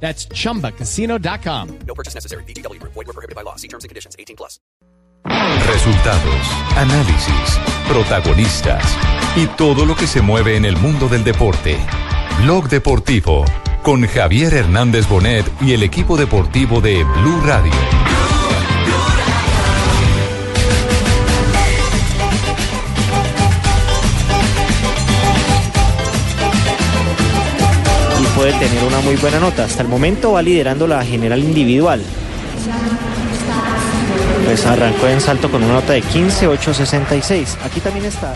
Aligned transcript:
That's 0.00 0.28
chumbacasino.com. 0.28 1.78
No 1.86 1.94
purchase 1.94 2.14
necessary. 2.14 2.44
BGW. 2.44 2.80
Void 2.82 2.94
were 2.94 3.12
prohibited 3.12 3.34
by 3.34 3.42
law. 3.42 3.56
See 3.56 3.68
terms 3.68 3.84
and 3.84 3.88
conditions. 3.88 4.14
18 4.18 4.36
plus. 4.36 4.60
Resultados, 5.66 6.46
análisis, 6.76 7.58
protagonistas 7.88 8.84
y 9.34 9.46
todo 9.56 9.84
lo 9.84 9.96
que 9.96 10.06
se 10.06 10.22
mueve 10.22 10.56
en 10.56 10.64
el 10.64 10.76
mundo 10.76 11.08
del 11.08 11.24
deporte. 11.24 11.78
Blog 12.42 12.68
Deportivo 12.68 13.44
con 13.82 14.06
Javier 14.06 14.52
Hernández 14.52 15.08
Bonet 15.08 15.46
y 15.60 15.72
el 15.72 15.82
equipo 15.82 16.16
deportivo 16.16 16.80
de 16.80 17.04
Blue 17.04 17.40
Radio. 17.44 17.72
Puede 28.46 28.68
tener 28.68 28.84
una 28.84 29.00
muy 29.00 29.16
buena 29.16 29.40
nota. 29.40 29.64
Hasta 29.64 29.82
el 29.82 29.88
momento 29.88 30.32
va 30.32 30.42
liderando 30.42 30.86
la 30.86 31.04
general 31.04 31.42
individual. 31.42 32.00
Pues 34.44 34.64
arrancó 34.64 35.08
en 35.08 35.20
salto 35.20 35.50
con 35.50 35.64
una 35.64 35.74
nota 35.74 35.94
de 35.94 36.02
15.866. 36.04 37.56
Aquí 37.64 37.80
también 37.80 38.04
está. 38.04 38.34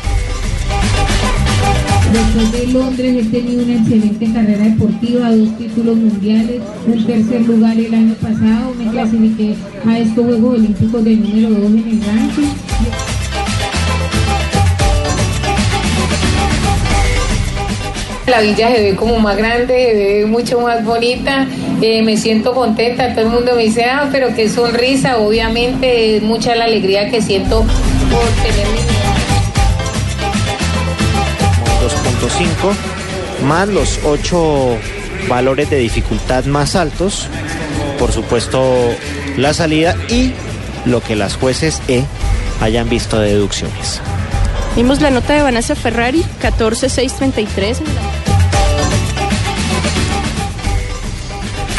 Después 2.13 2.51
de 2.51 2.67
Londres 2.73 3.25
he 3.25 3.29
tenido 3.31 3.63
una 3.63 3.75
excelente 3.75 4.33
carrera 4.33 4.65
deportiva, 4.65 5.31
dos 5.31 5.57
títulos 5.57 5.97
mundiales, 5.97 6.61
un 6.89 7.07
tercer 7.07 7.43
lugar 7.43 7.79
el 7.79 7.95
año 7.95 8.15
pasado, 8.15 8.75
me 8.77 8.91
clasifiqué 8.91 9.55
a 9.87 9.97
estos 9.97 10.25
Juegos 10.25 10.59
Olímpicos 10.59 11.05
de 11.05 11.15
número 11.15 11.51
2 11.51 11.71
en 11.71 11.89
el 11.89 12.05
ranking. 12.05 13.10
La 18.31 18.41
villa 18.41 18.71
se 18.71 18.81
ve 18.81 18.97
como 18.97 19.19
más 19.19 19.37
grande, 19.37 19.75
se 19.93 20.21
ve 20.21 20.27
mucho 20.27 20.61
más 20.61 20.85
bonita, 20.85 21.49
eh, 21.83 22.01
me 22.03 22.17
siento 22.17 22.55
contenta, 22.55 23.13
todo 23.13 23.23
el 23.23 23.31
mundo 23.31 23.57
me 23.57 23.65
dice, 23.65 23.87
ah, 23.87 24.09
pero 24.13 24.33
qué 24.37 24.49
sonrisa, 24.49 25.19
obviamente 25.19 26.17
es 26.17 26.23
mucha 26.23 26.55
la 26.55 26.65
alegría 26.65 27.11
que 27.11 27.21
siento 27.21 27.63
por 27.63 28.29
tener 28.43 28.69
mi 28.69 28.81
2.5 31.81 33.47
más 33.49 33.69
los 33.69 33.99
8 34.05 34.77
valores 35.29 35.69
de 35.69 35.79
dificultad 35.79 36.45
más 36.45 36.77
altos. 36.77 37.27
Por 37.99 38.13
supuesto, 38.13 38.91
la 39.37 39.55
salida 39.55 39.97
y 40.09 40.33
lo 40.85 41.03
que 41.03 41.17
las 41.17 41.37
jueces 41.37 41.83
E 41.89 42.05
hayan 42.61 42.89
visto 42.89 43.19
de 43.19 43.31
deducciones. 43.31 44.01
Vimos 44.77 45.01
la 45.01 45.11
nota 45.11 45.35
de 45.35 45.43
Vanessa 45.43 45.75
Ferrari, 45.75 46.25
14633. 46.41 47.83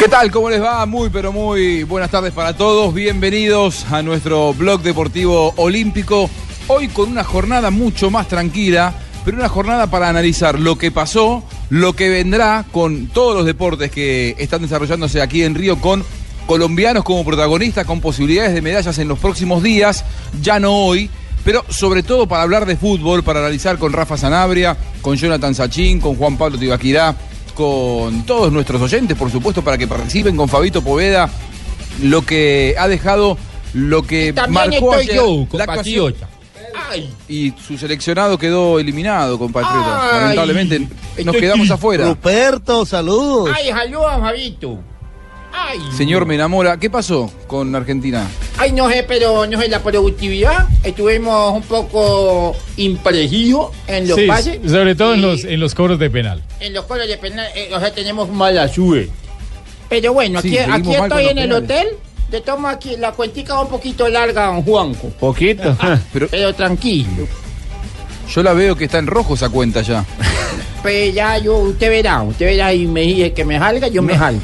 ¿Qué 0.02 0.08
tal? 0.08 0.32
¿Cómo 0.32 0.50
les 0.50 0.60
va? 0.60 0.84
Muy, 0.84 1.10
pero 1.10 1.30
muy 1.30 1.84
buenas 1.84 2.10
tardes 2.10 2.32
para 2.32 2.56
todos. 2.56 2.92
Bienvenidos 2.92 3.86
a 3.88 4.02
nuestro 4.02 4.52
blog 4.52 4.82
deportivo 4.82 5.54
olímpico. 5.56 6.28
Hoy 6.66 6.88
con 6.88 7.08
una 7.08 7.22
jornada 7.22 7.70
mucho 7.70 8.10
más 8.10 8.26
tranquila, 8.26 8.94
pero 9.24 9.36
una 9.36 9.48
jornada 9.48 9.86
para 9.86 10.08
analizar 10.08 10.58
lo 10.58 10.76
que 10.76 10.90
pasó, 10.90 11.44
lo 11.70 11.92
que 11.92 12.08
vendrá 12.08 12.64
con 12.72 13.06
todos 13.06 13.36
los 13.36 13.46
deportes 13.46 13.92
que 13.92 14.34
están 14.40 14.62
desarrollándose 14.62 15.22
aquí 15.22 15.44
en 15.44 15.54
Río 15.54 15.78
con 15.78 16.04
colombianos 16.48 17.04
como 17.04 17.24
protagonistas, 17.24 17.86
con 17.86 18.00
posibilidades 18.00 18.54
de 18.54 18.60
medallas 18.60 18.98
en 18.98 19.06
los 19.06 19.20
próximos 19.20 19.62
días, 19.62 20.04
ya 20.42 20.58
no 20.58 20.78
hoy, 20.78 21.10
pero 21.44 21.64
sobre 21.68 22.02
todo 22.02 22.26
para 22.26 22.42
hablar 22.42 22.66
de 22.66 22.76
fútbol, 22.76 23.22
para 23.22 23.38
analizar 23.38 23.78
con 23.78 23.92
Rafa 23.92 24.16
Sanabria, 24.16 24.76
con 25.00 25.14
Jonathan 25.14 25.54
Sachín, 25.54 26.00
con 26.00 26.16
Juan 26.16 26.36
Pablo 26.36 26.58
Tibaquirá, 26.58 27.14
con 27.54 28.24
todos 28.24 28.52
nuestros 28.52 28.80
oyentes, 28.82 29.16
por 29.16 29.30
supuesto, 29.30 29.62
para 29.62 29.78
que 29.78 29.86
participen 29.86 30.36
con 30.36 30.48
Fabito 30.48 30.82
Poveda, 30.82 31.30
lo 32.02 32.24
que 32.24 32.74
ha 32.78 32.88
dejado, 32.88 33.36
lo 33.74 34.02
que 34.02 34.34
marcó 34.48 34.94
ayer 34.94 35.20
la 35.52 35.64
actuación. 35.64 36.14
Y 37.28 37.52
su 37.66 37.78
seleccionado 37.78 38.38
quedó 38.38 38.78
eliminado, 38.78 39.38
compatriota. 39.38 40.20
Lamentablemente 40.20 40.88
nos 41.24 41.36
quedamos 41.36 41.70
afuera. 41.70 42.06
Ruperto, 42.06 42.84
saludos. 42.84 43.50
Ay, 43.54 43.70
saludos, 43.70 44.20
Fabito. 44.20 44.91
Ay. 45.52 45.78
Señor, 45.96 46.24
me 46.26 46.34
enamora. 46.34 46.76
¿Qué 46.78 46.88
pasó 46.90 47.30
con 47.46 47.74
Argentina? 47.74 48.26
Ay, 48.58 48.72
no 48.72 48.88
sé, 48.90 49.04
pero 49.06 49.46
no 49.46 49.60
sé, 49.60 49.68
la 49.68 49.82
productividad. 49.82 50.66
Estuvimos 50.82 51.54
un 51.54 51.62
poco 51.62 52.56
imprecisos 52.76 53.70
en 53.86 54.08
los 54.08 54.18
Sí, 54.18 54.26
pases. 54.26 54.58
sobre 54.70 54.94
todo 54.94 55.14
en 55.14 55.22
los, 55.22 55.44
en 55.44 55.60
los 55.60 55.74
cobros 55.74 55.98
de 55.98 56.10
penal. 56.10 56.42
en 56.60 56.72
los 56.72 56.84
colos 56.86 57.06
de 57.08 57.16
penal. 57.18 57.46
eh, 57.54 57.70
o 57.74 57.78
sea, 57.80 57.92
tenemos 57.92 58.28
mala 58.30 58.66
suerte. 58.68 59.10
Pero 59.88 60.12
bueno, 60.14 60.40
Sí, 60.40 60.56
aquí, 60.58 60.70
aquí 60.72 60.94
estoy 60.94 61.26
en 61.26 61.38
el 61.38 61.52
hotel. 61.52 61.88
Te 62.30 62.40
tomo 62.40 62.66
aquí, 62.68 62.96
la 62.96 63.12
cuentica 63.12 63.54
va 63.54 63.60
un 63.62 63.68
poquito 63.68 64.08
larga, 64.08 64.46
don 64.46 64.62
Juanco. 64.62 65.08
Poquito. 65.20 65.76
Pero 66.14 66.28
Pero 66.30 66.54
tranquilo. 66.54 67.28
yo 68.34 68.42
la 68.42 68.54
veo 68.54 68.74
que 68.74 68.86
está 68.86 68.98
en 68.98 69.06
rojo 69.06 69.34
esa 69.34 69.50
cuenta 69.50 69.82
ya. 69.82 70.02
Pues 70.80 71.12
ya 71.14 71.36
yo, 71.38 71.56
usted 71.58 71.90
verá, 71.90 72.22
usted 72.22 72.46
verá 72.46 72.72
y 72.72 72.86
me 72.86 73.02
dice 73.02 73.32
que 73.34 73.44
me 73.44 73.58
salga, 73.58 73.88
yo 73.88 74.02
me 74.02 74.16
salgo. 74.16 74.40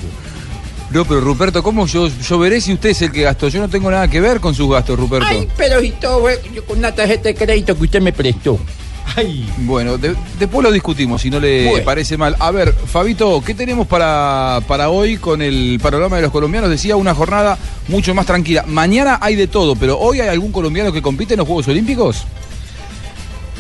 No, 0.91 1.05
pero 1.05 1.21
Ruperto, 1.21 1.63
¿cómo 1.63 1.87
yo, 1.87 2.09
yo 2.09 2.39
veré 2.39 2.61
si 2.61 2.73
usted 2.73 2.91
es 2.91 3.03
el 3.03 3.13
que 3.13 3.23
gastó? 3.23 3.49
Yo 3.49 3.61
no 3.61 3.69
tengo 3.69 3.91
nada 3.91 4.09
que 4.09 4.21
ver 4.21 4.41
con 4.41 4.55
sus 4.55 4.71
gastos, 4.71 4.99
Ruperto. 4.99 5.27
Ay, 5.29 5.47
pero 5.57 5.81
si 5.81 5.91
todo 5.91 6.27
yo 6.55 6.65
con 6.65 6.79
una 6.79 6.95
tarjeta 6.95 7.25
de 7.29 7.35
crédito 7.35 7.77
que 7.77 7.85
usted 7.85 8.01
me 8.01 8.13
prestó. 8.13 8.59
Bueno, 9.59 9.97
de- 9.99 10.15
después 10.39 10.63
lo 10.63 10.71
discutimos, 10.71 11.23
si 11.23 11.31
no 11.31 11.41
le 11.41 11.67
Bueno. 11.69 11.85
parece 11.85 12.17
mal. 12.17 12.37
A 12.39 12.51
ver, 12.51 12.73
Fabito, 12.73 13.43
¿qué 13.45 13.55
tenemos 13.55 13.87
para, 13.87 14.61
para 14.69 14.91
hoy 14.91 15.17
con 15.17 15.43
el 15.43 15.81
panorama 15.83 16.17
de 16.17 16.23
los 16.23 16.31
colombianos? 16.31 16.71
Decía 16.71 16.95
una 16.97 17.15
jornada 17.15 17.59
mucho 17.89 18.15
más 18.15 18.27
tranquila. 18.27 18.65
Mañana 18.67 19.19
hay 19.21 19.35
de 19.35 19.47
todo, 19.47 19.77
pero 19.77 19.99
hoy 19.99 20.21
hay 20.21 20.29
algún 20.29 20.53
colombiano 20.53 20.93
que 20.93 21.03
compite 21.03 21.35
en 21.35 21.39
los 21.39 21.47
Juegos 21.47 21.69
Olímpicos. 21.69 22.25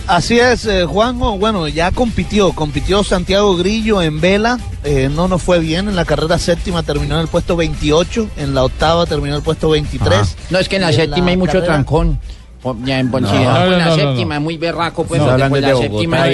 Así 0.09 0.39
es, 0.41 0.65
eh, 0.65 0.85
Juanjo. 0.87 1.37
Bueno, 1.39 1.69
ya 1.69 1.91
compitió. 1.91 2.53
Compitió 2.53 3.05
Santiago 3.05 3.57
Grillo 3.57 4.01
en 4.03 4.21
vela. 4.21 4.59
eh, 4.85 5.11
no 5.15 5.29
nos 5.29 5.43
fue 5.43 5.59
bien. 5.59 5.87
En 5.89 5.97
la 5.97 6.05
carrera 6.07 6.39
séptima 6.39 6.83
terminó 6.83 7.17
en 7.17 7.21
el 7.23 7.29
puesto 7.29 7.57
28. 7.57 8.29
En 8.39 8.55
la 8.55 8.65
octava 8.65 9.05
terminó 9.05 9.35
en 9.35 9.39
el 9.39 9.43
puesto 9.43 9.69
23. 9.69 10.37
No, 10.51 10.59
es 10.59 10.69
que 10.69 10.77
en 10.77 10.83
la 10.83 10.91
Y 10.93 10.95
en 10.95 11.01
séptima 11.03 11.27
la 11.27 11.31
hay 11.33 11.37
mucho 11.37 11.53
carrera- 11.53 11.67
trancón. 11.75 12.19
Po- 12.63 12.77
Ya 12.85 12.99
en, 13.01 13.11
No, 13.11 13.19
dejamos 13.21 13.45
no, 13.45 13.65
en 13.67 13.79
la 13.79 13.85
no, 13.85 13.91
no, 13.91 14.03
séptima 14.03 14.41
muy 14.41 14.57
berraco, 14.57 15.05
pues. 15.05 15.21
No, 15.21 15.31
hablando 15.31 15.55
por 15.57 15.61
la 15.61 15.69
de 15.69 15.75
séptima 15.77 16.17
todo- 16.17 16.27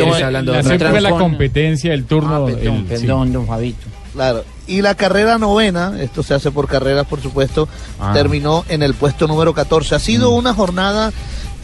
de 0.52 0.62
siempre 0.62 0.92
la 0.92 1.08
trancón. 1.08 1.18
competencia, 1.30 1.92
el 1.92 2.04
turno. 2.04 2.34
Ah, 2.36 2.46
perdón, 2.46 2.86
el- 2.90 2.98
sí. 2.98 3.04
perdón, 3.06 3.32
don 3.32 3.46
Fabito. 3.46 3.86
Claro. 4.12 4.44
Y 4.68 4.80
la 4.82 4.94
carrera 4.94 5.36
novena, 5.38 6.00
esto 6.00 6.22
se 6.22 6.32
hace 6.34 6.50
por 6.52 6.68
carreras, 6.68 7.06
por 7.06 7.20
supuesto, 7.20 7.68
Ah. 8.00 8.12
terminó 8.14 8.64
en 8.68 8.82
el 8.84 8.94
puesto 8.94 9.26
número 9.26 9.52
14. 9.52 9.96
Ha 9.96 9.98
sido 9.98 10.30
Mm. 10.30 10.34
una 10.36 10.54
jornada 10.54 11.12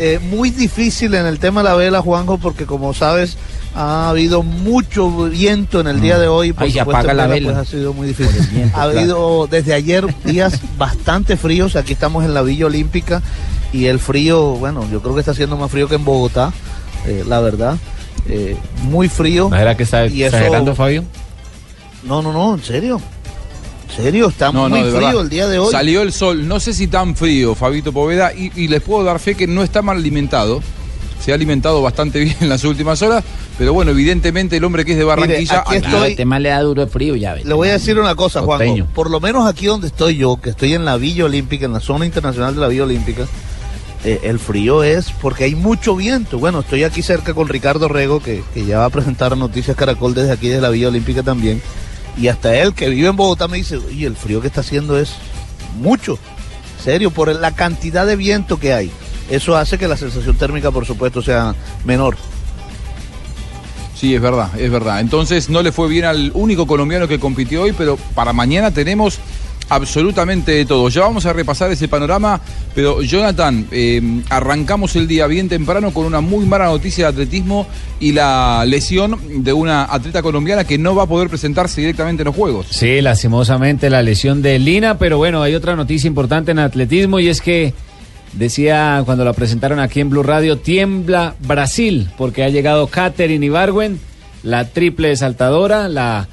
eh, 0.00 0.18
muy 0.18 0.50
difícil 0.50 1.14
en 1.14 1.26
el 1.26 1.38
tema 1.38 1.62
de 1.62 1.68
la 1.68 1.74
vela, 1.76 2.00
Juanjo, 2.00 2.38
porque 2.38 2.64
como 2.66 2.94
sabes, 2.94 3.36
ha 3.74 4.08
habido 4.08 4.42
mucho 4.42 5.10
viento 5.28 5.80
en 5.80 5.86
el 5.86 6.00
día 6.00 6.18
de 6.18 6.26
hoy. 6.26 6.52
Por 6.52 6.64
Ay, 6.64 6.70
supuesto, 6.72 6.90
apaga 6.96 7.14
la 7.14 7.26
vela. 7.26 7.52
Pues 7.52 7.58
ha 7.58 7.70
sido 7.70 7.92
muy 7.92 8.08
difícil. 8.08 8.40
viento, 8.50 8.76
ha 8.76 8.84
claro. 8.84 8.98
habido 8.98 9.46
desde 9.48 9.74
ayer 9.74 10.06
días 10.24 10.58
bastante 10.78 11.36
fríos. 11.36 11.76
Aquí 11.76 11.92
estamos 11.92 12.24
en 12.24 12.34
la 12.34 12.42
Villa 12.42 12.66
Olímpica 12.66 13.22
y 13.72 13.86
el 13.86 13.98
frío, 14.00 14.40
bueno, 14.56 14.84
yo 14.90 15.00
creo 15.02 15.14
que 15.14 15.20
está 15.20 15.32
haciendo 15.32 15.56
más 15.56 15.70
frío 15.70 15.86
que 15.86 15.94
en 15.96 16.04
Bogotá, 16.04 16.52
eh, 17.06 17.22
la 17.28 17.40
verdad. 17.40 17.76
Eh, 18.28 18.56
muy 18.84 19.08
frío. 19.08 19.48
¿No 19.50 19.56
será 19.56 19.76
que 19.76 19.82
está 19.84 20.06
Y 20.06 20.22
eso- 20.24 20.36
exagerando, 20.36 20.74
Fabio? 20.74 21.04
No, 22.02 22.22
no, 22.22 22.32
no, 22.32 22.54
en 22.54 22.62
serio. 22.64 23.00
En 24.00 24.04
serio, 24.04 24.28
está 24.28 24.50
No, 24.52 24.68
muy 24.68 24.80
frío 24.80 24.92
verdad. 24.92 25.20
el 25.20 25.28
día 25.28 25.46
de 25.48 25.58
hoy. 25.58 25.70
Salió 25.70 26.02
el 26.02 26.12
sol, 26.12 26.46
no 26.48 26.58
sé 26.60 26.72
si 26.74 26.86
tan 26.88 27.14
frío, 27.16 27.54
Fabito 27.54 27.92
Poveda, 27.92 28.32
y, 28.34 28.50
y 28.56 28.68
les 28.68 28.82
puedo 28.82 29.04
dar 29.04 29.18
fe 29.18 29.34
que 29.34 29.46
no 29.46 29.62
está 29.62 29.82
mal 29.82 29.96
alimentado. 29.98 30.60
Se 31.24 31.32
ha 31.32 31.34
alimentado 31.34 31.82
bastante 31.82 32.18
bien 32.24 32.34
en 32.40 32.48
las 32.48 32.64
últimas 32.64 33.02
horas, 33.02 33.22
pero 33.58 33.74
bueno, 33.74 33.90
evidentemente 33.90 34.56
el 34.56 34.64
hombre 34.64 34.84
que 34.86 34.92
es 34.92 34.98
de 34.98 35.04
Barranquilla. 35.04 35.60
aquí 35.66 35.76
estoy- 35.76 36.10
el 36.12 36.16
tema 36.16 36.38
le 36.38 36.48
da 36.48 36.62
duro 36.62 36.82
el 36.82 36.88
frío, 36.88 37.14
ya 37.14 37.34
ves. 37.34 37.44
Le 37.44 37.52
voy 37.54 37.68
a 37.68 37.72
decir 37.72 37.98
una 37.98 38.14
cosa. 38.14 38.40
Costeño. 38.40 38.86
Por 38.94 39.10
lo 39.10 39.20
menos 39.20 39.46
aquí 39.46 39.66
donde 39.66 39.86
estoy 39.88 40.16
yo, 40.16 40.38
que 40.40 40.50
estoy 40.50 40.72
en 40.74 40.84
la 40.86 40.96
Villa 40.96 41.26
Olímpica, 41.26 41.66
en 41.66 41.74
la 41.74 41.80
zona 41.80 42.06
internacional 42.06 42.54
de 42.54 42.60
la 42.62 42.68
Villa 42.68 42.84
Olímpica, 42.84 43.26
eh, 44.02 44.20
el 44.22 44.38
frío 44.38 44.82
es 44.82 45.10
porque 45.20 45.44
hay 45.44 45.54
mucho 45.54 45.94
viento. 45.94 46.38
Bueno, 46.38 46.60
estoy 46.60 46.84
aquí 46.84 47.02
cerca 47.02 47.34
con 47.34 47.48
Ricardo 47.48 47.86
Rego, 47.88 48.20
que, 48.20 48.42
que 48.54 48.64
ya 48.64 48.78
va 48.78 48.86
a 48.86 48.90
presentar 48.90 49.36
Noticias 49.36 49.76
Caracol 49.76 50.14
desde 50.14 50.32
aquí, 50.32 50.48
desde 50.48 50.62
la 50.62 50.70
Villa 50.70 50.88
Olímpica 50.88 51.22
también. 51.22 51.60
Y 52.20 52.28
hasta 52.28 52.54
él, 52.54 52.74
que 52.74 52.90
vive 52.90 53.08
en 53.08 53.16
Bogotá, 53.16 53.48
me 53.48 53.56
dice, 53.56 53.78
oye, 53.78 54.06
el 54.06 54.14
frío 54.14 54.42
que 54.42 54.48
está 54.48 54.60
haciendo 54.60 54.98
es 54.98 55.14
mucho. 55.80 56.18
serio, 56.84 57.10
por 57.10 57.34
la 57.34 57.52
cantidad 57.52 58.06
de 58.06 58.16
viento 58.16 58.58
que 58.58 58.74
hay. 58.74 58.90
Eso 59.30 59.56
hace 59.56 59.78
que 59.78 59.88
la 59.88 59.96
sensación 59.96 60.36
térmica, 60.36 60.70
por 60.70 60.84
supuesto, 60.84 61.22
sea 61.22 61.54
menor. 61.84 62.16
Sí, 63.94 64.14
es 64.14 64.20
verdad, 64.20 64.50
es 64.58 64.70
verdad. 64.70 65.00
Entonces 65.00 65.50
no 65.50 65.62
le 65.62 65.72
fue 65.72 65.88
bien 65.88 66.04
al 66.04 66.30
único 66.34 66.66
colombiano 66.66 67.06
que 67.06 67.20
compitió 67.20 67.62
hoy, 67.62 67.72
pero 67.72 67.96
para 68.14 68.32
mañana 68.32 68.70
tenemos 68.70 69.18
absolutamente 69.70 70.52
de 70.52 70.66
todo. 70.66 70.88
Ya 70.90 71.02
vamos 71.02 71.24
a 71.24 71.32
repasar 71.32 71.70
ese 71.70 71.88
panorama, 71.88 72.40
pero 72.74 73.00
Jonathan, 73.02 73.66
eh, 73.70 74.20
arrancamos 74.28 74.94
el 74.96 75.08
día 75.08 75.26
bien 75.26 75.48
temprano 75.48 75.92
con 75.92 76.04
una 76.04 76.20
muy 76.20 76.44
mala 76.44 76.66
noticia 76.66 77.06
de 77.06 77.10
atletismo 77.12 77.66
y 78.00 78.12
la 78.12 78.64
lesión 78.66 79.18
de 79.42 79.52
una 79.52 79.84
atleta 79.84 80.22
colombiana 80.22 80.64
que 80.64 80.76
no 80.76 80.94
va 80.94 81.04
a 81.04 81.06
poder 81.06 81.28
presentarse 81.28 81.80
directamente 81.80 82.22
en 82.22 82.26
los 82.26 82.36
Juegos. 82.36 82.66
Sí, 82.70 83.00
lastimosamente 83.00 83.88
la 83.88 84.02
lesión 84.02 84.42
de 84.42 84.58
Lina, 84.58 84.98
pero 84.98 85.18
bueno, 85.18 85.42
hay 85.42 85.54
otra 85.54 85.76
noticia 85.76 86.08
importante 86.08 86.50
en 86.50 86.58
atletismo 86.58 87.20
y 87.20 87.28
es 87.28 87.40
que 87.40 87.72
decía 88.32 89.02
cuando 89.04 89.24
la 89.24 89.32
presentaron 89.32 89.78
aquí 89.78 90.00
en 90.00 90.10
Blue 90.10 90.22
Radio, 90.22 90.58
tiembla 90.58 91.36
Brasil, 91.40 92.10
porque 92.18 92.42
ha 92.42 92.48
llegado 92.48 92.88
Katherine 92.88 93.46
Ibargüen, 93.46 94.00
la 94.42 94.68
triple 94.68 95.14
saltadora, 95.16 95.88
la 95.88 96.28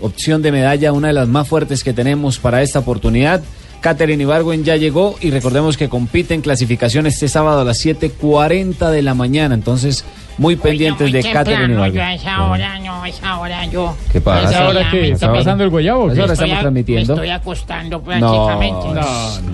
opción 0.00 0.42
de 0.42 0.52
medalla, 0.52 0.92
una 0.92 1.08
de 1.08 1.14
las 1.14 1.28
más 1.28 1.48
fuertes 1.48 1.82
que 1.82 1.92
tenemos 1.92 2.38
para 2.38 2.62
esta 2.62 2.78
oportunidad. 2.78 3.42
Katherine 3.80 4.22
Ibargüen 4.22 4.64
ya 4.64 4.76
llegó 4.76 5.16
y 5.20 5.30
recordemos 5.30 5.76
que 5.76 5.88
compite 5.88 6.34
en 6.34 6.40
clasificación 6.40 7.06
este 7.06 7.28
sábado 7.28 7.60
a 7.60 7.64
las 7.64 7.84
7.40 7.84 8.90
de 8.90 9.02
la 9.02 9.14
mañana, 9.14 9.54
entonces 9.54 10.04
muy 10.36 10.54
pendientes 10.54 11.10
de 11.12 11.20
Katherine 11.20 11.74
Yo 11.74 11.82
a 11.82 11.88
Ibargüen. 11.88 12.08
esa 12.20 12.44
hora, 12.44 12.78
no, 12.78 13.02
a 13.02 13.08
esa 13.08 13.38
hora 13.38 13.66
yo. 13.66 13.96
¿Qué 14.12 14.20
pasa? 14.20 14.40
Esa 14.40 14.48
¿A 14.48 14.52
esa 14.52 14.68
hora 14.68 14.90
qué? 14.90 15.10
¿Está 15.10 15.32
pasando 15.32 15.64
el 15.64 15.70
guayabo? 15.70 16.08
¿A 16.08 16.12
esa 16.12 16.22
hora 16.24 16.32
estamos 16.34 16.56
a- 16.56 16.60
transmitiendo? 16.60 17.14
Me 17.16 17.22
estoy 17.22 17.30
acostando 17.30 18.00
prácticamente. 18.02 18.86
No, 18.88 18.94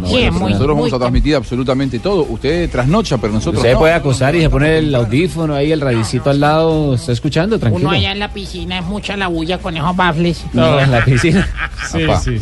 no, 0.00 0.06
Sí, 0.08 0.30
muy, 0.30 0.52
nosotros 0.52 0.76
vamos 0.76 0.92
a 0.92 0.98
transmitir 0.98 1.36
absolutamente 1.36 1.98
todo. 2.00 2.22
Usted 2.28 2.68
trasnocha, 2.70 3.16
pero 3.18 3.32
nosotros 3.32 3.62
Usted 3.62 3.72
no. 3.74 3.78
puede 3.78 3.94
acostar 3.94 4.34
y 4.36 4.40
se 4.42 4.50
pone 4.50 4.76
el 4.78 4.94
audífono 4.94 5.54
ahí, 5.54 5.72
el 5.72 5.80
radicito 5.80 6.28
al 6.28 6.40
lado, 6.40 6.94
está 6.96 7.12
escuchando, 7.12 7.58
tranquilo. 7.58 7.88
Uno 7.88 7.96
allá 7.96 8.12
en 8.12 8.18
la 8.18 8.30
piscina 8.32 8.78
es 8.78 8.84
mucha 8.84 9.16
la 9.16 9.28
bulla 9.28 9.56
con 9.58 9.74
esos 9.76 9.96
bafles. 9.96 10.44
No, 10.52 10.78
en 10.80 10.90
la 10.90 11.02
piscina. 11.04 11.48
Apá. 11.94 12.20
sí. 12.20 12.38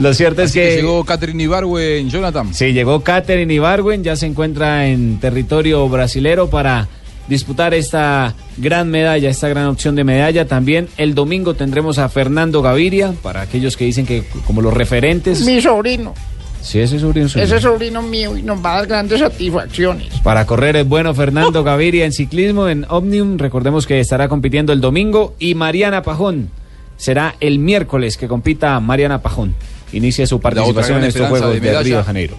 Lo 0.00 0.14
cierto 0.14 0.42
es 0.42 0.50
Así 0.50 0.58
que, 0.60 0.76
llegó 0.76 1.04
Catherine 1.04 1.42
Ibargüen, 1.42 2.08
Jonathan. 2.08 2.54
sí, 2.54 2.72
llegó 2.72 3.02
Katherine 3.02 3.52
Ibargüen, 3.52 4.02
ya 4.02 4.16
se 4.16 4.26
encuentra 4.26 4.86
en 4.86 5.20
territorio 5.20 5.86
brasilero 5.88 6.48
para 6.48 6.88
disputar 7.28 7.74
esta 7.74 8.34
gran 8.56 8.88
medalla, 8.90 9.28
esta 9.28 9.48
gran 9.48 9.66
opción 9.66 9.94
de 9.96 10.04
medalla. 10.04 10.46
También 10.48 10.88
el 10.96 11.14
domingo 11.14 11.52
tendremos 11.54 11.98
a 11.98 12.08
Fernando 12.08 12.62
Gaviria, 12.62 13.12
para 13.22 13.42
aquellos 13.42 13.76
que 13.76 13.84
dicen 13.84 14.06
que 14.06 14.24
como 14.46 14.62
los 14.62 14.72
referentes. 14.72 15.44
Mi 15.44 15.60
sobrino, 15.60 16.14
Sí, 16.62 16.78
ese 16.78 16.96
es 16.96 17.02
sobrino 17.02 17.28
suyo. 17.28 17.44
ese 17.44 17.60
sobrino 17.60 18.02
mío 18.02 18.36
y 18.36 18.42
nos 18.42 18.62
va 18.64 18.72
a 18.74 18.76
dar 18.78 18.86
grandes 18.86 19.20
satisfacciones. 19.20 20.20
Para 20.20 20.46
correr 20.46 20.76
es 20.76 20.86
bueno 20.88 21.14
Fernando 21.14 21.62
Gaviria 21.64 22.04
en 22.04 22.12
ciclismo 22.12 22.68
en 22.68 22.84
Omnium. 22.88 23.38
Recordemos 23.38 23.86
que 23.86 24.00
estará 24.00 24.28
compitiendo 24.28 24.72
el 24.72 24.80
domingo 24.80 25.34
y 25.38 25.54
Mariana 25.54 26.02
Pajón 26.02 26.50
será 26.96 27.34
el 27.40 27.58
miércoles 27.58 28.18
que 28.18 28.28
compita 28.28 28.78
Mariana 28.80 29.22
Pajón. 29.22 29.54
Inicia 29.92 30.26
su 30.26 30.40
participación 30.40 30.98
en 30.98 31.04
estos 31.04 31.28
Juegos 31.28 31.48
de 31.54 31.60
de, 31.60 31.60
Río 31.60 31.78
de 31.78 31.84
medalla. 31.84 32.04
Janeiro. 32.04 32.36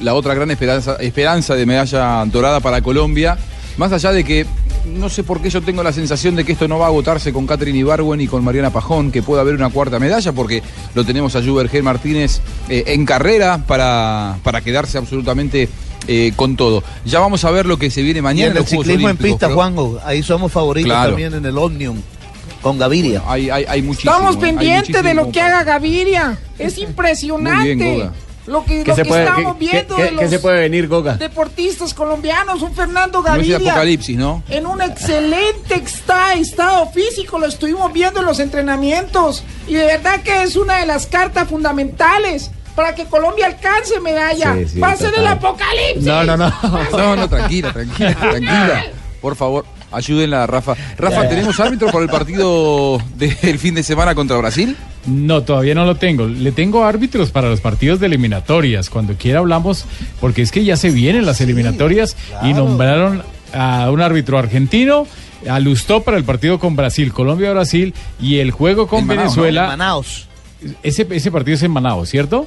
la 0.00 0.14
otra 0.14 0.34
gran 0.34 0.50
esperanza, 0.50 0.96
esperanza 1.00 1.54
de 1.54 1.66
medalla 1.66 2.24
dorada 2.26 2.60
para 2.60 2.80
Colombia. 2.82 3.36
Más 3.76 3.90
allá 3.92 4.12
de 4.12 4.22
que 4.24 4.46
no 4.86 5.08
sé 5.08 5.24
por 5.24 5.40
qué 5.40 5.50
yo 5.50 5.62
tengo 5.62 5.82
la 5.82 5.92
sensación 5.92 6.36
de 6.36 6.44
que 6.44 6.52
esto 6.52 6.68
no 6.68 6.78
va 6.78 6.86
a 6.86 6.88
agotarse 6.88 7.32
con 7.32 7.46
Catherine 7.46 7.78
Ibargüen 7.78 8.20
y 8.20 8.28
con 8.28 8.44
Mariana 8.44 8.70
Pajón, 8.70 9.10
que 9.10 9.22
pueda 9.22 9.40
haber 9.40 9.54
una 9.54 9.70
cuarta 9.70 9.98
medalla, 9.98 10.32
porque 10.32 10.62
lo 10.94 11.04
tenemos 11.04 11.34
a 11.36 11.42
Jubergen 11.42 11.84
Martínez 11.84 12.40
eh, 12.68 12.84
en 12.88 13.04
carrera 13.04 13.58
para, 13.66 14.36
para 14.42 14.60
quedarse 14.60 14.98
absolutamente 14.98 15.68
eh, 16.06 16.32
con 16.36 16.54
todo. 16.56 16.84
Ya 17.04 17.18
vamos 17.18 17.44
a 17.44 17.50
ver 17.50 17.66
lo 17.66 17.78
que 17.78 17.90
se 17.90 18.02
viene 18.02 18.18
Y 18.18 18.22
mañana 18.22 18.52
en 18.52 18.56
el 18.58 18.66
ciclismo 18.66 19.08
en 19.08 19.16
pista, 19.16 19.46
pero 19.46 19.54
Juanjo, 19.56 19.98
ahí 20.04 20.22
somos 20.22 20.52
favoritos 20.52 20.90
Claro. 20.90 21.10
también 21.10 21.34
en 21.34 21.44
el 21.46 21.56
Omnium, 21.56 21.96
con 22.64 22.78
Gaviria. 22.78 23.22
Hay, 23.26 23.50
hay, 23.50 23.64
hay 23.68 23.82
muchísimo. 23.82 24.12
Estamos 24.14 24.36
eh, 24.36 24.40
pendientes 24.40 25.02
de 25.02 25.14
lo 25.14 25.30
que 25.30 25.40
haga 25.40 25.62
Gaviria. 25.62 26.36
Es 26.58 26.78
impresionante. 26.78 27.74
Bien. 27.74 28.10
Lo 28.46 28.64
que, 28.64 28.82
¿Qué 28.84 28.90
lo 28.90 28.94
se 28.96 29.02
que 29.04 29.08
puede, 29.08 29.24
estamos 29.24 29.54
qué- 29.54 29.58
viendo 29.58 29.96
qué- 29.96 30.02
de 30.02 30.08
qué- 30.08 30.14
los 30.14 30.20
qué 30.24 30.28
se 30.30 30.38
puede 30.38 30.60
venir, 30.60 30.86
Goga? 30.88 31.14
deportistas 31.16 31.94
colombianos, 31.94 32.60
un 32.62 32.74
Fernando 32.74 33.18
No 33.18 33.24
Gaviria. 33.24 33.56
apocalipsis, 33.56 34.16
¿no? 34.18 34.42
En 34.50 34.66
un 34.66 34.80
excelente 34.82 35.74
está- 35.76 36.34
estado 36.34 36.88
físico, 36.90 37.38
lo 37.38 37.46
estuvimos 37.46 37.90
viendo 37.92 38.20
en 38.20 38.26
los 38.26 38.40
entrenamientos. 38.40 39.44
Y 39.66 39.74
de 39.74 39.86
verdad 39.86 40.20
que 40.22 40.42
es 40.42 40.56
una 40.56 40.76
de 40.78 40.86
las 40.86 41.06
cartas 41.06 41.48
fundamentales 41.48 42.50
para 42.76 42.94
que 42.94 43.04
Colombia 43.06 43.46
alcance 43.46 43.98
medalla. 44.00 44.54
Sí, 44.56 44.68
sí, 44.74 44.78
Va 44.80 44.92
a 44.92 44.96
ser 44.96 45.14
el 45.16 45.26
apocalipsis. 45.26 46.02
No, 46.04 46.24
no, 46.24 46.36
no. 46.36 46.52
No, 46.92 47.16
no, 47.16 47.28
tranquila, 47.28 47.72
tranquila, 47.72 48.14
tranquila. 48.14 48.84
Por 49.22 49.36
favor, 49.36 49.64
ayúdenla 49.94 50.44
a 50.44 50.46
Rafa. 50.46 50.74
Rafa, 50.98 51.28
¿tenemos 51.28 51.58
árbitro 51.60 51.88
para 51.90 52.04
el 52.04 52.10
partido 52.10 52.98
del 53.16 53.58
fin 53.58 53.74
de 53.74 53.82
semana 53.82 54.14
contra 54.14 54.36
Brasil? 54.36 54.76
No, 55.06 55.42
todavía 55.42 55.74
no 55.74 55.84
lo 55.84 55.96
tengo. 55.96 56.26
Le 56.26 56.52
tengo 56.52 56.84
árbitros 56.84 57.30
para 57.30 57.48
los 57.48 57.60
partidos 57.60 58.00
de 58.00 58.06
eliminatorias. 58.06 58.88
Cuando 58.90 59.14
quiera 59.14 59.40
hablamos, 59.40 59.84
porque 60.20 60.42
es 60.42 60.50
que 60.50 60.64
ya 60.64 60.76
se 60.76 60.90
vienen 60.90 61.26
las 61.26 61.40
eliminatorias 61.40 62.16
y 62.42 62.54
nombraron 62.54 63.22
a 63.52 63.90
un 63.90 64.00
árbitro 64.00 64.38
argentino, 64.38 65.06
a 65.48 65.60
Lustó 65.60 66.02
para 66.02 66.16
el 66.16 66.24
partido 66.24 66.58
con 66.58 66.74
Brasil, 66.74 67.12
Colombia-Brasil 67.12 67.92
y 68.20 68.38
el 68.38 68.50
juego 68.50 68.86
con 68.86 69.00
En 69.00 69.06
Manaos, 69.06 69.36
En 69.36 69.42
Venezuela. 69.42 69.66
Manaos. 69.68 70.26
Ese, 70.82 71.06
ese 71.10 71.30
partido 71.30 71.56
es 71.56 71.62
en 71.62 71.70
Manaus, 71.70 72.08
¿cierto? 72.08 72.46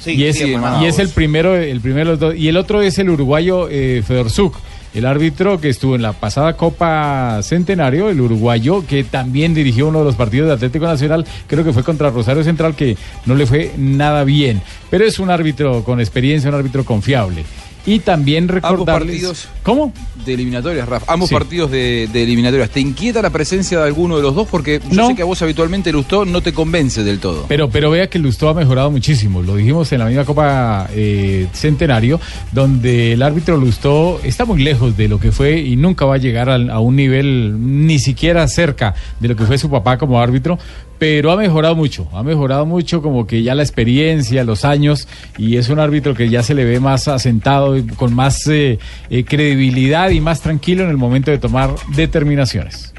Sí, 0.00 0.12
y 0.12 0.24
es, 0.24 0.36
sí, 0.36 0.44
en 0.44 0.52
y 0.52 0.56
Manaos. 0.58 0.84
es 0.84 0.98
el 1.00 1.08
primero, 1.08 1.56
el 1.56 1.80
primero 1.80 2.04
de 2.06 2.10
los 2.12 2.20
dos. 2.20 2.36
Y 2.36 2.48
el 2.48 2.56
otro 2.56 2.82
es 2.82 2.98
el 2.98 3.10
uruguayo 3.10 3.68
eh, 3.68 4.02
Fedorzuk, 4.06 4.54
el 4.94 5.06
árbitro 5.06 5.60
que 5.60 5.68
estuvo 5.68 5.96
en 5.96 6.02
la 6.02 6.12
pasada 6.12 6.56
Copa 6.56 7.40
Centenario, 7.42 8.08
el 8.08 8.20
uruguayo, 8.20 8.86
que 8.86 9.04
también 9.04 9.52
dirigió 9.52 9.88
uno 9.88 9.98
de 9.98 10.04
los 10.04 10.14
partidos 10.14 10.48
de 10.48 10.54
Atlético 10.54 10.86
Nacional, 10.86 11.26
creo 11.48 11.64
que 11.64 11.72
fue 11.72 11.82
contra 11.82 12.10
Rosario 12.10 12.44
Central, 12.44 12.76
que 12.76 12.96
no 13.26 13.34
le 13.34 13.46
fue 13.46 13.72
nada 13.76 14.24
bien. 14.24 14.62
Pero 14.90 15.04
es 15.04 15.18
un 15.18 15.30
árbitro 15.30 15.82
con 15.82 16.00
experiencia, 16.00 16.48
un 16.48 16.56
árbitro 16.56 16.84
confiable. 16.84 17.44
Y 17.86 17.98
también 17.98 18.48
recordarles... 18.48 19.08
partidos. 19.16 19.48
¿Cómo? 19.62 19.92
De 20.24 20.32
eliminatorias, 20.34 20.88
Rafa. 20.88 21.12
Ambos 21.12 21.28
Sí. 21.28 21.34
partidos 21.34 21.70
de, 21.70 22.08
de 22.12 22.22
eliminatorias. 22.22 22.70
¿Te 22.70 22.80
inquieta 22.80 23.20
la 23.20 23.28
presencia 23.30 23.78
de 23.80 23.84
alguno 23.84 24.16
de 24.16 24.22
los 24.22 24.34
dos? 24.34 24.48
Porque 24.48 24.80
yo 24.90 24.94
No. 25.02 25.08
sé 25.08 25.14
que 25.14 25.22
a 25.22 25.26
vos 25.26 25.40
habitualmente 25.42 25.92
Lustó 25.92 26.24
no 26.24 26.40
te 26.40 26.52
convence 26.54 27.04
del 27.04 27.18
todo. 27.18 27.44
Pero, 27.46 27.68
pero 27.68 27.90
vea 27.90 28.08
que 28.08 28.18
Lustó 28.18 28.48
ha 28.48 28.54
mejorado 28.54 28.90
muchísimo. 28.90 29.42
Lo 29.42 29.56
dijimos 29.56 29.92
en 29.92 29.98
la 29.98 30.06
misma 30.06 30.24
Copa 30.24 30.88
eh, 30.94 31.46
Centenario, 31.52 32.18
donde 32.52 33.12
el 33.12 33.22
árbitro 33.22 33.56
Lustó 33.58 34.18
está 34.24 34.44
muy 34.46 34.62
lejos 34.62 34.96
de 34.96 35.08
lo 35.08 35.20
que 35.20 35.30
fue 35.32 35.58
y 35.60 35.76
nunca 35.76 36.04
va 36.06 36.14
a 36.14 36.18
llegar 36.18 36.48
al- 36.48 36.70
a, 36.70 36.80
un 36.80 36.96
nivel 36.96 37.86
ni 37.86 37.98
siquiera 37.98 38.48
cerca 38.48 38.94
de 39.20 39.28
lo 39.28 39.36
que 39.36 39.44
fue 39.44 39.58
su 39.58 39.68
papá 39.70 39.98
como 39.98 40.20
árbitro. 40.20 40.58
Pero 41.04 41.32
ha 41.32 41.36
mejorado 41.36 41.76
mucho, 41.76 42.08
ha 42.14 42.22
mejorado 42.22 42.64
mucho 42.64 43.02
como 43.02 43.26
que 43.26 43.42
ya 43.42 43.54
la 43.54 43.62
experiencia, 43.62 44.42
los 44.42 44.64
años, 44.64 45.06
y 45.36 45.58
es 45.58 45.68
un 45.68 45.78
árbitro 45.78 46.14
que 46.14 46.30
ya 46.30 46.42
se 46.42 46.54
le 46.54 46.64
ve 46.64 46.80
más 46.80 47.08
asentado, 47.08 47.76
con 47.96 48.14
más 48.14 48.46
eh, 48.46 48.78
eh, 49.10 49.22
credibilidad 49.26 50.08
y 50.08 50.22
más 50.22 50.40
tranquilo 50.40 50.82
en 50.82 50.88
el 50.88 50.96
momento 50.96 51.30
de 51.30 51.36
tomar 51.36 51.74
determinaciones. 51.94 52.94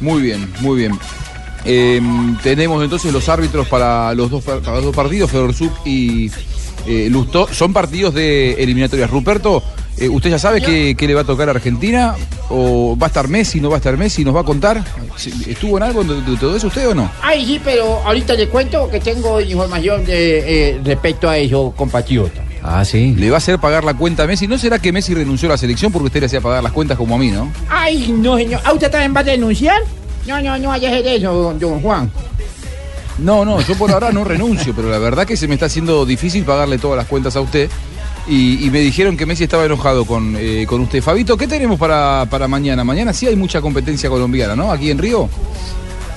Muy 0.00 0.22
bien, 0.22 0.44
muy 0.58 0.78
bien. 0.78 0.98
Eh, 1.64 2.02
tenemos 2.42 2.82
entonces 2.82 3.12
los 3.12 3.28
árbitros 3.28 3.68
para 3.68 4.12
los 4.14 4.28
dos, 4.28 4.42
para 4.42 4.58
los 4.58 4.86
dos 4.86 4.96
partidos, 4.96 5.30
Fedorzuk 5.30 5.86
y 5.86 6.32
eh, 6.88 7.06
Lustó. 7.08 7.46
Son 7.46 7.72
partidos 7.72 8.12
de 8.12 8.54
eliminatorias. 8.54 9.08
Ruperto, 9.08 9.62
eh, 9.98 10.08
¿usted 10.08 10.30
ya 10.30 10.38
sabe 10.38 10.60
qué, 10.60 10.94
qué 10.96 11.06
le 11.06 11.14
va 11.14 11.22
a 11.22 11.24
tocar 11.24 11.48
a 11.48 11.52
Argentina? 11.52 12.14
¿O 12.50 12.96
va 13.00 13.06
a 13.06 13.08
estar 13.08 13.28
Messi, 13.28 13.60
no 13.60 13.68
va 13.70 13.76
a 13.76 13.78
estar 13.78 13.96
Messi? 13.96 14.24
¿Nos 14.24 14.34
va 14.36 14.40
a 14.40 14.44
contar? 14.44 14.84
¿Sí- 15.16 15.32
¿Estuvo 15.48 15.76
en 15.78 15.82
algo 15.84 16.04
de, 16.04 16.20
de 16.22 16.36
todo 16.36 16.56
eso 16.56 16.66
usted 16.68 16.88
o 16.88 16.94
no? 16.94 17.10
Ay, 17.22 17.44
sí, 17.44 17.60
pero 17.64 18.00
ahorita 18.04 18.34
le 18.34 18.48
cuento 18.48 18.88
que 18.90 19.00
tengo 19.00 19.40
información 19.40 20.04
de, 20.04 20.70
eh, 20.70 20.80
respecto 20.84 21.28
a 21.28 21.38
eso, 21.38 21.72
compatriota. 21.76 22.42
Ah, 22.62 22.84
sí. 22.84 23.14
¿Le 23.16 23.30
va 23.30 23.36
a 23.36 23.38
hacer 23.38 23.58
pagar 23.58 23.84
la 23.84 23.94
cuenta 23.94 24.24
a 24.24 24.26
Messi? 24.26 24.46
¿No 24.46 24.58
será 24.58 24.78
que 24.78 24.92
Messi 24.92 25.14
renunció 25.14 25.48
a 25.48 25.52
la 25.52 25.58
selección 25.58 25.92
porque 25.92 26.06
usted 26.06 26.20
le 26.20 26.26
hacía 26.26 26.40
pagar 26.40 26.62
las 26.62 26.72
cuentas 26.72 26.96
como 26.98 27.14
a 27.14 27.18
mí, 27.18 27.30
no? 27.30 27.50
Ay, 27.68 28.12
no, 28.18 28.36
señor. 28.36 28.60
¿Ah, 28.64 28.72
usted 28.72 28.90
también 28.90 29.14
va 29.14 29.20
a 29.20 29.24
denunciar? 29.24 29.80
No, 30.26 30.40
no, 30.42 30.58
no 30.58 30.68
vaya 30.68 30.88
a 30.88 30.92
hacer 30.92 31.06
eso, 31.06 31.32
don, 31.32 31.58
don 31.58 31.80
Juan. 31.80 32.10
No, 33.18 33.44
no, 33.46 33.60
yo 33.62 33.74
por 33.76 33.90
ahora 33.90 34.12
no 34.12 34.24
renuncio, 34.24 34.74
pero 34.76 34.90
la 34.90 34.98
verdad 34.98 35.24
que 35.26 35.36
se 35.36 35.48
me 35.48 35.54
está 35.54 35.66
haciendo 35.66 36.04
difícil 36.04 36.44
pagarle 36.44 36.76
todas 36.78 36.98
las 36.98 37.06
cuentas 37.06 37.34
a 37.36 37.40
usted. 37.40 37.70
Y, 38.28 38.68
me 38.70 38.80
dijeron 38.80 39.16
que 39.16 39.24
Messi 39.24 39.44
estaba 39.44 39.64
enojado 39.64 40.04
con, 40.04 40.34
eh, 40.36 40.66
con 40.68 40.80
usted. 40.80 41.00
Fabito, 41.00 41.36
¿qué 41.36 41.46
tenemos 41.46 41.78
para, 41.78 42.26
para 42.28 42.48
mañana? 42.48 42.82
Mañana 42.82 43.12
sí 43.12 43.26
hay 43.26 43.36
mucha 43.36 43.60
competencia 43.60 44.10
colombiana, 44.10 44.56
¿no? 44.56 44.72
Aquí 44.72 44.90
en 44.90 44.98
Río. 44.98 45.28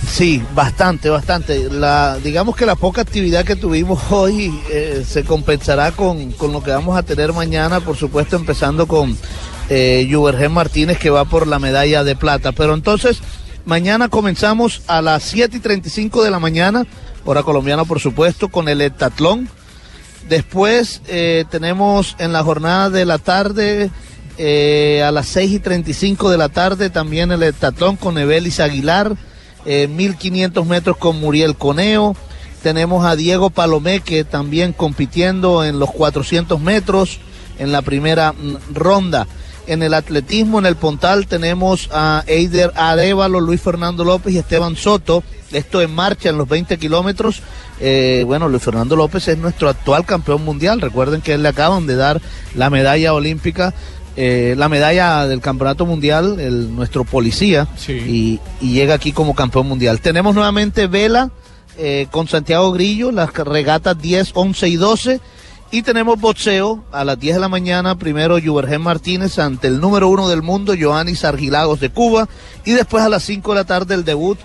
Sí, 0.07 0.41
bastante, 0.55 1.09
bastante. 1.09 1.69
La, 1.69 2.17
digamos 2.17 2.55
que 2.55 2.65
la 2.65 2.75
poca 2.75 3.01
actividad 3.01 3.45
que 3.45 3.55
tuvimos 3.55 3.99
hoy 4.11 4.59
eh, 4.71 5.03
se 5.07 5.23
compensará 5.23 5.91
con, 5.91 6.31
con 6.31 6.51
lo 6.51 6.63
que 6.63 6.71
vamos 6.71 6.97
a 6.97 7.03
tener 7.03 7.31
mañana, 7.31 7.79
por 7.79 7.95
supuesto, 7.95 8.35
empezando 8.35 8.87
con 8.87 9.15
eh, 9.69 10.09
Juvergen 10.11 10.51
Martínez, 10.51 10.97
que 10.97 11.11
va 11.11 11.25
por 11.25 11.45
la 11.47 11.59
medalla 11.59 12.03
de 12.03 12.15
plata. 12.15 12.51
Pero 12.53 12.73
entonces, 12.73 13.19
mañana 13.65 14.09
comenzamos 14.09 14.81
a 14.87 15.01
las 15.01 15.23
7 15.23 15.57
y 15.57 15.59
35 15.59 16.23
de 16.23 16.31
la 16.31 16.39
mañana, 16.39 16.87
hora 17.23 17.43
colombiana 17.43 17.85
por 17.85 17.99
supuesto, 17.99 18.49
con 18.49 18.67
el 18.67 18.81
heptatlón. 18.81 19.47
Después 20.29 21.01
eh, 21.07 21.45
tenemos 21.49 22.15
en 22.19 22.31
la 22.31 22.43
jornada 22.43 22.91
de 22.91 23.03
la 23.03 23.17
tarde, 23.17 23.89
eh, 24.37 25.03
a 25.03 25.11
las 25.11 25.27
6 25.27 25.53
y 25.53 25.59
35 25.59 26.29
de 26.29 26.37
la 26.37 26.49
tarde, 26.49 26.91
también 26.91 27.31
el 27.31 27.41
heptatlón 27.41 27.97
con 27.97 28.15
Evelis 28.19 28.59
Aguilar, 28.59 29.15
eh, 29.65 29.87
1500 29.87 30.67
metros 30.67 30.97
con 30.97 31.19
Muriel 31.19 31.55
Coneo. 31.55 32.15
Tenemos 32.61 33.05
a 33.05 33.15
Diego 33.15 33.49
Palomeque 33.49 34.23
también 34.23 34.71
compitiendo 34.71 35.63
en 35.63 35.79
los 35.79 35.89
400 35.91 36.61
metros 36.61 37.19
en 37.57 37.71
la 37.71 37.81
primera 37.81 38.33
mm, 38.33 38.75
ronda. 38.75 39.25
En 39.65 39.81
el 39.81 39.95
atletismo, 39.95 40.59
en 40.59 40.67
el 40.67 40.75
Pontal, 40.75 41.25
tenemos 41.27 41.89
a 41.91 42.23
Eider 42.27 42.71
Arevalo, 42.75 43.39
Luis 43.39 43.61
Fernando 43.61 44.03
López 44.03 44.33
y 44.33 44.37
Esteban 44.37 44.75
Soto. 44.75 45.23
Esto 45.51 45.81
en 45.81 45.93
marcha 45.93 46.29
en 46.29 46.37
los 46.37 46.47
20 46.47 46.77
kilómetros. 46.77 47.41
Eh, 47.79 48.23
bueno, 48.25 48.49
Luis 48.49 48.63
Fernando 48.63 48.95
López 48.95 49.27
es 49.27 49.37
nuestro 49.37 49.69
actual 49.69 50.05
campeón 50.05 50.43
mundial. 50.43 50.81
Recuerden 50.81 51.21
que 51.21 51.33
él 51.33 51.43
le 51.43 51.49
acaban 51.49 51.87
de 51.87 51.95
dar 51.95 52.21
la 52.55 52.69
medalla 52.69 53.13
olímpica, 53.13 53.73
eh, 54.15 54.55
la 54.57 54.69
medalla 54.69 55.27
del 55.27 55.41
campeonato 55.41 55.85
mundial, 55.85 56.39
el, 56.39 56.75
nuestro 56.75 57.05
policía, 57.05 57.67
y, 57.87 58.39
y 58.59 58.73
llega 58.73 58.95
aquí 58.95 59.11
como 59.11 59.35
campeón 59.35 59.67
mundial. 59.67 60.01
Tenemos 60.01 60.35
nuevamente 60.35 60.87
vela 60.87 61.31
eh, 61.81 62.07
con 62.11 62.27
Santiago 62.27 62.73
Grillo, 62.73 63.09
las 63.09 63.33
regatas 63.33 63.97
10, 64.01 64.31
11 64.33 64.67
y 64.67 64.75
12. 64.75 65.21
Y 65.71 65.83
tenemos 65.83 66.19
boxeo 66.19 66.83
a 66.91 67.05
las 67.05 67.17
10 67.19 67.35
de 67.35 67.39
la 67.39 67.47
mañana, 67.47 67.95
primero 67.95 68.37
Yubergen 68.37 68.81
Martínez 68.81 69.39
ante 69.39 69.67
el 69.67 69.79
número 69.79 70.09
uno 70.09 70.27
del 70.27 70.41
mundo, 70.41 70.73
Joannis 70.77 71.23
Argilagos 71.23 71.79
de 71.79 71.89
Cuba, 71.91 72.27
y 72.65 72.71
después 72.71 73.03
a 73.03 73.09
las 73.09 73.23
5 73.23 73.51
de 73.51 73.55
la 73.55 73.63
tarde 73.65 73.95
el 73.95 74.03
debut 74.03 74.37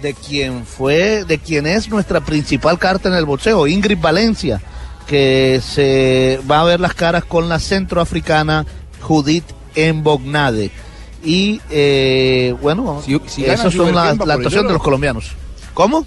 de 0.00 0.14
quien 0.14 0.64
fue, 0.64 1.24
de 1.24 1.38
quien 1.38 1.66
es 1.66 1.88
nuestra 1.88 2.20
principal 2.20 2.78
carta 2.78 3.08
en 3.08 3.14
el 3.14 3.24
boxeo, 3.24 3.66
Ingrid 3.66 3.98
Valencia, 3.98 4.60
que 5.06 5.60
se 5.62 6.40
va 6.50 6.60
a 6.60 6.64
ver 6.64 6.80
las 6.80 6.94
caras 6.94 7.24
con 7.24 7.48
la 7.48 7.58
centroafricana 7.58 8.66
Judith 9.00 9.44
Embognade. 9.74 10.70
Y 11.24 11.60
eh, 11.70 12.54
bueno, 12.62 13.02
si 13.26 13.42
gana 13.42 13.54
esas 13.54 13.74
son 13.74 13.94
la, 13.94 14.14
la 14.14 14.34
actuación 14.34 14.66
de 14.66 14.72
los 14.72 14.82
colombianos. 14.82 15.32
¿Cómo? 15.74 16.04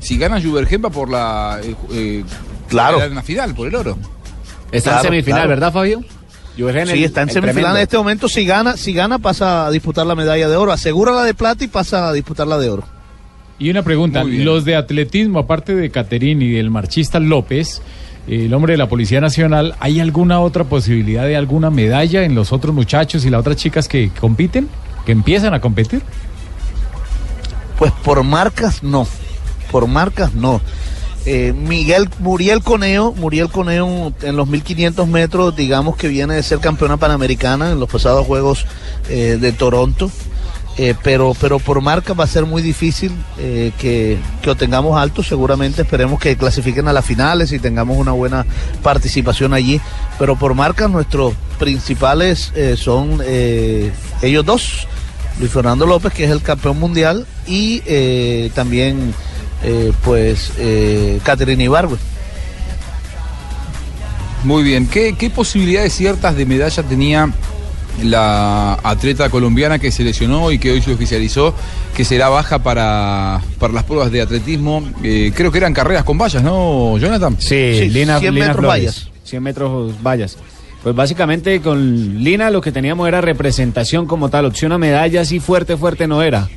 Si 0.00 0.16
gana 0.18 0.40
Jubergemba 0.40 0.90
por 0.90 1.08
la. 1.10 1.60
eh, 1.62 1.74
eh, 1.92 2.24
Claro. 2.68 3.02
En 3.02 3.14
la 3.14 3.22
final, 3.22 3.54
por 3.54 3.66
el 3.66 3.74
oro. 3.74 3.96
Está 4.70 4.90
Claro, 4.90 4.98
en 4.98 5.10
semifinal, 5.12 5.38
claro. 5.40 5.48
¿verdad, 5.48 5.72
Fabio? 5.72 6.04
Juvergen, 6.58 6.86
Sí, 6.88 6.98
el- 6.98 7.04
está 7.04 7.22
en 7.22 7.30
semifinal 7.30 7.76
en 7.76 7.82
este 7.82 7.96
momento. 7.96 8.28
Si 8.28 8.44
gana, 8.44 8.76
si 8.76 8.92
gana, 8.92 9.18
pasa 9.18 9.66
a 9.66 9.70
disputar 9.70 10.06
la 10.06 10.14
medalla 10.14 10.48
de 10.48 10.56
oro. 10.56 10.72
Asegura 10.72 11.12
la 11.12 11.22
de 11.22 11.34
plata 11.34 11.64
y 11.64 11.68
pasa 11.68 12.08
a 12.08 12.12
disputar 12.12 12.46
la 12.46 12.58
de 12.58 12.68
oro. 12.70 12.84
Y 13.60 13.70
una 13.70 13.82
pregunta, 13.82 14.22
los 14.24 14.64
de 14.64 14.76
atletismo, 14.76 15.40
aparte 15.40 15.74
de 15.74 15.90
Caterín 15.90 16.42
y 16.42 16.50
del 16.50 16.70
marchista 16.70 17.18
López, 17.18 17.82
eh, 18.28 18.44
el 18.46 18.54
hombre 18.54 18.72
de 18.74 18.78
la 18.78 18.88
Policía 18.88 19.20
Nacional, 19.20 19.74
¿hay 19.80 19.98
alguna 20.00 20.40
otra 20.40 20.64
posibilidad 20.64 21.24
de 21.26 21.36
alguna 21.36 21.70
medalla 21.70 22.22
en 22.24 22.34
los 22.34 22.52
otros 22.52 22.74
muchachos 22.74 23.24
y 23.24 23.30
las 23.30 23.40
otras 23.40 23.56
chicas 23.56 23.88
que 23.88 24.10
compiten, 24.20 24.68
que 25.06 25.12
empiezan 25.12 25.54
a 25.54 25.60
competir? 25.60 26.02
Pues 27.78 27.92
por 28.04 28.22
marcas 28.24 28.82
no. 28.82 29.06
Por 29.70 29.86
marcas 29.86 30.34
no. 30.34 30.60
Eh, 31.26 31.52
Miguel 31.52 32.08
Muriel 32.20 32.62
Coneo, 32.62 33.12
Muriel 33.12 33.50
Coneo 33.50 34.12
en 34.22 34.36
los 34.36 34.48
1500 34.48 35.06
metros, 35.08 35.54
digamos 35.54 35.96
que 35.96 36.08
viene 36.08 36.34
de 36.34 36.42
ser 36.42 36.58
campeona 36.58 36.96
panamericana 36.96 37.72
en 37.72 37.80
los 37.80 37.88
pasados 37.88 38.26
Juegos 38.26 38.66
eh, 39.08 39.36
de 39.40 39.52
Toronto. 39.52 40.10
Eh, 40.80 40.94
pero, 41.02 41.34
pero 41.40 41.58
por 41.58 41.80
marca 41.80 42.14
va 42.14 42.22
a 42.22 42.28
ser 42.28 42.46
muy 42.46 42.62
difícil 42.62 43.12
que, 43.36 44.16
que 44.40 44.50
obtengamos 44.50 44.96
alto. 44.96 45.24
Seguramente 45.24 45.82
esperemos 45.82 46.20
que 46.20 46.36
clasifiquen 46.36 46.86
a 46.86 46.92
las 46.92 47.04
finales 47.04 47.50
y 47.50 47.58
tengamos 47.58 47.96
una 47.96 48.12
buena 48.12 48.46
participación 48.80 49.54
allí. 49.54 49.80
Pero 50.20 50.36
por 50.36 50.54
marcas 50.54 50.88
nuestros 50.88 51.34
principales 51.58 52.52
son 52.76 53.20
ellos 54.22 54.46
dos. 54.46 54.86
Luis 55.40 55.50
Fernando 55.50 55.84
López, 55.84 56.12
que 56.12 56.24
es 56.24 56.30
el 56.30 56.42
campeón 56.42 56.78
mundial, 56.78 57.26
y 57.44 57.80
también, 58.50 59.12
eh, 59.62 59.92
pues, 60.04 60.52
eh, 60.58 61.20
Caterina 61.22 61.62
Ibargüe. 61.64 61.98
Muy 64.44 64.62
bien. 64.62 64.86
¿Qué, 64.86 65.14
qué 65.18 65.30
posibilidades 65.30 65.92
ciertas 65.92 66.36
de 66.36 66.46
medalla 66.46 66.82
tenía 66.82 67.30
la 68.02 68.74
atleta 68.84 69.28
colombiana 69.28 69.78
que 69.80 69.90
se 69.90 70.04
lesionó 70.04 70.52
y 70.52 70.58
que 70.60 70.70
hoy 70.70 70.80
se 70.80 70.92
oficializó 70.92 71.52
que 71.96 72.04
será 72.04 72.28
baja 72.28 72.60
para, 72.60 73.40
para 73.58 73.72
las 73.72 73.82
pruebas 73.84 74.12
de 74.12 74.22
atletismo? 74.22 74.82
Eh, 75.02 75.32
creo 75.34 75.50
que 75.50 75.58
eran 75.58 75.74
carreras 75.74 76.04
con 76.04 76.16
vallas, 76.18 76.42
¿no, 76.42 76.96
Jonathan? 76.98 77.36
Sí, 77.40 77.88
Lina, 77.90 78.20
100 78.20 78.34
Lina 78.34 78.46
metros 78.46 78.60
Flores. 78.64 78.84
vallas. 78.84 79.10
100 79.24 79.42
metros 79.42 79.92
vallas. 80.02 80.36
Pues 80.82 80.94
básicamente 80.94 81.60
con 81.60 82.22
Lina 82.22 82.50
lo 82.50 82.60
que 82.60 82.70
teníamos 82.70 83.08
era 83.08 83.20
representación 83.20 84.06
como 84.06 84.28
tal, 84.28 84.44
opción 84.44 84.70
a 84.72 84.78
medalla, 84.78 85.22
así 85.22 85.40
fuerte, 85.40 85.76
fuerte 85.76 86.06
no 86.06 86.22
era. 86.22 86.48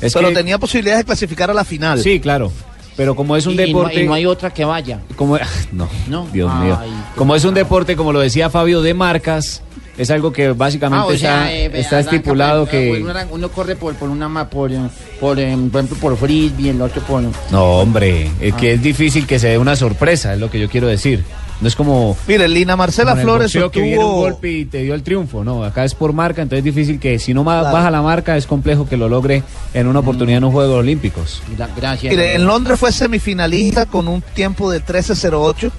Es 0.00 0.12
pero 0.12 0.28
que- 0.28 0.34
tenía 0.34 0.58
posibilidades 0.58 1.00
de 1.00 1.04
clasificar 1.06 1.50
a 1.50 1.54
la 1.54 1.64
final. 1.64 2.00
Sí, 2.00 2.20
claro. 2.20 2.52
Pero 2.96 3.14
como 3.14 3.36
es 3.36 3.44
un 3.46 3.52
Y- 3.52 3.56
y 3.56 3.58
no- 3.58 3.66
deporte. 3.66 4.02
y 4.02 4.06
no 4.06 4.14
hay 4.14 4.24
otra 4.26 4.52
que 4.54 4.64
vaya. 4.64 5.00
Como, 5.16 5.36
no, 5.72 5.88
No. 6.08 6.26
Dios 6.32 6.50
Ay, 6.54 6.64
mío. 6.66 6.78
Como 7.14 7.34
es 7.36 7.44
un 7.44 7.54
deporte, 7.54 7.94
como 7.96 8.12
lo 8.12 8.20
decía 8.20 8.48
Fabio, 8.50 8.80
de 8.80 8.94
marcas, 8.94 9.62
es 9.98 10.10
algo 10.10 10.32
que 10.32 10.52
básicamente 10.52 11.02
Ah, 11.02 11.06
o 11.06 11.16
sea, 11.16 11.52
está, 11.52 11.52
eh, 11.52 11.80
está 11.80 11.96
arranca, 11.98 12.16
estipulado 12.16 12.66
que. 12.66 13.04
Uno, 13.30 13.48
corre 13.50 13.76
por, 13.76 13.94
por 13.94 14.08
una 14.08 14.48
por, 14.48 14.72
eh, 14.72 14.78
por, 15.20 15.38
eh, 15.38 15.56
por 15.70 15.80
ejemplo, 15.82 15.96
por 16.00 16.16
frisbee, 16.16 16.70
el 16.70 16.80
otro 16.82 17.02
por... 17.02 17.22
No, 17.50 17.64
hombre, 17.80 18.30
es 18.40 18.52
Ah. 18.54 18.56
que 18.56 18.72
es 18.74 18.82
difícil 18.82 19.26
que 19.26 19.38
se 19.38 19.48
dé 19.48 19.58
una 19.58 19.76
sorpresa, 19.76 20.32
es 20.34 20.40
lo 20.40 20.50
que 20.50 20.58
yo 20.60 20.68
quiero 20.70 20.86
decir. 20.86 21.22
No 21.60 21.68
es 21.68 21.74
como. 21.74 22.16
Mire, 22.28 22.48
Lina 22.48 22.76
Marcela 22.76 23.12
como 23.12 23.22
Flores 23.22 23.46
boxeo 23.54 23.70
que 23.70 23.80
viene 23.80 23.98
un 23.98 24.04
obtuvo- 24.04 24.20
golpe 24.20 24.50
y 24.52 24.64
te 24.66 24.82
dio 24.82 24.94
el 24.94 25.02
triunfo. 25.02 25.42
No, 25.42 25.64
acá 25.64 25.84
es 25.84 25.94
por 25.94 26.12
marca, 26.12 26.42
entonces 26.42 26.58
es 26.58 26.64
difícil 26.74 27.00
que 27.00 27.18
si 27.18 27.32
no 27.32 27.44
Claro. 27.44 27.72
baja 27.72 27.90
la 27.90 28.02
marca, 28.02 28.36
es 28.36 28.46
complejo 28.46 28.86
que 28.86 28.96
lo 28.98 29.08
logre 29.08 29.42
en 29.72 29.86
una 29.86 30.00
oportunidad 30.00 30.36
en 30.38 30.44
los 30.44 30.52
Juegos 30.52 30.80
Olímpicos. 30.80 31.42
Gracias. 31.76 32.10
Mire, 32.12 32.34
en 32.34 32.44
Londres 32.46 32.78
fue 32.78 32.92
semifinalista 32.92 33.86
con 33.86 34.06
un 34.08 34.20
tiempo 34.20 34.70
de 34.70 34.80
13.08. 34.84 35.70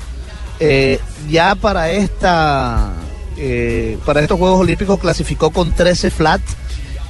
Eh, 0.60 1.00
ya 1.30 1.54
para 1.54 1.92
esta 1.92 2.94
eh, 3.38 4.00
para 4.04 4.22
estos 4.22 4.40
Juegos 4.40 4.60
Olímpicos 4.62 5.00
clasificó 5.00 5.52
con 5.52 5.72
13 5.74 6.10
flat 6.10 6.42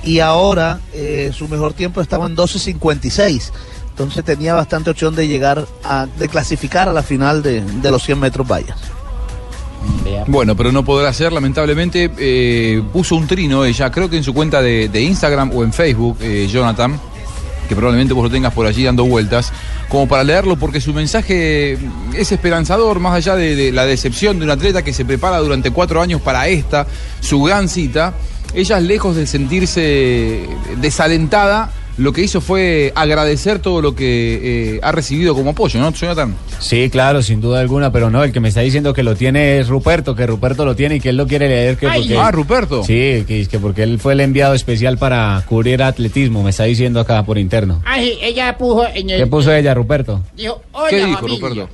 y 0.04 0.20
ahora 0.20 0.82
eh, 0.94 1.32
su 1.34 1.48
mejor 1.48 1.72
tiempo 1.74 2.02
estaba 2.02 2.26
en 2.26 2.36
12.56. 2.36 3.52
Entonces 3.98 4.24
tenía 4.24 4.54
bastante 4.54 4.92
opción 4.92 5.16
de 5.16 5.28
llegar 5.28 5.66
a 5.84 6.06
de 6.06 6.30
clasificar 6.30 6.88
a 6.88 6.94
la 6.94 7.02
final 7.02 7.42
de, 7.42 7.62
de 7.62 7.90
los 7.90 8.04
100 8.04 8.20
metros 8.20 8.48
vallas. 8.48 8.78
Bueno, 10.28 10.56
pero 10.56 10.72
no 10.72 10.86
podrá 10.86 11.12
ser, 11.14 11.34
lamentablemente. 11.34 12.12
eh, 12.20 12.84
puso 12.94 13.16
un 13.16 13.26
trino 13.26 13.66
ella, 13.66 13.90
creo 13.90 14.08
que 14.08 14.18
en 14.18 14.24
su 14.24 14.36
cuenta 14.36 14.62
de, 14.62 14.88
de 14.90 15.02
Instagram 15.02 15.50
o 15.52 15.64
en 15.64 15.74
Facebook, 15.74 16.18
eh, 16.22 16.48
Jonathan, 16.48 17.00
que 17.68 17.76
probablemente 17.76 18.14
vos 18.14 18.26
lo 18.26 18.30
tengas 18.30 18.54
por 18.54 18.68
allí 18.68 18.84
dando 18.84 19.04
vueltas, 19.04 19.52
como 19.90 20.08
para 20.08 20.24
leerlo, 20.24 20.58
porque 20.58 20.80
su 20.80 20.94
mensaje 20.94 21.80
es 22.14 22.32
esperanzador, 22.32 23.00
más 23.00 23.16
allá 23.16 23.36
de, 23.36 23.56
de 23.56 23.72
la 23.72 23.88
decepción 23.88 24.38
de 24.38 24.46
un 24.46 24.52
atleta 24.52 24.84
que 24.84 24.94
se 24.94 25.06
prepara 25.06 25.40
durante 25.40 25.72
cuatro 25.72 26.04
años 26.04 26.22
para 26.22 26.48
esta, 26.48 26.86
su 27.20 27.42
gran 27.42 27.68
cita. 27.68 28.14
Ella, 28.54 28.80
lejos 28.80 29.16
de 29.16 29.26
sentirse 29.26 30.48
desalentada, 30.80 31.72
lo 31.98 32.14
que 32.14 32.22
hizo 32.22 32.42
fue 32.42 32.92
agradecer 32.96 33.60
todo 33.60 33.82
lo 33.82 33.96
que 33.96 34.76
eh, 34.76 34.80
ha 34.84 34.92
recibido 34.92 35.34
como 35.34 35.50
apoyo, 35.52 35.80
¿no, 35.80 35.92
Jonathan? 35.92 36.36
Sí, 36.60 36.90
claro, 36.92 37.24
sin 37.24 37.42
duda 37.42 37.60
alguna, 37.60 37.92
pero 37.92 38.10
no, 38.12 38.24
el 38.24 38.32
que 38.32 38.40
me 38.40 38.50
está 38.50 38.62
diciendo 38.62 38.94
que 38.94 39.02
lo 39.04 39.16
tiene 39.16 39.58
es 39.60 39.68
Ruperto, 39.68 40.16
que 40.16 40.28
Ruperto 40.28 40.64
lo 40.64 40.76
tiene 40.76 40.98
y 40.98 41.00
que 41.00 41.10
él 41.10 41.18
lo 41.18 41.26
quiere 41.28 41.48
leer. 41.48 41.78
Que 41.78 41.88
Ay. 41.88 42.02
porque, 42.02 42.18
Ah, 42.18 42.32
Ruperto. 42.32 42.84
Sí, 42.84 43.24
que, 43.28 43.48
que 43.50 43.60
porque 43.60 43.84
él 43.84 44.00
fue 44.00 44.14
el 44.14 44.20
enviado 44.20 44.54
especial 44.54 44.98
para 44.98 45.44
cubrir 45.48 45.82
atletismo, 45.82 46.44
me 46.44 46.52
está 46.52 46.66
diciendo 46.66 47.00
acá 47.00 47.24
por 47.24 47.38
interno. 47.38 47.82
Ay, 47.86 48.18
ella 48.22 48.56
puso 48.58 48.86
en 48.88 49.10
el... 49.10 49.20
¿Qué 49.22 49.28
puso 49.28 49.52
ella, 49.54 49.74
Ruperto? 49.74 50.22
Dijo, 50.36 50.62
hola, 50.74 50.90
¿Qué 50.90 50.98
dijo, 51.06 51.18
familia. 51.20 51.40
Ruperto? 51.50 51.70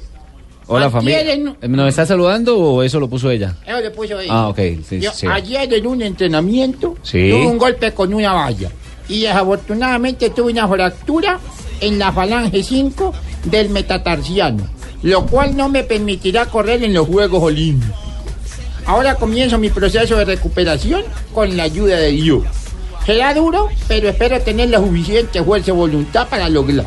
Hola, 0.68 0.90
familia. 0.90 1.34
En- 1.34 1.56
¿Nos 1.76 1.90
está 1.90 2.06
saludando 2.06 2.58
o 2.58 2.84
eso 2.84 2.98
lo 2.98 3.10
puso 3.10 3.30
ella? 3.30 3.56
Eso 3.68 3.82
le 3.82 3.92
puso 3.92 4.18
ella. 4.18 4.32
Ah, 4.34 4.48
ok, 4.48 4.60
sí. 4.88 5.02
Ayer 5.30 5.74
en 5.74 5.86
un 5.88 6.02
entrenamiento 6.02 6.96
Sí. 7.04 7.30
tuve 7.30 7.46
un 7.48 7.58
golpe 7.58 7.92
con 7.92 8.14
una 8.14 8.32
valla 8.32 8.70
y 9.08 9.22
desafortunadamente 9.22 10.30
tuve 10.30 10.52
una 10.52 10.68
fractura 10.68 11.40
en 11.82 12.00
la 12.00 12.12
falange 12.12 12.64
5 12.64 13.14
del 13.46 13.70
metatarsiano, 13.70 14.64
lo 15.02 15.26
cual 15.26 15.56
no 15.56 15.70
me 15.70 15.84
permitirá 15.84 16.46
correr 16.46 16.84
en 16.84 16.94
los 16.94 17.08
Juegos 17.08 17.44
Olímpicos. 17.44 17.96
Ahora 18.86 19.16
comienzo 19.16 19.58
mi 19.58 19.70
proceso 19.70 20.18
de 20.18 20.26
recuperación 20.26 21.04
con 21.34 21.56
la 21.56 21.64
ayuda 21.64 21.98
de 21.98 22.12
Dios. 22.12 22.44
Será 23.06 23.34
duro, 23.34 23.70
pero 23.88 24.10
espero 24.10 24.40
tener 24.42 24.70
la 24.70 24.80
suficiente 24.80 25.44
fuerza 25.44 25.72
y 25.72 25.74
voluntad 25.74 26.28
para 26.28 26.50
lograrlo. 26.50 26.86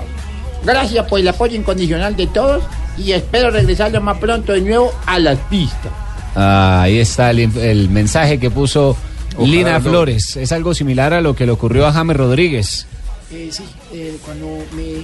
Gracias 0.65 1.07
por 1.07 1.21
el 1.21 1.29
apoyo 1.29 1.57
incondicional 1.57 2.17
de 2.17 2.27
todos 2.27 2.65
y 2.99 3.13
espero 3.13 3.51
regresar 3.51 3.93
lo 3.93 4.01
más 4.01 4.19
pronto 4.19 4.53
de 4.53 4.63
nuevo 4.63 4.93
a 5.07 5.19
las 5.19 5.39
pistas. 5.51 5.93
Ah, 6.35 6.83
ahí 6.83 6.99
está 6.99 7.31
el 7.31 7.89
mensaje 7.89 8.39
que 8.39 8.51
puso 8.51 8.97
Ojalá 9.37 9.49
Lina 9.57 9.79
no. 9.79 9.91
Flores. 9.91 10.37
Es 10.37 10.53
algo 10.53 10.75
similar 10.75 11.13
a 11.15 11.21
lo 11.21 11.35
que 11.37 11.47
le 11.47 11.53
ocurrió 11.53 11.87
a 11.87 11.93
James 11.93 12.17
Rodríguez. 12.17 12.87
Eh, 13.33 13.49
sí, 13.51 13.65
eh, 13.93 14.17
cuando 14.25 14.47
me, 14.77 15.03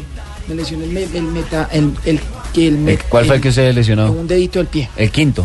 me 0.49 0.55
lesioné 0.55 0.85
el, 0.85 0.91
me- 0.91 1.03
el 1.19 1.23
meta, 1.25 1.69
el, 1.73 1.93
el, 2.05 2.21
que 2.55 2.69
el 2.69 2.89
Eh, 2.89 2.99
¿Cuál 3.09 3.27
fue 3.27 3.37
el 3.37 3.43
que 3.43 3.51
se 3.53 3.73
lesionó? 3.73 4.11
Un 4.13 4.27
dedito 4.29 4.59
del 4.61 4.69
pie. 4.69 4.89
El 4.97 5.11
quinto. 5.11 5.45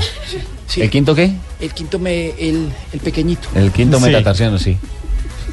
sí. 0.67 0.82
¿El 0.82 0.89
quinto 0.91 1.15
qué? 1.15 1.32
El 1.60 1.74
quinto 1.74 1.98
me, 1.98 2.29
el, 2.39 2.70
el 2.94 3.00
pequeñito. 3.00 3.50
El 3.56 3.72
quinto 3.72 3.98
Sí. 3.98 4.06
metatarsiano, 4.06 4.60
sí. 4.60 4.77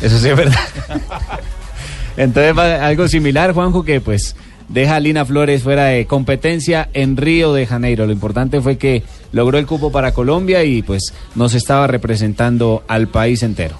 Eso 0.02 0.18
sí 0.18 0.28
es 0.28 0.36
verdad. 0.36 0.58
Entonces 2.16 2.56
va 2.56 2.86
algo 2.86 3.08
similar, 3.08 3.52
Juanjo, 3.52 3.84
que 3.84 4.00
pues 4.00 4.36
deja 4.68 4.96
a 4.96 5.00
Lina 5.00 5.24
Flores 5.24 5.62
fuera 5.62 5.86
de 5.86 6.06
competencia 6.06 6.88
en 6.92 7.16
Río 7.16 7.52
de 7.52 7.66
Janeiro. 7.66 8.06
Lo 8.06 8.12
importante 8.12 8.60
fue 8.60 8.78
que 8.78 9.02
logró 9.32 9.58
el 9.58 9.66
cupo 9.66 9.92
para 9.92 10.12
Colombia 10.12 10.64
y 10.64 10.82
pues 10.82 11.12
nos 11.34 11.54
estaba 11.54 11.86
representando 11.86 12.84
al 12.88 13.08
país 13.08 13.42
entero. 13.42 13.76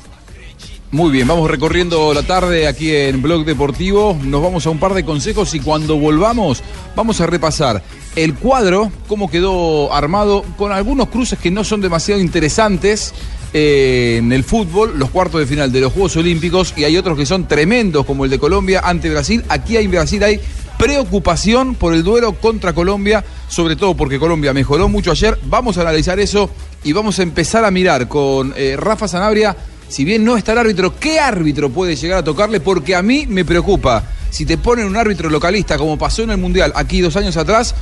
Muy 0.95 1.11
bien, 1.11 1.27
vamos 1.27 1.51
recorriendo 1.51 2.15
la 2.15 2.23
tarde 2.23 2.69
aquí 2.69 2.95
en 2.95 3.21
Blog 3.21 3.45
Deportivo. 3.45 4.17
Nos 4.23 4.41
vamos 4.41 4.65
a 4.65 4.71
un 4.71 4.79
par 4.79 4.95
de 4.95 5.05
consejos 5.05 5.53
y 5.55 5.59
cuando 5.59 5.97
volvamos 5.99 6.63
vamos 6.95 7.21
a 7.21 7.27
repasar 7.27 7.83
el 8.15 8.35
cuadro, 8.35 8.93
cómo 9.09 9.29
quedó 9.29 9.93
armado, 9.93 10.45
con 10.57 10.71
algunos 10.71 11.09
cruces 11.09 11.37
que 11.39 11.51
no 11.51 11.65
son 11.65 11.81
demasiado 11.81 12.21
interesantes 12.21 13.13
eh, 13.53 14.19
en 14.19 14.33
el 14.33 14.45
fútbol, 14.45 14.97
los 14.97 15.11
cuartos 15.11 15.41
de 15.41 15.47
final 15.47 15.73
de 15.73 15.81
los 15.81 15.93
Juegos 15.93 16.17
Olímpicos 16.17 16.75
y 16.77 16.85
hay 16.85 16.97
otros 16.97 17.19
que 17.19 17.27
son 17.27 17.49
tremendos 17.49 18.07
como 18.07 18.25
el 18.25 18.31
de 18.31 18.39
Colombia 18.39 18.81
ante 18.85 19.11
Brasil. 19.11 19.45
Aquí 19.49 19.77
en 19.77 19.91
Brasil 19.91 20.23
hay 20.23 20.41
preocupación 20.79 21.75
por 21.75 21.95
el 21.95 22.03
duelo 22.03 22.35
contra 22.35 22.73
Colombia, 22.73 23.25
sobre 23.49 23.77
todo 23.77 23.95
porque 23.97 24.19
Colombia 24.19 24.53
mejoró 24.53 24.89
mucho 24.89 25.11
ayer. 25.11 25.39
Vamos 25.45 25.79
a 25.79 25.83
analizar 25.83 26.19
eso 26.21 26.51
y 26.83 26.93
vamos 26.93 27.19
a 27.19 27.23
empezar 27.23 27.65
a 27.65 27.71
mirar 27.71 28.09
con 28.09 28.53
eh, 28.57 28.77
Rafa 28.79 29.09
Sanabria 29.09 29.57
si 29.89 30.05
bien 30.05 30.25
no 30.25 30.37
está 30.37 30.53
el 30.53 30.59
árbitro, 30.59 30.99
¿qué 30.99 31.21
árbitro 31.21 31.71
puede 31.71 31.95
llegar 31.95 32.19
a 32.19 32.25
tocarle? 32.25 32.61
Porque 32.61 32.95
a 32.95 33.03
mí 33.03 33.27
me 33.29 33.45
preocupa. 33.45 34.03
Si 34.31 34.45
te 34.45 34.59
ponen 34.59 34.87
un 34.87 34.97
árbitro 34.97 35.31
localista, 35.31 35.79
como 35.79 35.97
pasó 35.97 36.23
en 36.23 36.31
el 36.31 36.39
Mundial 36.39 36.73
aquí 36.75 37.01
dos 37.01 37.17
años 37.17 37.37
atrás, 37.37 37.75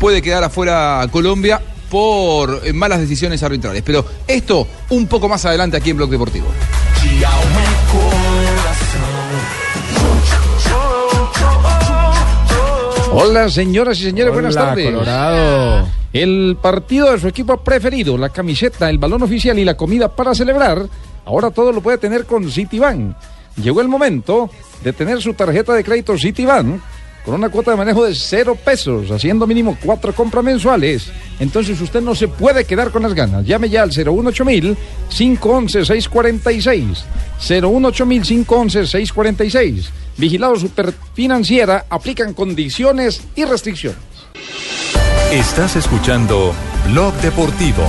puede 0.00 0.20
quedar 0.22 0.42
afuera 0.42 1.06
Colombia 1.12 1.60
por 1.88 2.62
eh, 2.64 2.72
malas 2.72 2.98
decisiones 2.98 3.42
arbitrales. 3.42 3.82
Pero 3.84 4.04
esto 4.26 4.66
un 4.90 5.06
poco 5.06 5.28
más 5.28 5.44
adelante 5.44 5.76
aquí 5.76 5.90
en 5.90 5.98
Blog 5.98 6.10
Deportivo. 6.10 6.46
Hola, 13.14 13.50
señoras 13.50 14.00
y 14.00 14.04
señores, 14.04 14.32
buenas 14.32 14.54
tardes. 14.54 14.86
Colorado. 14.86 15.86
El 16.14 16.56
partido 16.62 17.12
de 17.12 17.20
su 17.20 17.28
equipo 17.28 17.58
preferido, 17.58 18.16
la 18.16 18.30
camiseta, 18.30 18.88
el 18.88 18.96
balón 18.96 19.22
oficial 19.22 19.58
y 19.58 19.66
la 19.66 19.76
comida 19.76 20.08
para 20.08 20.34
celebrar, 20.34 20.86
ahora 21.26 21.50
todo 21.50 21.72
lo 21.72 21.82
puede 21.82 21.98
tener 21.98 22.24
con 22.24 22.50
Citibank. 22.50 23.14
Llegó 23.56 23.82
el 23.82 23.88
momento 23.88 24.48
de 24.82 24.94
tener 24.94 25.20
su 25.20 25.34
tarjeta 25.34 25.74
de 25.74 25.84
crédito 25.84 26.16
Citibank 26.16 26.80
con 27.24 27.34
una 27.34 27.48
cuota 27.48 27.70
de 27.70 27.76
manejo 27.76 28.04
de 28.04 28.14
cero 28.14 28.56
pesos, 28.62 29.10
haciendo 29.10 29.46
mínimo 29.46 29.78
cuatro 29.82 30.14
compras 30.14 30.44
mensuales. 30.44 31.10
Entonces 31.38 31.80
usted 31.80 32.00
no 32.00 32.14
se 32.14 32.28
puede 32.28 32.64
quedar 32.64 32.90
con 32.90 33.02
las 33.02 33.14
ganas. 33.14 33.44
Llame 33.44 33.68
ya 33.68 33.82
al 33.82 33.92
018000 33.92 34.76
511 35.08 35.84
646. 35.84 37.04
018000 37.38 38.22
511 38.22 38.86
646. 38.86 39.90
Vigilado 40.16 40.56
Superfinanciera, 40.56 41.86
aplican 41.88 42.34
condiciones 42.34 43.22
y 43.34 43.44
restricciones. 43.44 43.98
Estás 45.32 45.76
escuchando 45.76 46.54
Blog 46.90 47.14
Deportivo. 47.22 47.84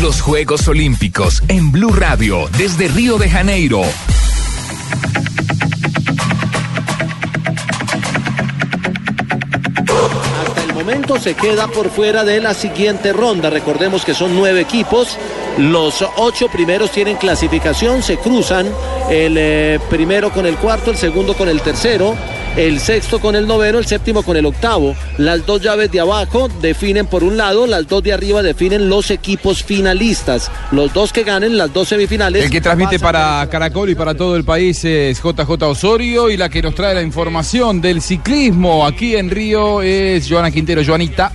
Los 0.00 0.20
Juegos 0.20 0.66
Olímpicos 0.68 1.42
en 1.48 1.70
Blue 1.70 1.92
Radio 1.92 2.48
desde 2.58 2.88
Río 2.88 3.18
de 3.18 3.30
Janeiro. 3.30 3.82
Momento 10.86 11.18
se 11.18 11.34
queda 11.34 11.66
por 11.66 11.90
fuera 11.90 12.22
de 12.22 12.40
la 12.40 12.54
siguiente 12.54 13.12
ronda. 13.12 13.50
Recordemos 13.50 14.04
que 14.04 14.14
son 14.14 14.36
nueve 14.36 14.60
equipos. 14.60 15.18
Los 15.58 16.04
ocho 16.16 16.46
primeros 16.46 16.92
tienen 16.92 17.16
clasificación, 17.16 18.04
se 18.04 18.18
cruzan 18.18 18.68
el 19.10 19.36
eh, 19.36 19.80
primero 19.90 20.30
con 20.30 20.46
el 20.46 20.56
cuarto, 20.58 20.92
el 20.92 20.96
segundo 20.96 21.34
con 21.34 21.48
el 21.48 21.60
tercero, 21.60 22.14
el 22.56 22.80
sexto 22.80 23.20
con 23.20 23.36
el 23.36 23.46
noveno, 23.46 23.78
el 23.78 23.86
séptimo 23.86 24.22
con 24.22 24.36
el 24.36 24.46
octavo. 24.46 24.96
Las 25.18 25.44
dos 25.44 25.60
llaves 25.62 25.90
de 25.92 26.00
abajo 26.00 26.48
definen 26.60 27.06
por 27.06 27.22
un 27.22 27.36
lado, 27.36 27.66
las 27.66 27.86
dos 27.86 28.02
de 28.02 28.12
arriba 28.12 28.42
definen 28.42 28.88
los 28.88 29.10
equipos 29.10 29.62
finalistas. 29.62 30.50
Los 30.72 30.92
dos 30.92 31.12
que 31.12 31.22
ganen 31.22 31.58
las 31.58 31.72
dos 31.72 31.88
semifinales. 31.88 32.44
El 32.44 32.50
que 32.50 32.60
transmite 32.60 32.98
para 32.98 33.46
Caracol 33.50 33.90
y 33.90 33.94
para 33.94 34.14
todo 34.14 34.36
el 34.36 34.44
país 34.44 34.84
es 34.84 35.22
JJ 35.22 35.50
Osorio 35.62 36.30
y 36.30 36.36
la 36.36 36.48
que 36.48 36.62
nos 36.62 36.74
trae 36.74 36.94
la 36.94 37.02
información 37.02 37.80
del 37.80 38.00
ciclismo 38.00 38.86
aquí 38.86 39.16
en 39.16 39.30
Río 39.30 39.82
es 39.82 40.28
Joana 40.28 40.50
Quintero. 40.50 40.82
Joanita. 40.84 41.32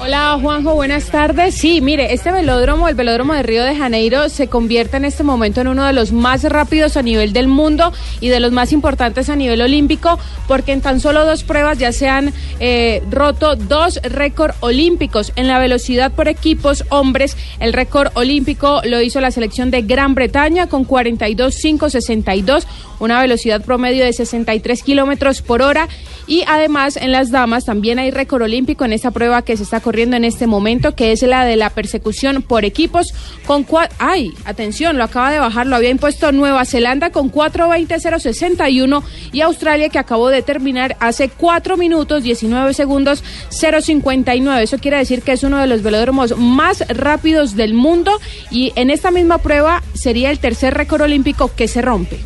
Hola 0.00 0.38
Juanjo, 0.40 0.76
buenas 0.76 1.06
tardes. 1.06 1.56
Sí, 1.56 1.80
mire, 1.80 2.14
este 2.14 2.30
velódromo, 2.30 2.88
el 2.88 2.94
velódromo 2.94 3.34
de 3.34 3.42
Río 3.42 3.64
de 3.64 3.74
Janeiro, 3.74 4.28
se 4.28 4.46
convierte 4.46 4.96
en 4.96 5.04
este 5.04 5.24
momento 5.24 5.60
en 5.60 5.66
uno 5.66 5.84
de 5.84 5.92
los 5.92 6.12
más 6.12 6.44
rápidos 6.44 6.96
a 6.96 7.02
nivel 7.02 7.32
del 7.32 7.48
mundo 7.48 7.92
y 8.20 8.28
de 8.28 8.38
los 8.38 8.52
más 8.52 8.70
importantes 8.70 9.28
a 9.28 9.34
nivel 9.34 9.60
olímpico, 9.60 10.16
porque 10.46 10.70
en 10.70 10.82
tan 10.82 11.00
solo 11.00 11.24
dos 11.24 11.42
pruebas 11.42 11.78
ya 11.78 11.90
se 11.90 12.08
han 12.08 12.32
eh, 12.60 13.02
roto 13.10 13.56
dos 13.56 14.00
récords 14.04 14.54
olímpicos. 14.60 15.32
En 15.34 15.48
la 15.48 15.58
velocidad 15.58 16.12
por 16.12 16.28
equipos 16.28 16.84
hombres, 16.90 17.36
el 17.58 17.72
récord 17.72 18.12
olímpico 18.14 18.80
lo 18.84 19.02
hizo 19.02 19.20
la 19.20 19.32
selección 19.32 19.72
de 19.72 19.82
Gran 19.82 20.14
Bretaña 20.14 20.68
con 20.68 20.86
42.562, 20.86 22.66
una 23.00 23.20
velocidad 23.20 23.64
promedio 23.64 24.04
de 24.04 24.12
63 24.12 24.80
kilómetros 24.84 25.42
por 25.42 25.60
hora. 25.60 25.88
Y 26.28 26.44
además 26.46 26.96
en 26.96 27.10
las 27.10 27.30
damas 27.30 27.64
también 27.64 27.98
hay 27.98 28.10
récord 28.10 28.42
olímpico 28.42 28.84
en 28.84 28.92
esta 28.92 29.10
prueba 29.10 29.42
que 29.42 29.56
se 29.56 29.62
está 29.62 29.80
corriendo 29.88 30.18
en 30.18 30.24
este 30.26 30.46
momento, 30.46 30.94
que 30.94 31.12
es 31.12 31.22
la 31.22 31.46
de 31.46 31.56
la 31.56 31.70
persecución 31.70 32.42
por 32.42 32.66
equipos 32.66 33.14
con 33.46 33.66
cua- 33.66 33.88
ay, 33.98 34.34
atención, 34.44 34.98
lo 34.98 35.04
acaba 35.04 35.30
de 35.32 35.38
bajar, 35.38 35.66
lo 35.66 35.76
había 35.76 35.88
impuesto 35.88 36.30
Nueva 36.30 36.66
Zelanda 36.66 37.08
con 37.08 37.32
4.20.061 37.32 39.02
y 39.32 39.40
Australia 39.40 39.88
que 39.88 39.98
acabó 39.98 40.28
de 40.28 40.42
terminar 40.42 40.94
hace 41.00 41.30
4 41.30 41.78
minutos 41.78 42.22
19 42.22 42.74
segundos 42.74 43.24
0.59. 43.50 44.60
Eso 44.60 44.76
quiere 44.76 44.98
decir 44.98 45.22
que 45.22 45.32
es 45.32 45.42
uno 45.42 45.56
de 45.58 45.66
los 45.66 45.82
velódromos 45.82 46.36
más 46.36 46.84
rápidos 46.88 47.56
del 47.56 47.72
mundo 47.72 48.12
y 48.50 48.74
en 48.76 48.90
esta 48.90 49.10
misma 49.10 49.38
prueba 49.38 49.82
sería 49.94 50.30
el 50.30 50.38
tercer 50.38 50.74
récord 50.74 51.00
olímpico 51.00 51.50
que 51.56 51.66
se 51.66 51.80
rompe. 51.80 52.18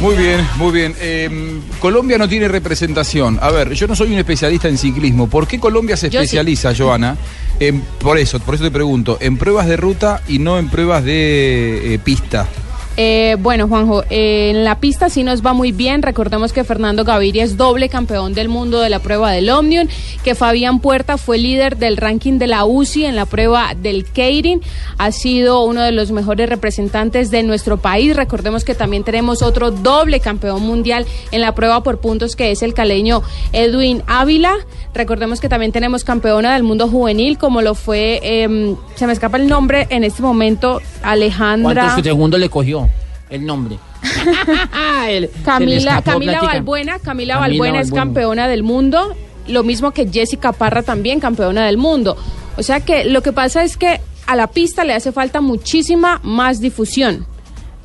Muy 0.00 0.16
bien, 0.16 0.46
muy 0.56 0.72
bien. 0.72 0.94
Eh, 1.00 1.60
Colombia 1.80 2.18
no 2.18 2.28
tiene 2.28 2.48
representación. 2.48 3.38
A 3.40 3.50
ver, 3.50 3.72
yo 3.72 3.86
no 3.86 3.94
soy 3.96 4.12
un 4.12 4.18
especialista 4.18 4.68
en 4.68 4.76
ciclismo. 4.76 5.28
¿Por 5.28 5.46
qué 5.46 5.58
Colombia 5.58 5.96
se 5.96 6.10
Yo 6.10 6.20
sí. 6.20 6.24
especializa, 6.24 6.74
Joana? 6.76 7.16
En- 7.60 7.80
por 8.00 8.18
eso, 8.18 8.38
por 8.40 8.56
eso 8.56 8.64
te 8.64 8.70
pregunto, 8.70 9.16
en 9.20 9.38
pruebas 9.38 9.66
de 9.66 9.76
ruta 9.76 10.20
y 10.28 10.40
no 10.40 10.58
en 10.58 10.68
pruebas 10.68 11.04
de 11.04 11.94
eh, 11.94 11.98
pista. 12.00 12.48
Eh, 12.96 13.36
bueno, 13.40 13.66
Juanjo, 13.66 14.04
eh, 14.08 14.50
en 14.50 14.64
la 14.64 14.78
pista 14.78 15.08
sí 15.08 15.24
nos 15.24 15.44
va 15.44 15.52
muy 15.52 15.72
bien. 15.72 16.02
Recordemos 16.02 16.52
que 16.52 16.62
Fernando 16.62 17.04
Gaviria 17.04 17.42
es 17.42 17.56
doble 17.56 17.88
campeón 17.88 18.34
del 18.34 18.48
mundo 18.48 18.80
de 18.80 18.88
la 18.88 19.00
prueba 19.00 19.32
del 19.32 19.50
Omnium, 19.50 19.88
que 20.22 20.34
Fabián 20.34 20.78
Puerta 20.78 21.18
fue 21.18 21.38
líder 21.38 21.76
del 21.76 21.96
ranking 21.96 22.38
de 22.38 22.46
la 22.46 22.64
UCI 22.64 23.06
en 23.06 23.16
la 23.16 23.26
prueba 23.26 23.74
del 23.74 24.04
Keirin. 24.04 24.60
Ha 24.98 25.10
sido 25.10 25.64
uno 25.64 25.82
de 25.82 25.90
los 25.90 26.12
mejores 26.12 26.48
representantes 26.48 27.30
de 27.30 27.42
nuestro 27.42 27.78
país. 27.78 28.14
Recordemos 28.14 28.64
que 28.64 28.74
también 28.74 29.02
tenemos 29.02 29.42
otro 29.42 29.72
doble 29.72 30.20
campeón 30.20 30.62
mundial 30.62 31.04
en 31.32 31.40
la 31.40 31.54
prueba 31.54 31.82
por 31.82 31.98
puntos, 31.98 32.36
que 32.36 32.52
es 32.52 32.62
el 32.62 32.74
caleño 32.74 33.22
Edwin 33.52 34.02
Ávila. 34.06 34.54
Recordemos 34.94 35.40
que 35.40 35.48
también 35.48 35.72
tenemos 35.72 36.04
campeona 36.04 36.54
del 36.54 36.62
mundo 36.62 36.86
juvenil, 36.86 37.38
como 37.38 37.60
lo 37.60 37.74
fue, 37.74 38.20
em, 38.22 38.76
se 38.94 39.08
me 39.08 39.12
escapa 39.12 39.36
el 39.36 39.48
nombre 39.48 39.88
en 39.90 40.04
este 40.04 40.22
momento, 40.22 40.80
Alejandra. 41.02 41.82
¿Cuántos 41.82 42.04
segundos 42.04 42.38
le 42.38 42.48
cogió 42.48 42.83
el 43.34 43.44
nombre? 43.46 43.78
El- 45.08 45.30
Camila, 45.44 46.02
Camila. 46.02 46.40
Balbuena, 46.42 46.98
Camila 46.98 46.98
Camila 46.98 47.38
Balbuena 47.38 47.80
es 47.80 47.90
campeona 47.90 48.48
del 48.48 48.62
mundo, 48.62 49.14
lo 49.48 49.62
mismo 49.62 49.92
que 49.92 50.08
Jessica 50.10 50.52
Parra 50.52 50.82
también 50.82 51.20
campeona 51.20 51.66
del 51.66 51.76
mundo. 51.78 52.16
O 52.56 52.62
sea 52.62 52.80
que 52.80 53.04
lo 53.04 53.22
que 53.22 53.32
pasa 53.32 53.64
es 53.64 53.76
que 53.76 54.00
a 54.26 54.36
la 54.36 54.46
pista 54.48 54.84
le 54.84 54.94
hace 54.94 55.12
falta 55.12 55.40
muchísima 55.40 56.20
más 56.22 56.60
difusión. 56.60 57.26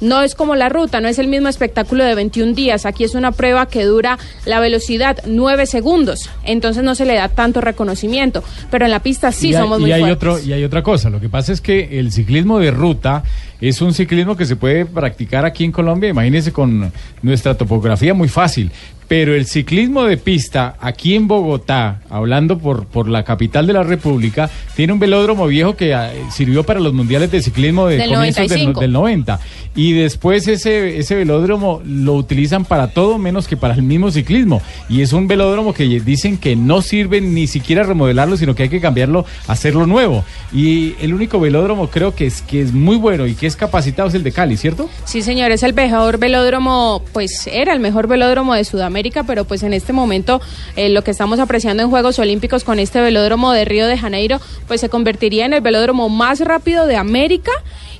No 0.01 0.21
es 0.21 0.33
como 0.33 0.55
la 0.55 0.69
ruta, 0.69 1.01
no 1.01 1.09
es 1.09 1.19
el 1.19 1.27
mismo 1.27 1.49
espectáculo 1.49 2.05
de 2.05 2.15
21 2.15 2.53
días. 2.53 2.85
Aquí 2.85 3.03
es 3.03 3.15
una 3.15 3.33
prueba 3.33 3.65
que 3.65 3.83
dura 3.83 4.17
la 4.45 4.61
velocidad 4.61 5.17
9 5.25 5.65
segundos, 5.65 6.29
entonces 6.45 6.83
no 6.83 6.95
se 6.95 7.05
le 7.05 7.15
da 7.15 7.27
tanto 7.27 7.59
reconocimiento. 7.59 8.41
Pero 8.71 8.85
en 8.85 8.91
la 8.91 9.01
pista 9.01 9.33
sí 9.33 9.49
y 9.49 9.55
hay, 9.55 9.61
somos 9.61 9.79
y 9.79 9.81
muy 9.81 9.91
hay 9.91 9.99
fuertes. 9.99 10.15
otro 10.29 10.39
y 10.39 10.53
hay 10.53 10.63
otra 10.63 10.83
cosa. 10.83 11.09
Lo 11.09 11.19
que 11.19 11.27
pasa 11.27 11.51
es 11.51 11.59
que 11.59 11.99
el 11.99 12.13
ciclismo 12.13 12.59
de 12.59 12.71
ruta 12.71 13.23
es 13.61 13.81
un 13.81 13.93
ciclismo 13.93 14.37
que 14.37 14.45
se 14.45 14.55
puede 14.55 14.85
practicar 14.85 15.45
aquí 15.45 15.65
en 15.65 15.71
Colombia, 15.71 16.09
imagínense 16.09 16.51
con 16.51 16.91
nuestra 17.21 17.55
topografía 17.55 18.13
muy 18.13 18.29
fácil. 18.29 18.71
Pero 19.09 19.33
el 19.33 19.47
ciclismo 19.47 20.03
de 20.03 20.17
pista 20.17 20.75
aquí 20.79 21.15
en 21.15 21.27
Bogotá, 21.27 22.01
hablando 22.11 22.59
por, 22.59 22.85
por 22.85 23.09
la 23.09 23.23
capital 23.23 23.65
de 23.65 23.73
la 23.73 23.81
República, 23.81 24.51
tiene 24.75 24.93
un 24.93 24.99
velódromo 24.99 25.47
viejo 25.47 25.75
que 25.75 25.95
ah, 25.95 26.11
sirvió 26.31 26.63
para 26.63 26.79
los 26.79 26.93
mundiales 26.93 27.31
de 27.31 27.41
ciclismo 27.41 27.87
de 27.87 27.97
Del 27.97 28.13
comienzos 28.13 28.47
del, 28.47 28.59
95. 28.59 28.79
del 28.81 28.91
90. 28.91 29.39
Y 29.75 29.93
después 29.93 30.47
ese, 30.47 30.99
ese 30.99 31.15
velódromo 31.15 31.81
lo 31.83 32.13
utilizan 32.13 32.65
para 32.65 32.91
todo 32.91 33.17
menos 33.17 33.47
que 33.47 33.57
para 33.57 33.73
el 33.73 33.81
mismo 33.81 34.11
ciclismo. 34.11 34.61
Y 34.89 35.01
es 35.01 35.11
un 35.11 35.27
velódromo 35.27 35.73
que 35.73 35.85
dicen 35.85 36.37
que 36.37 36.55
no 36.55 36.83
sirve 36.83 37.19
ni 37.19 37.47
siquiera 37.47 37.81
remodelarlo, 37.81 38.37
sino 38.37 38.53
que 38.53 38.63
hay 38.63 38.69
que 38.69 38.79
cambiarlo, 38.79 39.25
hacerlo 39.47 39.87
nuevo. 39.87 40.23
Y 40.53 40.93
el 41.01 41.15
único 41.15 41.39
velódromo 41.39 41.89
creo 41.89 42.13
que 42.13 42.27
es, 42.27 42.43
que 42.43 42.61
es 42.61 42.73
muy 42.73 42.97
bueno 42.97 43.25
y 43.25 43.33
que 43.33 43.47
es 43.47 43.55
capacitado 43.55 44.09
es 44.09 44.13
el 44.13 44.21
de 44.21 44.31
Cali, 44.31 44.55
¿cierto? 44.55 44.87
Sí, 45.05 45.23
señor, 45.23 45.49
es 45.49 45.63
el 45.63 45.73
mejor 45.73 46.19
velódromo, 46.19 47.01
pues 47.11 47.47
era 47.51 47.73
el 47.73 47.79
mejor 47.79 48.07
velódromo 48.07 48.53
de 48.53 48.63
Sudamérica, 48.65 48.98
pero 49.25 49.45
pues 49.45 49.63
en 49.63 49.73
este 49.73 49.93
momento 49.93 50.41
eh, 50.75 50.89
lo 50.89 51.03
que 51.03 51.11
estamos 51.11 51.39
apreciando 51.39 51.83
en 51.83 51.89
Juegos 51.89 52.19
Olímpicos 52.19 52.63
con 52.63 52.79
este 52.79 52.99
velódromo 52.99 53.53
de 53.53 53.65
Río 53.65 53.87
de 53.87 53.97
Janeiro, 53.97 54.39
pues 54.67 54.81
se 54.81 54.89
convertiría 54.89 55.45
en 55.45 55.53
el 55.53 55.61
velódromo 55.61 56.09
más 56.09 56.41
rápido 56.41 56.85
de 56.85 56.97
América 56.97 57.51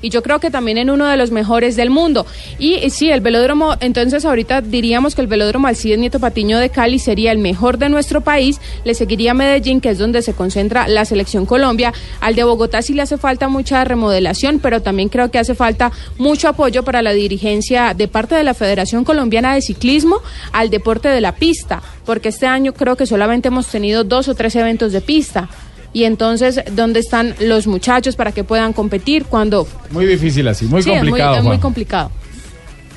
y 0.01 0.09
yo 0.09 0.21
creo 0.23 0.39
que 0.39 0.49
también 0.49 0.77
en 0.77 0.89
uno 0.89 1.05
de 1.05 1.17
los 1.17 1.31
mejores 1.31 1.75
del 1.75 1.89
mundo. 1.89 2.25
Y 2.57 2.75
eh, 2.75 2.89
sí, 2.89 3.09
el 3.09 3.21
velódromo, 3.21 3.75
entonces 3.79 4.25
ahorita 4.25 4.61
diríamos 4.61 5.15
que 5.15 5.21
el 5.21 5.27
velódromo 5.27 5.67
Alcides 5.67 5.99
Nieto 5.99 6.19
Patiño 6.19 6.59
de 6.59 6.69
Cali 6.69 6.99
sería 6.99 7.31
el 7.31 7.37
mejor 7.37 7.77
de 7.77 7.89
nuestro 7.89 8.21
país, 8.21 8.59
le 8.83 8.93
seguiría 8.93 9.33
Medellín, 9.33 9.81
que 9.81 9.89
es 9.89 9.97
donde 9.97 10.21
se 10.21 10.33
concentra 10.33 10.87
la 10.87 11.05
selección 11.05 11.45
Colombia, 11.45 11.93
al 12.21 12.35
de 12.35 12.43
Bogotá 12.43 12.81
sí 12.81 12.93
le 12.93 13.01
hace 13.01 13.17
falta 13.17 13.47
mucha 13.47 13.83
remodelación, 13.83 14.59
pero 14.59 14.81
también 14.81 15.09
creo 15.09 15.31
que 15.31 15.39
hace 15.39 15.55
falta 15.55 15.91
mucho 16.17 16.49
apoyo 16.49 16.83
para 16.83 17.01
la 17.01 17.11
dirigencia 17.11 17.93
de 17.93 18.07
parte 18.07 18.35
de 18.35 18.43
la 18.43 18.53
Federación 18.53 19.03
Colombiana 19.03 19.53
de 19.53 19.61
Ciclismo. 19.61 20.17
Al 20.51 20.69
deporte 20.69 20.88
de 20.97 21.21
la 21.21 21.35
pista, 21.35 21.81
porque 22.05 22.29
este 22.29 22.47
año 22.47 22.73
creo 22.73 22.95
que 22.95 23.05
solamente 23.05 23.49
hemos 23.49 23.67
tenido 23.67 24.03
dos 24.03 24.27
o 24.27 24.33
tres 24.35 24.55
eventos 24.55 24.91
de 24.91 25.01
pista. 25.01 25.47
Y 25.93 26.03
entonces, 26.03 26.61
¿dónde 26.71 26.99
están 26.99 27.35
los 27.39 27.67
muchachos 27.67 28.15
para 28.15 28.31
que 28.31 28.43
puedan 28.43 28.73
competir 28.73 29.25
cuando 29.25 29.67
Muy 29.91 30.05
difícil 30.05 30.47
así, 30.47 30.65
muy 30.65 30.83
Sí, 30.83 30.91
es 30.91 30.99
complicado. 30.99 31.37
es 31.37 31.43
muy 31.43 31.57
complicado. 31.59 32.11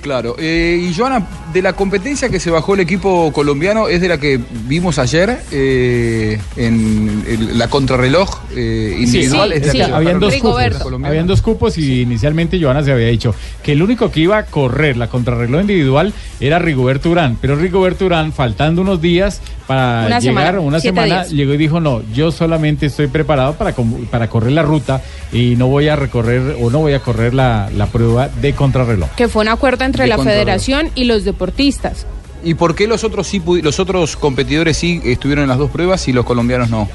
Claro, 0.02 0.34
eh, 0.38 0.84
y 0.90 0.92
Joana, 0.94 1.24
de 1.54 1.62
la 1.62 1.72
competencia 1.74 2.28
que 2.28 2.40
se 2.40 2.50
bajó 2.50 2.74
el 2.74 2.80
equipo 2.80 3.32
colombiano, 3.32 3.86
es 3.88 4.00
de 4.00 4.08
la 4.08 4.18
que 4.18 4.38
vimos 4.66 4.98
ayer 4.98 5.38
eh, 5.52 6.38
en 6.56 7.24
el- 7.28 7.56
la 7.58 7.68
contrarreloj 7.68 8.28
eh, 8.56 8.96
individual. 8.98 9.50
Sí, 9.50 9.56
es 9.56 9.62
de 9.62 9.66
la 9.78 9.84
sí, 9.84 9.90
que 9.90 9.96
habían 9.96 10.18
dos 10.20 10.34
cupos. 10.36 10.62
Habían 11.04 11.26
dos 11.28 11.40
cupos 11.40 11.78
y 11.78 12.00
inicialmente 12.02 12.60
Joana 12.60 12.82
se 12.82 12.90
había 12.92 13.06
dicho 13.06 13.32
que 13.62 13.72
el 13.72 13.82
único 13.82 14.10
que 14.10 14.20
iba 14.20 14.38
a 14.38 14.46
correr 14.46 14.96
la 14.96 15.06
contrarreloj 15.08 15.60
individual 15.60 16.12
era 16.40 16.58
Rigoberto 16.58 17.08
Urán, 17.10 17.38
pero 17.40 17.54
Rigoberto 17.54 18.04
Urán, 18.06 18.32
faltando 18.32 18.82
unos 18.82 19.00
días 19.00 19.40
para 19.68 20.06
Una 20.06 20.18
llegar, 20.18 20.22
semana, 20.46 20.60
una 20.60 20.80
semana, 20.80 21.06
días. 21.22 21.30
llegó 21.30 21.54
y 21.54 21.56
dijo, 21.58 21.78
no, 21.80 22.02
yo 22.12 22.32
solamente 22.32 22.86
estoy 22.86 23.06
preparado 23.06 23.54
para, 23.54 23.72
com- 23.74 24.04
para 24.06 24.28
correr 24.28 24.50
la 24.52 24.62
ruta 24.62 25.00
y 25.32 25.54
no 25.56 25.68
voy 25.68 25.86
a 25.86 25.94
recorrer 25.94 26.56
o 26.60 26.70
no 26.70 26.80
voy 26.80 26.94
a 26.94 26.98
correr 26.98 27.32
la, 27.34 27.70
la 27.76 27.86
prueba 27.86 28.28
de 28.28 28.52
contrarreloj. 28.54 29.10
Que 29.16 29.28
fue 29.28 29.42
un 29.42 29.48
acuerdo 29.48 29.84
entre 29.84 29.91
De 29.92 30.06
la 30.08 30.16
contrarreloj. 30.16 30.44
federación 30.44 30.90
y 30.94 31.04
los 31.04 31.24
deportistas. 31.24 32.06
¿Y 32.44 32.54
por 32.54 32.74
qué 32.74 32.86
los 32.88 33.04
otros 33.04 33.26
sí 33.28 33.40
los 33.62 33.78
otros 33.78 34.16
competidores 34.16 34.76
sí 34.76 35.00
estuvieron 35.04 35.44
en 35.44 35.48
las 35.48 35.58
dos 35.58 35.70
pruebas 35.70 36.08
y 36.08 36.12
los 36.12 36.24
colombianos 36.24 36.70
no? 36.70 36.88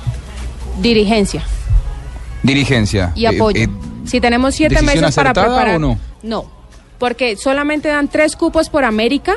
Dirigencia 0.81 1.43
Dirigencia. 2.43 3.11
y 3.15 3.25
Eh, 3.25 3.29
apoyo. 3.29 3.61
eh, 3.61 3.67
si 4.05 4.21
tenemos 4.21 4.55
siete 4.55 4.75
¿decisión 4.75 5.01
meses 5.01 5.15
para 5.15 5.33
preparar. 5.33 5.75
o 5.75 5.79
no? 5.79 5.99
No, 6.23 6.45
porque 6.99 7.35
solamente 7.35 7.87
dan 7.89 8.07
tres 8.07 8.35
cupos 8.35 8.69
por 8.69 8.83
América. 8.85 9.35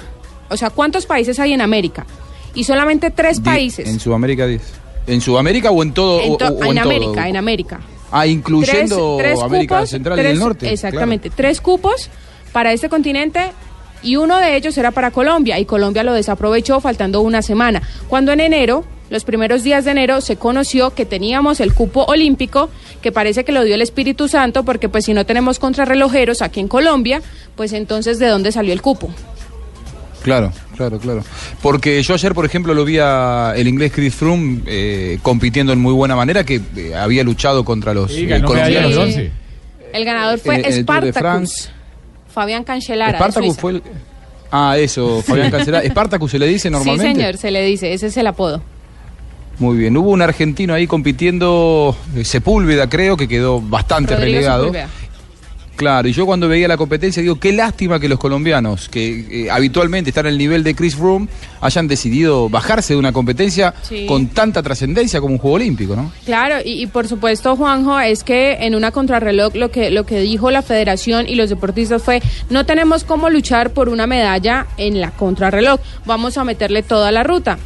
O 0.49 0.57
sea, 0.57 0.71
¿cuántos 0.71 1.07
países 1.07 1.39
hay 1.39 1.53
en 1.53 1.61
América? 1.61 2.07
Y 2.55 2.65
solamente 2.65 3.11
tres 3.11 3.41
países. 3.41 3.89
En 3.89 4.01
Sudamérica 4.01 4.47
10. 4.47 4.63
¿En 5.07 5.21
Sudamérica 5.21 5.71
o 5.71 5.83
en 5.83 5.93
todo? 5.93 6.21
En 6.21 6.33
o- 6.33 6.37
to- 6.37 6.47
o- 6.47 6.59
o 6.59 6.65
en 6.65 6.77
en 6.79 6.83
todo? 6.83 6.93
América, 6.93 7.29
en 7.29 7.37
América. 7.37 7.81
Ah, 8.13 8.27
incluyendo 8.27 9.17
Tres- 9.19 9.35
tres 9.35 9.43
América 9.43 9.77
cupos, 9.77 9.91
Central 9.91 10.19
y 10.19 10.23
tres- 10.23 10.33
del 10.33 10.41
Norte. 10.41 10.73
Exactamente, 10.73 11.31
tres 11.31 11.61
cupos 11.61 12.11
para 12.53 12.73
este 12.73 12.89
continente 12.89 13.53
y 14.03 14.17
uno 14.17 14.39
de 14.39 14.57
ellos 14.57 14.77
era 14.79 14.91
para 14.91 15.11
Colombia 15.11 15.59
y 15.59 15.65
Colombia 15.67 16.03
lo 16.03 16.13
desaprovechó 16.15 16.81
faltando 16.81 17.21
una 17.21 17.43
semana. 17.43 17.83
Cuando 18.09 18.33
en 18.33 18.41
enero, 18.41 18.85
los 19.11 19.25
primeros 19.25 19.63
días 19.63 19.85
de 19.85 19.91
enero, 19.91 20.21
se 20.21 20.37
conoció 20.37 20.91
que 20.95 21.05
teníamos 21.05 21.61
el 21.61 21.75
cupo 21.75 22.05
olímpico, 22.05 22.71
que 23.03 23.13
parece 23.13 23.45
que 23.45 23.53
lo 23.53 23.65
dio 23.65 23.75
el 23.75 23.83
Espíritu 23.83 24.29
Santo, 24.29 24.65
porque 24.65 24.89
pues 24.89 25.05
si 25.05 25.15
no 25.15 25.27
tenemos 25.27 25.59
contrarrelojeros 25.59 26.43
aquí 26.43 26.61
en 26.61 26.69
Colombia, 26.69 27.21
pues 27.57 27.73
entonces 27.73 28.19
¿de 28.19 28.29
dónde 28.29 28.53
salió 28.53 28.73
el 28.73 28.81
cupo? 28.83 29.11
Claro, 30.23 30.53
claro, 30.77 30.99
claro. 30.99 31.25
Porque 31.63 32.03
yo 32.03 32.13
ayer, 32.15 32.35
por 32.35 32.45
ejemplo, 32.45 32.75
lo 32.75 32.85
vi 32.85 32.99
a 33.01 33.55
el 33.57 33.67
inglés 33.69 33.91
Chris 33.95 34.15
Froome 34.15 34.61
eh, 34.67 35.19
compitiendo 35.23 35.73
en 35.73 35.81
muy 35.81 35.95
buena 35.95 36.15
manera, 36.15 36.45
que 36.45 36.61
eh, 36.77 36.95
había 36.95 37.25
luchado 37.25 37.65
contra 37.65 37.95
los 37.95 38.13
Sí, 38.13 38.27
eh, 38.31 38.43
colombianos. 38.43 39.17
El 39.93 40.05
ganador 40.05 40.39
fue 40.39 40.57
En- 40.57 40.65
en 40.67 40.73
el 40.75 40.85
Tour 40.87 41.01
de 41.05 41.11
Spartacus, 41.11 41.21
France. 41.21 41.71
Fabián 42.31 42.65
Cancelara. 42.65 43.13
de 43.13 43.19
Spartacus 43.19 43.47
Suiza. 43.49 43.61
fue 43.61 43.71
el... 43.73 43.83
Ah, 44.51 44.77
eso, 44.79 45.23
Fabián 45.23 45.51
Cancelara. 45.53 45.87
Spartacus 45.89 46.31
se 46.31 46.39
le 46.39 46.47
dice 46.47 46.71
normalmente. 46.71 47.09
Sí, 47.13 47.15
señor, 47.15 47.37
se 47.37 47.51
le 47.51 47.65
dice, 47.65 47.93
ese 47.93 48.07
es 48.09 48.17
el 48.17 48.27
apodo. 48.27 48.63
Muy 49.59 49.77
bien. 49.77 49.97
Hubo 49.97 50.11
un 50.11 50.23
argentino 50.23 50.73
ahí 50.73 50.87
compitiendo, 50.87 51.95
eh, 52.17 52.25
Sepúlveda 52.25 52.89
creo, 52.89 53.17
que 53.17 53.29
quedó 53.29 53.61
bastante 53.61 54.15
Rodrigo 54.15 54.37
relegado. 54.37 54.63
Sepúlveda. 54.65 54.89
Claro, 55.81 56.07
y 56.09 56.13
yo 56.13 56.27
cuando 56.27 56.47
veía 56.47 56.69
la 56.69 56.77
competencia 56.77 57.23
digo, 57.23 57.41
qué 57.41 57.53
lástima 57.55 57.99
que 57.99 58.07
los 58.07 58.19
colombianos, 58.19 58.91
que 58.91 59.45
eh, 59.47 59.51
habitualmente 59.51 60.11
están 60.11 60.27
al 60.27 60.37
nivel 60.37 60.63
de 60.63 60.75
Chris 60.75 60.95
Froome, 60.95 61.27
hayan 61.63 61.89
decidido 61.89 62.51
bajarse 62.51 62.93
de 62.93 62.99
una 62.99 63.13
competencia 63.13 63.73
Sí. 63.81 64.05
con 64.05 64.27
tanta 64.29 64.63
trascendencia 64.63 65.23
como 65.23 65.33
un 65.33 65.39
Juego 65.39 65.57
Olímpico, 65.57 65.97
¿no? 65.97 66.13
Claro, 66.27 66.57
y, 66.63 66.83
y 66.83 66.87
por 66.87 67.09
supuesto, 67.09 67.57
Juanjo, 67.57 67.99
es 67.99 68.25
que 68.25 68.59
en 68.61 68.75
una 68.75 68.91
contrarreloj 68.91 69.55
lo 69.55 69.71
que, 69.71 69.91
lo 69.91 70.05
que 70.05 70.21
dijo 70.21 70.51
la 70.51 70.61
federación 70.61 71.27
y 71.27 71.35
los 71.35 71.49
deportistas 71.49 72.03
fue, 72.03 72.21
no 72.51 72.67
tenemos 72.67 73.05
cómo 73.05 73.31
luchar 73.31 73.71
por 73.73 73.89
una 73.89 74.07
medalla 74.07 74.67
en 74.77 75.01
la 75.01 75.13
contrarreloj, 75.13 75.81
vamos 76.05 76.37
a 76.37 76.45
meterle 76.45 76.83
toda 76.83 77.11
la 77.11 77.23
ruta. 77.23 77.59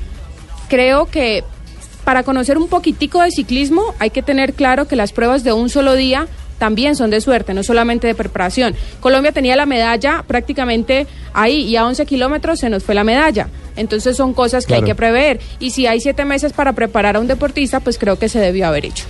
Creo 0.69 1.07
que 1.07 1.43
para 2.05 2.23
conocer 2.23 2.59
un 2.59 2.69
poquitico 2.69 3.23
de 3.23 3.31
ciclismo 3.33 3.83
hay 3.99 4.11
que 4.11 4.23
tener 4.23 4.55
claro 4.55 4.87
que 4.87 4.95
las 4.95 5.13
pruebas 5.13 5.43
de 5.43 5.53
un 5.53 5.69
solo 5.69 5.95
día 5.95 6.29
también 6.59 6.97
son 6.97 7.11
de 7.11 7.21
suerte, 7.21 7.55
no 7.55 7.63
solamente 7.63 8.07
de 8.07 8.15
preparación. 8.15 8.75
Colombia 9.01 9.33
tenía 9.33 9.57
la 9.57 9.67
medalla 9.67 10.25
prácticamente 10.27 11.07
ahí 11.33 11.63
y 11.63 11.77
a 11.77 11.85
11 11.87 12.07
kilómetros 12.07 12.61
se 12.61 12.71
nos 12.71 12.83
fue 12.85 12.95
la 12.95 13.05
medalla. 13.05 13.49
Entonces 13.77 14.17
son 14.17 14.35
cosas 14.35 14.65
que 14.65 14.69
Claro. 14.75 14.85
hay 14.85 14.91
que 14.91 14.95
prever. 14.95 15.41
Y 15.59 15.71
si 15.71 15.87
hay 15.87 16.01
siete 16.01 16.25
meses 16.25 16.53
para 16.53 16.73
preparar 16.75 17.17
a 17.17 17.21
un 17.21 17.27
deportista, 17.27 17.81
pues 17.81 17.99
creo 17.99 18.19
que 18.19 18.29
se 18.29 18.39
debió 18.39 18.67
haber 18.69 18.85
hecho. 18.87 19.05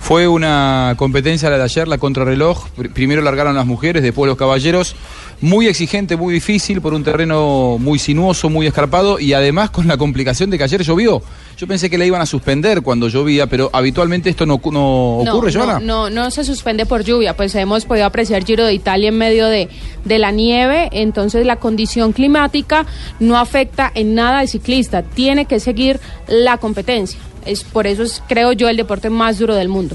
Fue 0.00 0.26
una 0.28 0.94
competencia 0.96 1.50
la 1.50 1.58
de 1.58 1.64
ayer, 1.64 1.86
la 1.88 1.98
contrarreloj. 1.98 2.66
Pr- 2.76 2.92
Primero 2.92 3.20
largaron 3.20 3.54
las 3.54 3.66
mujeres, 3.66 4.02
después 4.02 4.28
los 4.28 4.38
caballeros. 4.38 4.94
Muy 5.40 5.68
exigente, 5.68 6.16
muy 6.16 6.34
difícil, 6.34 6.80
por 6.80 6.94
un 6.94 7.04
terreno 7.04 7.76
muy 7.78 8.00
sinuoso, 8.00 8.50
muy 8.50 8.66
escarpado 8.66 9.20
y 9.20 9.34
además 9.34 9.70
con 9.70 9.86
la 9.86 9.96
complicación 9.96 10.50
de 10.50 10.58
que 10.58 10.64
ayer 10.64 10.82
llovió. 10.82 11.22
Yo 11.56 11.68
pensé 11.68 11.88
que 11.88 11.96
la 11.96 12.04
iban 12.04 12.20
a 12.20 12.26
suspender 12.26 12.82
cuando 12.82 13.08
llovía, 13.08 13.46
pero 13.46 13.70
habitualmente 13.72 14.30
esto 14.30 14.46
no, 14.46 14.60
no 14.72 15.18
ocurre, 15.18 15.52
no, 15.52 15.60
Joana. 15.60 15.78
no, 15.78 16.10
no 16.10 16.32
se 16.32 16.42
suspende 16.42 16.86
por 16.86 17.04
lluvia, 17.04 17.36
pues 17.36 17.54
hemos 17.54 17.84
podido 17.84 18.06
apreciar 18.06 18.44
Giro 18.44 18.64
de 18.64 18.74
Italia 18.74 19.10
en 19.10 19.18
medio 19.18 19.46
de, 19.46 19.68
de 20.04 20.18
la 20.18 20.32
nieve, 20.32 20.88
entonces 20.90 21.46
la 21.46 21.56
condición 21.56 22.12
climática 22.12 22.84
no 23.20 23.38
afecta 23.38 23.92
en 23.94 24.16
nada 24.16 24.40
al 24.40 24.48
ciclista, 24.48 25.02
tiene 25.02 25.44
que 25.44 25.60
seguir 25.60 26.00
la 26.26 26.58
competencia. 26.58 27.20
Es 27.46 27.62
por 27.62 27.86
eso 27.86 28.02
es, 28.02 28.22
creo 28.26 28.52
yo, 28.52 28.68
el 28.68 28.76
deporte 28.76 29.08
más 29.08 29.38
duro 29.38 29.54
del 29.54 29.68
mundo. 29.68 29.94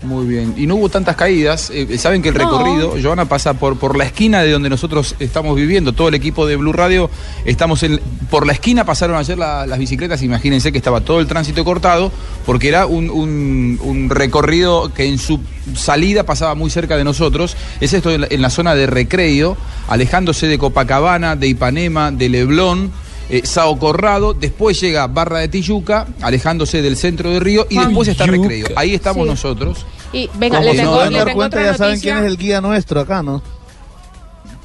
Muy 0.00 0.26
bien. 0.26 0.54
Y 0.56 0.66
no 0.68 0.76
hubo 0.76 0.88
tantas 0.88 1.16
caídas. 1.16 1.70
Eh, 1.74 1.98
Saben 1.98 2.22
que 2.22 2.28
el 2.28 2.34
No. 2.36 2.44
recorrido, 2.44 2.94
Joana, 3.02 3.24
pasa 3.28 3.54
por, 3.54 3.78
por 3.78 3.96
la 3.98 4.04
esquina 4.04 4.42
de 4.44 4.52
donde 4.52 4.70
nosotros 4.70 5.16
estamos 5.18 5.56
viviendo. 5.56 5.92
Todo 5.92 6.06
el 6.08 6.14
equipo 6.14 6.46
de 6.46 6.54
Blue 6.54 6.72
Radio 6.72 7.10
estamos 7.44 7.82
en. 7.82 8.00
Por 8.30 8.46
la 8.46 8.52
esquina 8.52 8.84
pasaron 8.84 9.16
ayer 9.16 9.36
la- 9.36 9.66
las 9.66 9.76
bicicletas. 9.78 10.22
Imagínense 10.22 10.70
que 10.70 10.78
estaba 10.78 11.00
todo 11.00 11.18
el 11.18 11.26
tránsito 11.26 11.64
cortado, 11.64 12.12
porque 12.46 12.68
era 12.68 12.86
un, 12.86 13.10
un- 13.10 13.80
un 13.82 14.08
recorrido 14.08 14.94
que 14.94 15.04
en 15.08 15.18
su 15.18 15.40
salida 15.74 16.22
pasaba 16.22 16.54
muy 16.54 16.70
cerca 16.70 16.96
de 16.96 17.02
nosotros. 17.02 17.56
Es 17.80 17.92
esto 17.92 18.12
en 18.12 18.20
la, 18.20 18.26
en 18.30 18.40
la 18.40 18.50
zona 18.50 18.76
de 18.76 18.86
recreo, 18.86 19.56
alejándose 19.88 20.46
de 20.46 20.58
Copacabana, 20.58 21.34
de 21.34 21.48
Ipanema, 21.48 22.12
de 22.12 22.28
Leblón. 22.28 22.92
Eh, 23.30 23.42
Sao 23.44 23.78
Corrado, 23.78 24.32
después 24.34 24.80
llega 24.80 25.06
Barra 25.06 25.40
de 25.40 25.48
Tijuca, 25.48 26.06
alejándose 26.22 26.80
del 26.80 26.96
centro 26.96 27.30
de 27.30 27.40
Río, 27.40 27.66
y 27.68 27.74
Juan. 27.74 27.88
después 27.88 28.08
está. 28.08 28.26
Recreo. 28.26 28.68
Ahí 28.76 28.94
estamos 28.94 29.24
Sí. 29.24 29.30
nosotros. 29.30 29.84
Y 30.12 30.30
venga, 30.38 30.56
Como 30.58 30.64
le 30.68 30.72
si 30.72 30.78
tengo, 30.78 30.92
no 30.92 30.98
dan 31.00 31.12
tengo 31.12 31.36
cuenta, 31.36 31.56
otra 31.58 31.72
ya 31.72 31.76
saben 31.76 32.00
quién 32.00 32.16
es 32.18 32.24
el 32.24 32.36
guía 32.38 32.60
nuestro 32.62 33.00
acá, 33.00 33.22
¿no? 33.22 33.42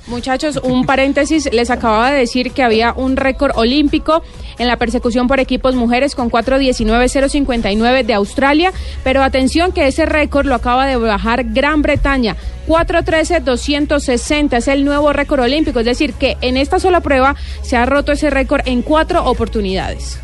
Muchachos, 0.08 0.60
un 0.64 0.86
paréntesis, 0.86 1.50
les 1.54 1.70
acababa 1.70 2.12
de 2.12 2.20
decir 2.20 2.52
que 2.52 2.62
había 2.62 2.92
un 2.94 3.16
récord 3.16 3.54
olímpico 3.56 4.22
en 4.58 4.68
la 4.68 4.76
persecución 4.76 5.30
por 5.30 5.40
equipos 5.40 5.76
mujeres 5.76 6.14
con 6.14 6.30
4.19.059 6.30 8.04
de 8.04 8.14
Australia, 8.14 8.74
pero 9.06 9.24
atención 9.24 9.72
que 9.72 9.88
ese 9.88 10.06
récord 10.06 10.46
lo 10.46 10.56
acaba 10.56 10.86
de 10.88 10.98
bajar 10.98 11.46
Gran 11.46 11.82
Bretaña, 11.82 12.36
4.13.260 12.68 14.58
es 14.58 14.68
el 14.68 14.84
nuevo 14.84 15.14
récord 15.14 15.40
olímpico, 15.40 15.80
es 15.80 15.86
decir, 15.86 16.14
que 16.14 16.38
en 16.42 16.58
esta 16.58 16.80
sola 16.80 17.00
prueba 17.00 17.38
se 17.62 17.78
ha 17.78 17.86
roto 17.86 18.12
ese 18.12 18.30
récord 18.30 18.62
en 18.66 18.82
cuatro 18.82 19.24
oportunidades. 19.24 20.20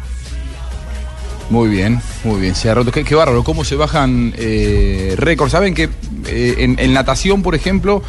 Muy 1.50 1.70
bien, 1.70 2.00
muy 2.24 2.40
bien. 2.40 2.54
Se 2.54 2.70
ha 2.70 2.76
roto. 2.76 2.92
Qué, 2.92 3.16
bárbaro, 3.16 3.44
cómo 3.44 3.66
se 3.66 3.76
bajan 3.76 4.36
eh, 4.38 5.16
récords. 5.18 5.52
Saben 5.52 5.74
que 5.74 5.90
eh, 6.28 6.76
en 6.78 6.94
natación, 6.94 7.42
por 7.42 7.56
ejemplo, 7.56 8.04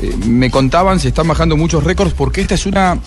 eh, 0.00 0.14
me 0.26 0.50
contaban, 0.50 1.00
se 1.00 1.08
están 1.08 1.28
bajando 1.28 1.56
muchos 1.56 1.84
récords 1.84 2.14
porque 2.14 2.40
esta 2.40 2.54
es 2.54 2.66
una 2.66 2.98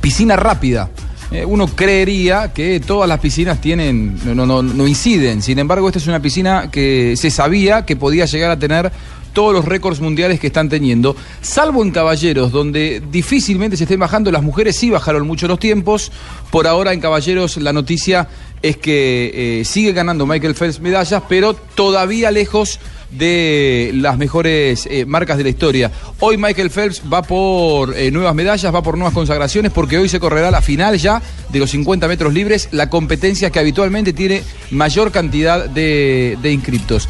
piscina 0.00 0.36
rápida. 0.36 0.90
Eh, 1.32 1.44
uno 1.44 1.68
creería 1.68 2.52
que 2.52 2.80
todas 2.80 3.08
las 3.08 3.20
piscinas 3.20 3.60
tienen, 3.60 4.18
no, 4.24 4.46
no, 4.46 4.62
no, 4.62 4.86
inciden. 4.88 5.42
Sin 5.42 5.60
embargo, 5.60 5.86
esta 5.86 6.00
es 6.00 6.06
una 6.08 6.20
piscina 6.20 6.70
que 6.72 7.14
se 7.16 7.30
sabía 7.30 7.86
que 7.86 7.94
podía 7.94 8.24
llegar 8.24 8.50
a 8.50 8.58
tener 8.58 8.90
todos 9.32 9.52
los 9.52 9.64
récords 9.64 10.00
mundiales 10.00 10.40
que 10.40 10.48
están 10.48 10.68
teniendo, 10.68 11.14
salvo 11.40 11.84
en 11.84 11.92
caballeros, 11.92 12.50
donde 12.50 13.00
difícilmente 13.12 13.76
se 13.76 13.84
estén 13.84 14.00
bajando, 14.00 14.32
las 14.32 14.42
mujeres 14.42 14.74
sí 14.74 14.90
bajaron 14.90 15.24
mucho 15.24 15.46
los 15.46 15.60
tiempos, 15.60 16.10
por 16.50 16.66
ahora 16.66 16.92
en 16.92 17.00
caballeros 17.00 17.56
la 17.58 17.72
noticia 17.72 18.26
es 18.60 18.76
que 18.76 19.60
eh, 19.60 19.64
sigue 19.64 19.92
ganando 19.92 20.26
Michael 20.26 20.56
Phelps 20.56 20.80
medallas, 20.80 21.22
pero 21.28 21.54
todavía 21.54 22.32
lejos 22.32 22.80
de 23.10 23.90
las 23.94 24.16
mejores 24.18 24.86
eh, 24.90 25.04
marcas 25.06 25.36
de 25.38 25.44
la 25.44 25.50
historia. 25.50 25.90
Hoy 26.20 26.36
Michael 26.36 26.70
Phelps 26.70 27.02
va 27.12 27.22
por 27.22 27.96
eh, 27.96 28.10
nuevas 28.10 28.34
medallas, 28.34 28.74
va 28.74 28.82
por 28.82 28.96
nuevas 28.96 29.14
consagraciones, 29.14 29.72
porque 29.72 29.98
hoy 29.98 30.08
se 30.08 30.20
correrá 30.20 30.50
la 30.50 30.62
final 30.62 30.96
ya 30.98 31.20
de 31.48 31.58
los 31.58 31.70
50 31.70 32.06
metros 32.08 32.32
libres, 32.32 32.68
la 32.72 32.88
competencia 32.90 33.50
que 33.50 33.58
habitualmente 33.58 34.12
tiene 34.12 34.42
mayor 34.70 35.10
cantidad 35.12 35.66
de, 35.68 36.38
de 36.40 36.52
inscriptos. 36.52 37.08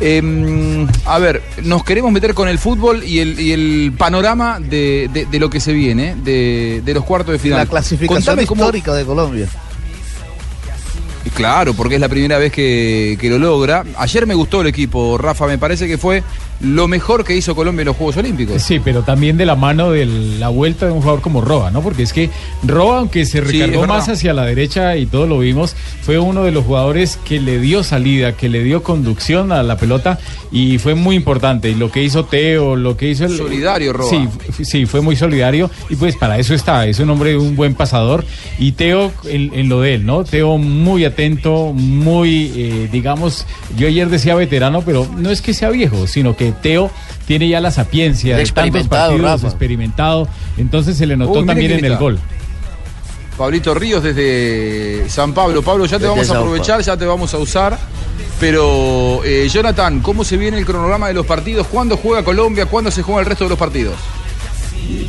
Eh, 0.00 0.86
a 1.04 1.18
ver, 1.18 1.42
nos 1.64 1.84
queremos 1.84 2.12
meter 2.12 2.34
con 2.34 2.48
el 2.48 2.58
fútbol 2.58 3.02
y 3.04 3.18
el, 3.18 3.38
y 3.40 3.52
el 3.52 3.92
panorama 3.98 4.58
de, 4.60 5.08
de- 5.12 5.26
de 5.26 5.38
lo 5.40 5.50
que 5.50 5.60
se 5.60 5.72
viene, 5.72 6.14
de, 6.24 6.82
los 6.94 7.04
cuartos 7.04 7.32
de 7.32 7.38
final. 7.38 7.58
La 7.58 7.66
clasificación 7.66 8.18
Contame 8.24 8.46
cómo- 8.46 8.62
histórica 8.62 8.94
de 8.94 9.04
Colombia. 9.04 9.48
Claro, 11.34 11.74
porque 11.74 11.96
es 11.96 12.00
la 12.00 12.08
primera 12.08 12.38
vez 12.38 12.52
que, 12.52 13.16
que 13.20 13.28
lo 13.28 13.38
logra. 13.38 13.84
Ayer 13.96 14.26
me 14.26 14.34
gustó 14.34 14.62
el 14.62 14.66
equipo, 14.66 15.18
Rafa, 15.18 15.46
me 15.46 15.58
parece 15.58 15.86
que 15.86 15.98
fue 15.98 16.22
lo 16.60 16.88
mejor 16.88 17.24
que 17.24 17.36
hizo 17.36 17.54
Colombia 17.54 17.82
en 17.82 17.86
los 17.86 17.96
Juegos 17.96 18.16
Olímpicos. 18.18 18.62
Sí, 18.62 18.80
pero 18.80 19.02
también 19.02 19.36
de 19.36 19.46
la 19.46 19.56
mano 19.56 19.90
de 19.90 20.06
la 20.06 20.48
vuelta 20.48 20.86
de 20.86 20.92
un 20.92 21.00
jugador 21.00 21.20
como 21.20 21.40
Roa, 21.40 21.70
¿no? 21.70 21.82
Porque 21.82 22.02
es 22.02 22.12
que 22.12 22.30
Roa, 22.62 22.98
aunque 22.98 23.24
se 23.24 23.40
recargó 23.40 23.86
más 23.86 24.08
hacia 24.08 24.34
la 24.34 24.44
derecha 24.44 24.96
y 24.96 25.06
todo 25.06 25.26
lo 25.26 25.38
vimos, 25.38 25.74
fue 26.02 26.18
uno 26.18 26.44
de 26.44 26.52
los 26.52 26.64
jugadores 26.64 27.18
que 27.24 27.40
le 27.40 27.58
dio 27.58 27.82
salida, 27.82 28.36
que 28.36 28.48
le 28.48 28.62
dio 28.62 28.82
conducción 28.82 29.52
a 29.52 29.62
la 29.62 29.76
pelota 29.76 30.18
y 30.52 30.78
fue 30.78 30.94
muy 30.94 31.16
importante. 31.16 31.70
Y 31.70 31.74
lo 31.74 31.90
que 31.90 32.02
hizo 32.02 32.24
Teo, 32.24 32.76
lo 32.76 32.96
que 32.96 33.08
hizo 33.10 33.24
el. 33.24 33.36
Solidario, 33.36 33.92
Roa. 33.92 34.10
Sí, 34.10 34.64
sí, 34.64 34.86
fue 34.86 35.00
muy 35.00 35.16
solidario 35.16 35.70
y 35.88 35.96
pues 35.96 36.16
para 36.16 36.38
eso 36.38 36.54
está, 36.54 36.86
es 36.86 36.98
un 36.98 37.10
hombre, 37.10 37.36
un 37.36 37.56
buen 37.56 37.74
pasador. 37.74 38.24
Y 38.58 38.72
Teo 38.72 39.12
en, 39.24 39.52
en 39.54 39.68
lo 39.68 39.80
de 39.80 39.94
él, 39.94 40.06
¿no? 40.06 40.24
Teo 40.24 40.58
muy 40.58 41.04
atento, 41.04 41.72
muy, 41.74 42.52
eh, 42.54 42.88
digamos, 42.92 43.46
yo 43.76 43.86
ayer 43.86 44.08
decía 44.08 44.34
veterano, 44.34 44.82
pero 44.82 45.08
no 45.16 45.30
es 45.30 45.40
que 45.40 45.54
sea 45.54 45.70
viejo, 45.70 46.06
sino 46.06 46.36
que 46.36 46.49
Teo 46.52 46.90
tiene 47.26 47.48
ya 47.48 47.60
la 47.60 47.70
sapiencia 47.70 48.36
de 48.36 48.42
tantos 48.44 48.50
Experimentado, 48.50 49.10
partidos, 49.12 49.30
Rafa. 49.32 49.46
experimentado, 49.48 50.28
entonces 50.56 50.96
se 50.96 51.06
le 51.06 51.16
notó 51.16 51.40
Uy, 51.40 51.46
también 51.46 51.72
en 51.72 51.84
el 51.84 51.96
gol. 51.96 52.18
Pablito 53.38 53.72
Ríos 53.74 54.02
desde 54.02 55.08
San 55.08 55.32
Pablo. 55.32 55.62
Pablo, 55.62 55.86
ya 55.86 55.98
te 55.98 56.04
Desde 56.04 56.08
vamos 56.08 56.30
a 56.30 56.38
aprovechar, 56.38 56.80
ya 56.82 56.96
te 56.96 57.06
vamos 57.06 57.32
a 57.32 57.38
usar. 57.38 57.78
Pero, 58.38 59.22
eh, 59.24 59.48
Jonathan, 59.50 60.00
¿cómo 60.00 60.24
se 60.24 60.36
viene 60.36 60.58
el 60.58 60.66
cronograma 60.66 61.08
de 61.08 61.14
los 61.14 61.26
partidos? 61.26 61.66
¿Cuándo 61.66 61.96
juega 61.96 62.22
Colombia? 62.22 62.66
¿Cuándo 62.66 62.90
se 62.90 63.02
juega 63.02 63.20
el 63.20 63.26
resto 63.26 63.44
de 63.44 63.50
los 63.50 63.58
partidos? 63.58 63.94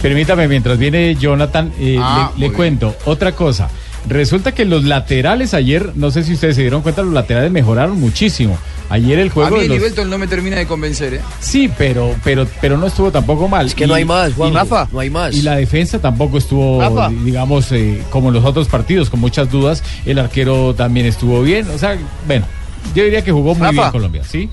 Permítame, 0.01 0.47
mientras 0.47 0.77
viene 0.77 1.15
Jonathan, 1.15 1.71
eh, 1.80 1.97
Ah, 1.99 2.32
le, 2.36 2.41
le 2.41 2.47
muy 2.47 2.56
cuento 2.56 2.95
otra 3.06 3.32
cosa. 3.34 3.69
Resulta 4.08 4.54
que 4.54 4.65
los 4.65 4.84
laterales 4.84 5.54
ayer, 5.54 5.91
no 5.95 6.12
sé 6.12 6.23
si 6.23 6.34
ustedes 6.34 6.56
se 6.56 6.62
dieron 6.62 6.82
cuenta, 6.82 7.04
los 7.04 7.13
laterales 7.13 7.51
mejoraron 7.51 7.99
muchísimo. 7.99 8.58
Ayer 8.91 9.17
el 9.19 9.30
A 9.30 9.32
juego 9.32 9.51
mí 9.51 9.60
de 9.60 9.65
el 9.65 9.69
los... 9.71 9.77
Ibelton 9.80 10.10
no 10.10 10.17
me 10.17 10.27
termina 10.27 10.58
de 10.58 10.67
convencer, 10.67 11.13
¿eh? 11.15 11.21
Sí, 11.39 11.71
pero, 11.77 12.13
pero, 12.23 12.45
pero 12.60 12.77
no 12.77 12.86
estuvo 12.88 13.10
tampoco 13.12 13.47
mal. 13.47 13.65
Es 13.65 13.73
que 13.73 13.88
no 13.88 13.93
hay 13.93 14.06
más, 14.06 14.34
Juanjo, 14.34 14.58
Rafa, 14.58 14.88
no 14.91 14.99
hay 14.99 15.10
más. 15.10 15.34
Y 15.34 15.41
la 15.43 15.56
defensa 15.56 15.97
tampoco 15.99 16.38
estuvo, 16.38 16.82
Rafa. 16.82 17.10
digamos, 17.10 17.71
eh, 17.71 18.04
como 18.10 18.27
en 18.27 18.36
los 18.36 18.43
otros 18.45 18.67
partidos, 18.67 19.10
con 19.10 19.19
muchas 19.21 19.49
dudas. 19.49 19.82
El 20.06 20.19
arquero 20.19 20.75
también 20.75 21.06
estuvo 21.06 21.41
bien. 21.41 21.67
O 21.73 21.77
sea, 21.77 21.97
bueno, 22.27 22.45
yo 22.93 23.04
diría 23.04 23.23
que 23.23 23.32
jugó 23.32 23.56
muy 23.56 23.62
Rafa. 23.67 23.71
bien 23.82 23.91
Colombia, 23.91 24.23
¿sí? 24.23 24.49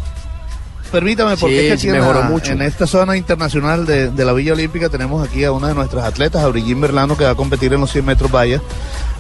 Permítame, 0.92 1.37
porque 1.37 1.61
Sí, 1.61 1.66
es 1.66 1.72
que 1.72 1.79
sí, 1.79 1.88
en, 1.88 1.94
mejoró 1.94 2.20
la- 2.20 2.29
mucho. 2.31 2.53
en 2.53 2.62
esta 2.62 2.87
zona 2.87 3.14
internacional 3.14 3.85
de, 3.85 4.09
de 4.11 4.24
la 4.24 4.33
Villa 4.33 4.55
Olímpica 4.55 4.88
tenemos 4.88 5.27
aquí 5.29 5.44
a 5.44 5.53
una 5.53 5.68
de 5.68 5.74
nuestras 5.74 6.05
atletas, 6.05 6.42
a 6.42 6.48
Brigitte 6.48 6.81
Berlano, 6.81 7.14
que 7.14 7.24
va 7.24 7.31
a 7.31 7.35
competir 7.35 7.74
en 7.74 7.81
los 7.81 7.90
100 7.92 8.07
metros 8.07 8.31
vallas. 8.33 8.62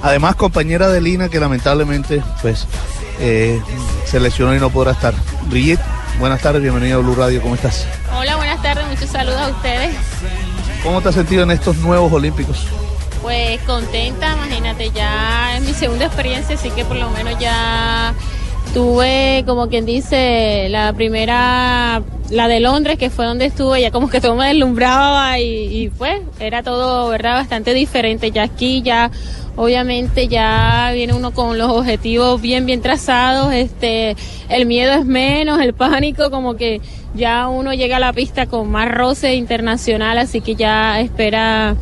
Además, 0.00 0.34
compañera 0.36 0.88
de 0.88 1.02
Lina, 1.02 1.28
que 1.28 1.38
lamentablemente 1.38 2.22
pues 2.40 2.66
eh, 3.20 3.60
se 4.04 4.20
lesionó 4.20 4.54
y 4.54 4.58
no 4.58 4.70
podrá 4.70 4.92
estar. 4.92 5.14
Brigitte, 5.48 5.80
buenas 6.18 6.40
tardes, 6.40 6.62
bienvenida 6.62 6.94
a 6.94 6.98
Blue 6.98 7.14
Radio, 7.14 7.40
¿cómo 7.42 7.54
estás? 7.54 7.86
Hola, 8.16 8.36
buenas 8.36 8.62
tardes, 8.62 8.86
muchos 8.86 9.10
saludos 9.10 9.40
a 9.40 9.48
ustedes. 9.48 9.94
¿Cómo 10.82 11.00
te 11.00 11.08
has 11.08 11.14
sentido 11.14 11.42
en 11.42 11.50
estos 11.50 11.76
nuevos 11.78 12.12
Olímpicos? 12.12 12.66
Pues 13.22 13.60
contenta, 13.62 14.32
imagínate, 14.32 14.90
ya 14.90 15.56
es 15.56 15.62
mi 15.62 15.74
segunda 15.74 16.06
experiencia, 16.06 16.54
así 16.54 16.70
que 16.70 16.84
por 16.84 16.96
lo 16.96 17.10
menos 17.10 17.38
ya 17.38 18.14
tuve, 18.72 19.42
como 19.46 19.68
quien 19.68 19.84
dice, 19.84 20.68
la 20.70 20.92
primera, 20.92 22.02
la 22.30 22.48
de 22.48 22.60
Londres, 22.60 22.98
que 22.98 23.10
fue 23.10 23.24
donde 23.24 23.46
estuve, 23.46 23.80
ya 23.80 23.90
como 23.90 24.08
que 24.08 24.20
todo 24.20 24.36
me 24.36 24.46
deslumbraba 24.46 25.38
y, 25.38 25.44
y 25.82 25.88
pues 25.90 26.20
era 26.38 26.62
todo, 26.62 27.08
¿verdad? 27.08 27.34
Bastante 27.34 27.74
diferente. 27.74 28.30
Ya 28.30 28.44
aquí, 28.44 28.82
ya 28.82 29.10
obviamente 29.58 30.28
ya 30.28 30.92
viene 30.94 31.14
uno 31.14 31.32
con 31.32 31.58
los 31.58 31.68
objetivos 31.68 32.40
bien, 32.40 32.64
bien 32.64 32.80
trazados, 32.80 33.52
este, 33.52 34.14
el 34.48 34.66
miedo 34.66 34.92
es 34.92 35.04
menos, 35.04 35.60
el 35.60 35.74
pánico 35.74 36.30
como 36.30 36.54
que 36.54 36.80
ya 37.14 37.48
uno 37.48 37.74
llega 37.74 37.96
a 37.96 38.00
la 38.00 38.12
pista 38.12 38.46
con 38.46 38.70
más 38.70 38.88
roce 38.88 39.34
internacional, 39.34 40.16
así 40.16 40.40
que 40.40 40.54
ya 40.54 41.00
espera, 41.00 41.74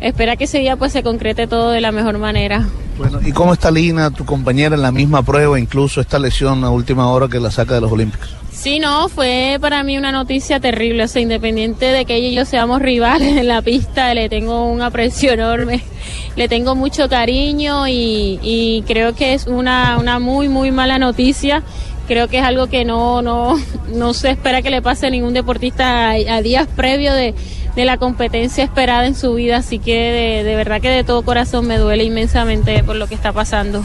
espera 0.00 0.36
que 0.36 0.44
ese 0.44 0.60
día 0.60 0.76
pues 0.76 0.92
se 0.92 1.02
concrete 1.02 1.48
todo 1.48 1.72
de 1.72 1.80
la 1.80 1.90
mejor 1.90 2.16
manera. 2.18 2.64
Bueno, 2.96 3.18
¿y 3.20 3.32
cómo 3.32 3.52
está 3.52 3.72
Lina, 3.72 4.12
tu 4.12 4.24
compañera 4.24 4.76
en 4.76 4.82
la 4.82 4.92
misma 4.92 5.24
prueba, 5.24 5.58
incluso 5.58 6.00
esta 6.00 6.20
lesión 6.20 6.62
a 6.62 6.70
última 6.70 7.08
hora 7.08 7.26
que 7.26 7.40
la 7.40 7.50
saca 7.50 7.74
de 7.74 7.80
los 7.80 7.90
Olímpicos? 7.90 8.30
Sí, 8.66 8.80
no, 8.80 9.08
fue 9.08 9.58
para 9.60 9.84
mí 9.84 9.96
una 9.96 10.10
noticia 10.10 10.58
terrible, 10.58 11.04
o 11.04 11.06
sea, 11.06 11.22
independiente 11.22 11.86
de 11.86 12.04
que 12.04 12.16
ella 12.16 12.26
y 12.26 12.34
yo 12.34 12.44
seamos 12.44 12.82
rivales 12.82 13.36
en 13.36 13.46
la 13.46 13.62
pista, 13.62 14.12
le 14.12 14.28
tengo 14.28 14.68
un 14.68 14.82
aprecio 14.82 15.34
enorme, 15.34 15.84
le 16.34 16.48
tengo 16.48 16.74
mucho 16.74 17.08
cariño 17.08 17.86
y, 17.86 18.82
creo 18.88 19.14
que 19.14 19.34
es 19.34 19.46
una, 19.46 19.98
una 19.98 20.18
muy, 20.18 20.48
muy 20.48 20.72
mala 20.72 20.98
noticia. 20.98 21.62
Creo 22.08 22.26
que 22.26 22.38
es 22.38 22.44
algo 22.44 22.66
que 22.66 22.84
no, 22.84 23.22
no, 23.22 23.54
no 23.94 24.14
se 24.14 24.30
espera 24.30 24.62
que 24.62 24.70
le 24.70 24.82
pase 24.82 25.06
a 25.06 25.10
ningún 25.10 25.32
deportista 25.32 26.10
a, 26.10 26.42
días 26.42 26.66
previos 26.66 27.14
de, 27.14 27.36
de 27.76 27.84
la 27.84 27.98
competencia 27.98 28.64
esperada 28.64 29.06
en 29.06 29.14
su 29.14 29.32
vida, 29.34 29.58
así 29.58 29.78
que 29.78 30.42
de 30.42 30.56
verdad 30.56 30.80
que 30.80 30.90
de 30.90 31.04
todo 31.04 31.22
corazón 31.22 31.68
me 31.68 31.78
duele 31.78 32.02
inmensamente 32.02 32.82
por 32.82 32.96
lo 32.96 33.06
que 33.06 33.14
está 33.14 33.32
pasando. 33.32 33.84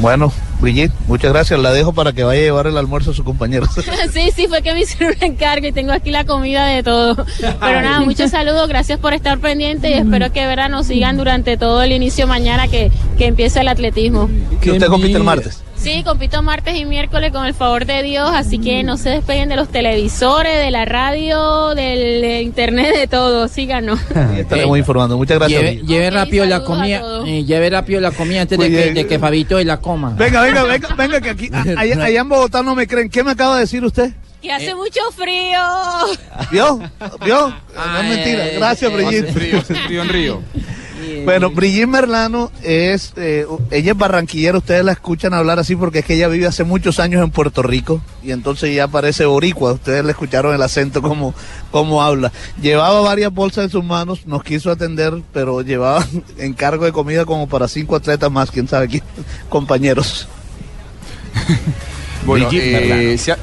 Bueno, 0.00 0.32
Brigitte, 0.60 0.92
muchas 1.06 1.32
gracias. 1.32 1.60
La 1.60 1.72
dejo 1.72 1.92
para 1.92 2.12
que 2.12 2.24
vaya 2.24 2.40
a 2.40 2.44
llevar 2.44 2.66
el 2.66 2.76
almuerzo 2.76 3.12
a 3.12 3.14
su 3.14 3.24
compañero. 3.24 3.66
Sí, 4.12 4.30
sí, 4.34 4.48
fue 4.48 4.62
que 4.62 4.72
me 4.72 4.80
hicieron 4.80 5.14
un 5.16 5.24
encargo 5.24 5.66
y 5.66 5.72
tengo 5.72 5.92
aquí 5.92 6.10
la 6.10 6.24
comida 6.24 6.66
de 6.66 6.82
todo. 6.82 7.14
Pero 7.14 7.80
nada, 7.82 8.00
muchos 8.00 8.30
saludos, 8.30 8.68
gracias 8.68 8.98
por 8.98 9.12
estar 9.12 9.38
pendiente 9.38 9.90
y 9.90 9.94
espero 9.94 10.32
que 10.32 10.46
verán 10.46 10.72
nos 10.72 10.86
sigan 10.86 11.16
durante 11.16 11.56
todo 11.56 11.82
el 11.82 11.92
inicio 11.92 12.26
mañana 12.26 12.68
que, 12.68 12.90
que 13.16 13.26
empiece 13.26 13.60
el 13.60 13.68
atletismo. 13.68 14.28
que 14.60 14.72
usted 14.72 14.86
compite 14.86 15.16
el 15.16 15.24
martes. 15.24 15.62
Sí, 15.78 16.02
compito 16.02 16.42
martes 16.42 16.74
y 16.76 16.84
miércoles 16.84 17.30
con 17.32 17.46
el 17.46 17.54
favor 17.54 17.86
de 17.86 18.02
Dios, 18.02 18.28
así 18.34 18.58
que 18.58 18.82
no 18.82 18.96
se 18.96 19.10
despeguen 19.10 19.48
de 19.48 19.56
los 19.56 19.68
televisores, 19.68 20.58
de 20.58 20.70
la 20.72 20.84
radio, 20.84 21.74
del 21.74 22.24
eh, 22.24 22.42
internet, 22.42 22.94
de 22.96 23.06
todo, 23.06 23.46
síganos. 23.48 23.98
Estaremos 24.36 24.76
informando. 24.76 25.16
Muchas 25.16 25.38
gracias. 25.38 25.62
Lleve, 25.62 25.86
lleve 25.86 26.10
rápido 26.10 26.44
la 26.46 26.64
comida, 26.64 27.00
eh, 27.26 27.44
lleve 27.44 27.70
rápido 27.70 28.00
la 28.00 28.10
comida 28.10 28.42
antes 28.42 28.58
de 28.58 28.68
que, 28.70 28.92
de 28.92 29.06
que 29.06 29.18
Fabito 29.18 29.62
la 29.62 29.78
coma. 29.80 30.14
Venga, 30.18 30.42
venga, 30.42 30.64
venga, 30.64 30.94
venga, 30.96 31.20
que 31.20 31.30
aquí, 31.30 31.48
a- 31.52 31.80
allá, 31.80 32.04
allá 32.04 32.20
en 32.20 32.28
Bogotá 32.28 32.62
no 32.62 32.74
me 32.74 32.86
creen. 32.86 33.08
¿Qué 33.08 33.22
me 33.22 33.30
acaba 33.30 33.54
de 33.54 33.60
decir 33.62 33.84
usted? 33.84 34.12
Que 34.42 34.52
hace 34.52 34.72
mucho 34.74 35.00
frío. 35.16 35.58
¿Vio? 36.52 36.78
¿Vio? 37.24 37.48
No 37.48 38.00
es 38.00 38.08
mentira. 38.08 38.44
ay, 38.44 38.56
Gracias, 38.56 38.92
Brigitte. 38.92 39.24
Hace 39.30 39.32
frío, 39.32 39.58
hace 39.58 39.74
frío 39.74 40.02
en 40.02 40.08
Río. 40.08 40.42
Bueno, 41.24 41.50
Brigitte 41.50 41.86
Merlano 41.86 42.50
es, 42.62 43.12
eh, 43.16 43.46
ella 43.70 43.92
es 43.92 43.98
barranquillera, 43.98 44.58
ustedes 44.58 44.84
la 44.84 44.92
escuchan 44.92 45.34
hablar 45.34 45.58
así 45.58 45.76
porque 45.76 46.00
es 46.00 46.04
que 46.04 46.14
ella 46.14 46.28
vive 46.28 46.46
hace 46.46 46.64
muchos 46.64 46.98
años 47.00 47.22
en 47.22 47.30
Puerto 47.30 47.62
Rico 47.62 48.00
y 48.22 48.32
entonces 48.32 48.74
ya 48.74 48.88
parece 48.88 49.24
boricua, 49.26 49.72
ustedes 49.72 50.04
le 50.04 50.10
escucharon 50.12 50.54
el 50.54 50.62
acento 50.62 51.02
como, 51.02 51.34
como 51.70 52.02
habla. 52.02 52.32
Llevaba 52.60 53.00
varias 53.00 53.32
bolsas 53.32 53.64
en 53.64 53.70
sus 53.70 53.84
manos, 53.84 54.26
nos 54.26 54.42
quiso 54.42 54.70
atender, 54.70 55.14
pero 55.32 55.62
llevaba 55.62 56.06
encargo 56.38 56.84
de 56.84 56.92
comida 56.92 57.24
como 57.24 57.48
para 57.48 57.68
cinco 57.68 57.96
atletas 57.96 58.30
más, 58.30 58.50
quién 58.50 58.68
sabe 58.68 58.88
quién, 58.88 59.02
compañeros. 59.48 60.28
Bueno, 62.24 62.48
Brigitte 62.48 62.66
eh, 62.68 62.72
Merlano. 62.88 63.18
se, 63.18 63.32
ha- 63.32 63.38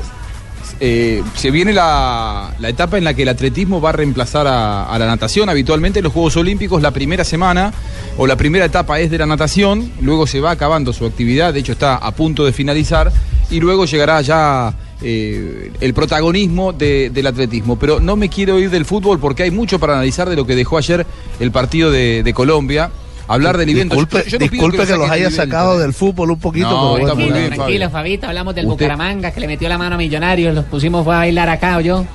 eh, 0.79 1.23
se 1.35 1.51
viene 1.51 1.73
la, 1.73 2.53
etapa 2.63 2.97
en 2.97 3.03
la 3.03 3.13
que 3.13 3.21
el 3.23 3.29
atletismo 3.29 3.79
va 3.79 3.89
a 3.89 3.93
reemplazar 3.93 4.45
a, 4.47 4.95
la 4.97 5.05
natación. 5.05 5.49
Habitualmente 5.49 5.99
en 5.99 6.03
los 6.03 6.13
Juegos 6.13 6.35
Olímpicos 6.37 6.81
la 6.81 6.91
primera 6.91 7.23
semana 7.23 7.73
o 8.17 8.27
la 8.27 8.35
primera 8.35 8.65
etapa 8.65 8.99
es 8.99 9.09
de 9.11 9.17
la 9.17 9.25
natación, 9.25 9.91
luego 10.01 10.27
se 10.27 10.39
va 10.41 10.51
acabando 10.51 10.93
su 10.93 11.05
actividad, 11.05 11.53
de 11.53 11.59
hecho 11.61 11.71
está 11.71 11.95
a 11.95 12.11
punto 12.11 12.45
de 12.45 12.53
finalizar, 12.53 13.11
y 13.49 13.59
luego 13.59 13.85
llegará 13.85 14.21
ya 14.21 14.73
eh, 15.01 15.71
el 15.81 15.93
protagonismo 15.93 16.73
de- 16.73 17.09
del 17.09 17.27
atletismo. 17.27 17.77
Pero 17.77 17.99
no 17.99 18.15
me 18.15 18.29
quiero 18.29 18.59
ir 18.59 18.69
del 18.69 18.85
fútbol 18.85 19.19
porque 19.19 19.43
hay 19.43 19.51
mucho 19.51 19.79
para 19.79 19.93
analizar 19.93 20.29
de 20.29 20.35
lo 20.35 20.45
que 20.45 20.55
dejó 20.55 20.77
ayer 20.77 21.05
el 21.39 21.51
partido 21.51 21.91
de 21.91 22.33
Colombia. 22.33 22.91
Hablar 23.27 23.57
del 23.57 23.69
evento. 23.69 23.95
Disculpe, 23.95 24.23
Yo- 24.29 24.37
yo 24.37 24.39
no 24.39 24.51
disculpe 24.51 24.85
que, 24.85 24.91
lo 24.93 24.97
los 24.99 25.09
haya 25.09 25.31
sacado 25.31 25.79
del 25.79 25.93
fútbol 25.93 26.31
un 26.31 26.39
poquito, 26.39 26.69
No, 26.69 26.93
pero 26.95 27.15
bueno. 27.15 27.33
bien, 27.33 27.53
Tranquilo, 27.53 27.89
Fabito, 27.89 28.27
hablamos 28.27 28.53
del 28.55 28.65
Usted- 28.65 28.85
Bucaramanga 28.85 29.31
que 29.31 29.39
le 29.39 29.47
metió 29.47 29.67
la 29.67 29.77
mano 29.77 29.95
a 29.95 29.97
Millonarios, 29.97 30.53
los 30.53 30.65
pusimos 30.65 31.03
fue 31.03 31.15
a 31.15 31.19
bailar 31.19 31.49
acá 31.49 31.77
o 31.77 31.81
yo. 31.81 32.05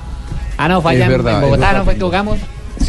Ah, 0.57 0.67
no, 0.69 0.81
fue 0.81 0.93
allá 0.93 1.05
en- 1.05 1.11
verdad, 1.11 1.31
en 1.33 1.37
es 1.37 1.43
Bogotá, 1.43 1.65
verdad. 1.67 1.79
¿no 1.79 1.85
fue 1.85 1.95
que 1.95 2.01
jugamos? 2.01 2.37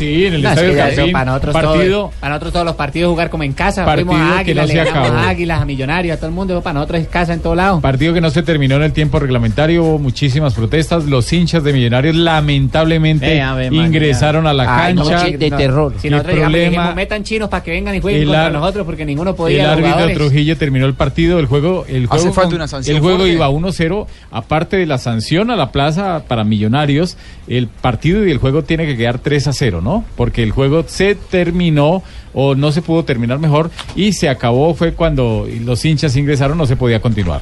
Sí, 0.02 0.26
en 0.26 0.34
el 0.34 0.42
No, 0.42 0.48
es 0.50 0.54
Estadio 0.58 0.72
que 0.74 0.78
eso 0.88 0.96
Campín, 0.96 1.12
para 1.12 1.24
nosotros 1.26 1.52
partido- 1.54 1.84
todo, 2.08 2.12
para 2.20 2.28
nosotros 2.30 2.52
todos 2.52 2.66
los 2.66 2.74
partidos 2.76 3.10
jugar 3.10 3.30
como 3.30 3.42
en 3.44 3.52
casa, 3.52 3.84
Partido 3.84 4.06
fuimos 4.08 4.26
a 4.30 4.34
que 4.34 4.40
Águilas, 4.40 4.66
no 4.68 4.74
le 4.74 4.84
ganamos 4.84 5.10
a 5.12 5.28
Águilas, 5.28 5.60
a 5.62 5.64
Millonarios, 5.64 6.14
a 6.14 6.16
todo 6.18 6.26
el 6.28 6.34
mundo, 6.34 6.60
para 6.62 6.74
nosotros 6.74 7.00
es 7.02 7.08
casa 7.08 7.32
en 7.34 7.40
todo 7.40 7.54
lado. 7.54 7.80
Partido 7.80 8.12
que 8.14 8.20
no 8.20 8.30
se 8.30 8.42
terminó 8.42 8.76
en 8.76 8.82
el 8.82 8.92
tiempo 8.92 9.18
reglamentario, 9.20 9.84
hubo 9.84 9.98
muchísimas 9.98 10.54
protestas. 10.54 11.04
Los 11.04 11.32
hinchas 11.32 11.62
de 11.62 11.72
Millonarios 11.72 12.16
lamentablemente 12.16 13.38
Eh, 13.38 13.68
ingresaron 13.72 14.46
a 14.46 14.52
la 14.52 14.84
Ay, 14.86 14.94
no, 14.94 15.04
cancha. 15.04 15.26
chi- 15.26 15.36
de 15.36 15.50
terror. 15.50 15.94
Si 15.98 16.08
el 16.08 16.12
nosotros 16.14 16.36
problema, 16.40 16.68
dijimos, 16.70 16.94
metan 16.96 17.22
chinos 17.24 17.48
para 17.48 17.62
que 17.62 17.70
vengan 17.70 17.94
y 17.94 18.00
jueguen 18.00 18.22
el 18.22 18.26
contra 18.28 18.46
ar- 18.46 18.52
nosotros 18.52 18.86
porque 18.86 19.04
ninguno 19.04 19.34
podía. 19.34 19.62
el 19.64 19.70
árbitro 19.70 19.90
jugadores. 19.92 20.16
Trujillo 20.18 20.56
terminó 20.56 20.86
el 20.86 20.94
partido, 20.94 21.38
el 21.38 21.46
juego, 21.46 21.84
el 21.88 22.04
Hace 22.04 22.22
juego, 22.22 22.32
falta 22.32 22.48
con- 22.48 22.54
una 22.56 22.68
sanción 22.68 22.96
el 22.96 23.02
juego 23.02 23.18
fuerte. 23.18 23.34
iba 23.34 23.48
1-0, 23.48 24.06
aparte 24.30 24.76
de 24.76 24.86
la 24.86 24.98
sanción 24.98 25.50
a 25.50 25.56
la 25.56 25.70
plaza 25.72 26.22
para 26.26 26.44
Millonarios, 26.44 27.16
el 27.48 27.68
partido 27.68 28.26
y 28.26 28.30
el 28.30 28.38
juego 28.38 28.62
tiene 28.64 28.86
que 28.86 28.96
quedar 28.96 29.18
3-0, 29.18 29.80
¿no? 29.80 29.91
Porque 30.16 30.42
el 30.42 30.50
juego 30.52 30.84
se 30.86 31.14
terminó 31.14 32.02
o 32.34 32.54
no 32.54 32.72
se 32.72 32.80
pudo 32.82 33.04
terminar 33.04 33.38
mejor 33.38 33.70
y 33.94 34.12
se 34.12 34.28
acabó 34.28 34.74
fue 34.74 34.92
cuando 34.94 35.46
los 35.60 35.84
hinchas 35.84 36.16
ingresaron, 36.16 36.56
no 36.58 36.66
se 36.66 36.76
podía 36.76 37.00
continuar. 37.00 37.40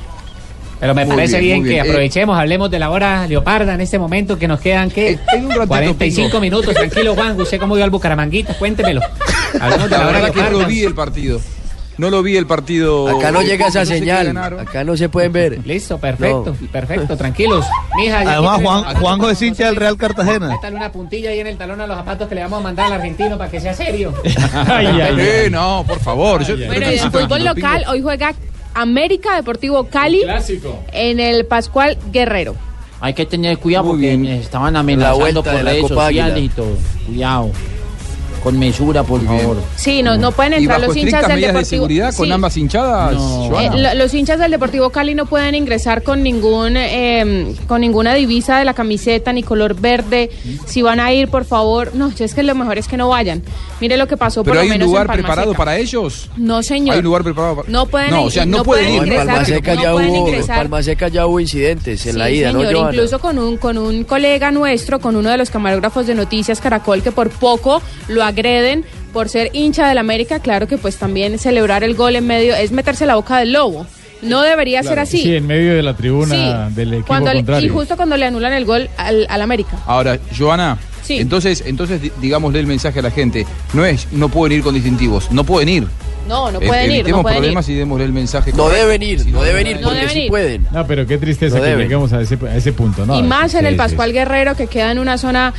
Pero 0.81 0.95
me 0.95 1.05
Muy 1.05 1.15
parece 1.15 1.39
bien, 1.41 1.63
que 1.63 1.69
bien. 1.71 1.81
Aprovechemos, 1.83 2.39
hablemos 2.39 2.71
de 2.71 2.79
la 2.79 2.89
hora 2.91 3.27
leoparda 3.27 3.75
en 3.75 3.83
este 3.83 3.99
momento 3.99 4.39
que 4.39 4.49
nos 4.49 4.61
quedan, 4.61 4.91
¿qué? 4.91 5.19
ratito, 5.27 5.67
45 5.69 6.29
Pingo. 6.29 6.41
minutos, 6.41 6.75
tranquilo 6.75 7.15
Juan, 7.15 7.39
usted 7.39 7.61
cómo 7.61 7.75
vio 7.75 7.85
al 7.85 7.91
Bucaramanguita, 7.91 8.55
cuéntemelo. 8.55 9.03
Hablemos 9.61 9.91
de 9.91 9.99
La 9.99 10.05
la 10.05 10.09
hora 10.09 10.31
que 10.31 10.41
no 10.41 10.49
leoparda. 10.49 10.67
vi 10.69 10.81
el 10.85 10.95
partido. 10.95 11.41
No 12.01 12.09
lo 12.09 12.23
vi 12.23 12.35
el 12.39 12.47
partido. 12.47 13.09
Acá 13.19 13.31
no 13.31 13.43
llega 13.43 13.67
esa 13.67 13.85
señal. 13.85 14.35
Acá 14.59 14.85
no 14.85 14.97
se 14.97 15.11
pueden 15.11 15.33
ver. 15.33 15.61
Listo, 15.67 15.99
perfecto, 15.99 16.57
perfecto, 16.73 17.15
tranquilos. 17.15 17.67
Mija, 17.95 18.21
Además, 18.21 18.63
Juan, 18.63 18.97
Juanjo 18.97 19.29
es 19.29 19.43
hincha 19.43 19.67
del 19.67 19.77
Real 19.77 19.99
Cartagena. 19.99 20.49
Métale 20.49 20.77
una 20.77 20.91
puntilla 20.91 21.29
ahí 21.29 21.41
en 21.41 21.49
el 21.49 21.59
talón 21.59 21.79
a 21.83 21.87
los 21.87 21.99
zapatos 21.99 22.27
que 22.27 22.37
le 22.37 22.41
vamos 22.41 22.61
a 22.61 22.63
mandar 22.63 22.87
al 22.87 22.95
argentino 22.95 23.37
para 23.37 23.51
que 23.51 23.61
sea 23.61 23.75
serio. 23.75 24.15
Eh, 24.25 25.49
no, 25.51 25.85
por 25.87 26.01
favor. 26.01 26.43
yo- 26.43 26.57
Bueno, 26.67 26.87
en 26.87 27.13
fútbol 27.13 27.45
local 27.45 27.85
hoy 27.89 28.01
juega 28.01 28.33
América 28.73 29.37
Deportivo 29.37 29.85
Cali 29.85 30.23
en 30.93 31.21
el 31.21 31.45
Pascual 31.45 31.99
Guerrero. 32.11 32.55
Hay 33.03 33.13
que 33.13 33.27
tener 33.27 33.59
cuidado 33.59 33.89
porque 33.89 34.15
estaban 34.41 34.73
La 34.75 34.81
amenazando 34.81 35.19
vuelta 35.19 35.43
por 35.43 35.53
la 35.55 35.63
redes 35.71 35.83
Copa 35.83 36.07
sociales 36.07 36.45
y 36.45 36.49
todo. 36.49 36.77
Cuidado. 37.07 37.51
Con 38.43 38.59
mesura, 38.59 39.03
por 39.03 39.23
favor. 39.25 39.59
Sí, 39.77 40.03
no, 40.03 40.17
no 40.17 40.33
pueden 40.33 40.55
¿Y 40.55 40.57
entrar 40.57 40.81
los 40.81 40.97
hinchas 40.97 41.23
del 41.23 41.37
medidas 41.37 41.41
de 41.41 41.47
Deportivo. 41.59 41.65
seguridad 41.83 42.15
con 42.15 42.27
Sí. 42.27 42.33
ambas 42.33 42.57
hinchadas? 42.57 43.13
Eh, 43.15 43.71
lo- 43.77 43.95
los 43.95 44.15
hinchas 44.15 44.39
del 44.39 44.51
Deportivo 44.51 44.91
Cali 44.91 45.15
no 45.15 45.27
pueden 45.27 45.55
ingresar 45.55 46.03
con 46.03 46.23
ningún 46.23 46.75
eh, 46.77 47.55
con 47.67 47.81
ninguna 47.83 48.15
divisa 48.15 48.59
de 48.59 48.65
la 48.65 48.73
camiseta 48.75 49.33
ni 49.33 49.43
color 49.43 49.75
verde. 49.79 50.31
Si 50.67 50.81
van 50.83 51.01
a 51.01 51.13
ir, 51.13 51.29
por 51.29 51.45
favor, 51.45 51.91
no, 51.95 52.11
es 52.19 52.35
que 52.35 52.43
lo 52.43 52.55
mejor 52.55 52.79
es 52.79 52.89
que 52.89 52.97
no 52.97 53.09
vayan. 53.09 53.43
Mire 53.81 53.97
lo 53.97 54.07
que 54.07 54.17
pasó 54.17 54.43
por 54.43 54.53
¿Pero 54.53 54.55
lo 54.57 54.61
hay 54.61 54.67
un 54.69 54.73
menos 54.75 54.89
lugar 54.89 55.07
preparado 55.07 55.49
Seca. 55.53 55.59
para 55.59 55.79
ellos? 55.79 56.29
No, 56.37 56.63
señor. 56.63 56.93
¿Hay 56.95 56.99
un 56.99 57.05
lugar 57.05 57.23
preparado 57.25 57.57
para 57.57 57.69
No 57.71 57.87
pueden 57.87 58.11
No, 58.11 58.25
o 58.25 58.31
sea, 58.31 58.45
no, 58.45 58.59
no 58.59 58.65
pueden 58.65 58.85
pueden 58.87 58.95
ir. 58.95 59.01
En 59.01 59.07
ingresar, 59.09 59.27
Palma 59.27 59.45
Seca 59.47 59.75
no 59.75 59.83
ya 59.83 59.95
hubo, 59.95 60.01
ingresar. 60.29 60.57
Palma 60.59 60.83
Seca 60.83 61.09
ya 61.09 61.27
hubo 61.27 61.41
incidentes 61.41 62.07
en 62.07 62.19
la 62.19 62.31
ida, 62.31 62.53
¿no, 62.53 62.61
señor, 62.61 62.75
Johanna? 62.75 62.93
incluso 62.95 63.19
con 63.19 63.39
un, 63.39 63.57
con 63.57 63.79
un 63.79 64.05
colega 64.05 64.51
nuestro, 64.51 65.01
con 65.01 65.17
uno 65.17 65.31
de 65.31 65.39
los 65.39 65.51
camarógrafos 65.51 66.07
de 66.07 66.15
Noticias 66.15 66.61
Caracol, 66.61 67.03
que 67.03 67.11
por 67.13 67.31
poco 67.31 67.81
lo 68.09 68.23
agreden 68.23 68.85
por 69.13 69.29
ser 69.29 69.51
hincha 69.55 69.89
del 69.89 69.99
América, 69.99 70.41
claro 70.41 70.69
que 70.69 70.77
pues 70.79 70.97
también 70.97 71.39
celebrar 71.39 71.83
el 71.83 71.95
gol 71.95 72.17
en 72.17 72.27
medio 72.27 72.55
es 72.55 72.73
meterse 72.73 73.07
la 73.07 73.17
boca 73.17 73.39
del 73.39 73.53
lobo. 73.53 73.87
No 74.23 74.43
debería 74.43 74.83
ser 74.83 74.99
así. 74.99 75.23
Sí, 75.23 75.35
en 75.35 75.47
medio 75.47 75.75
de 75.75 75.83
la 75.83 75.97
tribuna 75.97 76.35
Sí, 76.69 76.75
del 76.77 76.93
equipo 76.93 77.07
Cuando 77.09 77.33
le- 77.33 77.43
y 77.63 77.69
justo 77.71 77.97
cuando 77.97 78.19
le 78.19 78.27
anulan 78.27 78.53
el 78.53 78.67
gol 78.67 78.91
al, 78.99 79.27
al 79.31 79.41
América. 79.41 79.79
Ahora, 79.87 80.19
Joana, 80.39 80.77
Sí. 81.15 81.19
entonces, 81.19 81.63
entonces 81.67 82.01
di- 82.03 82.13
digámosle 82.21 82.61
el 82.61 82.67
mensaje 82.67 82.99
a 83.01 83.03
la 83.03 83.11
gente. 83.11 83.47
No 83.73 83.85
es, 83.85 84.07
no 84.13 84.29
pueden 84.29 84.59
ir 84.59 84.65
con 84.65 84.75
distintivos, 84.75 85.31
no 85.31 85.45
pueden 85.45 85.69
ir. 85.69 85.87
No, 86.29 86.51
no 86.53 86.61
E- 86.61 86.67
pueden 86.67 86.91
ir, 86.93 87.09
no 87.09 87.23
pueden 87.23 87.37
ir. 87.39 87.41
problemas 87.43 87.69
y 87.69 87.75
démosle 87.75 88.05
el 88.05 88.13
mensaje. 88.13 88.53
No 88.53 88.69
deben 88.69 89.03
ir, 89.03 89.27
no 89.27 89.43
deben 89.43 89.67
ir, 89.67 89.81
No 89.81 89.89
porque 89.89 90.09
sí 90.09 90.27
pueden. 90.29 90.67
No, 90.71 90.87
pero 90.87 91.07
qué 91.07 91.19
tristeza 91.19 91.57
No 91.59 91.65
que 91.65 91.77
lleguemos 91.77 92.13
a 92.13 92.21
ese, 92.21 92.39
a 92.47 92.57
ese 92.57 92.73
punto, 92.73 93.05
¿no? 93.07 93.19
y 93.19 93.23
más 93.23 93.53
en 93.55 93.61
Sí, 93.63 93.67
el 93.67 93.73
sí, 93.73 93.79
Pascual 93.79 94.13
Guerrero 94.13 94.55
que 94.57 94.67
queda 94.69 94.93
en 94.93 94.99
una 95.01 95.19
zona 95.19 95.53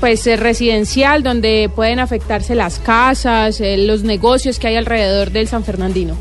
pues 0.00 0.26
eh, 0.26 0.36
residencial 0.36 1.22
donde 1.22 1.70
pueden 1.74 1.98
afectarse 2.00 2.54
las 2.54 2.78
casas, 2.80 3.60
eh, 3.60 3.78
los 3.78 4.02
negocios 4.02 4.58
que 4.58 4.66
hay 4.66 4.76
alrededor 4.76 5.30
del 5.30 5.48
San 5.48 5.64
Fernandino. 5.64 6.16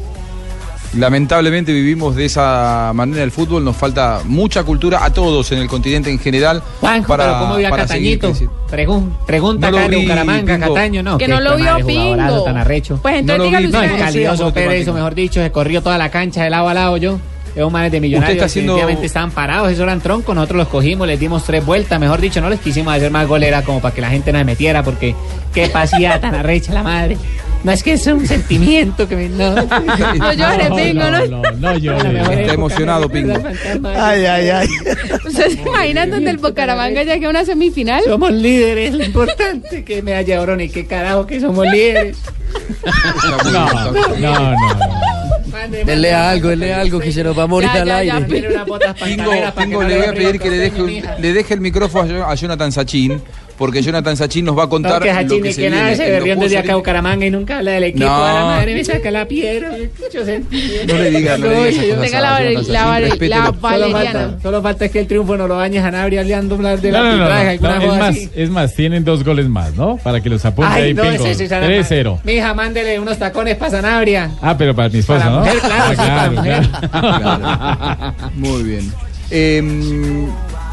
Lamentablemente 0.98 1.74
vivimos 1.74 2.16
de 2.16 2.26
esa 2.26 2.92
manera 2.94 3.24
el 3.24 3.32
fútbol, 3.32 3.64
nos 3.66 3.76
falta 3.76 4.22
mucha 4.26 4.64
cultura 4.64 5.04
a 5.04 5.12
todos 5.12 5.52
en 5.52 5.60
el 5.60 5.68
continente 5.68 6.12
en 6.12 6.20
general. 6.20 6.62
Juanjo, 6.80 7.16
pero 7.18 7.40
¿cómo 7.40 7.56
vio 7.58 7.68
a 7.68 7.70
para 7.72 7.84
Catañito? 7.84 8.32
Pregun- 8.70 9.10
pregunta 9.26 9.72
No 9.72 9.78
acá 9.78 9.88
de 9.90 9.98
Bucaramanga, 9.98 10.56
Pingo. 10.56 10.74
Cataño, 10.74 11.04
no. 11.04 11.18
Que 11.18 11.28
no 11.28 11.40
lo 11.42 11.56
vio 11.56 11.78
Pingo. 11.86 12.44
tan 12.44 12.58
arrecho. 12.58 13.00
Pues 13.02 13.16
entonces 13.16 13.38
No 13.38 13.44
lo 13.44 13.50
dígalo 13.50 13.70
No, 13.70 13.82
es 13.96 14.02
calioso 14.04 14.46
automático. 14.46 14.72
eso 14.82 14.94
mejor 14.94 15.16
dicho, 15.16 15.42
se 15.42 15.52
corrió 15.52 15.82
toda 15.82 15.98
la 15.98 16.10
cancha 16.10 16.44
de 16.44 16.50
lado 16.50 16.70
a 16.70 16.74
lado 16.74 16.98
yo. 16.98 17.20
Esos 17.56 17.72
manes 17.72 17.92
de 17.92 18.02
millonarios 18.02 18.36
está 18.36 18.46
haciendo- 18.46 18.74
definitivamente 18.74 19.06
estaban 19.06 19.30
parados, 19.30 19.70
esos 19.70 19.84
eran 19.84 20.02
troncos, 20.02 20.34
nosotros 20.34 20.58
los 20.58 20.68
cogimos, 20.70 21.06
les 21.06 21.20
dimos 21.20 21.44
tres 21.44 21.64
vueltas, 21.64 22.00
mejor 22.00 22.20
dicho, 22.20 22.42
no 22.42 22.50
les 22.50 22.60
quisimos 22.60 22.92
hacer 22.96 23.12
más 23.12 23.28
golera 23.28 23.62
como 23.62 23.80
para 23.80 23.94
que 23.94 24.02
la 24.02 24.10
gente 24.10 24.32
no 24.34 24.40
se 24.40 24.46
metiera, 24.46 24.82
porque 24.82 25.16
qué 25.54 25.68
pasía 25.70 26.20
tan 26.20 26.34
arrecha 26.34 26.74
la 26.74 26.82
madre. 26.82 27.16
No 27.64 27.72
es 27.72 27.82
que 27.82 27.94
es 27.94 28.06
un 28.08 28.28
sentimiento 28.28 29.08
que 29.08 29.16
me... 29.16 29.30
No, 29.30 29.56
No 30.18 30.34
llores, 30.34 30.70
Pingo, 30.72 31.10
¿no? 31.10 31.26
No, 31.28 31.42
no, 31.60 31.78
yo. 31.78 31.96
Está 31.96 32.54
emocionado, 32.54 33.08
Pingo. 33.10 33.36
Ay, 33.96 34.26
ay, 34.26 34.50
ay. 34.50 34.68
¿Ustedes 35.26 35.54
se 35.54 35.62
imaginan 35.62 36.10
donde 36.12 36.32
el 36.32 36.38
Bucaramanga 36.38 37.04
llegue 37.04 37.26
a 37.26 37.30
una 37.30 37.46
semifinal? 37.46 38.04
Somos 38.04 38.32
líderes, 38.34 38.94
lo 38.94 39.04
importante 39.04 39.84
que 39.86 40.02
me 40.02 40.14
haya 40.14 40.44
ni 40.56 40.70
qué 40.70 40.86
carajo 40.86 41.26
que 41.26 41.40
somos 41.40 41.66
líderes. 41.68 42.18
No, 43.52 43.68
no, 44.20 44.52
no. 44.52 44.58
Denle 45.86 46.14
algo, 46.14 46.50
denle 46.50 46.74
algo 46.74 47.00
que 47.00 47.12
se 47.12 47.24
nos 47.24 47.38
va 47.38 47.44
a 47.44 47.48
morir 47.48 47.70
Ya, 47.74 47.82
al 47.82 47.88
ya, 47.88 48.18
aire. 48.18 48.26
Pingo, 48.26 49.32
que 49.56 49.68
no 49.68 49.82
le 49.84 49.98
voy 49.98 50.06
a 50.08 50.14
pedir 50.14 50.40
que 50.40 50.50
le 50.50 50.58
deje, 50.58 51.04
le 51.20 51.34
deje 51.34 51.54
el 51.54 51.62
micrófono 51.62 52.26
a 52.26 52.36
Jonathan 52.36 52.72
Sachin, 52.72 53.22
porque 53.58 53.82
Jonathan 53.82 54.18
Sachin 54.18 54.46
nos 54.46 54.58
va 54.58 54.64
a 54.64 54.70
contar 54.70 54.94
No, 54.94 55.00
que 55.02 55.14
lo 55.14 55.20
Hachini, 55.20 55.42
que 55.42 55.48
que, 55.50 55.54
se 55.54 55.62
viene 55.62 55.76
nada, 55.78 55.96
se 55.96 56.12
desde 56.36 56.58
acá 56.58 56.74
a. 56.74 56.76
Bucaramanga 56.76 57.26
y 57.26 57.32
nunca 57.32 57.58
habla 57.60 57.72
del 57.72 57.84
equipo. 57.86 58.06
No. 58.06 58.26
A 58.26 58.34
la 58.34 58.46
madre 58.46 58.74
me 58.74 58.84
saca 58.84 59.12
la 59.12 59.28
piedra. 59.28 59.70
No 59.70 60.98
le 60.98 61.12
digas, 61.12 61.40
no 61.40 61.48
le 61.48 61.72
digas 61.72 62.00
Tenga 62.02 62.22
la, 62.22 62.40
la, 62.40 62.62
Sachin, 63.10 63.30
la 63.30 63.46
Solo 63.46 63.60
valeriana. 63.62 64.12
falta, 64.12 64.42
solo 64.42 64.62
falta 64.62 64.90
que 64.90 65.00
el 65.00 65.08
triunfo 65.08 65.38
no 65.38 65.48
lo 65.48 65.56
bañe 65.58 65.80
a 65.80 65.84
Sanabria 65.84 66.22
hablando 66.22 66.58
de 66.58 66.92
la 66.92 67.00
No, 67.00 67.04
no, 67.04 67.18
no, 67.18 67.24
arbitraje, 67.26 67.44
no, 67.44 67.50
alguna 67.52 67.76
no, 67.76 67.82
es 67.82 67.88
cosa 67.88 68.00
más, 68.00 68.10
así. 68.10 68.30
es 68.36 68.50
más, 68.50 68.76
tienen 68.76 69.04
dos 69.04 69.24
goles 69.24 69.48
más, 69.48 69.74
¿no? 69.76 69.98
Para 69.98 70.22
que 70.22 70.30
los 70.30 70.44
apunte 70.46 70.72
ahí, 70.74 70.94
no, 70.94 71.04
Pingo. 71.04 71.26
ese 71.26 71.46
es 71.46 71.52
Ana 71.52 71.68
3-0. 71.68 72.20
Mija, 72.24 72.54
mándele 72.54 73.00
unos 73.00 73.18
tacones 73.18 73.56
para 73.58 73.72
Sanabria. 73.72 74.32
Ah, 74.42 74.56
pero 74.58 74.76
para 74.76 74.90
mi 74.90 75.00
esposa, 75.00 75.30
¿no? 75.30 75.40
mujer, 75.40 75.60
claro, 75.60 76.42
claro. 76.42 78.14
Muy 78.36 78.64
bien. 78.64 78.92
Eh, 79.32 80.28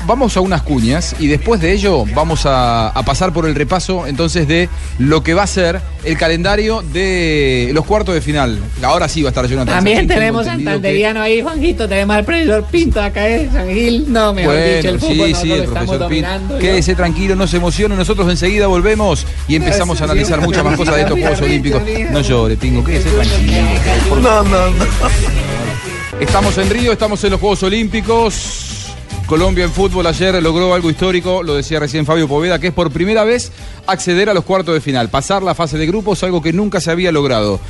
vamos 0.06 0.36
a 0.36 0.40
unas 0.40 0.62
cuñas 0.62 1.14
y 1.18 1.26
después 1.26 1.60
de 1.60 1.72
ello 1.72 2.04
vamos 2.14 2.46
a, 2.46 2.88
a 2.88 3.02
pasar 3.04 3.32
por 3.32 3.46
el 3.46 3.54
repaso 3.54 4.06
entonces 4.06 4.48
de 4.48 4.68
lo 4.98 5.22
que 5.22 5.34
va 5.34 5.42
a 5.44 5.46
ser 5.46 5.80
el 6.04 6.16
calendario 6.16 6.82
de 6.92 7.70
los 7.74 7.84
cuartos 7.84 8.14
de 8.14 8.20
final. 8.20 8.58
Ahora 8.82 9.08
sí 9.08 9.22
va 9.22 9.28
a 9.28 9.30
estar 9.30 9.46
Jonathan. 9.46 9.74
También 9.76 10.06
tenemos 10.08 10.42
que- 10.44 10.50
santanderiano 10.50 11.20
ahí, 11.20 11.42
Juanjito. 11.42 11.88
Tenemos 11.88 12.16
al 12.16 12.24
profesor 12.24 12.64
Pinto 12.70 13.00
acá, 13.02 13.28
¿eh? 13.28 13.48
San 13.52 13.68
Gil. 13.68 14.04
No, 14.10 14.32
mejor 14.32 14.54
Bueno, 14.54 14.76
dicho, 14.76 14.88
el 14.88 15.00
fútbol 15.00 15.28
sí, 15.28 15.34
sí, 15.42 15.52
el 15.52 15.64
profesor 15.64 15.88
Pin. 15.98 15.98
dominando. 16.22 16.54
¿no? 16.54 16.60
Quédese 16.60 16.94
tranquilo, 16.94 17.36
no 17.36 17.46
se 17.46 17.56
emocione. 17.58 17.94
Nosotros 17.96 18.28
enseguida 18.30 18.66
volvemos 18.66 19.26
y 19.48 19.56
empezamos 19.56 20.00
a 20.00 20.04
analizar 20.04 20.40
muchas 20.40 20.64
más 20.64 20.76
cosas 20.76 20.96
de 20.96 21.02
estos 21.02 21.18
Juegos 21.18 21.40
Olímpicos. 21.42 21.82
No 22.10 22.20
llore, 22.20 22.56
Pingo, 22.56 22.82
quédese 22.82 23.10
tranquilo. 23.10 24.20
No, 24.22 24.42
no, 24.44 24.70
no. 24.70 24.84
Estamos 26.20 26.56
en 26.58 26.70
Río, 26.70 26.92
estamos 26.92 27.22
en 27.24 27.30
los 27.30 27.40
Juegos 27.40 27.62
Olímpicos. 27.62 28.79
Colombia 29.30 29.62
en 29.62 29.70
fútbol 29.70 30.04
ayer 30.08 30.42
logró 30.42 30.74
algo 30.74 30.90
histórico, 30.90 31.44
lo 31.44 31.54
decía 31.54 31.78
recién 31.78 32.04
Fabio 32.04 32.26
Poveda, 32.26 32.58
que 32.58 32.66
es 32.66 32.72
por 32.72 32.90
primera 32.90 33.22
vez 33.22 33.52
acceder 33.86 34.28
a 34.28 34.34
los 34.34 34.42
cuartos 34.42 34.74
de 34.74 34.80
final, 34.80 35.08
pasar 35.08 35.44
la 35.44 35.54
fase 35.54 35.78
de 35.78 35.86
grupos, 35.86 36.24
algo 36.24 36.42
que 36.42 36.52
nunca 36.52 36.80
se 36.80 36.90
había 36.90 37.12
logrado. 37.12 37.60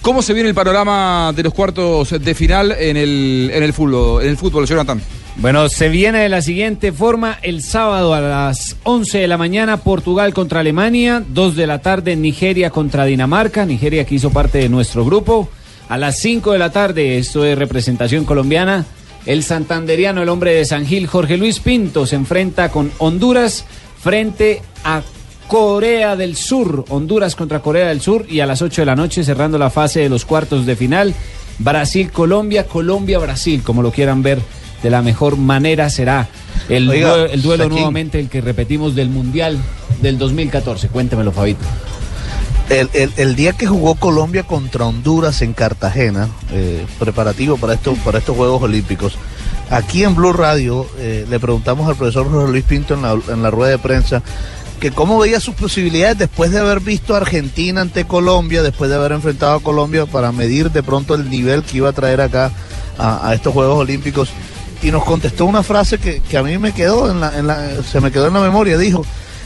¿Cómo 0.00 0.22
se 0.22 0.32
viene 0.32 0.48
el 0.48 0.54
panorama 0.54 1.34
de 1.36 1.42
los 1.42 1.52
cuartos 1.52 2.18
de 2.18 2.34
final 2.34 2.72
en 2.72 2.96
el, 2.96 3.50
en 3.52 3.62
el 3.62 3.74
fútbol, 3.74 4.22
en 4.22 4.30
el 4.30 4.38
fútbol, 4.38 4.66
Jonathan? 4.66 5.02
Bueno, 5.36 5.68
se 5.68 5.90
viene 5.90 6.20
de 6.20 6.30
la 6.30 6.40
siguiente 6.40 6.92
forma. 6.92 7.38
El 7.42 7.62
sábado 7.62 8.14
a 8.14 8.22
las 8.22 8.76
11 8.84 9.18
de 9.18 9.28
la 9.28 9.36
mañana, 9.36 9.76
Portugal 9.76 10.32
contra 10.32 10.60
Alemania. 10.60 11.22
2 11.28 11.56
de 11.56 11.66
la 11.66 11.82
tarde, 11.82 12.16
Nigeria 12.16 12.70
contra 12.70 13.04
Dinamarca. 13.04 13.66
Nigeria 13.66 14.06
que 14.06 14.14
hizo 14.14 14.30
parte 14.30 14.56
de 14.56 14.70
nuestro 14.70 15.04
grupo. 15.04 15.50
A 15.90 15.98
las 15.98 16.18
5 16.20 16.52
de 16.52 16.58
la 16.58 16.72
tarde, 16.72 17.18
esto 17.18 17.44
es 17.44 17.58
representación 17.58 18.24
colombiana. 18.24 18.86
El 19.26 19.42
santanderiano, 19.42 20.22
el 20.22 20.28
hombre 20.28 20.54
de 20.54 20.64
San 20.64 20.86
Gil, 20.86 21.06
Jorge 21.08 21.36
Luis 21.36 21.58
Pinto, 21.60 22.06
se 22.06 22.14
enfrenta 22.16 22.68
con 22.70 22.92
Honduras 22.98 23.64
frente 24.00 24.62
a 24.84 25.02
Corea 25.48 26.14
del 26.16 26.36
Sur. 26.36 26.84
Honduras 26.88 27.34
contra 27.34 27.60
Corea 27.60 27.88
del 27.88 28.00
Sur. 28.00 28.24
Y 28.28 28.40
a 28.40 28.46
las 28.46 28.62
8 28.62 28.82
de 28.82 28.86
la 28.86 28.94
noche, 28.96 29.24
cerrando 29.24 29.58
la 29.58 29.70
fase 29.70 30.00
de 30.00 30.08
los 30.08 30.24
cuartos 30.24 30.64
de 30.64 30.76
final, 30.76 31.12
Brasil-Colombia, 31.58 32.66
Colombia-Brasil, 32.66 33.62
como 33.62 33.82
lo 33.82 33.90
quieran 33.90 34.22
ver 34.22 34.38
de 34.82 34.90
la 34.90 35.02
mejor 35.02 35.36
manera 35.36 35.90
será 35.90 36.28
el, 36.68 36.88
Oiga, 36.88 37.16
due- 37.16 37.32
el 37.32 37.42
duelo 37.42 37.68
nuevamente 37.68 38.20
el 38.20 38.28
que 38.28 38.40
repetimos 38.40 38.94
del 38.94 39.08
Mundial 39.08 39.58
del 40.02 40.18
2014. 40.18 40.88
Cuéntemelo, 40.88 41.32
Fabito. 41.32 41.64
El, 42.68 42.90
el- 42.94 43.12
el 43.16 43.36
día 43.36 43.52
que 43.52 43.66
jugó 43.66 43.94
Colombia 43.94 44.42
contra 44.42 44.86
Honduras 44.86 45.40
en 45.42 45.52
Cartagena, 45.52 46.28
eh, 46.50 46.84
preparativo 46.98 47.56
para, 47.56 47.76
para 48.04 48.18
estos 48.18 48.36
Juegos 48.36 48.60
Olímpicos, 48.62 49.16
aquí 49.70 50.02
en 50.02 50.16
Blue 50.16 50.32
Radio 50.32 50.86
eh, 50.98 51.24
le 51.30 51.38
preguntamos 51.38 51.88
al 51.88 51.94
profesor 51.96 52.28
José 52.28 52.50
Luis 52.50 52.64
Pinto 52.64 52.94
en 52.94 53.02
la, 53.02 53.12
en 53.12 53.42
la 53.42 53.50
rueda 53.50 53.70
de 53.70 53.78
prensa 53.78 54.20
que 54.80 54.90
cómo 54.90 55.18
veía 55.18 55.40
sus 55.40 55.54
posibilidades 55.54 56.18
después 56.18 56.50
de 56.50 56.58
haber 56.58 56.80
visto 56.80 57.14
a 57.14 57.18
Argentina 57.18 57.80
ante 57.80 58.04
Colombia, 58.04 58.62
después 58.62 58.90
de 58.90 58.96
haber 58.96 59.12
enfrentado 59.12 59.54
a 59.54 59.60
Colombia 59.62 60.04
para 60.04 60.32
medir 60.32 60.70
de 60.70 60.82
pronto 60.82 61.14
el 61.14 61.30
nivel 61.30 61.62
que 61.62 61.78
iba 61.78 61.88
a 61.88 61.92
traer 61.92 62.20
acá 62.20 62.50
a, 62.98 63.26
a 63.28 63.34
estos 63.34 63.54
Juegos 63.54 63.78
Olímpicos. 63.78 64.30
Y 64.82 64.90
nos 64.90 65.04
contestó 65.04 65.46
una 65.46 65.62
frase 65.62 65.96
que, 65.98 66.20
que 66.20 66.36
a 66.36 66.42
mí 66.42 66.58
me 66.58 66.72
quedó 66.72 67.10
en 67.10 67.20
la, 67.20 67.38
en 67.38 67.46
la- 67.46 67.82
se 67.90 68.00
me 68.02 68.10
quedó 68.12 68.26
en 68.26 68.34
la 68.34 68.40
memoria. 68.40 68.76
Dijo, 68.76 69.02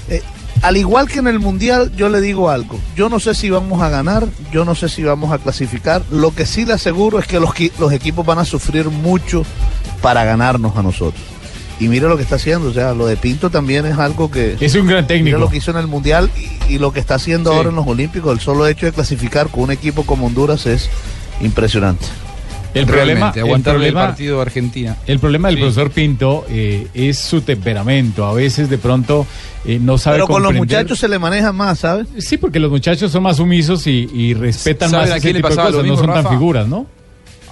eh, 0.08 0.20
al 0.62 0.76
igual 0.76 1.08
que 1.08 1.18
en 1.20 1.26
el 1.26 1.38
Mundial, 1.38 1.92
yo 1.96 2.08
le 2.08 2.20
digo 2.20 2.50
algo. 2.50 2.78
Yo 2.96 3.08
no 3.08 3.18
sé 3.20 3.34
si 3.34 3.48
vamos 3.50 3.80
a 3.82 3.88
ganar, 3.88 4.26
yo 4.52 4.64
no 4.64 4.74
sé 4.74 4.88
si 4.88 5.02
vamos 5.02 5.32
a 5.32 5.38
clasificar. 5.38 6.02
Lo 6.10 6.34
que 6.34 6.44
sí 6.46 6.64
le 6.66 6.74
aseguro 6.74 7.18
es 7.18 7.26
que 7.26 7.40
los, 7.40 7.50
los 7.78 7.92
equipos 7.92 8.26
van 8.26 8.38
a 8.38 8.44
sufrir 8.44 8.86
mucho 8.90 9.44
para 10.02 10.24
ganarnos 10.24 10.76
a 10.76 10.82
nosotros. 10.82 11.22
Y 11.78 11.88
mira 11.88 12.08
lo 12.08 12.16
que 12.18 12.22
está 12.24 12.36
haciendo, 12.36 12.68
o 12.68 12.72
sea, 12.74 12.92
lo 12.92 13.06
de 13.06 13.16
Pinto 13.16 13.48
también 13.48 13.86
es 13.86 13.96
algo 13.98 14.30
que... 14.30 14.56
Es 14.60 14.74
un 14.74 14.86
gran 14.86 15.06
técnico. 15.06 15.24
Mira 15.36 15.38
lo 15.38 15.48
que 15.48 15.56
hizo 15.56 15.70
en 15.70 15.78
el 15.78 15.86
Mundial 15.86 16.30
y, 16.68 16.74
y 16.74 16.78
lo 16.78 16.92
que 16.92 17.00
está 17.00 17.14
haciendo 17.14 17.50
Sí. 17.52 17.56
ahora 17.56 17.70
en 17.70 17.76
los 17.76 17.86
Olímpicos. 17.86 18.30
El 18.34 18.40
solo 18.40 18.66
hecho 18.66 18.84
de 18.84 18.92
clasificar 18.92 19.48
con 19.48 19.62
un 19.62 19.70
equipo 19.70 20.04
como 20.04 20.26
Honduras 20.26 20.66
es 20.66 20.90
impresionante. 21.40 22.04
El 22.72 22.86
Realmente, 22.86 23.40
problema, 23.40 23.86
el 23.86 23.92
partido 23.92 24.36
de 24.36 24.42
Argentina. 24.42 24.96
El 25.06 25.18
problema 25.18 25.48
del 25.48 25.56
Sí. 25.56 25.62
profesor 25.62 25.90
Pinto 25.90 26.46
eh, 26.48 26.86
es 26.94 27.18
su 27.18 27.40
temperamento. 27.40 28.24
A 28.26 28.32
veces 28.32 28.70
de 28.70 28.78
pronto 28.78 29.26
eh, 29.64 29.78
no 29.80 29.98
sabe 29.98 30.16
Pero 30.18 30.28
con 30.28 30.42
los 30.42 30.54
muchachos 30.54 30.98
se 30.98 31.08
le 31.08 31.18
maneja 31.18 31.52
más, 31.52 31.80
¿sabes? 31.80 32.06
Sí, 32.18 32.36
porque 32.38 32.60
los 32.60 32.70
muchachos 32.70 33.10
son 33.10 33.24
más 33.24 33.38
sumisos 33.38 33.86
y, 33.86 34.08
y 34.14 34.34
respetan 34.34 34.90
¿Sabe 34.90 35.02
más 35.04 35.10
a 35.12 35.16
ese 35.16 35.28
tipo 35.34 35.48
de 35.48 35.54
pasaba 35.56 35.70
lo 35.70 35.76
cosas. 35.78 35.90
No 35.90 35.96
son 35.96 36.14
tan 36.22 36.28
figuras, 36.28 36.68
¿no? 36.68 36.86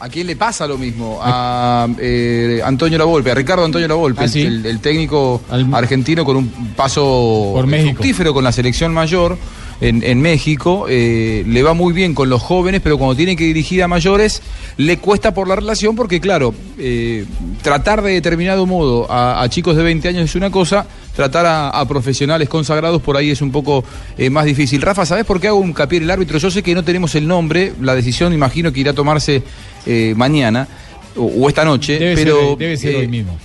¿A 0.01 0.09
quién 0.09 0.29
le 0.29 0.37
pasa 0.37 0.65
lo 0.69 0.79
mismo? 0.79 1.19
A 1.21 1.89
eh, 1.99 2.61
Antonio 2.65 2.97
Lavolpe, 2.99 3.33
a 3.33 3.35
Ricardo 3.35 3.65
Antonio 3.65 3.89
Lavolpe, 3.89 4.21
Ah, 4.21 4.25
el- 4.27 4.31
sí. 4.31 4.43
el, 4.43 4.65
el 4.65 4.79
técnico 4.79 5.43
argentino 5.73 6.25
con 6.25 6.37
un 6.37 6.49
paso 6.77 7.51
Por 7.53 7.67
México. 7.67 7.95
fructífero 7.95 8.33
con 8.33 8.45
la 8.45 8.53
selección 8.53 8.95
mayor 8.95 9.37
en, 9.81 10.03
en 10.03 10.21
México. 10.21 10.87
eh, 10.89 11.45
le 11.47 11.63
va 11.63 11.75
muy 11.75 11.93
bien 11.93 12.15
con 12.15 12.29
los 12.29 12.43
jóvenes, 12.43 12.81
pero 12.83 12.99
cuando 12.99 13.17
tiene 13.17 13.37
que 13.37 13.45
dirigir 13.45 13.83
a 13.83 13.89
mayores, 13.89 14.43
le 14.77 14.99
cuesta 14.99 15.35
por 15.35 15.49
la 15.49 15.57
relación 15.57 15.95
porque, 15.97 16.21
claro, 16.21 16.55
eh, 16.79 17.25
tratar 17.63 18.03
de 18.03 18.13
determinado 18.13 18.67
modo 18.67 19.11
a, 19.11 19.43
a 19.43 19.49
chicos 19.49 19.77
de 19.77 19.83
20 19.83 20.09
años 20.09 20.25
es 20.25 20.35
una 20.35 20.51
cosa, 20.51 20.87
tratar 21.15 21.47
a, 21.47 21.71
a 21.71 21.87
profesionales 21.89 22.49
consagrados 22.49 23.03
por 23.03 23.17
ahí 23.17 23.31
es 23.31 23.41
un 23.43 23.51
poco 23.51 23.85
eh, 24.17 24.31
más 24.31 24.45
difícil. 24.45 24.81
Rafa, 24.83 25.05
¿sabes 25.07 25.25
por 25.25 25.41
qué 25.41 25.49
hago 25.49 25.59
un 25.59 25.73
capié 25.73 25.99
en 25.99 26.05
el 26.05 26.11
árbitro? 26.11 26.39
Yo 26.39 26.51
sé 26.51 26.63
que 26.63 26.75
no 26.75 26.85
tenemos 26.85 27.15
el 27.15 27.27
nombre, 27.27 27.73
la 27.81 27.95
decisión 27.95 28.33
imagino 28.33 28.73
que 28.73 28.81
irá 28.81 28.93
a 28.93 28.95
tomarse 28.95 29.43
eh, 29.87 30.15
mañana 30.17 30.69
o, 31.17 31.25
o 31.25 31.49
esta 31.49 31.65
noche, 31.65 31.99
Debe 31.99 32.15
pero 32.15 32.49
ser, 32.51 32.59
debe 32.59 32.77
ser 32.77 32.95
eh, 32.95 32.97
hoy 32.99 33.09
mismo. 33.09 33.39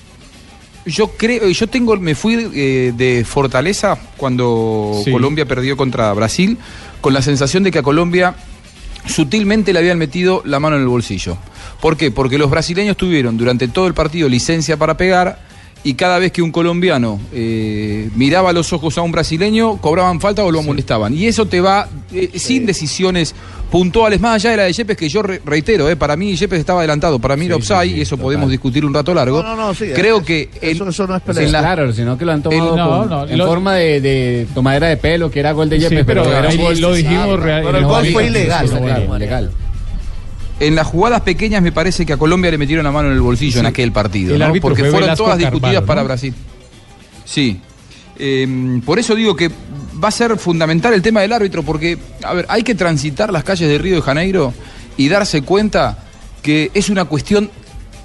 Yo 0.85 1.09
creo, 1.09 1.47
yo 1.49 1.67
tengo, 1.67 1.95
me 1.97 2.15
fui 2.15 2.49
eh, 2.53 2.93
de 2.95 3.23
Fortaleza 3.25 3.97
cuando 4.17 5.01
Sí. 5.03 5.11
Colombia 5.11 5.45
perdió 5.45 5.77
contra 5.77 6.13
Brasil, 6.13 6.57
con 7.01 7.13
la 7.13 7.21
sensación 7.21 7.63
de 7.63 7.71
que 7.71 7.79
a 7.79 7.83
Colombia 7.83 8.35
sutilmente 9.07 9.73
le 9.73 9.79
habían 9.79 9.97
metido 9.97 10.41
la 10.45 10.59
mano 10.59 10.75
en 10.75 10.83
el 10.83 10.87
bolsillo. 10.87 11.37
¿Por 11.81 11.97
qué? 11.97 12.11
Porque 12.11 12.37
los 12.37 12.49
brasileños 12.49 12.95
tuvieron 12.97 13.37
durante 13.37 13.67
todo 13.67 13.87
el 13.87 13.93
partido 13.93 14.29
licencia 14.29 14.77
para 14.77 14.95
pegar 14.95 15.39
y 15.83 15.95
cada 15.95 16.17
vez 16.19 16.31
que 16.31 16.41
un 16.41 16.51
colombiano 16.51 17.19
eh, 17.33 18.09
miraba 18.15 18.51
a 18.51 18.53
los 18.53 18.71
ojos 18.73 18.97
a 18.97 19.01
un 19.01 19.11
brasileño, 19.11 19.77
cobraban 19.81 20.21
falta 20.21 20.43
o 20.43 20.51
lo 20.51 20.59
amonestaban. 20.59 21.13
Y 21.13 21.25
eso 21.25 21.45
te 21.45 21.59
va 21.61 21.87
eh, 22.13 22.31
sin 22.35 22.65
decisiones 22.65 23.35
puntuales, 23.69 24.21
más 24.21 24.35
allá 24.35 24.51
de 24.51 24.57
la 24.57 24.63
de 24.65 24.73
Yepes, 24.73 24.95
que 24.95 25.09
yo 25.09 25.23
re- 25.23 25.41
reitero, 25.43 25.89
eh, 25.89 25.95
para 25.95 26.15
mí 26.15 26.35
Yepes 26.35 26.59
estaba 26.59 26.81
adelantado, 26.81 27.17
para 27.17 27.35
mí 27.35 27.47
era 27.47 27.55
offside, 27.55 27.97
y 27.97 28.01
eso 28.01 28.17
podemos 28.19 28.49
discutir 28.51 28.85
un 28.85 28.93
rato 28.93 29.13
largo. 29.15 29.41
No, 29.41 29.55
no, 29.55 29.67
no, 29.67 29.73
sí, 29.73 29.87
Creo 29.95 30.17
es- 30.19 30.23
que... 30.23 30.49
eso- 30.61 30.87
eso 30.87 31.07
no 31.07 31.15
es 31.15 31.21
Pues 31.23 31.37
pelea. 31.37 31.59
es 31.59 31.65
claro, 31.65 31.91
sino 31.91 32.15
que 32.15 32.23
lo 32.23 32.33
han 32.33 32.43
tomado 32.43 32.69
El- 32.71 32.75
no, 32.77 32.99
con- 32.99 33.09
no, 33.09 33.27
en 33.27 33.37
lo- 33.39 33.47
forma 33.47 33.73
de, 33.75 33.99
de 33.99 34.47
tomadera 34.53 34.87
de 34.89 34.97
pelo, 34.97 35.31
que 35.31 35.39
era 35.39 35.53
gol 35.53 35.69
de 35.69 35.77
Sí, 35.77 35.83
Yepes, 35.83 36.05
pero 36.05 36.23
era 36.23 36.47
ahí 36.49 36.55
un 36.57 36.63
gol 36.65 36.79
lo 36.79 36.93
dijimos 36.93 37.39
real- 37.39 37.63
Pero 37.65 37.77
el 37.79 37.85
gol 37.85 38.05
fue 38.13 38.27
ilegal. 38.27 38.69
Sí. 38.69 38.75
En 40.59 40.75
las 40.75 40.87
jugadas 40.87 41.21
pequeñas 41.21 41.61
me 41.61 41.71
parece 41.71 42.05
que 42.05 42.13
a 42.13 42.17
Colombia 42.17 42.51
le 42.51 42.57
metieron 42.57 42.85
la 42.85 42.91
mano 42.91 43.09
en 43.09 43.15
el 43.15 43.21
bolsillo 43.21 43.59
en 43.59 43.65
aquel 43.65 43.91
partido, 43.91 44.37
¿no? 44.37 44.53
porque 44.61 44.83
fue 44.83 44.91
fueron 44.91 45.15
todas 45.15 45.37
discutidas 45.37 45.73
Carvalho, 45.73 45.85
para 45.85 46.01
¿no? 46.01 46.05
Brasil. 46.05 46.33
Sí. 47.25 47.59
Eh, 48.17 48.79
por 48.85 48.99
eso 48.99 49.15
digo 49.15 49.35
que 49.35 49.49
va 50.01 50.09
a 50.09 50.11
ser 50.11 50.37
fundamental 50.37 50.93
el 50.93 51.01
tema 51.01 51.21
del 51.21 51.33
árbitro, 51.33 51.63
porque, 51.63 51.97
a 52.23 52.33
ver, 52.33 52.45
hay 52.49 52.63
que 52.63 52.75
transitar 52.75 53.31
las 53.31 53.43
calles 53.43 53.67
de 53.67 53.77
Río 53.77 53.95
de 53.95 54.01
Janeiro 54.01 54.53
y 54.97 55.09
darse 55.09 55.41
cuenta 55.41 55.97
que 56.41 56.71
es 56.73 56.89
una 56.89 57.05
cuestión 57.05 57.49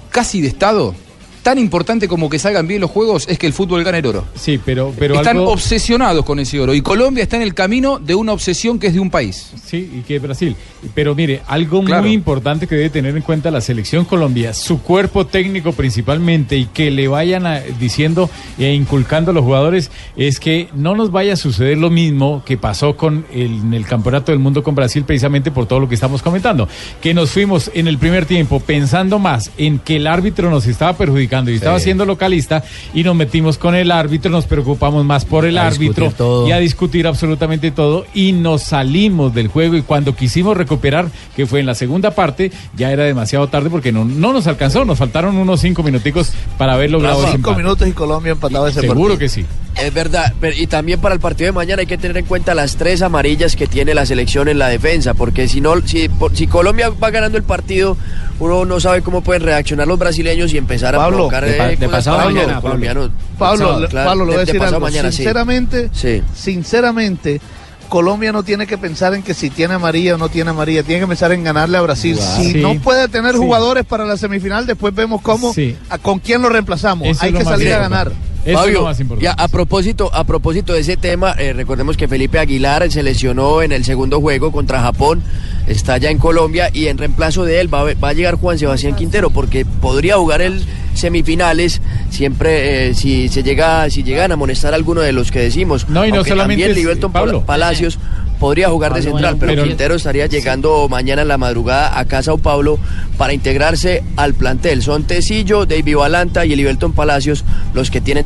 casi 0.09 0.41
de 0.41 0.47
Estado. 0.47 0.95
Tan 1.43 1.57
importante 1.57 2.07
como 2.07 2.29
que 2.29 2.37
salgan 2.39 2.67
bien 2.67 2.81
los 2.81 2.91
juegos 2.91 3.25
es 3.29 3.39
que 3.39 3.47
el 3.47 3.53
fútbol 3.53 3.83
gane 3.83 3.99
el 3.99 4.05
oro. 4.05 4.25
Sí, 4.35 4.59
pero, 4.63 4.93
pero 4.97 5.15
Están 5.15 5.37
algo... 5.37 5.51
obsesionados 5.51 6.25
con 6.25 6.39
ese 6.39 6.59
oro 6.59 6.73
y 6.73 6.81
Colombia 6.81 7.23
está 7.23 7.37
en 7.37 7.43
el 7.43 7.53
camino 7.53 7.97
de 7.97 8.13
una 8.15 8.33
obsesión 8.33 8.77
que 8.77 8.87
es 8.87 8.93
de 8.93 8.99
un 8.99 9.09
país. 9.09 9.51
Sí, 9.65 9.89
y 9.97 10.01
que 10.01 10.17
es 10.17 10.21
Brasil. 10.21 10.55
Pero 10.93 11.15
mire, 11.15 11.41
algo 11.47 11.83
Claro. 11.83 12.03
muy 12.03 12.11
importante 12.13 12.67
que 12.67 12.75
debe 12.75 12.89
tener 12.89 13.15
en 13.15 13.21
cuenta 13.21 13.51
la 13.51 13.61
selección 13.61 14.03
Colombia, 14.05 14.53
su 14.53 14.81
cuerpo 14.81 15.25
técnico 15.25 15.71
principalmente, 15.71 16.57
y 16.57 16.65
que 16.65 16.91
le 16.91 17.07
vayan 17.07 17.45
a- 17.45 17.59
diciendo 17.61 18.29
e 18.57 18.73
inculcando 18.73 19.31
a 19.31 19.33
los 19.33 19.43
jugadores, 19.43 19.91
es 20.17 20.39
que 20.39 20.67
no 20.75 20.95
nos 20.95 21.11
vaya 21.11 21.33
a 21.33 21.37
suceder 21.37 21.77
lo 21.77 21.89
mismo 21.89 22.43
que 22.45 22.57
pasó 22.57 22.97
con 22.97 23.25
el, 23.33 23.59
en 23.61 23.73
el 23.73 23.85
Campeonato 23.85 24.31
del 24.31 24.39
Mundo 24.39 24.61
con 24.61 24.75
Brasil, 24.75 25.03
precisamente 25.05 25.51
por 25.51 25.65
todo 25.67 25.79
lo 25.79 25.87
que 25.87 25.95
estamos 25.95 26.21
comentando. 26.21 26.67
Que 27.01 27.13
nos 27.13 27.31
fuimos 27.31 27.71
en 27.73 27.87
el 27.87 27.97
primer 27.97 28.25
tiempo 28.25 28.59
pensando 28.59 29.19
más 29.19 29.51
en 29.57 29.79
que 29.79 29.95
el 29.95 30.05
árbitro 30.07 30.49
nos 30.49 30.67
estaba 30.67 30.93
perjudicando 30.97 31.28
y 31.51 31.55
estaba 31.55 31.79
siendo 31.79 32.05
localista, 32.05 32.63
y 32.93 33.03
nos 33.03 33.15
metimos 33.15 33.57
con 33.57 33.75
el 33.75 33.91
árbitro, 33.91 34.31
nos 34.31 34.45
preocupamos 34.45 35.05
más 35.05 35.25
por 35.25 35.45
el 35.45 35.57
A 35.57 35.67
árbitro 35.67 36.11
todo. 36.11 36.47
y 36.47 36.51
a 36.51 36.57
discutir 36.57 37.07
absolutamente 37.07 37.71
todo 37.71 38.05
y 38.13 38.31
nos 38.31 38.63
salimos 38.63 39.33
del 39.33 39.47
juego 39.47 39.75
y 39.75 39.81
cuando 39.81 40.15
quisimos 40.15 40.57
recuperar, 40.57 41.07
que 41.35 41.45
fue 41.45 41.59
en 41.59 41.65
la 41.65 41.75
segunda 41.75 42.11
parte, 42.11 42.51
ya 42.75 42.91
era 42.91 43.03
demasiado 43.03 43.47
tarde 43.47 43.69
porque 43.69 43.91
no, 43.91 44.05
no 44.05 44.33
nos 44.33 44.47
alcanzó, 44.47 44.85
nos 44.85 44.97
faltaron 44.97 45.37
unos 45.37 45.59
cinco 45.61 45.83
minuticos 45.83 46.31
para 46.57 46.73
haber 46.73 46.91
logrado 46.91 47.19
Cinco 47.25 47.35
empate. 47.35 47.57
minutos 47.57 47.87
y 47.87 47.91
Colombia 47.91 48.31
empatado 48.31 48.67
ese 48.67 48.81
Seguro 48.81 49.15
partido. 49.15 49.19
que 49.19 49.29
sí. 49.29 49.45
Es 49.81 49.93
verdad, 49.93 50.33
pero- 50.41 50.55
y 50.57 50.67
también 50.67 50.99
para 50.99 51.15
el 51.15 51.21
partido 51.21 51.47
de 51.47 51.51
mañana 51.53 51.81
hay 51.81 51.85
que 51.87 51.97
tener 51.97 52.17
en 52.17 52.25
cuenta 52.25 52.53
las 52.53 52.75
tres 52.75 53.01
amarillas 53.01 53.55
que 53.55 53.67
tiene 53.67 53.93
la 53.93 54.05
selección 54.05 54.47
en 54.47 54.59
la 54.59 54.67
defensa, 54.67 55.13
porque 55.13 55.47
si 55.47 55.61
no, 55.61 55.79
si, 55.85 56.09
por- 56.09 56.35
si 56.35 56.47
Colombia 56.47 56.89
va 56.89 57.09
ganando 57.11 57.37
el 57.37 57.43
partido, 57.43 57.97
uno 58.39 58.65
no 58.65 58.79
sabe 58.79 59.01
cómo 59.01 59.21
pueden 59.21 59.43
reaccionar 59.43 59.87
los 59.87 59.97
brasileños 59.99 60.53
y 60.53 60.57
empezar 60.57 60.95
a 60.95 60.97
Pablo, 60.99 61.17
provocar 61.17 61.45
de 61.45 61.53
pa- 61.53 61.71
eh, 61.71 61.77
de 61.77 61.89
pasado 61.89 62.17
para 62.17 62.29
los 62.29 62.35
mañana, 62.35 62.53
Pablo. 62.55 62.69
colombianos. 62.69 63.11
Pablo, 63.37 63.59
Pasado, 63.65 63.79
le- 63.81 63.87
claro, 63.87 64.09
Pablo, 64.09 64.25
le 64.25 64.31
voy 64.31 64.35
a 64.35 64.39
de- 64.39 64.45
de 64.45 64.53
decir 64.53 64.67
algo. 64.67 64.79
mañana, 64.79 65.11
sí. 65.11 65.17
sinceramente, 65.17 65.89
Sí. 65.93 66.21
sinceramente, 66.35 67.41
Colombia 67.87 68.31
no 68.31 68.43
tiene 68.43 68.67
que 68.67 68.77
pensar 68.77 69.15
en 69.15 69.23
que 69.23 69.33
si 69.33 69.49
tiene 69.49 69.73
amarilla 69.73 70.13
o 70.13 70.17
no 70.19 70.29
tiene 70.29 70.51
amarilla, 70.51 70.83
tiene 70.83 71.01
que 71.01 71.07
pensar 71.07 71.31
en 71.31 71.43
ganarle 71.43 71.77
a 71.77 71.81
Brasil. 71.81 72.17
Si 72.17 72.51
Sí. 72.51 72.61
no 72.61 72.75
puede 72.75 73.07
tener 73.07 73.31
Sí. 73.31 73.37
jugadores 73.39 73.83
para 73.85 74.05
la 74.05 74.15
semifinal, 74.15 74.67
después 74.67 74.93
vemos 74.93 75.21
cómo, 75.23 75.53
Sí. 75.53 75.75
a- 75.89 75.97
con 75.97 76.19
quién 76.19 76.41
lo 76.43 76.49
reemplazamos. 76.49 77.07
Eso 77.07 77.23
Hay 77.25 77.31
lo 77.31 77.39
que 77.39 77.45
salir 77.45 77.67
a 77.73 77.83
importante. 77.85 78.15
Ganar. 78.45 78.63
Fabio, 78.63 78.83
ya, 79.21 79.31
a 79.33 79.47
propósito, 79.47 80.09
a 80.13 80.23
propósito 80.23 80.73
de 80.73 80.79
ese 80.81 80.97
tema, 80.97 81.33
eh, 81.37 81.53
recordemos 81.53 81.97
que 81.97 82.07
Felipe 82.07 82.39
Aguilar 82.39 82.89
se 82.91 83.03
lesionó 83.03 83.61
en 83.61 83.71
el 83.71 83.83
segundo 83.85 84.19
juego 84.21 84.51
contra 84.51 84.81
Japón, 84.81 85.21
está 85.67 85.97
ya 85.97 86.09
en 86.09 86.17
Colombia 86.17 86.69
y 86.73 86.87
en 86.87 86.97
reemplazo 86.97 87.45
de 87.45 87.59
él 87.61 87.73
va, 87.73 87.81
a- 87.81 87.93
va 87.95 88.09
a 88.09 88.13
llegar 88.13 88.35
Juan 88.35 88.57
Sebastián 88.57 88.95
Quintero 88.95 89.29
porque 89.29 89.65
podría 89.65 90.17
jugar 90.17 90.41
el 90.41 90.63
semifinales 90.93 91.81
siempre 92.09 92.89
eh, 92.89 92.93
si 92.93 93.29
se 93.29 93.41
llega 93.43 93.89
si 93.89 94.03
llegan 94.03 94.31
a 94.31 94.33
amonestar 94.33 94.73
a 94.73 94.75
alguno 94.75 95.01
de 95.01 95.11
los 95.13 95.31
que 95.31 95.39
decimos. 95.39 95.87
No, 95.87 96.05
y 96.05 96.11
no 96.11 96.23
solamente 96.29 96.63
es- 96.71 96.75
Pablo. 97.11 97.45
Palacios 97.45 97.97
podría 98.39 98.69
jugar 98.69 98.93
de 98.93 99.01
central, 99.01 99.37
pero, 99.39 99.63
Quintero 99.63 99.95
estaría 99.95 100.25
llegando 100.27 100.87
mañana 100.89 101.21
en 101.21 101.27
la 101.27 101.37
madrugada 101.37 101.99
acá 101.99 102.19
a 102.19 102.23
Sao 102.23 102.37
Paulo 102.37 102.79
para 103.17 103.33
integrarse 103.33 104.03
al 104.15 104.33
plantel. 104.33 104.81
Son 104.81 105.03
Tecillo, 105.03 105.65
David 105.65 105.97
Valanta 105.97 106.45
y 106.45 106.55
Livelton 106.55 106.93
Palacios 106.93 107.43
los 107.73 107.91
que 107.91 108.01
tienen 108.01 108.25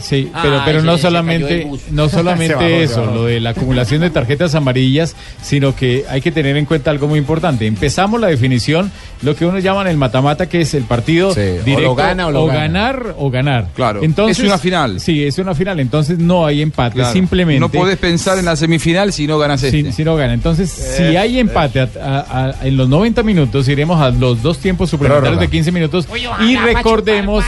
Sí, 0.00 0.30
Ah, 0.34 0.40
pero, 0.42 0.62
pero 0.64 0.82
no 0.82 0.98
solamente, 0.98 1.66
no 1.90 2.04
bajó, 2.06 2.16
solamente 2.18 2.82
eso, 2.82 3.04
lo 3.06 3.24
de 3.24 3.40
la 3.40 3.50
acumulación 3.50 4.00
de 4.00 4.10
tarjetas 4.10 4.54
amarillas, 4.54 5.16
sino 5.42 5.74
que 5.74 6.04
hay 6.08 6.20
que 6.20 6.30
tener 6.32 6.56
en 6.56 6.64
cuenta 6.64 6.90
algo 6.90 7.08
muy 7.08 7.18
importante. 7.18 7.66
Empezamos 7.66 8.20
la 8.20 8.28
definición, 8.28 8.90
lo 9.22 9.34
que 9.36 9.44
uno 9.46 9.58
llaman 9.58 9.86
el 9.86 9.96
matamata, 9.96 10.48
que 10.48 10.60
es 10.60 10.74
el 10.74 10.84
partido 10.84 11.30
o 11.30 11.34
directo, 11.34 11.80
lo 11.82 11.94
gana 11.94 12.26
o 12.26 12.30
lo 12.30 12.46
gana. 12.46 12.58
ganar 12.60 13.14
o 13.18 13.30
ganar. 13.30 13.68
Claro, 13.74 14.02
Entonces, 14.02 14.38
es 14.38 14.44
una 14.44 14.58
final. 14.58 15.00
Sí, 15.00 15.24
es 15.24 15.38
una 15.38 15.54
final, 15.54 15.80
entonces 15.80 16.18
no 16.18 16.46
hay 16.46 16.62
empate, 16.62 16.96
Claro. 16.96 17.12
simplemente. 17.12 17.60
No 17.60 17.68
podés 17.68 17.98
pensar 17.98 18.38
en 18.38 18.44
la 18.44 18.56
semifinal 18.56 19.12
si 19.12 19.26
no 19.26 19.38
ganas 19.38 19.60
si, 19.60 19.66
este. 19.66 19.92
si 19.92 20.04
no 20.04 20.16
gana. 20.16 20.32
Entonces, 20.34 20.70
si 20.70 21.02
Eh, 21.02 21.18
hay 21.18 21.38
empate 21.38 21.80
a- 21.80 21.88
a- 22.00 22.44
a- 22.60 22.66
en 22.66 22.76
los 22.76 22.88
90 22.88 23.22
minutos, 23.22 23.68
iremos 23.68 24.00
a 24.00 24.10
los 24.10 24.42
dos 24.42 24.58
tiempos 24.58 24.90
suplementarios 24.90 25.30
Prórroga. 25.30 25.46
de 25.46 25.50
15 25.50 25.72
minutos 25.72 26.06
Oye, 26.10 26.28
y 26.46 26.56
recordemos, 26.56 27.44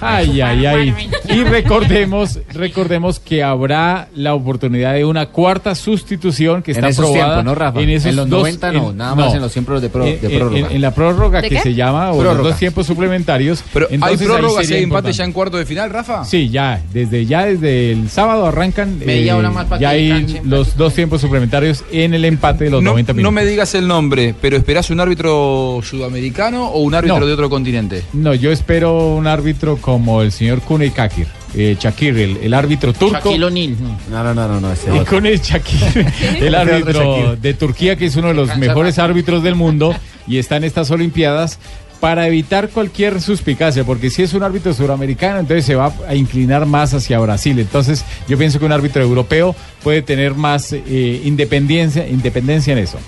ay, 0.00 0.40
ay, 0.40 0.66
ay, 0.66 0.94
y 1.28 1.42
recordemos, 1.44 2.38
recordemos 2.52 3.20
que 3.20 3.42
habrá 3.42 4.08
la 4.14 4.34
oportunidad 4.34 4.94
de 4.94 5.04
una 5.04 5.26
cuarta 5.26 5.74
sustitución 5.74 6.62
que 6.62 6.72
En 6.72 6.78
está 6.78 6.88
esos 6.88 7.04
aprobada 7.06 7.34
tiempos, 7.36 7.44
¿no, 7.44 7.54
Rafa? 7.54 7.80
en 7.80 7.88
esos 7.90 8.06
En 8.10 8.16
los 8.16 8.28
dos- 8.28 8.40
90 8.40 8.72
no, 8.72 8.92
nada 8.92 9.14
más 9.14 9.34
en 9.34 9.40
los 9.40 9.52
tiempos 9.52 9.80
de 9.82 9.88
pro- 9.90 10.04
de 10.04 10.10
en- 10.14 10.24
en- 10.30 10.38
prórroga. 10.38 10.68
En, 10.70 10.80
la 10.80 10.94
prórroga 10.94 11.40
¿De 11.42 11.48
que 11.48 11.56
qué? 11.56 11.62
se 11.62 11.74
llama 11.74 12.10
o 12.10 12.14
los 12.16 12.24
Prórroga. 12.24 12.48
dos 12.50 12.58
tiempos 12.58 12.86
suplementarios. 12.86 13.62
Pero 13.72 13.86
hay 13.88 13.94
entonces 13.94 14.20
y 14.20 14.64
sería 14.64 14.76
hay 14.78 14.82
empate 14.84 15.12
ya 15.12 15.24
en 15.24 15.32
cuarto 15.32 15.56
de 15.56 15.66
final, 15.66 15.90
Rafa. 15.90 16.24
Sí, 16.24 16.48
ya, 16.50 16.80
desde 16.92 17.26
ya 17.26 17.46
desde 17.46 17.92
el 17.92 18.08
sábado 18.10 18.46
arrancan 18.46 18.98
Media 18.98 19.32
eh, 19.32 19.36
hora 19.36 19.50
más 19.50 19.66
para 19.66 19.80
ya 19.80 19.90
que 19.90 19.96
hay 19.96 20.40
los 20.44 20.76
dos 20.76 20.94
tiempos 20.94 21.20
suplementarios 21.20 21.84
en 21.92 22.14
el 22.14 22.24
empate 22.24 22.64
de 22.64 22.70
los 22.70 22.82
no, 22.82 22.90
90 22.90 23.12
no 23.12 23.16
minutos. 23.16 23.32
me 23.34 23.44
digas 23.44 23.74
el 23.74 23.86
nombre, 23.86 24.34
pero 24.40 24.56
¿esperás 24.56 24.90
un 24.90 25.00
árbitro 25.00 25.80
sudamericano 25.82 26.66
o 26.68 26.80
un 26.82 26.94
árbitro 26.94 27.20
No. 27.20 27.26
de 27.26 27.32
otro 27.32 27.50
continente? 27.50 28.02
No, 28.12 28.34
yo 28.34 28.50
espero 28.50 29.14
un 29.14 29.26
árbitro 29.26 29.76
como 29.90 30.22
el 30.22 30.30
señor 30.30 30.60
Kuney 30.60 30.90
Kakir, 30.90 31.26
eh, 31.52 31.76
Shakir, 31.76 32.16
el, 32.16 32.36
el 32.36 32.54
árbitro 32.54 32.92
turco. 32.92 33.16
Shaquille 33.16 33.44
O'Neal. 33.44 33.74
No, 34.08 34.22
no, 34.22 34.32
no, 34.32 34.46
no, 34.46 34.60
no 34.60 34.72
ese 34.72 34.88
Y 34.94 35.36
Shakir, 35.38 36.06
el 36.40 36.54
árbitro 36.54 37.34
de 37.34 37.54
Turquía, 37.54 37.96
que 37.96 38.06
es 38.06 38.14
uno 38.14 38.28
de 38.28 38.34
los 38.34 38.56
mejores 38.56 39.00
árbitros 39.00 39.42
del 39.42 39.56
mundo 39.56 39.92
y 40.28 40.38
está 40.38 40.58
en 40.58 40.62
estas 40.62 40.92
Olimpiadas 40.92 41.58
para 41.98 42.28
evitar 42.28 42.68
cualquier 42.68 43.20
suspicacia, 43.20 43.82
porque 43.82 44.10
si 44.10 44.22
es 44.22 44.32
un 44.32 44.44
árbitro 44.44 44.72
suramericano, 44.72 45.40
entonces 45.40 45.64
se 45.64 45.74
va 45.74 45.92
a 46.06 46.14
inclinar 46.14 46.66
más 46.66 46.94
hacia 46.94 47.18
Brasil. 47.18 47.58
Entonces, 47.58 48.04
yo 48.28 48.38
pienso 48.38 48.60
que 48.60 48.66
un 48.66 48.72
árbitro 48.72 49.02
europeo 49.02 49.56
puede 49.82 50.02
tener 50.02 50.34
más 50.34 50.72
eh, 50.72 51.20
independencia, 51.24 52.06
independencia 52.06 52.74
en 52.74 52.78
eso. 52.78 52.98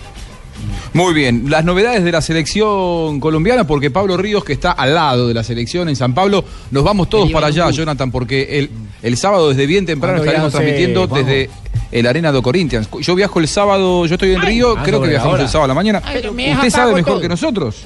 Muy 0.92 1.14
bien, 1.14 1.48
las 1.48 1.64
novedades 1.64 2.04
de 2.04 2.12
la 2.12 2.20
selección 2.20 3.18
colombiana, 3.20 3.66
porque 3.66 3.90
Pablo 3.90 4.16
Ríos, 4.16 4.44
que 4.44 4.52
está 4.52 4.72
al 4.72 4.94
lado 4.94 5.28
de 5.28 5.34
la 5.34 5.42
selección 5.42 5.88
en 5.88 5.96
San 5.96 6.14
Pablo, 6.14 6.44
nos 6.70 6.84
vamos 6.84 7.08
todos 7.08 7.30
para 7.32 7.46
allá. 7.48 7.70
Jonathan, 7.70 8.10
porque 8.10 8.58
el, 8.58 8.70
el 9.02 9.16
sábado 9.16 9.48
desde 9.48 9.66
bien 9.66 9.86
temprano 9.86 10.18
¿Cuándo 10.18 10.30
estaremos 10.30 10.52
transmitiendo 10.52 11.06
desde 11.06 11.50
el 11.90 12.06
Arena 12.06 12.32
do 12.32 12.42
Corinthians. 12.42 12.88
Yo 13.00 13.14
viajo 13.14 13.38
el 13.40 13.48
sábado, 13.48 14.06
yo 14.06 14.14
estoy 14.14 14.32
en 14.32 14.42
Río, 14.42 14.74
ah, 14.76 14.82
creo 14.82 15.00
que 15.00 15.08
viajamos 15.08 15.32
ahora. 15.32 15.44
el 15.44 15.48
sábado 15.48 15.64
a 15.64 15.68
la 15.68 15.74
mañana. 15.74 16.02
Ay, 16.04 16.18
Usted 16.54 16.70
sabe 16.70 16.94
mejor 16.94 17.12
todo. 17.14 17.20
que 17.20 17.28
nosotros. 17.28 17.84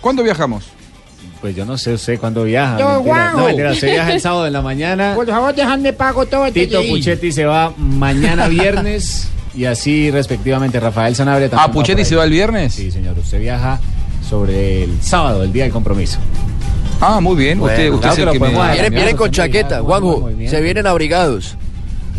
¿Cuándo 0.00 0.22
viajamos? 0.22 0.64
Pues 1.40 1.54
yo 1.54 1.64
no 1.64 1.78
sé 1.78 1.94
usted 1.94 2.18
cuándo 2.18 2.44
viaja. 2.44 2.78
Yo, 2.78 2.88
mentira. 2.88 3.14
Juanjo. 3.14 3.38
No, 3.38 3.46
mentira, 3.46 3.72
usted 3.72 3.90
viaja 3.92 4.12
el 4.12 4.20
sábado 4.20 4.46
en 4.46 4.52
la 4.52 4.62
mañana. 4.62 5.12
Por 5.14 5.26
favor, 5.26 5.54
déjame 5.54 5.92
pago 5.92 6.26
todo 6.26 6.46
el 6.46 6.52
Tito 6.52 6.82
Puchetti 6.88 7.30
se 7.30 7.44
va 7.44 7.72
mañana 7.76 8.48
viernes 8.48 9.28
y 9.58 9.64
así 9.66 10.10
respectivamente 10.10 10.78
Rafael 10.80 11.14
Sanabria 11.16 11.48
también. 11.50 11.70
Ah, 11.70 11.72
Puchetti 11.72 12.04
se 12.04 12.16
va 12.16 12.24
el 12.24 12.30
viernes. 12.30 12.74
Sí, 12.74 12.90
señor. 12.90 13.18
Usted 13.18 13.40
viaja 13.40 13.80
sobre 14.28 14.84
el 14.84 15.02
sábado, 15.02 15.42
el 15.42 15.52
día 15.52 15.64
del 15.64 15.72
compromiso. 15.72 16.18
Ah, 17.00 17.20
muy 17.20 17.36
bien. 17.36 17.60
usted 17.60 17.90
usted 17.92 18.00
claro 18.00 18.12
es 18.12 18.16
que 18.16 18.20
el 18.22 18.26
lo 18.26 18.32
que 18.32 18.38
me... 18.40 18.72
Vienen, 18.72 18.92
vienen 18.94 19.16
con 19.16 19.30
Usted 19.30 19.42
chaqueta, 19.42 19.80
Juanjo. 19.82 20.30
Se 20.48 20.60
vienen 20.60 20.86
abrigados. 20.86 21.56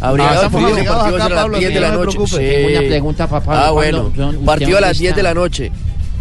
Abrigados 0.01 0.45
Ah, 0.45 0.49
porque 0.49 0.65
partidos 0.67 0.87
acá, 0.87 1.05
a 1.25 1.29
las 1.29 1.39
Pablo, 1.39 1.57
10 1.57 1.73
de 1.73 1.79
la 1.81 1.91
noche. 1.91 2.17
Tengo 2.17 2.67
una 2.69 2.79
pregunta, 2.87 3.27
papá. 3.27 3.67
Ah, 3.67 3.71
bueno. 3.71 4.03
¿Usted 4.07 4.21
dónde 4.21 4.45
Partido 4.45 4.77
a 4.77 4.81
las 4.81 4.91
está? 4.91 5.01
10 5.01 5.15
de 5.15 5.23
la 5.23 5.33
noche. 5.33 5.71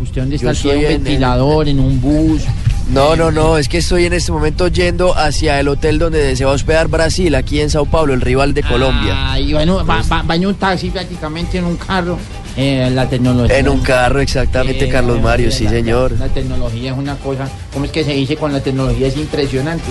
¿Usted 0.02 0.20
dónde 0.22 0.36
está? 0.36 0.52
¿Tiene 0.52 0.60
soy 0.76 0.84
un 0.84 0.90
en- 0.92 1.04
ventilador, 1.04 1.68
en 1.68 1.78
un 1.80 2.00
bus? 2.00 2.42
No, 2.90 3.16
no, 3.16 3.30
no, 3.30 3.58
es 3.58 3.68
que 3.68 3.78
estoy 3.78 4.06
en 4.06 4.14
este 4.14 4.32
momento 4.32 4.68
yendo 4.68 5.14
hacia 5.16 5.60
el 5.60 5.68
hotel 5.68 5.98
donde 5.98 6.34
se 6.36 6.44
va 6.46 6.52
a 6.52 6.54
hospedar 6.54 6.88
Brasil, 6.88 7.34
aquí 7.34 7.60
en 7.60 7.68
Sao 7.68 7.84
Paulo, 7.84 8.14
el 8.14 8.22
rival 8.22 8.54
de 8.54 8.62
Colombia. 8.62 9.12
Ah, 9.32 9.38
y 9.38 9.52
bueno, 9.52 9.84
va, 9.84 10.00
va- 10.10 10.22
va 10.22 10.34
en 10.36 10.46
un 10.46 10.54
taxi 10.54 10.88
prácticamente 10.88 11.58
en 11.58 11.64
un 11.64 11.76
carro. 11.76 12.18
Eh, 12.56 12.90
la 12.92 13.06
tecnología. 13.08 13.58
En 13.58 13.68
un 13.68 13.80
carro, 13.82 14.20
exactamente, 14.20 14.86
Eh, 14.86 14.88
Carlos 14.88 15.20
Mario, 15.20 15.50
sí, 15.52 15.64
la- 15.64 15.70
señor. 15.70 16.12
La, 16.12 16.26
la 16.26 16.32
tecnología 16.32 16.92
es 16.92 16.98
una 16.98 17.14
cosa, 17.16 17.46
¿cómo 17.74 17.84
es 17.84 17.90
que 17.92 18.02
se 18.04 18.12
dice 18.14 18.36
con 18.36 18.52
la 18.54 18.60
tecnología? 18.60 19.06
Es 19.06 19.16
impresionante. 19.18 19.90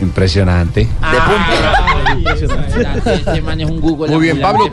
Impresionante. 0.00 0.88
Ay, 1.02 2.24
Este 3.26 3.42
man 3.42 3.60
es 3.60 3.68
un 3.68 3.80
Google. 3.80 4.12
Muy 4.12 4.22
bien, 4.22 4.40
Pablo. 4.40 4.70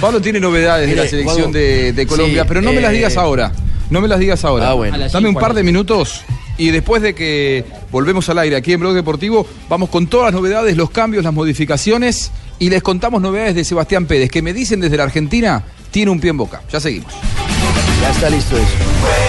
Pablo 0.00 0.20
tiene 0.20 0.38
novedades 0.38 0.88
de 0.88 0.94
la 0.94 1.06
selección 1.08 1.50
de, 1.50 1.92
de 1.92 2.06
Colombia, 2.06 2.42
sí, 2.42 2.48
pero 2.48 2.62
no 2.62 2.72
me 2.72 2.80
las 2.80 2.92
eh, 2.92 2.94
digas 2.94 3.16
ahora. 3.16 3.52
No 3.90 4.00
me 4.00 4.08
las 4.08 4.18
digas 4.18 4.44
ahora. 4.44 4.70
Ah, 4.70 4.74
bueno. 4.74 4.96
Dame 5.10 5.28
un 5.28 5.34
par 5.34 5.54
de 5.54 5.62
minutos 5.62 6.22
y 6.56 6.70
después 6.70 7.00
de 7.02 7.14
que 7.14 7.64
volvemos 7.90 8.28
al 8.28 8.38
aire 8.38 8.56
aquí 8.56 8.72
en 8.72 8.80
Blog 8.80 8.94
Deportivo, 8.94 9.46
vamos 9.68 9.88
con 9.88 10.08
todas 10.08 10.32
las 10.32 10.34
novedades, 10.34 10.76
los 10.76 10.90
cambios, 10.90 11.24
las 11.24 11.32
modificaciones 11.32 12.32
y 12.58 12.68
les 12.68 12.82
contamos 12.82 13.22
novedades 13.22 13.54
de 13.54 13.64
Sebastián 13.64 14.06
Pérez, 14.06 14.30
que 14.30 14.42
me 14.42 14.52
dicen 14.52 14.80
desde 14.80 14.96
la 14.96 15.04
Argentina, 15.04 15.64
tiene 15.90 16.10
un 16.10 16.20
pie 16.20 16.30
en 16.30 16.36
boca. 16.36 16.62
Ya 16.70 16.80
seguimos. 16.80 17.12
Ya 18.02 18.10
está 18.10 18.28
listo 18.28 18.56
eso. 18.56 19.27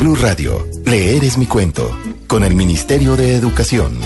Blue 0.00 0.14
Radio, 0.14 0.66
leer 0.86 1.24
es 1.24 1.36
mi 1.36 1.44
cuento, 1.44 1.94
con 2.26 2.42
el 2.42 2.54
Ministerio 2.54 3.16
de 3.16 3.34
Educación. 3.34 3.98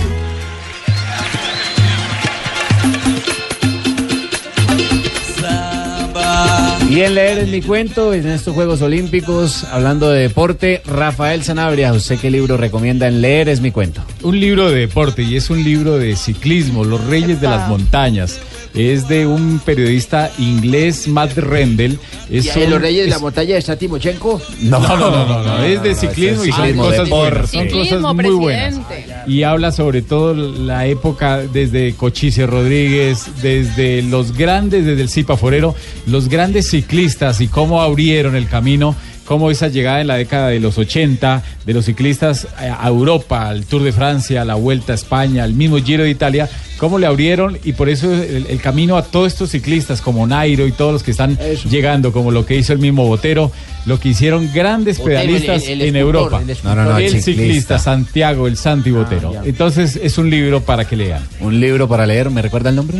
Bien 6.88 7.14
leer 7.14 7.38
en 7.38 7.51
mi 7.53 7.62
cuento 7.62 8.12
en 8.12 8.26
estos 8.26 8.55
Juegos 8.55 8.82
Olímpicos, 8.82 9.62
hablando 9.70 10.11
de 10.11 10.22
deporte, 10.22 10.82
Rafael 10.84 11.45
Sanabria, 11.45 11.92
¿usted 11.92 12.18
qué 12.18 12.28
libro 12.28 12.57
recomienda 12.57 13.07
en 13.07 13.20
leer 13.20 13.49
es 13.49 13.61
mi 13.61 13.70
cuento? 13.70 14.03
Un 14.24 14.40
libro 14.40 14.70
de 14.70 14.80
deporte 14.80 15.22
y 15.22 15.36
es 15.36 15.49
un 15.49 15.62
libro 15.62 15.97
de 15.97 16.16
ciclismo, 16.16 16.82
Los 16.82 17.05
Reyes 17.05 17.40
de 17.40 17.47
las 17.47 17.68
Montañas. 17.68 18.40
Es 18.74 19.06
de 19.06 19.24
un 19.26 19.60
periodista 19.64 20.32
inglés, 20.38 21.06
Matt 21.06 21.36
Rendell. 21.38 21.98
Es 22.28 22.46
¿Y 22.56 22.58
un- 22.60 22.70
los 22.70 22.80
reyes 22.80 23.04
de 23.04 23.10
la 23.10 23.18
montaña 23.20 23.56
está 23.56 23.76
Timochenko? 23.76 24.40
No, 24.62 24.80
no, 24.80 24.96
no, 24.96 25.26
no, 25.26 25.42
no, 25.44 25.64
es 25.64 25.80
de 25.82 25.94
ciclismo 25.94 26.44
y 26.44 26.50
son 26.50 26.72
cosas 26.76 27.08
son 27.08 27.46
Ciclismo, 27.46 27.78
cosas 27.78 28.14
muy 28.16 28.30
buenas. 28.34 28.74
presidente. 28.86 29.14
Y 29.28 29.42
habla 29.44 29.70
sobre 29.70 30.02
todo 30.02 30.34
la 30.34 30.86
época 30.86 31.38
desde 31.38 31.94
Cochise 31.94 32.46
Rodríguez, 32.46 33.26
desde 33.42 34.02
los 34.02 34.36
grandes, 34.36 34.84
desde 34.84 35.02
el 35.02 35.08
Cipa 35.08 35.36
Forero, 35.36 35.74
los 36.06 36.28
grandes 36.28 36.68
ciclistas 36.70 37.40
y 37.40 37.46
cómo 37.48 37.80
abrieron 37.80 38.34
el 38.34 38.48
camino 38.48 38.96
cómo 39.24 39.50
esa 39.50 39.68
llegada 39.68 40.00
en 40.00 40.06
la 40.06 40.16
década 40.16 40.48
de 40.48 40.60
los 40.60 40.76
80 40.78 41.42
de 41.64 41.72
los 41.74 41.84
ciclistas 41.86 42.44
eh, 42.60 42.70
a 42.78 42.86
Europa, 42.88 43.48
al 43.48 43.64
Tour 43.64 43.82
de 43.82 43.92
Francia, 43.92 44.44
la 44.44 44.54
Vuelta 44.54 44.92
a 44.92 44.94
España, 44.96 45.44
al 45.44 45.54
mismo 45.54 45.78
Giro 45.78 46.02
de 46.04 46.10
Italia, 46.10 46.48
cómo 46.78 46.98
le 46.98 47.06
abrieron 47.06 47.58
y 47.64 47.72
por 47.72 47.88
eso 47.88 48.12
el, 48.12 48.46
el 48.48 48.60
camino 48.60 48.96
a 48.96 49.02
todos 49.04 49.28
estos 49.32 49.50
ciclistas 49.50 50.00
como 50.00 50.26
Nairo 50.26 50.66
y 50.66 50.72
todos 50.72 50.92
los 50.92 51.02
que 51.02 51.12
están 51.12 51.38
llegando, 51.70 52.12
como 52.12 52.30
lo 52.30 52.44
que 52.44 52.56
hizo 52.56 52.72
el 52.72 52.78
mismo 52.80 53.06
Botero, 53.06 53.50
lo 53.86 53.98
que 54.00 54.10
hicieron 54.10 54.50
grandes 54.52 54.98
Botero, 54.98 55.20
pedalistas 55.20 55.62
el- 55.68 55.80
el 55.82 55.88
en 55.88 55.96
Europa. 55.96 56.40
el 56.42 56.50
escultor. 56.50 56.76
No, 56.76 56.84
no, 56.84 56.90
no, 56.92 56.96
ciclista. 56.98 57.24
ciclista. 57.32 57.78
Santiago, 57.78 58.46
el 58.46 58.56
Santi 58.56 58.90
Botero. 58.90 59.32
ya. 59.32 59.42
Entonces 59.44 59.98
es 60.02 60.18
un 60.18 60.28
libro 60.30 60.60
para 60.62 60.84
que 60.86 60.96
lean. 60.96 61.22
Un 61.40 61.60
libro 61.60 61.88
para 61.88 62.06
leer, 62.06 62.30
¿me 62.30 62.42
recuerda 62.42 62.70
el 62.70 62.76
nombre? 62.76 62.98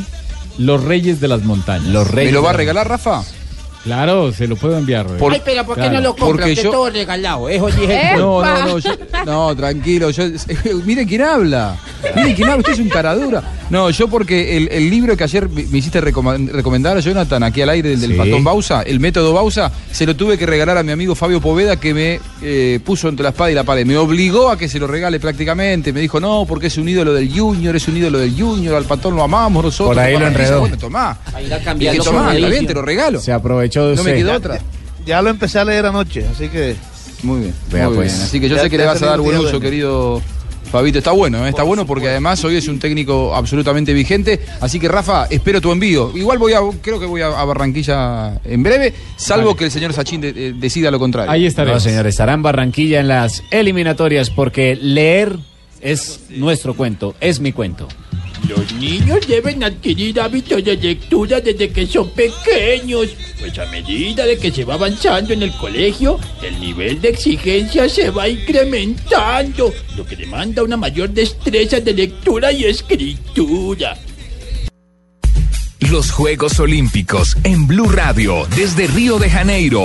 Los 0.57 0.85
Reyes 0.85 1.21
de 1.21 1.27
las 1.29 1.43
Montañas. 1.43 1.89
Los 1.89 2.13
¿Me 2.13 2.31
lo 2.31 2.43
va 2.43 2.51
a 2.51 2.53
regalar, 2.53 2.89
Rafa? 2.89 3.23
Claro, 3.85 4.33
se 4.33 4.47
lo 4.49 4.57
puedo 4.57 4.77
enviar. 4.79 5.07
Por- 5.07 5.33
Ay, 5.33 5.43
pero 5.45 5.65
¿por 5.65 5.75
qué 5.77 5.83
Claro. 5.83 5.95
no 5.97 6.01
lo 6.01 6.17
compra? 6.17 6.47
Porque 6.47 6.55
yo- 6.55 6.71
todo 6.71 6.91
regalado. 6.91 7.49
Eso 7.49 7.67
dije. 7.67 8.13
No, 8.17 8.43
no, 8.43 8.65
no, 8.67 8.79
yo- 8.79 8.91
no, 9.27 9.55
tranquilo. 9.55 10.11
Yo, 10.11 10.25
mire 10.87 11.07
quién 11.07 11.23
habla. 11.23 11.77
Mire 12.17 12.35
quién 12.35 12.49
habla. 12.49 12.61
Usted 12.61 12.73
es 12.73 12.79
un 12.79 12.89
caradura. 12.89 13.43
No, 13.71 13.91
yo 13.91 14.09
porque 14.09 14.57
el, 14.57 14.69
el 14.71 14.91
libro 14.91 15.17
que 15.17 15.25
ayer 15.25 15.49
me 15.49 15.79
hiciste 15.79 16.01
recomendar, 16.01 16.99
Jonathan, 17.01 17.43
aquí 17.43 17.63
al 17.63 17.71
aire, 17.71 17.93
el 17.95 18.01
del 18.01 18.13
Sí. 18.13 18.17
patón 18.19 18.45
Bausa, 18.45 18.83
el 18.83 19.01
método 19.01 19.33
Bausa, 19.33 19.71
se 19.91 20.05
lo 20.07 20.15
tuve 20.15 20.37
que 20.39 20.47
regalar 20.47 20.77
a 20.79 20.83
mi 20.83 20.93
amigo 20.93 21.15
Fabio 21.15 21.41
Poveda, 21.41 21.77
que 21.77 21.95
me 21.95 22.21
eh, 22.43 22.79
puso 22.85 23.09
entre 23.09 23.23
la 23.25 23.31
espada 23.31 23.51
y 23.51 23.55
la 23.55 23.65
pared. 23.65 23.85
Me 23.87 23.97
obligó 23.97 24.51
a 24.51 24.59
que 24.59 24.69
se 24.69 24.79
lo 24.79 24.87
regale 24.87 25.19
prácticamente. 25.21 25.93
Me 25.93 26.01
dijo, 26.01 26.21
no, 26.21 26.45
porque 26.47 26.67
es 26.69 26.77
un 26.79 26.89
ídolo 26.89 27.13
del 27.15 27.31
Junior, 27.37 27.75
es 27.77 27.89
un 27.89 27.97
ídolo 27.97 28.19
del 28.19 28.39
Junior, 28.39 28.75
al 28.77 28.85
patón 28.85 29.17
lo 29.17 29.23
amamos 29.23 29.65
nosotros. 29.65 29.95
Por 29.97 29.99
ahí 30.05 30.17
lo 30.19 30.27
enredó. 30.27 30.61
Bueno, 30.61 30.77
tomá. 30.79 31.19
A 31.33 31.41
ir 31.43 31.53
a 31.53 31.57
Dije, 31.57 31.65
cambiarlo 31.65 32.05
tomá, 32.05 32.35
está 32.35 32.49
bien, 32.49 32.67
te 32.67 32.75
lo 32.75 32.83
regalo. 32.83 33.21
Se 33.21 33.33
aprovechó 33.33 33.74
de 33.83 33.97
No 33.97 34.05
me 34.05 34.15
quedó 34.15 34.33
otra. 34.35 34.61
Ya 35.07 35.21
lo 35.23 35.31
empecé 35.31 35.59
a 35.59 35.65
leer 35.65 35.87
anoche, 35.87 36.25
así 36.27 36.49
que. 36.49 36.77
Muy 37.23 37.41
bien. 37.41 37.55
Vea, 37.71 37.89
muy 37.89 37.97
pues. 37.97 38.13
bien. 38.13 38.25
Así 38.27 38.41
que 38.41 38.49
yo 38.49 38.57
Ya- 38.57 38.63
sé 38.63 38.71
que 38.71 38.79
le 38.79 38.87
vas 38.87 39.03
a 39.03 39.07
dar 39.07 39.21
buen 39.21 39.37
uso, 39.39 39.59
querido 39.61 40.21
Fabito. 40.71 40.99
Está 40.99 41.13
bueno, 41.13 41.47
¿eh? 41.47 41.51
está 41.51 41.63
bueno 41.63 41.87
porque 41.87 42.09
además 42.09 42.43
hoy 42.45 42.57
es 42.57 42.67
un 42.69 42.79
técnico 42.79 43.35
absolutamente 43.35 43.93
vigente. 43.93 44.41
Así 44.61 44.81
que, 44.81 44.89
Rafa, 44.89 45.27
espero 45.31 45.61
tu 45.61 45.71
envío. 45.73 46.11
Igual 46.17 46.39
voy 46.39 46.53
a, 46.55 46.59
creo 46.83 46.99
que 46.99 47.07
voy 47.07 47.21
a, 47.23 47.29
a 47.29 47.45
Barranquilla 47.45 48.41
en 48.45 48.63
breve, 48.63 48.93
salvo 49.17 49.55
que 49.57 49.65
el 49.67 49.71
señor 49.71 49.95
de- 49.95 50.33
de- 50.33 50.53
decida 50.55 50.91
lo 50.91 50.99
contrario. 50.99 51.31
Ahí 51.31 51.43
No, 51.43 51.49
estaremos. 51.49 51.83
señor, 51.83 52.07
estará 52.07 52.33
en 52.35 52.43
Barranquilla 52.43 53.01
en 53.01 53.09
las 53.09 53.43
eliminatorias 53.51 54.31
porque 54.31 54.77
leer 54.77 55.37
es 55.85 56.21
nuestro 56.31 56.75
cuento, 56.75 57.15
es 57.21 57.39
mi 57.39 57.53
cuento. 57.53 57.87
Los 58.49 58.73
niños 58.75 59.27
deben 59.29 59.63
adquirir 59.63 60.19
hábitos 60.21 60.65
de 60.65 60.77
lectura 60.77 61.41
desde 61.41 61.71
que 61.71 61.87
son 61.87 62.11
pequeños, 62.11 63.11
pues 63.39 63.59
a 63.59 63.67
medida 63.67 64.25
de 64.25 64.39
que 64.39 64.51
se 64.51 64.65
va 64.65 64.75
avanzando 64.75 65.33
en 65.33 65.43
el 65.43 65.53
colegio, 65.53 66.19
el 66.43 66.59
nivel 66.59 67.01
de 67.01 67.11
exigencia 67.11 67.89
se 67.89 68.11
va 68.11 68.29
incrementando, 68.29 69.73
lo 69.97 70.07
que 70.07 70.17
demanda 70.17 70.63
una 70.63 70.77
mayor 70.77 71.11
destreza 71.11 71.81
de 71.81 71.93
lectura 71.93 72.51
y 72.51 72.65
escritura. 72.65 73.97
Los 75.81 76.11
Juegos 76.11 76.59
Olímpicos 76.61 77.37
en 77.45 77.67
Blue 77.67 77.89
Radio 77.89 78.47
desde 78.57 78.87
Río 78.87 79.19
de 79.19 79.29
Janeiro. 79.31 79.85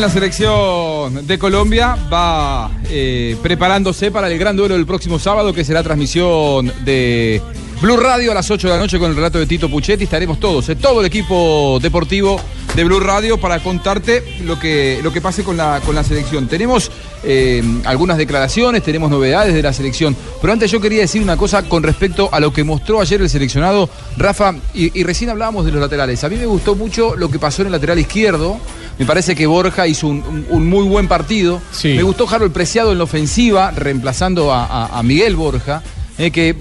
La 0.00 0.08
selección 0.10 1.26
de 1.26 1.38
Colombia 1.38 1.96
va 2.12 2.70
eh, 2.90 3.36
preparándose 3.42 4.10
para 4.10 4.28
el 4.28 4.38
gran 4.38 4.56
duelo 4.56 4.74
del 4.74 4.86
próximo 4.86 5.18
sábado, 5.18 5.52
que 5.52 5.64
será 5.64 5.82
transmisión 5.82 6.72
de 6.84 7.40
Blue 7.80 7.96
Radio 7.98 8.30
a 8.30 8.34
las 8.34 8.50
8 8.50 8.66
de 8.68 8.72
la 8.74 8.78
noche 8.80 8.98
con 8.98 9.10
el 9.10 9.16
relato 9.16 9.38
de 9.38 9.46
Tito 9.46 9.68
Puchetti. 9.68 10.04
Estaremos 10.04 10.40
todos, 10.40 10.68
eh, 10.70 10.76
todo 10.76 11.00
el 11.00 11.06
equipo 11.06 11.78
deportivo 11.82 12.40
de 12.74 12.82
Blue 12.84 12.98
Radio 13.00 13.38
para 13.38 13.60
contarte 13.62 14.22
lo 14.44 14.58
que, 14.58 15.00
lo 15.02 15.12
que 15.12 15.20
pase 15.20 15.44
con 15.44 15.56
la, 15.58 15.80
con 15.84 15.94
la 15.94 16.02
selección. 16.02 16.46
Tenemos 16.48 16.90
eh, 17.24 17.62
algunas 17.84 18.16
declaraciones, 18.16 18.82
tenemos 18.82 19.10
novedades 19.10 19.52
de 19.52 19.62
la 19.62 19.72
selección, 19.74 20.16
pero 20.40 20.52
antes 20.54 20.70
yo 20.70 20.80
quería 20.80 21.00
decir 21.00 21.20
una 21.22 21.36
cosa 21.36 21.62
con 21.68 21.82
respecto 21.82 22.30
a 22.32 22.40
lo 22.40 22.52
que 22.54 22.64
mostró 22.64 23.00
ayer 23.02 23.20
el 23.20 23.28
seleccionado 23.28 23.90
Rafa, 24.16 24.54
y, 24.72 24.98
y 24.98 25.04
recién 25.04 25.28
hablábamos 25.28 25.66
de 25.66 25.72
los 25.72 25.80
laterales. 25.80 26.24
A 26.24 26.30
mí 26.30 26.36
me 26.36 26.46
gustó 26.46 26.74
mucho 26.76 27.16
lo 27.16 27.30
que 27.30 27.38
pasó 27.38 27.62
en 27.62 27.66
el 27.66 27.72
lateral 27.72 27.98
izquierdo. 27.98 28.58
Me 28.98 29.04
parece 29.04 29.34
que 29.34 29.46
Borja 29.46 29.86
hizo 29.86 30.06
un, 30.06 30.22
un- 30.22 30.46
un 30.48 30.66
muy 30.68 30.86
buen 30.86 31.06
partido. 31.06 31.60
Sí. 31.72 31.88
Me 31.94 32.02
gustó 32.02 32.26
Harold 32.28 32.52
Preciado 32.52 32.92
en 32.92 32.98
la 32.98 33.04
ofensiva, 33.04 33.72
reemplazando 33.72 34.52
a, 34.52 34.64
a- 34.64 34.98
a 34.98 35.02
Miguel 35.02 35.36
Borja, 35.36 35.82
eh, 36.18 36.30
que 36.30 36.50
eh, 36.50 36.56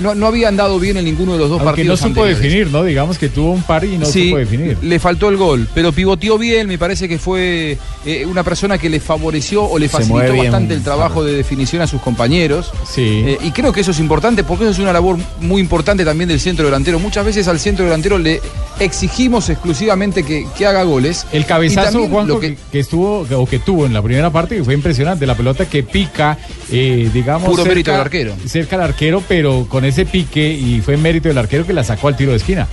no, 0.00 0.14
no 0.14 0.26
había 0.26 0.48
andado 0.48 0.78
bien 0.80 0.96
en 0.96 1.04
ninguno 1.04 1.32
de 1.34 1.38
los 1.38 1.48
dos 1.50 1.60
Aunque 1.60 1.84
no 1.84 1.92
partidos. 1.94 2.00
supo 2.00 2.20
anteriores. 2.22 2.42
definir, 2.42 2.66
¿no? 2.72 2.84
Digamos 2.84 3.18
que 3.18 3.28
tuvo 3.28 3.52
un 3.52 3.62
par 3.62 3.84
y 3.84 3.98
no 3.98 4.06
Sí, 4.06 4.26
supo 4.28 4.38
definir. 4.38 4.78
le 4.82 4.98
faltó 4.98 5.28
el 5.28 5.36
gol, 5.36 5.68
pero 5.74 5.92
pivoteó 5.92 6.38
bien, 6.38 6.66
me 6.68 6.78
parece 6.78 7.08
que 7.08 7.18
fue 7.18 7.76
eh, 8.06 8.26
una 8.26 8.42
persona 8.42 8.78
que 8.78 8.88
le 8.88 9.00
favoreció 9.00 9.64
o 9.64 9.78
le 9.78 9.88
facilitó 9.88 10.36
bastante 10.36 10.74
el 10.74 10.82
trabajo 10.82 11.22
de 11.24 11.34
definición 11.34 11.82
a 11.82 11.86
sus 11.86 12.00
compañeros. 12.00 12.70
Sí. 12.88 13.22
Eh, 13.26 13.38
y 13.42 13.50
creo 13.50 13.72
que 13.72 13.80
eso 13.82 13.90
es 13.90 13.98
importante 14.00 14.42
porque 14.44 14.64
eso 14.64 14.72
es 14.72 14.78
una 14.78 14.92
labor 14.92 15.18
muy 15.40 15.60
importante 15.60 16.04
también 16.04 16.28
del 16.28 16.40
centro 16.40 16.64
delantero. 16.64 16.98
Muchas 16.98 17.24
veces 17.26 17.46
al 17.48 17.60
centro 17.60 17.84
delantero 17.84 18.18
le 18.18 18.40
exigimos 18.80 19.48
exclusivamente 19.50 20.22
que, 20.22 20.46
que 20.56 20.66
haga 20.66 20.82
goles. 20.82 21.26
El 21.32 21.46
cabezazo, 21.46 22.08
Juanjo, 22.08 22.40
que... 22.40 22.56
que 22.72 22.78
estuvo 22.80 23.26
o 23.30 23.46
que 23.46 23.58
tuvo 23.58 23.86
en 23.86 23.92
la 23.92 24.02
primera 24.02 24.30
parte, 24.30 24.56
que 24.56 24.64
fue 24.64 24.74
impresionante. 24.74 25.26
La 25.26 25.36
pelota 25.36 25.66
que 25.66 25.82
pica, 25.82 26.38
digamos. 26.70 27.48
Puro 27.48 27.64
mérito 27.64 27.90
del 27.92 28.00
arquero. 28.00 28.34
Cerca 28.46 28.76
del 28.76 28.86
arquero, 28.86 28.93
pero 29.28 29.66
con 29.68 29.84
ese 29.84 30.04
pique, 30.06 30.52
y 30.52 30.80
fue 30.80 30.96
mérito 30.96 31.28
del 31.28 31.38
arquero 31.38 31.66
que 31.66 31.72
la 31.72 31.84
sacó 31.84 32.08
al 32.08 32.16
tiro 32.16 32.30
de 32.30 32.38
esquina. 32.38 32.66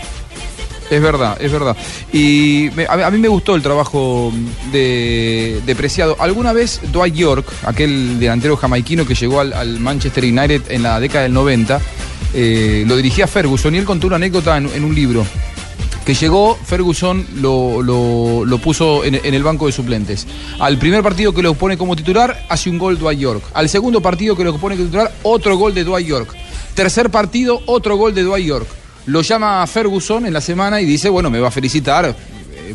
Es 0.89 1.01
verdad, 1.01 1.38
es 1.41 1.49
verdad. 1.51 1.76
Y 2.11 2.67
a, 2.88 3.09
mí- 3.11 3.17
me 3.17 3.30
gustó 3.30 3.55
el 3.55 3.61
trabajo 3.61 4.32
de, 4.74 5.61
Preciado. 5.78 6.17
Alguna 6.19 6.51
vez 6.51 6.82
Dwight 6.91 7.15
York, 7.15 7.47
aquel 7.65 8.19
delantero 8.19 8.57
jamaiquino 8.57 9.05
que 9.05 9.15
llegó 9.15 9.39
al, 9.39 9.80
Manchester 9.80 10.26
United 10.26 10.63
en 10.69 10.84
la 10.84 10.99
década 10.99 11.24
del 11.24 11.34
90, 11.34 11.80
eh, 12.34 12.84
lo 12.86 12.97
dirigía 12.97 13.26
Ferguson 13.26 13.74
y 13.74 13.78
él 13.78 13.86
contó 13.86 14.07
una 14.07 14.17
anécdota 14.17 14.57
en 14.57 14.84
un 14.84 14.93
libro. 14.93 15.26
Que 16.05 16.15
llegó, 16.15 16.55
Ferguson 16.55 17.25
lo, 17.35 17.81
lo- 17.83 18.57
puso 18.57 19.03
en, 19.05 19.15
en 19.15 19.33
el 19.33 19.43
banco 19.43 19.67
de 19.67 19.71
suplentes. 19.71 20.25
Al 20.59 20.77
primer 20.77 21.03
partido 21.03 21.33
que 21.33 21.41
lo 21.43 21.53
pone 21.53 21.77
como 21.77 21.95
titular, 21.95 22.45
hace 22.49 22.69
un 22.69 22.77
gol 22.79 22.97
Dwight 22.97 23.19
York. 23.19 23.43
Al 23.53 23.69
segundo 23.69 24.01
partido 24.01 24.35
que 24.35 24.43
lo 24.43 24.57
pone 24.57 24.75
como 24.75 24.87
titular, 24.87 25.11
otro 25.23 25.55
gol 25.57 25.73
de 25.73 25.83
Dwight 25.83 26.07
York. 26.07 26.35
Tercer 26.73 27.09
partido, 27.11 27.61
otro 27.67 27.95
gol 27.97 28.13
de 28.15 28.23
Dwight 28.23 28.45
York. 28.45 28.67
Lo 29.05 29.21
llama 29.21 29.65
Ferguson 29.67 30.25
en 30.25 30.33
la 30.33 30.41
semana 30.41 30.81
y 30.81 30.85
dice, 30.85 31.09
bueno, 31.09 31.29
me 31.29 31.39
va 31.39 31.47
a 31.49 31.51
felicitar, 31.51 32.15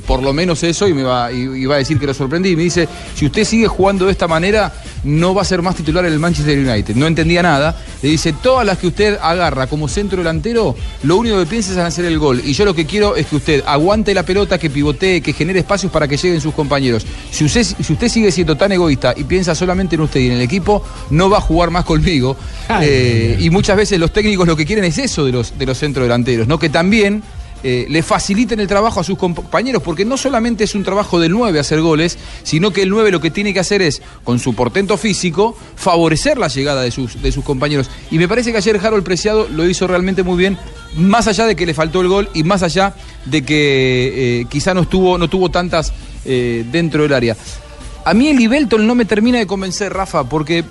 por 0.01 0.23
lo 0.23 0.33
menos 0.33 0.63
eso, 0.63 0.89
y 0.89 0.95
me 0.95 1.03
va, 1.03 1.33
y, 1.33 1.43
y 1.43 1.67
va 1.67 1.77
a 1.77 1.79
decir 1.79 1.99
que 1.99 2.07
lo 2.07 2.15
sorprendí. 2.15 2.51
Y 2.51 2.57
me 2.57 2.63
dice, 2.63 2.89
si 3.15 3.27
usted 3.27 3.45
sigue 3.45 3.67
jugando 3.67 4.07
de 4.07 4.13
esta 4.13 4.27
manera, 4.27 4.73
no 5.05 5.35
va 5.35 5.43
a 5.43 5.45
ser 5.45 5.63
más 5.63 5.77
titular 5.77 6.05
en 6.05 6.13
el 6.13 6.19
Manchester 6.19 6.59
United. 6.59 6.95
No 6.97 7.07
entendía 7.07 7.43
nada. 7.43 7.77
Le 8.03 8.09
dice, 8.09 8.33
todas 8.33 8.67
las 8.67 8.79
que 8.79 8.89
usted 8.89 9.19
agarra 9.23 9.67
como 9.67 9.89
centro 9.89 10.19
delantero, 10.19 10.75
lo 11.03 11.17
único 11.17 11.39
que 11.39 11.47
piensa 11.47 11.73
es 11.73 11.79
en 11.79 11.85
hacer 11.85 12.05
el 12.05 12.19
gol. 12.19 12.43
Y 12.45 12.53
yo 12.53 12.65
lo 12.65 12.75
que 12.75 12.87
quiero 12.87 13.17
es 13.17 13.27
que 13.27 13.37
usted 13.37 13.63
aguante 13.67 14.13
la 14.15 14.25
pelota, 14.25 14.59
que 14.59 14.71
pivotee, 14.71 15.21
que 15.21 15.33
genere 15.33 15.61
espacios 15.61 15.93
para 15.93 16.09
que 16.09 16.17
lleguen 16.17 16.41
sus 16.41 16.55
compañeros. 16.55 17.07
Si 17.31 17.45
usted, 17.45 17.63
si 17.65 17.93
usted 17.93 18.09
sigue 18.09 18.33
siendo 18.33 18.57
tan 18.57 18.73
egoísta 18.73 19.15
y 19.17 19.25
piensa 19.25 19.55
solamente 19.55 19.95
en 19.95 20.03
usted 20.03 20.21
y 20.21 20.27
en 20.27 20.33
el 20.33 20.41
equipo, 20.41 20.83
no 21.11 21.31
va 21.31 21.39
a 21.39 21.41
jugar 21.41 21.71
más 21.71 21.85
conmigo. 21.85 22.37
Eh, 22.81 23.37
y 23.41 23.51
muchas 23.51 23.77
veces 23.77 23.99
los 24.01 24.13
técnicos 24.13 24.47
lo 24.47 24.57
que 24.57 24.67
quieren 24.67 24.85
es 24.85 24.99
eso 24.99 25.25
de 25.25 25.33
los, 25.33 25.59
de 25.59 25.67
los 25.67 25.79
centros 25.79 26.05
delanteros, 26.05 26.49
¿no? 26.49 26.59
Que 26.59 26.69
también 26.69 27.23
eh, 27.63 27.87
le 27.89 28.03
faciliten 28.03 28.61
el 28.61 28.67
trabajo 28.67 29.01
a 29.01 29.05
sus 29.05 29.19
compañeros, 29.19 29.83
porque 29.83 30.05
no 30.05 30.17
solamente 30.17 30.65
es 30.65 30.75
un 30.75 30.85
trabajo 30.85 31.19
del 31.19 31.33
9 31.33 31.59
hacer 31.59 31.81
goles, 31.81 32.19
sino 32.43 32.71
que 32.71 32.83
el 32.83 32.91
9 32.91 33.11
lo 33.11 33.21
que 33.21 33.31
tiene 33.31 33.53
que 33.53 33.61
hacer 33.61 33.83
es, 33.83 34.03
con 34.25 34.39
su 34.39 34.55
portento 34.55 34.97
físico, 34.97 35.57
favorecer 35.75 36.39
la 36.39 36.49
llegada 36.49 36.83
de 36.83 36.91
sus, 36.91 37.21
de 37.23 37.33
sus 37.33 37.45
compañeros. 37.45 37.91
Y 38.11 38.19
me 38.19 38.29
parece 38.29 38.53
que 38.53 38.59
ayer 38.59 38.79
Harold 38.83 39.05
Preciado 39.05 39.49
lo 39.49 39.69
hizo 39.69 39.87
realmente 39.87 40.23
muy 40.23 40.37
bien, 40.37 40.59
más 40.97 41.27
allá 41.27 41.47
de 41.47 41.57
que 41.57 41.67
le 41.67 41.75
faltó 41.75 42.01
el 42.01 42.09
gol 42.09 42.29
y 42.35 42.43
más 42.43 42.63
allá 42.63 42.95
de 43.25 43.43
que 43.43 44.41
eh, 44.41 44.47
quizá 44.49 44.75
no, 44.75 44.83
estuvo, 44.83 45.19
no 45.19 45.29
tuvo 45.29 45.51
tantas 45.51 45.93
eh, 46.25 46.65
dentro 46.71 47.03
del 47.03 47.13
área. 47.13 47.37
A 48.05 48.15
mí 48.15 48.29
el 48.29 48.41
Ibelton 48.41 48.87
no 48.87 48.95
me 48.95 49.05
termina 49.05 49.39
de 49.39 49.47
convencer, 49.47 49.93
Rafa, 49.93 50.25
porque 50.25 50.65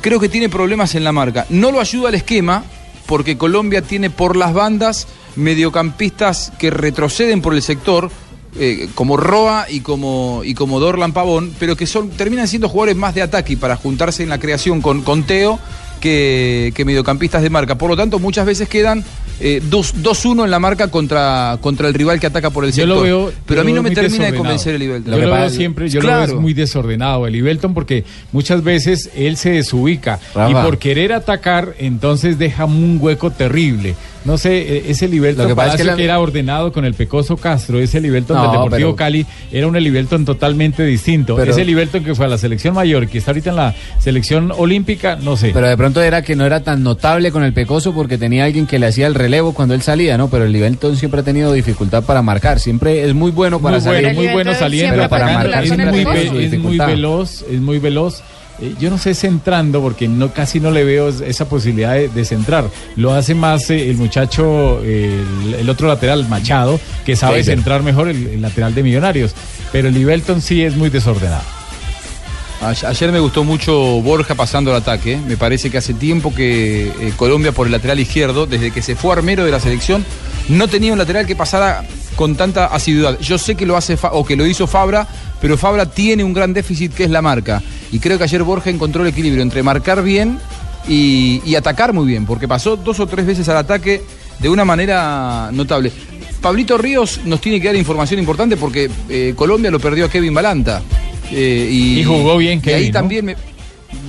creo 0.00 0.20
que 0.20 0.28
tiene 0.28 0.48
problemas 0.48 0.94
en 0.94 1.04
la 1.04 1.12
marca. 1.12 1.46
No 1.48 1.72
lo 1.72 1.80
ayuda 1.80 2.10
el 2.10 2.16
esquema, 2.16 2.64
porque 3.06 3.38
Colombia 3.38 3.82
tiene 3.82 4.10
por 4.10 4.36
las 4.36 4.52
bandas 4.52 5.06
mediocampistas 5.36 6.52
que 6.58 6.70
retroceden 6.70 7.40
por 7.42 7.54
el 7.54 7.62
sector, 7.62 8.10
eh, 8.58 8.88
como 8.94 9.16
Roa 9.16 9.66
y 9.68 9.80
como, 9.80 10.42
y 10.44 10.54
como 10.54 10.80
Dorlan 10.80 11.12
Pavón, 11.12 11.52
pero 11.58 11.76
que 11.76 11.86
son, 11.86 12.10
terminan 12.10 12.48
siendo 12.48 12.68
jugadores 12.68 12.96
más 12.96 13.14
de 13.14 13.22
ataque 13.22 13.56
para 13.56 13.76
juntarse 13.76 14.22
en 14.22 14.28
la 14.28 14.38
creación 14.38 14.80
con, 14.80 15.02
con 15.02 15.22
Teo 15.22 15.58
que, 16.00 16.72
que 16.74 16.84
mediocampistas 16.84 17.42
de 17.42 17.50
marca. 17.50 17.76
Por 17.76 17.90
lo 17.90 17.96
tanto, 17.96 18.18
muchas 18.18 18.46
veces 18.46 18.68
quedan 18.68 19.04
eh, 19.38 19.62
dos- 19.70 19.94
2-1 20.02 20.44
en 20.44 20.50
la 20.50 20.58
marca 20.58 20.88
contra, 20.88 21.58
contra 21.60 21.88
el 21.88 21.94
rival 21.94 22.18
que 22.18 22.26
ataca 22.26 22.50
por 22.50 22.64
el 22.64 22.70
Yo 22.72 22.76
sector. 22.84 22.96
lo 22.96 23.02
veo. 23.02 23.32
pero 23.46 23.58
yo 23.58 23.60
a 23.62 23.64
mí 23.64 23.70
lo 23.72 23.76
no 23.82 23.82
me 23.88 23.94
termina 23.94 24.24
de 24.30 24.34
convencer 24.34 24.74
el 24.74 24.82
Ibelton. 24.82 25.14
Yo 25.14 25.20
lo 25.26 25.32
veo 25.34 25.50
siempre, 25.50 25.88
yo 25.88 26.00
lo 26.00 26.08
veo 26.08 26.22
es 26.24 26.34
muy 26.34 26.54
desordenado 26.54 27.26
el 27.26 27.36
Ibelton 27.36 27.72
porque 27.74 28.04
muchas 28.32 28.64
veces 28.64 29.10
él 29.14 29.36
se 29.36 29.50
desubica 29.50 30.18
Rafa. 30.34 30.50
y 30.50 30.54
por 30.54 30.78
querer 30.78 31.12
atacar 31.12 31.74
entonces 31.78 32.38
deja 32.38 32.64
un 32.64 32.98
hueco 33.00 33.30
terrible. 33.30 33.94
No 34.24 34.36
sé, 34.38 34.58
eh, 34.76 34.82
ese 34.88 35.08
Liberton 35.08 35.44
Lo 35.44 35.48
que 35.48 35.54
pasa 35.56 35.68
es 35.68 35.72
que 35.72 35.78
Palacio 35.78 35.92
la- 35.92 35.96
que 35.96 36.04
era 36.04 36.20
ordenado 36.20 36.72
con 36.72 36.84
el 36.84 36.94
Pecoso 36.94 37.36
Castro, 37.36 37.78
ese 37.80 38.00
Liberton 38.00 38.36
No, 38.36 38.42
del 38.42 38.52
Deportivo 38.52 38.90
pero- 38.90 38.96
Cali 38.96 39.26
era 39.50 39.66
un 39.66 39.76
Liberton 39.82 40.24
totalmente 40.24 40.84
distinto. 40.84 41.36
Pero- 41.36 41.52
ese 41.52 41.64
Liberton 41.64 42.04
que 42.04 42.14
fue 42.14 42.26
a 42.26 42.28
la 42.28 42.38
selección 42.38 42.74
mayor, 42.74 43.08
que 43.08 43.18
está 43.18 43.30
ahorita 43.30 43.50
en 43.50 43.56
la 43.56 43.74
selección 43.98 44.52
olímpica, 44.56 45.16
no 45.16 45.36
sé. 45.36 45.50
Pero 45.54 45.68
de 45.68 45.76
pronto 45.76 46.02
era 46.02 46.22
que 46.22 46.36
no 46.36 46.44
era 46.44 46.60
tan 46.62 46.82
notable 46.82 47.30
con 47.32 47.42
el 47.44 47.52
Pecoso 47.52 47.92
porque 47.94 48.18
tenía 48.18 48.44
alguien 48.44 48.66
que 48.66 48.78
le 48.78 48.86
hacía 48.86 49.06
el 49.06 49.14
relevo 49.14 49.54
cuando 49.54 49.74
él 49.74 49.82
salía, 49.82 50.16
¿no? 50.18 50.28
Pero 50.28 50.44
el 50.44 50.52
Livelton 50.52 50.96
siempre 50.96 51.20
ha 51.20 51.24
tenido 51.24 51.52
dificultad 51.52 52.02
para 52.04 52.22
marcar. 52.22 52.60
Siempre 52.60 53.04
es 53.08 53.14
muy 53.14 53.30
bueno 53.30 53.60
para 53.60 53.76
muy 53.76 53.84
salir. 53.84 54.02
bueno, 54.04 54.20
muy 54.20 54.28
bueno 54.32 54.54
saliendo, 54.54 54.96
pero 54.96 55.08
para 55.08 55.26
marcar 55.32 55.62
es 55.64 55.68
siempre 55.70 55.88
ha 55.88 55.92
muy, 55.92 56.00
es 56.44 56.50
veloz, 56.86 57.42
es 57.50 57.60
muy 57.60 57.78
veloz. 57.78 58.22
Eh, 58.60 58.74
Yo 58.80 58.90
no 58.90 58.98
sé 58.98 59.14
centrando 59.14 59.80
porque 59.80 60.08
no 60.08 60.32
casi 60.32 60.60
no 60.60 60.70
le 60.70 60.84
veo 60.84 61.08
es- 61.08 61.20
esa 61.20 61.48
posibilidad 61.48 61.94
de, 61.94 62.08
de 62.08 62.24
centrar. 62.24 62.64
Lo 62.96 63.12
hace 63.14 63.34
más 63.34 63.70
eh, 63.70 63.90
el 63.90 63.96
muchacho, 63.96 64.80
eh, 64.84 65.22
el, 65.46 65.54
el 65.54 65.68
otro 65.70 65.88
lateral, 65.88 66.28
Machado, 66.28 66.78
que 67.04 67.16
sabe 67.16 67.38
centrar 67.56 67.82
mejor 67.82 68.08
el, 68.08 68.26
el 68.26 68.42
lateral 68.42 68.74
de 68.74 68.82
Millonarios. 68.82 69.34
Pero 69.72 69.88
el 69.88 69.94
Livelton 69.94 70.40
sí 70.42 70.62
es 70.62 70.76
muy 70.76 70.90
desordenado. 70.90 71.42
Ayer 72.60 73.10
me 73.10 73.20
gustó 73.20 73.42
mucho 73.42 73.74
Borja 74.02 74.34
pasando 74.34 74.70
al 74.70 74.76
ataque. 74.76 75.18
Me 75.26 75.38
parece 75.38 75.70
que 75.70 75.78
hace 75.78 75.94
tiempo 75.94 76.34
que 76.34 76.88
eh, 76.88 77.12
Colombia 77.16 77.52
por 77.52 77.66
el 77.66 77.72
lateral 77.72 77.98
izquierdo, 77.98 78.46
desde 78.46 78.70
que 78.70 78.82
se 78.82 78.96
fue 78.96 79.14
Armero 79.14 79.46
de 79.46 79.50
la 79.50 79.60
selección, 79.60 80.04
no 80.48 80.68
tenía 80.68 80.92
un 80.92 80.98
lateral 80.98 81.26
que 81.26 81.34
pasara 81.34 81.84
con 82.16 82.36
tanta 82.36 82.66
asiduidad. 82.66 83.18
Yo 83.18 83.38
sé 83.38 83.54
que 83.54 83.64
lo 83.64 83.78
hace 83.78 83.96
o 84.12 84.26
que 84.26 84.36
lo 84.36 84.44
hizo 84.44 84.66
Fabra, 84.66 85.08
pero 85.40 85.56
Fabra 85.56 85.86
tiene 85.86 86.22
un 86.22 86.34
gran 86.34 86.52
déficit 86.52 86.92
que 86.92 87.04
es 87.04 87.10
la 87.10 87.22
marca. 87.22 87.62
Y 87.92 87.98
creo 87.98 88.18
que 88.18 88.24
ayer 88.24 88.42
Borja 88.42 88.68
encontró 88.68 89.02
el 89.02 89.08
equilibrio 89.08 89.42
entre 89.42 89.62
marcar 89.62 90.02
bien 90.02 90.38
y 90.86 91.54
atacar 91.54 91.92
muy 91.92 92.06
bien, 92.06 92.26
porque 92.26 92.48
pasó 92.48 92.76
dos 92.76 93.00
o 93.00 93.06
tres 93.06 93.24
veces 93.24 93.48
al 93.48 93.56
ataque 93.56 94.02
de 94.38 94.48
una 94.48 94.64
manera 94.64 95.50
notable. 95.52 95.92
Pablito 96.40 96.78
Ríos 96.78 97.20
nos 97.24 97.40
tiene 97.40 97.60
que 97.60 97.66
dar 97.68 97.76
información 97.76 98.18
importante 98.20 98.56
porque 98.56 98.90
eh, 99.08 99.34
Colombia 99.36 99.70
lo 99.70 99.78
perdió 99.80 100.06
a 100.06 100.08
Kevin 100.10 100.34
Balanta. 100.34 100.82
Eh, 101.32 101.68
y, 101.70 102.00
Y 102.00 102.04
jugó 102.04 102.36
bien 102.38 102.58
y 102.58 102.62
Kevin, 102.62 102.78
ahí 102.78 102.86
¿no? 102.88 102.92
también 102.92 103.24
me- 103.26 103.36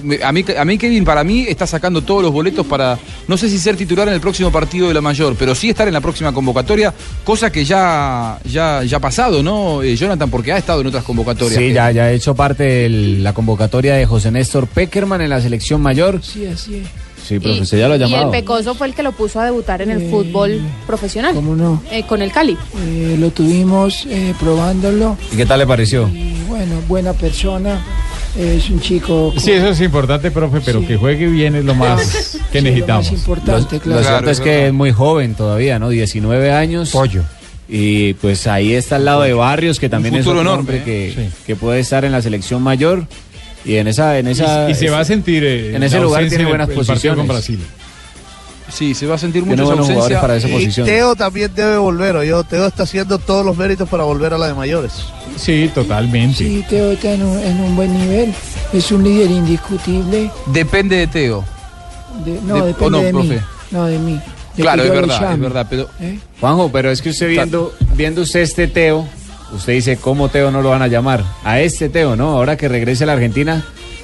me- 0.03 0.23
a, 0.23 0.31
mí, 0.31 0.43
a 0.57 0.65
mí 0.65 0.77
Kevin 0.77 1.03
para 1.03 1.23
mí 1.23 1.45
está 1.47 1.67
sacando 1.67 2.01
todos 2.01 2.23
los 2.23 2.31
boletos 2.31 2.65
para, 2.65 2.97
no 3.27 3.37
sé 3.37 3.49
si 3.49 3.57
ser 3.59 3.75
titular 3.75 4.07
en 4.07 4.13
el 4.15 4.21
próximo 4.21 4.51
partido 4.51 4.87
de 4.87 4.93
la 4.93 5.01
mayor, 5.01 5.35
pero 5.37 5.53
sí 5.53 5.69
estar 5.69 5.87
en 5.87 5.93
la 5.93 6.01
próxima 6.01 6.31
convocatoria, 6.33 6.93
cosa 7.23 7.51
que 7.51 7.63
ya, 7.65 8.39
ya, 8.45 8.83
ya 8.83 8.97
ha 8.97 8.99
pasado, 8.99 9.43
¿no, 9.43 9.83
eh, 9.83 9.95
Jonathan? 9.95 10.29
Porque 10.29 10.51
ha 10.51 10.57
estado 10.57 10.81
en 10.81 10.87
otras 10.87 11.03
convocatorias. 11.03 11.59
Sí, 11.59 11.73
ya, 11.73 11.91
ya 11.91 12.05
ha 12.05 12.11
hecho 12.11 12.33
parte 12.35 12.63
de 12.63 12.89
la 13.19 13.33
convocatoria 13.33 13.95
de 13.95 14.05
José 14.05 14.31
Néstor 14.31 14.67
Peckerman 14.67 15.21
en 15.21 15.29
la 15.29 15.41
selección 15.41 15.81
mayor. 15.81 16.21
Sí, 16.23 16.45
así 16.45 16.75
es. 16.77 16.87
Sí, 17.31 17.39
profe, 17.39 17.61
usted 17.61 17.79
ya 17.79 17.87
lo 17.87 17.93
ha 17.93 17.97
Y 17.97 18.13
el. 18.13 18.29
Pecoso 18.29 18.75
fue 18.75 18.87
el 18.87 18.93
que 18.93 19.03
lo 19.03 19.13
puso 19.13 19.39
a 19.39 19.45
debutar 19.45 19.81
en 19.81 19.89
el 19.89 20.09
fútbol 20.09 20.59
profesional. 20.85 21.33
¿Cómo 21.33 21.55
no? 21.55 21.81
Eh, 21.89 22.03
con 22.03 22.21
el 22.21 22.29
Cali. 22.29 22.57
Eh, 22.85 23.15
lo 23.17 23.29
tuvimos 23.31 24.05
eh, 24.09 24.33
probándolo. 24.37 25.17
¿Y 25.31 25.37
qué 25.37 25.45
tal 25.45 25.59
le 25.59 25.65
pareció? 25.67 26.09
Y 26.09 26.33
bueno, 26.49 26.75
buena 26.89 27.13
persona. 27.13 27.79
Es 28.37 28.69
un 28.69 28.81
chico. 28.81 29.33
Sí, 29.37 29.51
eso 29.51 29.69
es 29.69 29.79
importante, 29.79 30.29
profe, 30.29 30.59
pero 30.59 30.85
que 30.85 30.97
juegue 30.97 31.27
bien 31.27 31.55
es 31.55 31.63
lo 31.63 31.73
más 31.73 32.37
que 32.51 32.59
Sí, 32.59 32.63
necesitamos. 32.65 33.05
Lo 33.05 33.11
más 33.13 33.19
importante, 33.21 33.75
Lo 33.77 33.81
claro. 33.81 34.03
cierto 34.03 34.29
es 34.29 34.41
que 34.41 34.67
es 34.67 34.73
muy 34.73 34.91
joven 34.91 35.33
todavía, 35.35 35.79
¿no? 35.79 35.87
19 35.87 36.51
años. 36.51 36.89
Pollo. 36.91 37.23
Y 37.69 38.13
pues 38.15 38.45
ahí 38.47 38.73
está 38.73 38.97
al 38.97 39.05
lado 39.05 39.21
de 39.21 39.33
Barrios, 39.33 39.79
que 39.79 39.87
también 39.87 40.15
es 40.15 40.25
enorme, 40.27 40.49
hombre 40.49 40.83
que, 40.83 41.13
Sí. 41.15 41.29
que 41.45 41.55
puede 41.55 41.79
estar 41.79 42.03
en 42.03 42.11
la 42.11 42.21
selección 42.21 42.61
mayor. 42.61 43.05
Y 43.65 43.75
en 43.75 43.87
esa, 43.87 44.17
en 44.17 44.27
esa 44.27 44.67
y, 44.69 44.71
y 44.71 44.75
se 44.75 44.89
va 44.89 44.99
a 45.01 45.05
sentir 45.05 45.43
eh, 45.43 45.75
en 45.75 45.83
ese 45.83 45.97
la 45.97 46.03
lugar 46.03 46.27
tiene 46.27 46.43
el- 46.43 46.49
buenas 46.49 46.69
el 46.69 46.75
posiciones. 46.75 47.17
con 47.17 47.27
Brasil. 47.27 47.59
Sí, 48.73 48.93
se 48.95 49.05
va 49.05 49.15
a 49.15 49.17
sentir 49.17 49.43
mucho 49.43 49.65
buenos 49.65 49.85
jugadores 49.85 50.17
para 50.19 50.37
esa 50.37 50.47
Y 50.47 50.51
posición. 50.53 50.85
Teo 50.87 51.13
también 51.15 51.51
debe 51.53 51.77
volver, 51.77 52.15
o 52.15 52.23
yo. 52.23 52.43
Teo 52.45 52.67
está 52.67 52.83
haciendo 52.83 53.19
todos 53.19 53.45
los 53.45 53.57
méritos 53.57 53.89
para 53.89 54.03
volver 54.05 54.33
a 54.33 54.37
la 54.37 54.47
de 54.47 54.53
mayores. 54.53 54.93
Sí, 55.35 55.69
totalmente. 55.75 56.37
Sí, 56.37 56.63
Teo 56.69 56.91
está 56.91 57.11
en 57.11 57.23
un, 57.23 57.37
en 57.37 57.59
un 57.59 57.75
buen 57.75 57.93
nivel. 57.93 58.33
Es 58.71 58.89
un 58.93 59.03
líder 59.03 59.29
indiscutible. 59.29 60.31
Depende 60.47 60.95
de 60.95 61.07
Teo. 61.07 61.43
De- 62.25 62.39
no, 62.43 62.55
De- 62.55 62.67
depende 62.67 62.89
no, 62.91 63.01
de 63.01 63.13
mí. 63.13 63.37
No, 63.71 63.85
de 63.87 63.97
mí. 63.99 64.21
De 64.55 64.61
claro, 64.63 64.83
es 64.83 64.89
verdad, 64.89 65.33
es 65.33 65.39
verdad, 65.39 65.67
pero 65.69 65.89
¿Eh? 65.99 66.19
Juanjo, 66.39 66.69
pero 66.71 66.91
es 66.91 67.01
que 67.01 67.09
usted 67.09 67.27
viendo, 67.27 67.73
viendo 67.95 68.21
usted 68.21 68.39
este 68.41 68.67
Teo, 68.67 69.05
usted 69.53 69.73
dice, 69.73 69.97
¿cómo 69.97 70.29
Teo 70.29 70.51
no 70.51 70.61
lo 70.61 70.69
van 70.69 70.81
a 70.81 70.87
llamar? 70.87 71.23
A 71.43 71.59
este 71.59 71.89
Teo, 71.89 72.15
¿no? 72.15 72.31
Ahora 72.31 72.57
que 72.57 72.67
regrese 72.67 73.03
a 73.03 73.07
la 73.07 73.13
Argentina, 73.13 73.63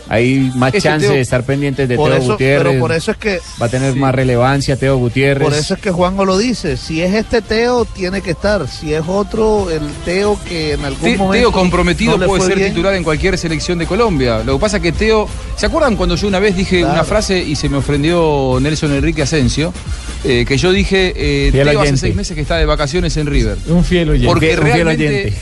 hay 0.10 0.52
más 0.56 0.74
Este 0.74 0.82
chance 0.88 1.08
Teo- 1.08 1.16
de 1.16 1.22
estar 1.22 1.44
pendientes 1.44 1.88
de 1.90 1.96
Teo 1.96 2.08
eso, 2.14 2.32
Gutiérrez. 2.34 2.68
pero 2.68 2.80
por 2.80 2.92
eso 2.92 3.12
es 3.12 3.18
que 3.18 3.40
Va 3.62 3.66
a 3.66 3.70
tener 3.70 3.96
más 3.96 4.14
relevancia 4.14 4.76
Teo 4.78 4.98
Gutiérrez. 4.98 5.44
Por 5.44 5.54
eso 5.54 5.74
es 5.74 5.80
que 5.80 5.92
Juanjo 5.92 6.26
lo 6.26 6.38
dice. 6.38 6.78
Si 6.78 7.02
es 7.02 7.14
este 7.14 7.42
Teo, 7.42 7.86
tiene 7.86 8.22
que 8.22 8.32
estar. 8.32 8.68
Si 8.68 8.94
es 8.94 9.04
otro, 9.08 9.70
el 9.70 9.82
Teo 10.06 10.40
que 10.48 10.74
en 10.74 10.86
algún 10.86 11.12
Te- 11.12 11.18
momento. 11.18 11.50
Teo 11.50 11.52
comprometido 11.52 12.18
no 12.18 12.26
puede 12.28 12.46
ser 12.46 12.56
bien. 12.58 12.70
titular 12.70 12.94
en 12.96 13.04
cualquier 13.04 13.38
selección 13.38 13.78
de 13.80 13.86
Colombia. 13.86 14.44
Lo 14.44 14.58
que 14.58 14.62
pasa 14.62 14.78
es 14.78 14.84
que 14.84 14.92
Teo. 14.92 15.28
¿Se 15.56 15.66
acuerdan 15.66 15.96
cuando 15.96 16.16
yo 16.16 16.28
una 16.28 16.40
vez 16.40 16.56
dije 16.56 16.80
Claro. 16.80 16.94
una 16.94 17.04
frase 17.04 17.40
y 17.44 17.56
se 17.56 17.68
me 17.70 17.78
ofendió 17.78 18.58
Nelson 18.62 18.94
Enrique 18.94 19.22
Asensio? 19.24 19.74
Eh, 20.24 20.46
que 20.48 20.58
yo 20.58 20.72
dije, 20.72 21.14
eh, 21.16 21.52
Teo 21.52 21.80
hace 21.82 21.98
seis 21.98 22.16
meses 22.16 22.36
que 22.36 22.42
está 22.42 22.58
de 22.58 22.66
vacaciones 22.66 23.16
en 23.18 23.28
River. 23.28 23.58
Un 23.68 23.84
fiel 23.84 24.10
oyente. 24.10 24.28
Porque 24.28 24.50
Un 24.50 24.54
fiel 24.56 24.64
realmente. 24.74 25.08
oyente. 25.08 25.34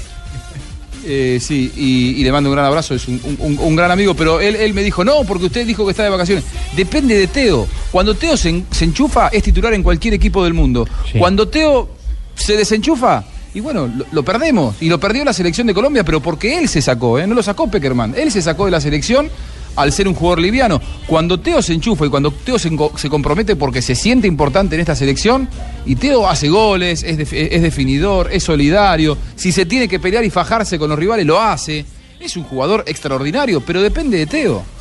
Eh, 1.08 1.40
sí, 1.40 1.72
y, 1.76 2.20
y 2.20 2.24
le 2.24 2.32
mando 2.32 2.50
un 2.50 2.56
gran 2.56 2.66
abrazo, 2.66 2.96
es 2.96 3.08
un, 3.08 3.22
un- 3.40 3.60
un 3.60 3.76
gran 3.76 3.92
amigo, 3.92 4.16
pero 4.16 4.40
él, 4.42 4.56
él 4.56 4.74
me 4.74 4.82
dijo, 4.82 5.04
no, 5.06 5.24
porque 5.24 5.46
usted 5.46 5.66
dijo 5.68 5.86
que 5.86 5.92
está 5.92 6.04
de 6.04 6.10
vacaciones. 6.10 6.44
Depende 6.76 7.16
de 7.16 7.28
Teo. 7.28 7.68
Cuando 7.92 8.16
Teo 8.16 8.36
se, 8.36 8.50
en- 8.50 8.66
se 8.72 8.86
enchufa, 8.86 9.28
es 9.28 9.44
titular 9.44 9.74
en 9.76 9.84
cualquier 9.84 10.16
equipo 10.16 10.44
del 10.44 10.54
mundo. 10.56 10.88
Cuando 11.20 11.48
Teo 11.48 11.90
se 12.34 12.58
desenchufa, 12.58 13.24
y 13.54 13.60
bueno, 13.60 13.88
lo, 13.88 14.06
lo 14.12 14.24
perdemos. 14.24 14.76
Y 14.82 14.90
lo 14.90 15.00
perdió 15.00 15.24
la 15.24 15.32
selección 15.34 15.68
de 15.68 15.74
Colombia, 15.76 16.04
pero 16.04 16.22
porque 16.22 16.58
él 16.58 16.68
se 16.68 16.82
sacó, 16.82 17.20
¿eh? 17.20 17.28
no 17.28 17.36
lo 17.36 17.44
sacó 17.44 17.70
Peckerman. 17.70 18.16
Él 18.18 18.32
se 18.32 18.42
sacó 18.42 18.66
de 18.66 18.72
la 18.72 18.82
selección 18.82 19.30
al 19.76 19.92
ser 19.92 20.08
un 20.08 20.14
jugador 20.14 20.40
liviano. 20.40 20.82
Cuando 21.08 21.40
Teo 21.40 21.62
se 21.62 21.74
enchufa 21.74 22.06
y 22.06 22.10
cuando 22.10 22.32
Teo 22.32 22.58
se, 22.60 22.70
compromete 23.10 23.56
porque 23.56 23.82
se 23.82 23.96
siente 23.96 24.28
importante 24.28 24.76
en 24.76 24.82
esta 24.82 24.96
selección, 24.96 25.48
y 25.86 25.96
Teo 25.96 26.28
hace 26.28 26.50
goles, 26.50 27.04
es, 27.04 27.32
es 27.32 27.62
definidor, 27.62 28.30
es 28.32 28.44
solidario, 28.44 29.18
si 29.36 29.52
se 29.52 29.66
tiene 29.66 29.88
que 29.88 30.00
pelear 30.00 30.24
y 30.24 30.30
fajarse 30.30 30.80
con 30.80 30.90
los 30.90 31.00
rivales, 31.00 31.26
lo 31.26 31.42
hace. 31.42 31.86
Es 32.20 32.38
un 32.38 32.44
jugador 32.44 32.84
extraordinario, 32.88 33.62
pero 33.62 33.82
depende 33.82 34.18
de 34.18 34.26
Teo. 34.26 34.75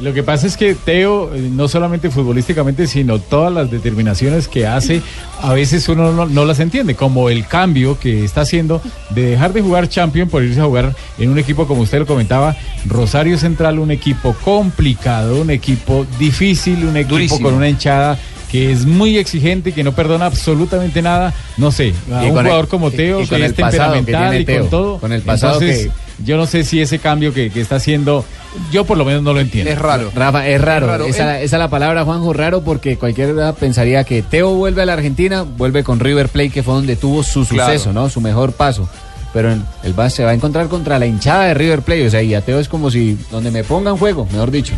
Lo 0.00 0.14
que 0.14 0.22
pasa 0.22 0.46
es 0.46 0.56
que 0.56 0.76
Teo, 0.76 1.34
eh, 1.34 1.50
no 1.52 1.66
solamente 1.66 2.08
futbolísticamente, 2.10 2.86
sino 2.86 3.18
todas 3.18 3.52
las 3.52 3.68
determinaciones 3.70 4.46
que 4.46 4.64
hace, 4.66 5.02
a 5.42 5.52
veces 5.54 5.88
uno 5.88 6.12
no, 6.12 6.26
no 6.26 6.44
las 6.44 6.60
entiende, 6.60 6.94
como 6.94 7.28
el 7.30 7.46
cambio 7.48 7.98
que 7.98 8.24
está 8.24 8.42
haciendo 8.42 8.80
de 9.10 9.22
dejar 9.22 9.52
de 9.52 9.60
jugar 9.60 9.88
Champion 9.88 10.28
por 10.28 10.44
irse 10.44 10.60
a 10.60 10.64
jugar 10.66 10.94
en 11.18 11.30
un 11.30 11.38
equipo, 11.38 11.66
como 11.66 11.82
usted 11.82 11.98
lo 11.98 12.06
comentaba, 12.06 12.54
Rosario 12.86 13.36
Central, 13.38 13.80
un 13.80 13.90
equipo 13.90 14.34
complicado, 14.44 15.40
un 15.40 15.50
equipo 15.50 16.06
difícil, 16.18 16.84
un 16.84 16.96
equipo 16.96 17.14
Durísimo. 17.14 17.42
con 17.48 17.54
una 17.54 17.68
hinchada 17.68 18.16
que 18.52 18.70
es 18.72 18.86
muy 18.86 19.18
exigente, 19.18 19.72
que 19.72 19.82
no 19.84 19.92
perdona 19.92 20.26
absolutamente 20.26 21.02
nada, 21.02 21.34
no 21.58 21.70
sé, 21.72 21.92
a 22.12 22.24
Y 22.24 22.30
un 22.30 22.38
el- 22.38 22.44
jugador 22.44 22.68
como 22.68 22.90
Teo, 22.90 23.20
y 23.22 23.26
que 23.26 23.34
el 23.34 23.42
es 23.42 23.52
que 23.52 23.62
temperamental 23.62 24.40
y 24.40 24.44
con 24.46 24.70
todo. 24.70 24.98
con 25.00 25.12
el 25.12 25.22
pasado 25.22 25.60
Entonces, 25.60 25.90
yo 26.24 26.36
no 26.36 26.46
sé 26.46 26.64
si 26.64 26.80
ese 26.80 26.98
cambio 26.98 27.32
que, 27.32 27.50
que 27.50 27.60
está 27.60 27.76
haciendo, 27.76 28.24
yo 28.72 28.84
por 28.84 28.96
lo 28.98 29.04
menos 29.04 29.22
no 29.22 29.32
lo 29.32 29.40
entiendo. 29.40 29.70
Rafa, 30.14 30.46
es 30.48 30.60
raro. 30.60 30.86
Es 30.86 30.90
raro. 30.90 31.04
Esa, 31.06 31.40
esa 31.40 31.56
es 31.56 31.60
la 31.60 31.68
palabra, 31.70 32.04
Juanjo, 32.04 32.32
raro, 32.32 32.62
porque 32.62 32.96
cualquiera 32.96 33.52
pensaría 33.54 34.04
que 34.04 34.22
Teo 34.22 34.50
vuelve 34.54 34.82
a 34.82 34.86
la 34.86 34.94
Argentina, 34.94 35.42
vuelve 35.42 35.84
con 35.84 36.00
River 36.00 36.28
Plate, 36.28 36.50
que 36.50 36.62
fue 36.62 36.74
donde 36.74 36.96
tuvo 36.96 37.22
su 37.22 37.46
Claro. 37.46 37.72
suceso, 37.72 37.92
¿no? 37.92 38.08
Su 38.10 38.20
mejor 38.20 38.52
paso. 38.52 38.88
Pero 39.32 39.52
en- 39.52 39.64
él 39.84 39.98
va, 39.98 40.08
se 40.10 40.24
va 40.24 40.30
a 40.30 40.34
encontrar 40.34 40.68
contra 40.68 40.98
la 40.98 41.06
hinchada 41.06 41.44
de 41.44 41.54
River 41.54 41.82
Plate. 41.82 42.06
O 42.06 42.10
sea, 42.10 42.22
y 42.22 42.34
a 42.34 42.40
Teo 42.40 42.58
es 42.58 42.68
como 42.68 42.90
si 42.90 43.18
donde 43.30 43.50
me 43.50 43.62
pongan 43.62 43.96
juego, 43.98 44.26
mejor 44.32 44.50
dicho. 44.50 44.72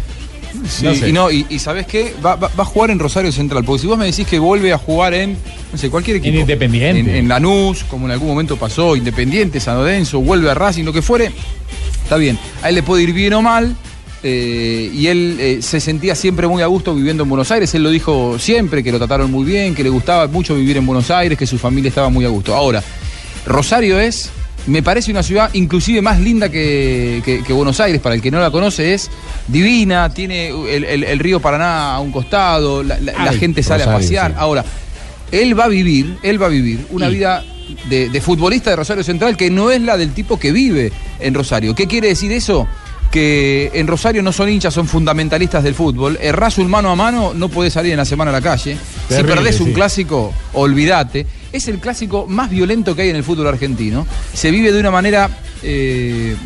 Sí, 0.68 0.84
No 0.84 0.94
sé. 0.94 1.08
y 1.08 1.12
no, 1.12 1.30
y, 1.30 1.46
y 1.48 1.58
¿sabes 1.58 1.86
qué? 1.86 2.14
Va, 2.24 2.36
va- 2.36 2.50
va 2.58 2.62
a 2.62 2.66
jugar 2.66 2.90
en 2.90 2.98
Rosario 2.98 3.30
Central, 3.32 3.64
porque 3.64 3.82
si 3.82 3.86
vos 3.86 3.96
me 3.98 4.06
decís 4.06 4.26
que 4.26 4.38
vuelve 4.38 4.72
a 4.72 4.78
jugar 4.78 5.14
en, 5.14 5.36
no 5.72 5.78
sé, 5.78 5.90
cualquier 5.90 6.16
equipo. 6.18 6.34
En 6.34 6.40
Independiente. 6.40 7.00
En, 7.00 7.16
en 7.16 7.28
Lanús, 7.28 7.84
como 7.84 8.06
en 8.06 8.12
algún 8.12 8.28
momento 8.28 8.56
pasó, 8.56 8.96
Independiente, 8.96 9.60
San 9.60 9.76
Lorenzo, 9.76 10.20
vuelve 10.20 10.50
a 10.50 10.54
Racing, 10.54 10.84
lo 10.84 10.92
que 10.92 11.02
fuere, 11.02 11.30
está 12.02 12.16
bien. 12.16 12.38
A 12.62 12.68
él 12.68 12.74
le 12.74 12.82
puede 12.82 13.02
ir 13.04 13.12
bien 13.12 13.32
o 13.34 13.42
mal, 13.42 13.76
eh, 14.22 14.90
y 14.92 15.06
él 15.06 15.36
eh, 15.40 15.58
se 15.62 15.80
sentía 15.80 16.14
siempre 16.14 16.46
muy 16.46 16.62
a 16.62 16.66
gusto 16.66 16.94
viviendo 16.94 17.22
en 17.22 17.28
Buenos 17.28 17.50
Aires, 17.50 17.74
él 17.74 17.82
lo 17.82 17.90
dijo 17.90 18.38
siempre, 18.38 18.82
que 18.84 18.92
lo 18.92 18.98
trataron 18.98 19.30
muy 19.30 19.44
bien, 19.46 19.74
que 19.74 19.82
le 19.82 19.88
gustaba 19.88 20.26
mucho 20.26 20.54
vivir 20.56 20.76
en 20.76 20.84
Buenos 20.86 21.10
Aires, 21.10 21.38
que 21.38 21.46
su 21.46 21.56
familia 21.58 21.88
estaba 21.88 22.10
muy 22.10 22.24
a 22.24 22.28
gusto. 22.28 22.54
Ahora, 22.54 22.82
Rosario 23.46 23.98
es, 23.98 24.30
me 24.66 24.82
parece 24.82 25.10
una 25.10 25.22
ciudad 25.22 25.50
inclusive 25.54 26.02
más 26.02 26.20
linda 26.20 26.48
que, 26.50 27.22
que- 27.24 27.42
que 27.42 27.52
Buenos 27.52 27.80
Aires, 27.80 28.00
para 28.00 28.14
el 28.14 28.20
que 28.22 28.30
no 28.30 28.40
la 28.40 28.50
conoce, 28.50 28.94
es 28.94 29.10
divina, 29.48 30.08
tiene 30.12 30.48
el, 30.48 30.84
el- 30.84 31.04
el 31.04 31.18
río 31.18 31.40
Paraná 31.40 31.94
a 31.94 32.00
un 32.00 32.12
costado, 32.12 32.82
la, 32.82 32.98
la- 33.00 33.12
la 33.12 33.30
Ay, 33.30 33.38
gente 33.38 33.62
sale 33.62 33.84
a 33.84 33.86
pasear. 33.92 34.32
sí. 34.32 34.36
Ahora, 34.38 34.64
él 35.32 35.58
va 35.58 35.64
a 35.64 35.68
vivir, 35.68 36.16
él 36.22 36.40
va 36.42 36.46
a 36.46 36.50
vivir 36.50 36.86
una 36.90 37.08
vida 37.08 37.44
de, 37.88 38.08
de 38.08 38.20
futbolista 38.20 38.70
de 38.70 38.76
Rosario 38.76 39.04
Central 39.04 39.36
que 39.36 39.48
no 39.50 39.70
es 39.70 39.80
la 39.80 39.96
del 39.96 40.12
tipo 40.12 40.38
que 40.38 40.50
vive 40.52 40.92
en 41.20 41.34
Rosario. 41.34 41.74
¿Qué 41.74 41.86
quiere 41.86 42.08
decir 42.08 42.32
eso? 42.32 42.66
Que 43.10 43.70
en 43.74 43.86
Rosario 43.86 44.22
no 44.22 44.32
son 44.32 44.48
hinchas, 44.48 44.72
son 44.72 44.86
fundamentalistas 44.86 45.62
del 45.64 45.74
fútbol. 45.74 46.18
Errás 46.20 46.58
un 46.58 46.68
mano 46.70 46.90
a 46.90 46.96
mano, 46.96 47.32
no 47.34 47.48
podés 47.48 47.72
salir 47.72 47.92
en 47.92 47.98
la 47.98 48.04
semana 48.04 48.30
a 48.30 48.34
la 48.34 48.40
calle. 48.40 48.76
si 49.08 49.22
perdés 49.22 49.60
un 49.60 49.68
sí. 49.68 49.72
clásico, 49.72 50.32
olvídate. 50.52 51.26
Es 51.52 51.66
el 51.66 51.78
clásico 51.80 52.26
más 52.28 52.48
violento 52.50 52.94
que 52.94 53.02
hay 53.02 53.10
en 53.10 53.16
el 53.16 53.24
fútbol 53.24 53.48
argentino. 53.48 54.06
Se 54.32 54.50
vive 54.52 54.70
de 54.70 54.78
una 54.78 54.92
manera 54.92 55.28
eh, 55.64 56.36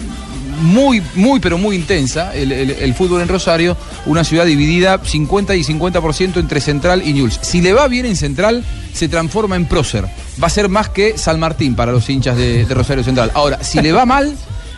muy, 0.62 1.02
muy, 1.14 1.40
pero 1.40 1.58
muy 1.58 1.76
intensa 1.76 2.34
el, 2.34 2.50
el- 2.52 2.70
el 2.70 2.94
fútbol 2.94 3.20
en 3.20 3.28
Rosario. 3.28 3.76
Una 4.06 4.24
ciudad 4.24 4.46
dividida 4.46 4.98
50 5.04 5.54
y 5.56 5.62
50% 5.62 6.38
entre 6.38 6.60
Central 6.62 7.02
y 7.06 7.12
Newell's. 7.12 7.38
Si 7.42 7.60
le 7.60 7.74
va 7.74 7.86
bien 7.88 8.06
en 8.06 8.16
Central, 8.16 8.64
se 8.94 9.08
transforma 9.08 9.56
en 9.56 9.66
prócer. 9.66 10.06
Va 10.42 10.46
a 10.46 10.50
ser 10.50 10.70
más 10.70 10.88
que 10.88 11.18
San 11.18 11.38
Martín 11.38 11.74
para 11.74 11.92
los 11.92 12.08
hinchas 12.08 12.36
de, 12.38 12.64
de 12.64 12.74
Rosario 12.74 13.04
Central. 13.04 13.30
Ahora, 13.34 13.62
si 13.62 13.80
le 13.82 13.92
va 13.92 14.06
mal 14.06 14.34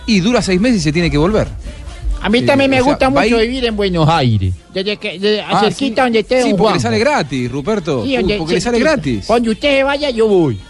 y 0.07 0.21
dura 0.21 0.41
seis 0.43 0.61
meses 0.61 0.79
y 0.79 0.81
se 0.83 0.93
tiene 0.93 1.11
que 1.11 1.19
volver. 1.19 1.49
A 2.23 2.29
mí 2.29 2.39
Eh, 2.39 2.43
también 2.43 2.71
me 2.71 2.77
sea, 2.79 2.85
gusta 2.85 3.11
mucho 3.11 3.39
vivir 3.39 3.65
en 3.67 3.77
Buenos 3.77 4.09
Aires. 4.09 4.53
Desde 4.73 4.97
que, 4.97 5.19
de, 5.19 5.41
Ah, 5.43 5.61
cerquita 5.61 6.03
sí. 6.03 6.07
donde 6.07 6.19
esté 6.21 6.43
Sí, 6.43 6.55
porque 6.57 6.75
le 6.75 6.81
sale 6.81 6.99
gratis, 6.99 7.51
Ruperto. 7.51 8.05
Sí, 8.05 8.17
donde- 8.17 8.37
porque 8.39 8.55
le 8.55 8.61
sale 8.61 8.79
gratis. 8.79 9.27
Donde 9.29 9.51
usted 9.51 9.85
vaya, 9.85 10.11
yo 10.11 10.27
voy. 10.27 10.59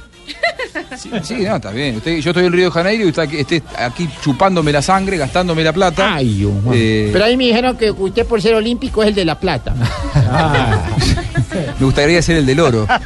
Sí, 0.98 1.10
sí, 1.22 1.34
no, 1.42 1.56
está 1.56 1.70
bien. 1.70 1.96
Usted- 1.96 2.18
yo 2.18 2.30
estoy 2.30 2.44
en 2.46 2.52
Río 2.52 2.64
de 2.66 2.70
Janeiro 2.70 3.04
y 3.04 3.08
usted 3.08 3.32
esté 3.34 3.62
aquí 3.78 4.08
chupándome 4.22 4.72
la 4.72 4.82
sangre, 4.82 5.16
gastándome 5.16 5.62
la 5.64 5.72
plata. 5.72 6.14
Ay. 6.16 6.46
Eh, 6.72 7.10
Pero 7.12 7.24
ahí 7.24 7.36
me 7.36 7.44
dijeron 7.44 7.76
que 7.76 7.90
usted 7.90 8.26
por 8.26 8.42
ser 8.42 8.54
olímpico 8.54 9.02
es 9.02 9.08
el 9.10 9.14
de 9.14 9.24
La 9.24 9.38
Plata. 9.38 9.74
Me 11.78 11.84
gustaría 11.86 12.20
ser 12.20 12.36
el 12.38 12.46
del 12.46 12.60
oro. 12.60 12.86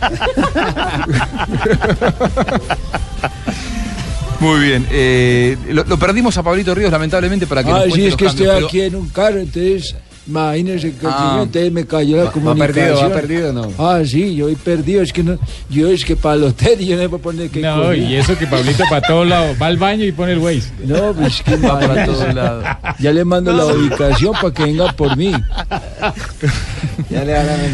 Muy 4.40 4.60
bien. 4.60 4.86
eh, 4.90 5.56
lo, 5.68 5.84
lo 5.84 5.98
perdimos 5.98 6.36
a 6.38 6.42
Pablito 6.42 6.74
Ríos, 6.74 6.90
lamentablemente, 6.90 7.46
para 7.46 7.62
que 7.62 7.70
nos 7.70 7.80
Ah, 7.80 7.84
sí, 7.94 8.06
es 8.06 8.16
que 8.16 8.26
estoy 8.26 8.46
aquí 8.48 8.80
en 8.80 8.96
un 8.96 9.08
carro, 9.10 9.38
entonces 9.38 9.94
imagínense 10.30 10.92
que 10.94 11.06
Ah. 11.06 11.40
entonces 11.42 11.72
me 11.72 11.84
cayó 11.84 12.16
la 12.16 12.22
Va- 12.24 12.28
va 12.28 12.32
comunicación. 12.32 12.74
perdido, 12.74 13.00
va 13.00 13.14
perdido, 13.14 13.52
¿no? 13.52 13.72
Ah, 13.78 14.00
sí, 14.06 14.34
yo 14.36 14.48
he 14.48 14.54
perdido, 14.56 15.02
es 15.02 15.12
que 15.12 15.22
no, 15.24 15.38
yo 15.68 15.88
es 15.90 16.04
que 16.04 16.14
para 16.16 16.36
el 16.36 16.44
hotel 16.44 16.78
yo 16.78 16.96
no 16.96 17.08
puedo 17.10 17.22
poner 17.22 17.50
que 17.50 17.60
No, 17.60 17.76
correr. 17.82 17.98
y 17.98 18.16
eso 18.16 18.38
que 18.38 18.46
Pablito 18.46 18.84
para 18.88 19.06
todos 19.06 19.26
lados 19.26 19.56
va 19.60 19.66
al 19.66 19.76
baño 19.76 20.04
y 20.04 20.12
pone 20.12 20.32
el 20.32 20.38
Waze. 20.38 20.70
No, 20.84 21.12
pues 21.12 21.42
que 21.42 21.56
Va 21.56 21.78
para 21.80 22.06
todos 22.06 22.34
lados. 22.34 22.64
Ya 23.00 23.12
le 23.12 23.24
mando 23.24 23.52
la 23.52 23.66
ubicación 23.66 24.32
para 24.40 24.54
que 24.54 24.62
venga 24.64 24.92
por 24.92 25.16
mí. 25.16 25.32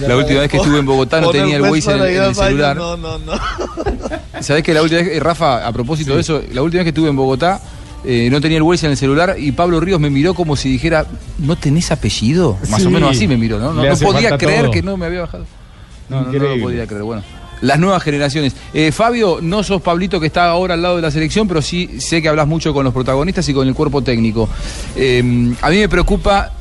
La 0.07 0.17
última 0.17 0.41
vez 0.41 0.51
que 0.51 0.57
estuve 0.57 0.79
en 0.79 0.87
Bogotá 0.87 1.21
no 1.21 1.31
tenía 1.31 1.57
el 1.57 1.63
juez 1.69 1.87
Waze 1.87 1.99
en, 1.99 2.03
el- 2.17 2.23
en 2.29 2.35
celular. 2.35 2.77
No, 2.77 2.97
no, 2.97 3.19
no. 3.19 3.33
¿Sabés 4.41 4.63
que 4.63 4.75
la 4.75 4.83
última 4.83 5.01
vez, 5.03 5.17
eh, 5.17 5.21
Rafa, 5.21 5.67
a 5.67 5.73
propósito 5.73 6.15
de 6.15 6.21
eso, 6.21 6.43
la 6.53 6.63
última 6.63 6.81
vez 6.81 6.85
que 6.85 6.91
estuve 6.91 7.09
en 7.09 7.17
Bogotá, 7.17 7.61
eh, 8.07 8.29
no 8.31 8.41
tenía 8.41 8.57
el 8.59 8.63
Waze 8.63 8.87
en 8.87 8.93
el 8.93 8.97
celular 8.99 9.37
y 9.39 9.53
Pablo 9.53 9.81
Ríos 9.81 10.01
me 10.01 10.11
miró 10.11 10.35
como 10.35 10.57
si 10.57 10.69
dijera, 10.69 11.07
¿no 11.39 11.57
tenés 11.57 11.91
apellido? 11.91 12.57
Más 12.71 12.81
Sí. 12.83 12.87
o 12.87 12.91
menos 12.91 13.11
así 13.11 13.27
me 13.27 13.37
miró, 13.37 13.59
¿no? 13.59 13.73
No, 13.73 13.83
podía 13.99 14.39
creer 14.39 14.63
todo. 14.63 14.71
que 14.71 14.83
no 14.83 14.97
me 14.97 15.07
había 15.07 15.21
bajado. 15.23 15.45
No, 16.09 16.23
no, 16.23 16.33
no, 16.33 16.39
lo 16.57 16.61
podía 16.63 16.87
creer. 16.87 17.03
Bueno, 17.03 17.23
las 17.63 17.79
nuevas 17.79 18.03
generaciones. 18.03 18.55
Eh, 18.73 18.93
Fabio, 18.93 19.39
no 19.43 19.63
sos 19.63 19.83
Pablito 19.83 20.21
que 20.21 20.27
está 20.27 20.47
ahora 20.49 20.75
al 20.75 20.83
lado 20.83 20.97
de 20.97 21.03
la 21.03 21.11
selección, 21.11 21.49
pero 21.49 21.61
sí 21.63 22.01
sé 22.01 22.23
que 22.23 22.29
hablas 22.29 22.47
mucho 22.47 22.73
con 22.73 22.85
los 22.85 22.93
protagonistas 22.95 23.49
y 23.49 23.55
con 23.55 23.67
el 23.67 23.75
cuerpo 23.75 24.03
técnico. 24.03 24.49
Eh, 24.95 25.55
a 25.61 25.71
mí 25.71 25.79
me 25.79 25.89
preocupa 25.89 26.53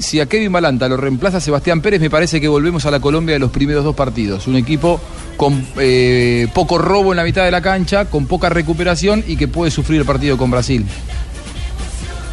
si 0.00 0.18
a 0.20 0.26
Kevin 0.26 0.50
Balanta 0.52 0.88
lo 0.88 0.96
reemplaza 0.96 1.40
Sebastián 1.40 1.80
Pérez, 1.80 2.00
me 2.00 2.10
parece 2.10 2.40
que 2.40 2.48
volvemos 2.48 2.84
a 2.86 2.90
la 2.90 2.98
Colombia 3.00 3.34
de 3.34 3.38
los 3.38 3.50
primeros 3.50 3.84
dos 3.84 3.94
partidos. 3.94 4.46
Un 4.46 4.56
equipo 4.56 5.00
con 5.36 5.66
eh, 5.78 6.48
poco 6.54 6.78
robo 6.78 7.12
en 7.12 7.16
la 7.18 7.24
mitad 7.24 7.44
de 7.44 7.50
la 7.50 7.60
cancha, 7.62 8.06
con 8.06 8.26
poca 8.26 8.48
recuperación 8.48 9.22
y 9.26 9.36
que 9.36 9.46
puede 9.48 9.70
sufrir 9.70 10.00
el 10.00 10.06
partido 10.06 10.36
con 10.36 10.50
Brasil. 10.50 10.84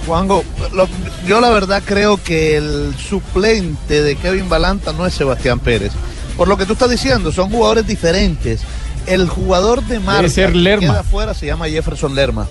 Juanjo, 0.06 0.44
lo- 0.74 0.88
yo 1.28 1.42
la 1.42 1.50
verdad 1.50 1.84
creo 1.86 2.18
que 2.24 2.56
el 2.56 2.96
suplente 2.98 4.02
de 4.02 4.16
Kevin 4.16 4.48
Balanta 4.48 4.94
no 4.94 5.06
es 5.06 5.14
Sebastián 5.14 5.60
Pérez. 5.60 5.92
Por 6.38 6.48
lo 6.48 6.56
que 6.58 6.66
tú 6.66 6.74
estás 6.74 6.90
diciendo, 6.90 7.32
son 7.32 7.50
jugadores 7.50 7.86
diferentes. 7.86 8.62
El 9.06 9.28
jugador 9.28 9.84
de 9.84 10.00
marca 10.00 10.30
ser 10.30 10.52
que 10.52 10.58
Lerma. 10.58 10.88
queda 10.94 11.00
afuera 11.02 11.34
se 11.34 11.46
llama 11.46 11.68
Jefferson 11.68 12.14
Lerma. 12.16 12.48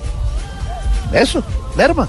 Eso, 1.12 1.42
Lerma. 1.76 2.08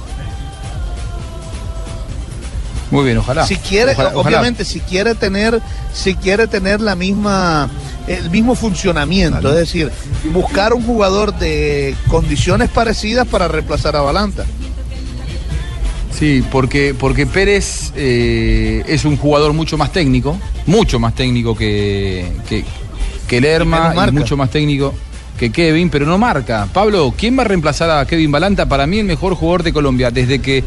Muy 2.92 3.04
bien, 3.06 3.18
ojalá. 3.18 3.46
Si 3.46 3.56
quiere, 3.58 3.92
Ojalá- 3.94 4.12
ojalá. 4.16 4.38
obviamente, 4.38 4.64
si 4.64 4.80
quiere 4.80 5.14
tener, 5.16 5.62
si 5.94 6.16
quiere 6.16 6.48
tener 6.48 6.80
la 6.80 6.96
misma, 6.96 7.70
el 8.08 8.30
mismo 8.30 8.56
funcionamiento, 8.56 9.50
es 9.50 9.56
decir, 9.56 9.92
buscar 10.32 10.74
un 10.74 10.84
jugador 10.84 11.38
de 11.38 11.96
condiciones 12.08 12.70
parecidas 12.70 13.28
para 13.28 13.48
reemplazar 13.50 13.96
a 13.96 14.02
Balanta. 14.02 14.46
Sí, 16.18 16.44
porque, 16.52 16.96
porque 16.98 17.28
Pérez 17.28 17.92
eh, 17.96 18.84
es 18.88 19.06
un 19.06 19.18
jugador 19.18 19.54
mucho 19.54 19.78
más 19.78 19.92
técnico, 19.92 20.40
mucho 20.66 20.98
más 21.00 21.14
técnico 21.14 21.56
que, 21.56 22.26
que, 22.50 22.64
que 23.28 23.40
Lerma 23.42 23.94
Y 23.96 24.10
y, 24.10 24.12
mucho 24.14 24.36
más 24.36 24.50
técnico 24.50 24.94
que 25.38 25.52
Kevin, 25.52 25.92
pero 25.92 26.08
no 26.08 26.18
marca. 26.18 26.68
Pablo, 26.74 27.14
¿quién 27.16 27.38
va 27.38 27.44
a 27.44 27.46
reemplazar 27.46 27.92
a 27.92 28.06
Kevin 28.08 28.32
Balanta? 28.32 28.66
Para 28.66 28.88
mí 28.88 28.98
el 28.98 29.06
mejor 29.06 29.36
jugador 29.36 29.62
de 29.62 29.72
Colombia, 29.74 30.10
desde 30.10 30.40
que 30.40 30.64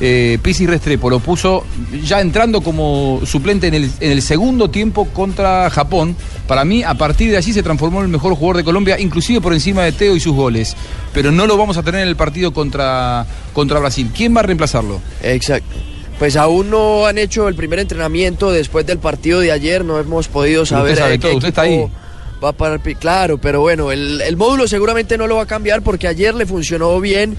eh, 0.00 0.38
Pisi 0.42 0.66
Restrepo 0.66 1.08
lo 1.08 1.20
puso 1.20 1.64
ya 2.02 2.20
entrando 2.20 2.60
como 2.60 3.20
suplente 3.24 3.68
en 3.68 3.74
el, 3.74 3.90
en 4.00 4.12
el 4.12 4.22
segundo 4.22 4.68
tiempo 4.70 5.06
contra 5.06 5.70
Japón. 5.70 6.16
Para 6.46 6.64
mí, 6.64 6.82
a 6.82 6.94
partir 6.94 7.30
de 7.30 7.36
allí 7.36 7.52
se 7.52 7.62
transformó 7.62 8.00
en 8.00 8.06
el 8.06 8.10
mejor 8.10 8.34
jugador 8.34 8.56
de 8.58 8.64
Colombia, 8.64 8.98
inclusive 8.98 9.40
por 9.40 9.52
encima 9.52 9.82
de 9.82 9.92
Teo 9.92 10.16
y 10.16 10.20
sus 10.20 10.34
goles. 10.34 10.76
Pero 11.12 11.30
no 11.30 11.46
lo 11.46 11.56
vamos 11.56 11.76
a 11.76 11.82
tener 11.82 12.02
en 12.02 12.08
el 12.08 12.16
partido 12.16 12.52
contra, 12.52 13.26
contra 13.52 13.78
Brasil. 13.78 14.10
¿Quién 14.14 14.34
va 14.34 14.40
a 14.40 14.44
reemplazarlo? 14.44 15.00
Exacto. 15.22 15.74
Pues 16.18 16.36
aún 16.36 16.70
no 16.70 17.06
han 17.06 17.18
hecho 17.18 17.48
el 17.48 17.54
primer 17.54 17.80
entrenamiento 17.80 18.52
después 18.52 18.86
del 18.86 18.98
partido 18.98 19.40
de 19.40 19.50
ayer, 19.50 19.84
no 19.84 19.98
hemos 19.98 20.28
podido 20.28 20.64
saber 20.64 20.92
usted 20.92 21.04
sabe 21.04 21.18
todo, 21.18 21.36
usted 21.36 21.48
está 21.48 21.62
ahí. 21.62 21.86
Va 22.42 22.52
para 22.52 22.74
el 22.76 22.96
claro, 22.96 23.38
pero 23.38 23.60
bueno, 23.60 23.90
el, 23.90 24.20
el 24.20 24.36
módulo 24.36 24.68
seguramente 24.68 25.16
no 25.16 25.26
lo 25.26 25.36
va 25.36 25.42
a 25.42 25.46
cambiar 25.46 25.82
porque 25.82 26.06
ayer 26.06 26.34
le 26.34 26.46
funcionó 26.46 27.00
bien 27.00 27.36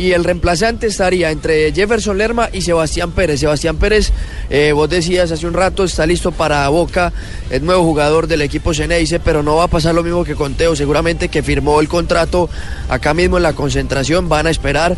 y 0.00 0.12
el 0.14 0.24
reemplazante 0.24 0.86
estaría 0.86 1.30
entre 1.30 1.74
Jefferson 1.74 2.16
Lerma 2.16 2.48
y 2.50 2.62
Sebastián 2.62 3.10
Pérez. 3.10 3.40
Sebastián 3.40 3.76
Pérez, 3.76 4.12
eh, 4.48 4.72
vos 4.72 4.88
decías 4.88 5.30
hace 5.30 5.46
un 5.46 5.52
rato, 5.52 5.84
está 5.84 6.06
listo 6.06 6.32
para 6.32 6.66
Boca, 6.70 7.12
es 7.50 7.60
nuevo 7.60 7.84
jugador 7.84 8.26
del 8.26 8.40
equipo 8.40 8.72
Ceneice, 8.72 9.20
pero 9.20 9.42
no 9.42 9.56
va 9.56 9.64
a 9.64 9.68
pasar 9.68 9.94
lo 9.94 10.02
mismo 10.02 10.24
que 10.24 10.34
con 10.34 10.54
Teo, 10.54 10.74
seguramente 10.74 11.28
que 11.28 11.42
firmó 11.42 11.82
el 11.82 11.88
contrato 11.88 12.48
acá 12.88 13.12
mismo 13.12 13.36
en 13.36 13.42
la 13.42 13.52
concentración, 13.52 14.26
van 14.30 14.46
a 14.46 14.50
esperar. 14.50 14.96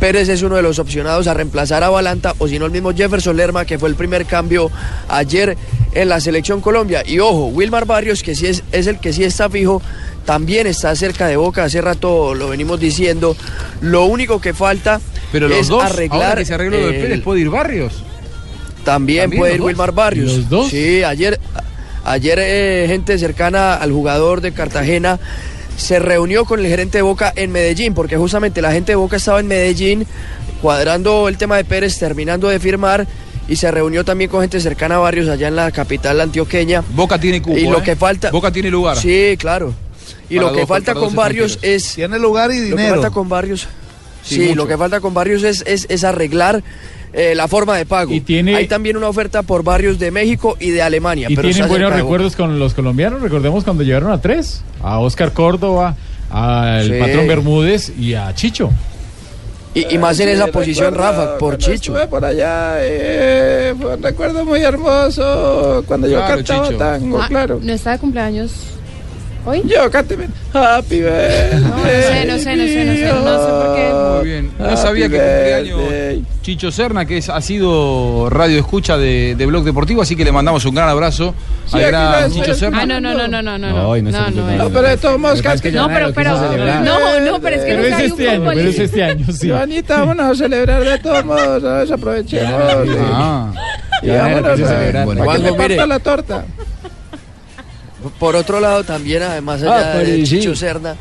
Pérez 0.00 0.30
es 0.30 0.40
uno 0.40 0.56
de 0.56 0.62
los 0.62 0.78
opcionados 0.78 1.26
a 1.26 1.34
reemplazar 1.34 1.84
a 1.84 1.90
Balanta 1.90 2.34
o 2.38 2.48
si 2.48 2.58
no 2.58 2.64
el 2.64 2.72
mismo 2.72 2.94
Jefferson 2.94 3.36
Lerma 3.36 3.66
que 3.66 3.78
fue 3.78 3.90
el 3.90 3.96
primer 3.96 4.24
cambio 4.24 4.70
ayer 5.08 5.58
en 5.92 6.08
la 6.08 6.20
selección 6.20 6.62
Colombia. 6.62 7.02
Y 7.04 7.18
ojo, 7.18 7.48
Wilmar 7.48 7.84
Barrios 7.84 8.22
que 8.22 8.34
sí 8.34 8.46
es, 8.46 8.62
es 8.72 8.86
el 8.86 8.98
que 8.98 9.12
sí 9.12 9.24
está 9.24 9.50
fijo, 9.50 9.82
también 10.28 10.66
está 10.66 10.94
cerca 10.94 11.26
de 11.26 11.38
Boca, 11.38 11.64
hace 11.64 11.80
rato 11.80 12.34
lo 12.34 12.50
venimos 12.50 12.78
diciendo. 12.78 13.34
Lo 13.80 14.04
único 14.04 14.42
que 14.42 14.52
falta 14.52 15.00
Pero 15.32 15.48
los 15.48 15.56
es 15.56 15.68
dos, 15.68 15.82
arreglar 15.82 16.22
ahora 16.22 16.40
que 16.42 16.44
se 16.44 16.52
arregló 16.52 16.76
el- 16.76 16.94
Pérez, 17.00 17.20
¿puede 17.22 17.40
ir 17.40 17.48
Barrios? 17.48 18.04
también, 18.84 19.22
¿También 19.22 19.40
puede 19.40 19.52
ir 19.54 19.58
dos? 19.60 19.66
Wilmar 19.68 19.92
Barrios. 19.92 20.30
¿Los 20.36 20.48
dos? 20.50 20.68
Sí, 20.68 21.02
ayer, 21.02 21.40
ayer 22.04 22.38
eh, 22.42 22.84
gente 22.88 23.18
cercana 23.18 23.76
al 23.76 23.90
jugador 23.90 24.42
de 24.42 24.52
Cartagena 24.52 25.18
se 25.78 25.98
reunió 25.98 26.44
con 26.44 26.60
el 26.60 26.66
gerente 26.66 26.98
de 26.98 27.02
Boca 27.02 27.32
en 27.34 27.50
Medellín, 27.50 27.94
porque 27.94 28.18
justamente 28.18 28.60
la 28.60 28.70
gente 28.72 28.92
de 28.92 28.96
Boca 28.96 29.16
estaba 29.16 29.40
en 29.40 29.46
Medellín 29.46 30.06
cuadrando 30.60 31.26
el 31.28 31.38
tema 31.38 31.56
de 31.56 31.64
Pérez, 31.64 31.98
terminando 31.98 32.48
de 32.48 32.60
firmar. 32.60 33.06
Y 33.48 33.56
se 33.56 33.70
reunió 33.70 34.04
también 34.04 34.28
con 34.28 34.42
gente 34.42 34.60
cercana 34.60 34.96
a 34.96 34.98
Barrios 34.98 35.26
allá 35.30 35.48
en 35.48 35.56
la 35.56 35.70
capital 35.70 36.20
antioqueña. 36.20 36.84
Boca 36.90 37.18
tiene 37.18 37.40
cupo, 37.40 37.56
Y 37.56 37.62
lo 37.66 37.78
¿eh? 37.78 37.82
que 37.82 37.96
falta. 37.96 38.30
Boca 38.30 38.52
tiene 38.52 38.70
lugar. 38.70 38.98
Sí, 38.98 39.36
claro. 39.38 39.72
Y 40.30 40.36
lo 40.38 40.52
que 40.52 40.60
dos- 40.60 40.68
falta 40.68 40.94
con 40.94 41.14
Barrios 41.14 41.58
es. 41.62 41.94
Tiene 41.94 42.18
lugar 42.18 42.50
y 42.50 42.56
Lo 42.56 42.76
que 42.76 42.82
dinero. 42.82 42.94
falta 42.96 43.10
con 43.10 43.28
Barrios. 43.28 43.66
Sí, 44.22 44.54
lo 44.54 44.66
que 44.66 44.76
falta 44.76 45.00
con 45.00 45.14
Barrios 45.14 45.42
es, 45.42 45.64
es, 45.66 45.86
es 45.88 46.04
arreglar 46.04 46.62
eh, 47.14 47.34
la 47.34 47.48
forma 47.48 47.76
de 47.78 47.86
pago. 47.86 48.12
Y 48.12 48.20
tiene- 48.20 48.54
Hay 48.54 48.68
también 48.68 48.96
una 48.98 49.08
oferta 49.08 49.42
por 49.42 49.62
Barrios 49.62 49.98
de 49.98 50.10
México 50.10 50.56
y 50.60 50.70
de 50.70 50.82
Alemania. 50.82 51.28
Y 51.30 51.36
pero 51.36 51.48
tienen 51.48 51.68
buenos 51.68 51.92
recuerdos 51.94 52.36
con 52.36 52.58
los 52.58 52.74
colombianos. 52.74 53.22
Recordemos 53.22 53.64
cuando 53.64 53.82
llegaron 53.82 54.12
a 54.12 54.20
tres: 54.20 54.62
a 54.82 54.98
Oscar 54.98 55.32
Córdoba, 55.32 55.96
al 56.30 56.84
Sí. 56.92 56.98
patrón 57.00 57.26
Bermúdez 57.26 57.90
y 57.98 58.12
a 58.14 58.34
Chicho. 58.34 58.70
Y, 59.74 59.94
y 59.94 59.98
más 59.98 60.18
en 60.20 60.26
Sí, 60.28 60.32
esa 60.34 60.46
posición, 60.48 60.94
Rafa, 60.94 61.38
por 61.38 61.56
Chicho. 61.56 61.94
por 62.10 62.24
allá, 62.24 62.76
eh, 62.80 63.74
fue 63.80 63.94
un 63.94 64.02
recuerdo 64.02 64.44
muy 64.44 64.60
hermoso 64.60 65.84
cuando 65.86 66.08
yo 66.08 66.16
Claro, 66.18 66.36
cantaba 66.36 66.66
Chicho. 66.68 66.78
tango, 66.78 67.22
Ah, 67.22 67.26
claro. 67.28 67.60
No 67.62 67.72
está 67.72 67.92
de 67.92 67.98
cumpleaños. 67.98 68.50
¿Hoy? 69.46 69.62
Yo, 69.64 69.90
cánteme. 69.90 70.28
Happy 70.52 71.00
birthday. 71.00 71.60
No, 71.60 71.68
no 71.68 71.76
sé, 71.84 72.24
no 72.26 72.38
sé, 72.38 72.56
no 72.56 72.64
sé, 72.64 72.84
no 72.84 72.94
sé, 72.94 73.12
no 73.12 73.44
sé 73.44 73.50
por 73.50 73.74
qué. 73.76 73.92
Muy 74.18 74.28
bien. 74.28 74.50
No 74.58 74.76
sabía 74.76 75.08
que 75.08 75.16
cumpleaños 75.16 76.26
Chicho 76.42 76.70
Serna, 76.70 77.04
que 77.04 77.18
es, 77.18 77.28
ha 77.28 77.40
sido 77.40 78.28
radio 78.30 78.58
escucha 78.58 78.96
de, 78.96 79.34
de 79.36 79.46
Blog 79.46 79.64
Deportivo, 79.64 80.02
así 80.02 80.16
que 80.16 80.24
le 80.24 80.32
mandamos 80.32 80.64
un 80.64 80.74
gran 80.74 80.88
abrazo 80.88 81.34
Sí, 81.66 81.76
al 81.76 81.90
gran 81.90 82.30
Chicho 82.32 82.52
es- 82.52 82.58
Serna. 82.58 82.80
Ah, 82.82 82.86
no, 82.86 83.00
no, 83.00 83.14
no, 83.14 83.28
no, 83.28 83.42
no, 83.42 83.58
no. 83.58 83.70
No, 83.70 83.88
hoy 83.90 84.02
no 84.02 84.08
es 84.10 84.14
no, 84.16 84.26
el 84.26 84.34
no, 84.36 84.42
cumpleaños. 84.42 84.66
es- 84.66 84.72
No, 84.72 84.78
pero 84.80 84.88
de 84.88 84.96
todos 84.96 85.18
modos, 85.20 85.42
que 85.42 85.72
No, 85.72 85.88
pero, 85.88 86.12
pero, 86.14 86.30
no, 86.32 87.20
no, 87.20 87.40
pero 87.40 87.56
es 87.56 87.64
que 87.64 87.76
nunca 87.76 87.96
hay 87.96 88.10
un 88.10 88.40
futbolista. 88.40 89.48
Joanita, 89.48 89.98
vámonos 90.00 90.26
a 90.26 90.34
celebrar 90.34 90.84
de 90.84 90.98
todos 90.98 91.24
modos, 91.24 91.62
¿sabes? 91.62 91.90
Aprovechemos. 91.90 92.62
Ah. 93.12 93.52
Y 94.02 94.06
Ya, 94.06 94.22
vámonos 94.22 94.60
a, 94.60 94.66
celebrar. 94.68 95.06
para 95.56 95.68
que 95.68 95.86
la 95.86 95.98
torta. 95.98 96.44
Por 98.18 98.36
otro 98.36 98.60
lado, 98.60 98.84
también, 98.84 99.22
además 99.22 99.62
allá 99.62 99.92
Ah, 99.94 99.98
de. 99.98 100.22
Chicho 100.24 100.54
Serna. 100.54 100.96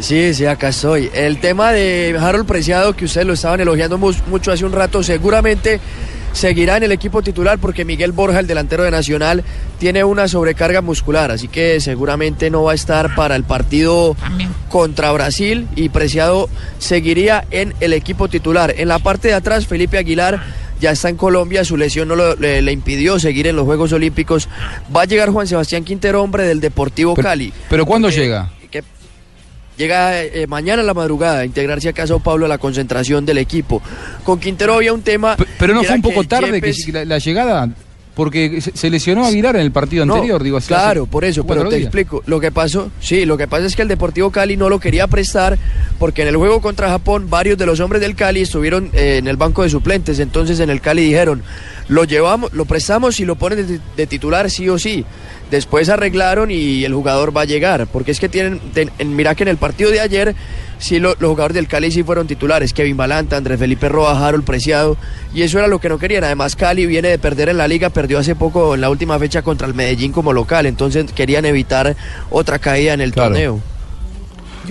Sí, 0.00 0.32
sí, 0.34 0.46
acá 0.46 0.68
estoy. 0.68 1.10
El 1.12 1.40
tema 1.40 1.72
de 1.72 2.16
Harold 2.18 2.46
Preciado, 2.46 2.94
que 2.94 3.04
ustedes 3.04 3.26
lo 3.26 3.34
estaban 3.34 3.60
elogiando 3.60 3.98
mu- 3.98 4.12
mucho 4.28 4.52
hace 4.52 4.64
un 4.64 4.72
rato, 4.72 5.02
seguramente 5.02 5.80
seguirá 6.32 6.76
en 6.76 6.84
el 6.84 6.92
equipo 6.92 7.22
titular 7.22 7.58
porque 7.58 7.84
Miguel 7.84 8.12
Borja, 8.12 8.38
el 8.38 8.46
delantero 8.46 8.84
de 8.84 8.92
Nacional, 8.92 9.42
tiene 9.80 10.04
una 10.04 10.28
sobrecarga 10.28 10.80
muscular, 10.80 11.32
así 11.32 11.48
que 11.48 11.80
seguramente 11.80 12.50
no 12.50 12.62
va 12.62 12.72
a 12.72 12.74
estar 12.76 13.14
para 13.16 13.34
el 13.34 13.42
partido 13.42 14.16
contra 14.68 15.10
Brasil 15.12 15.66
y 15.74 15.88
Preciado 15.88 16.48
seguiría 16.78 17.44
en 17.50 17.74
el 17.80 17.92
equipo 17.92 18.28
titular. 18.28 18.72
En 18.78 18.86
la 18.88 19.00
parte 19.00 19.28
de 19.28 19.34
atrás, 19.34 19.66
Felipe 19.66 19.98
Aguilar 19.98 20.40
ya 20.80 20.90
está 20.92 21.08
en 21.08 21.16
Colombia, 21.16 21.64
su 21.64 21.76
lesión 21.76 22.08
no 22.08 22.16
lo- 22.16 22.34
le, 22.36 22.62
le 22.62 22.72
impidió 22.72 23.18
seguir 23.18 23.46
en 23.46 23.56
los 23.56 23.64
Juegos 23.66 23.92
Olímpicos. 23.92 24.48
Va 24.94 25.02
a 25.02 25.04
llegar 25.04 25.30
Juan 25.30 25.46
Sebastián 25.46 25.84
Quintero, 25.84 26.22
hombre 26.22 26.44
del 26.44 26.60
Deportivo 26.60 27.14
Cali. 27.14 27.52
¿Pero 27.68 27.84
cuándo 27.86 28.08
llega? 28.10 28.50
Llega 29.76 30.22
eh, 30.22 30.46
mañana 30.46 30.82
a 30.82 30.84
la 30.84 30.92
madrugada 30.92 31.38
a 31.40 31.44
integrarse 31.46 31.88
acá 31.88 32.02
a 32.02 32.06
Sao 32.06 32.20
Paulo 32.20 32.44
a 32.44 32.48
la 32.48 32.58
concentración 32.58 33.24
del 33.24 33.38
equipo. 33.38 33.80
Con 34.24 34.38
Quintero 34.38 34.74
había 34.74 34.92
un 34.92 35.00
tema. 35.00 35.36
Pero 35.58 35.72
no 35.72 35.82
fue 35.82 35.94
un 35.94 36.02
poco 36.02 36.24
tarde 36.24 36.60
que 36.60 36.74
la 37.06 37.16
llegada, 37.18 37.70
porque 38.14 38.60
se, 38.60 38.90
lesionó 38.90 39.24
Aguilar 39.24 39.56
en 39.56 39.62
el 39.62 39.72
partido 39.72 40.04
No, 40.04 40.14
anterior, 40.14 40.42
digo 40.42 40.56
así. 40.58 40.68
Claro, 40.68 41.06
por 41.06 41.24
eso, 41.24 41.46
pero 41.46 41.62
te 41.68 41.76
días. 41.76 41.86
explico. 41.86 42.22
Lo 42.26 42.40
que 42.40 42.50
pasó, 42.52 42.90
sí, 43.00 43.24
lo 43.24 43.36
que 43.38 43.46
pasa 43.48 43.66
es 43.66 43.76
que 43.76 43.82
el 43.82 43.88
Deportivo 43.88 44.30
Cali 44.30 44.56
no 44.56 44.68
lo 44.68 44.78
quería 44.80 45.06
prestar 45.06 45.58
porque 45.98 46.22
en 46.22 46.28
el 46.28 46.36
juego 46.36 46.60
contra 46.60 46.88
Japón 46.90 47.28
varios 47.30 47.56
de 47.56 47.66
los 47.66 47.80
hombres 47.80 48.02
del 48.02 48.14
Cali 48.16 48.42
estuvieron 48.42 48.90
eh, 48.92 49.16
en 49.18 49.28
el 49.28 49.36
banco 49.36 49.62
de 49.62 49.70
suplentes. 49.70 50.18
Entonces 50.18 50.60
en 50.60 50.70
el 50.70 50.80
Cali 50.80 51.04
dijeron, 51.04 51.42
lo 51.88 52.04
llevamos, 52.04 52.52
lo 52.52 52.64
prestamos 52.64 53.18
y 53.20 53.24
lo 53.24 53.36
ponen 53.36 53.66
de, 53.66 53.80
de 53.96 54.06
titular 54.06 54.50
sí 54.50 54.68
o 54.68 54.78
sí. 54.78 55.04
Después 55.50 55.88
arreglaron 55.88 56.50
y 56.50 56.84
el 56.84 56.94
jugador 56.94 57.36
va 57.36 57.40
a 57.42 57.44
llegar, 57.44 57.86
porque 57.88 58.12
es 58.12 58.20
que 58.20 58.28
tienen, 58.28 58.60
ten- 58.72 58.90
en- 58.98 59.16
mira 59.16 59.34
que 59.34 59.42
en 59.44 59.48
el 59.48 59.56
partido 59.56 59.90
de 59.90 59.98
ayer 60.00 60.34
sí 60.80 60.98
lo- 60.98 61.14
los 61.20 61.30
jugadores 61.30 61.54
del 61.54 61.68
Cali 61.68 61.92
sí 61.92 62.02
fueron 62.02 62.26
titulares, 62.26 62.72
Kevin 62.72 62.96
Balanta, 62.96 63.36
Andrés 63.36 63.60
Felipe 63.60 63.88
Roa, 63.88 64.26
Harold 64.26 64.44
Preciado, 64.44 64.96
y 65.32 65.42
eso 65.42 65.58
era 65.58 65.68
lo 65.68 65.78
que 65.78 65.88
no 65.88 65.98
querían. 65.98 66.24
Además 66.24 66.56
Cali 66.56 66.86
viene 66.86 67.08
de 67.08 67.18
perder 67.18 67.48
en 67.50 67.58
la 67.58 67.68
liga, 67.68 67.90
perdió 67.90 68.18
hace 68.18 68.34
poco 68.34 68.74
en 68.74 68.80
la 68.80 68.90
última 68.90 69.16
fecha 69.20 69.42
contra 69.42 69.68
el 69.68 69.74
Medellín 69.74 70.10
como 70.10 70.32
local, 70.32 70.66
entonces 70.66 71.06
querían 71.14 71.44
evitar 71.44 71.94
otra 72.30 72.58
caída 72.58 72.94
en 72.94 73.00
el 73.00 73.12
Claro. 73.12 73.28
torneo. 73.30 73.60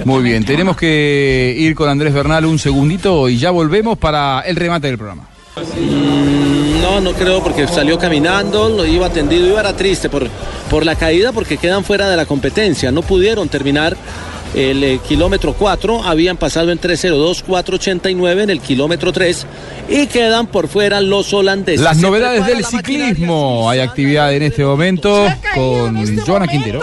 Muy 0.06 0.24
bien, 0.24 0.46
tenemos 0.46 0.78
que 0.78 1.56
ir 1.58 1.76
con 1.76 1.90
Andrés 1.90 2.14
Bernal 2.14 2.46
un 2.46 2.58
segundito 2.60 3.28
y 3.28 3.38
ya 3.38 3.52
volvemos 3.52 3.98
para 3.98 4.42
el 4.42 4.56
remate 4.56 4.88
del 4.88 4.98
programa. 4.98 5.28
Mm, 5.58 6.82
No, 6.82 7.02
no 7.02 7.12
creo 7.14 7.44
porque 7.44 7.68
salió 7.68 8.00
caminando, 8.00 8.70
lo 8.70 8.86
iba 8.86 9.08
atendido, 9.08 9.46
iba 9.48 9.60
era 9.60 9.76
triste 9.76 10.10
por, 10.10 10.28
por 10.70 10.86
la 10.86 10.96
caída 10.96 11.32
porque 11.34 11.58
quedan 11.58 11.84
fuera 11.84 12.10
de 12.10 12.16
la 12.18 12.26
competencia, 12.26 12.92
no 12.92 13.02
pudieron 13.04 13.48
terminar 13.50 13.96
el 14.54 14.84
eh, 14.84 15.00
kilómetro 15.08 15.54
4, 15.54 16.04
habían 16.04 16.38
pasado 16.38 16.72
en 16.72 16.78
302, 16.78 17.44
489 17.44 18.44
en 18.44 18.50
el 18.50 18.62
kilómetro 18.62 19.12
3 19.12 19.46
y 19.90 20.08
quedan 20.08 20.48
por 20.48 20.68
fuera 20.68 21.02
los 21.02 21.34
holandeses. 21.34 21.82
Las 21.82 21.98
novedades 21.98 22.46
del 22.46 22.62
la 22.62 22.68
ciclismo. 22.68 23.70
Hay 23.70 23.80
actividad 23.80 24.34
en 24.34 24.44
este 24.44 24.64
momento 24.64 25.28
con 25.54 26.20
Joana 26.26 26.48
Quintero. 26.48 26.82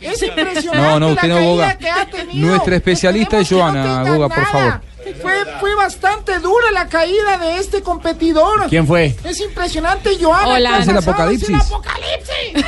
Es 0.00 0.22
impresionante 0.22 0.76
No, 0.76 1.00
no, 1.00 1.08
usted 1.08 1.28
no, 1.28 1.36
tenido. 1.36 2.46
Nuestra 2.46 2.76
especialista 2.76 3.38
es 3.38 3.48
Joana, 3.48 4.02
Goga, 4.04 4.28
por 4.28 4.46
favor. 4.46 4.93
Fue, 5.20 5.32
fue 5.60 5.74
bastante 5.74 6.38
dura 6.38 6.70
la 6.72 6.88
caída 6.88 7.38
de 7.38 7.58
este 7.58 7.82
competidor. 7.82 8.68
¿Quién 8.68 8.86
fue? 8.86 9.14
Es 9.24 9.40
impresionante, 9.40 10.10
Joana. 10.20 10.48
Hola. 10.48 10.68
¿qué 10.70 10.74
ha 10.76 10.78
¿Es 10.80 10.88
el 10.88 10.96
apocalipsis? 10.98 11.48
Es 11.50 11.54
el 11.54 11.60
apocalipsis. 11.60 12.64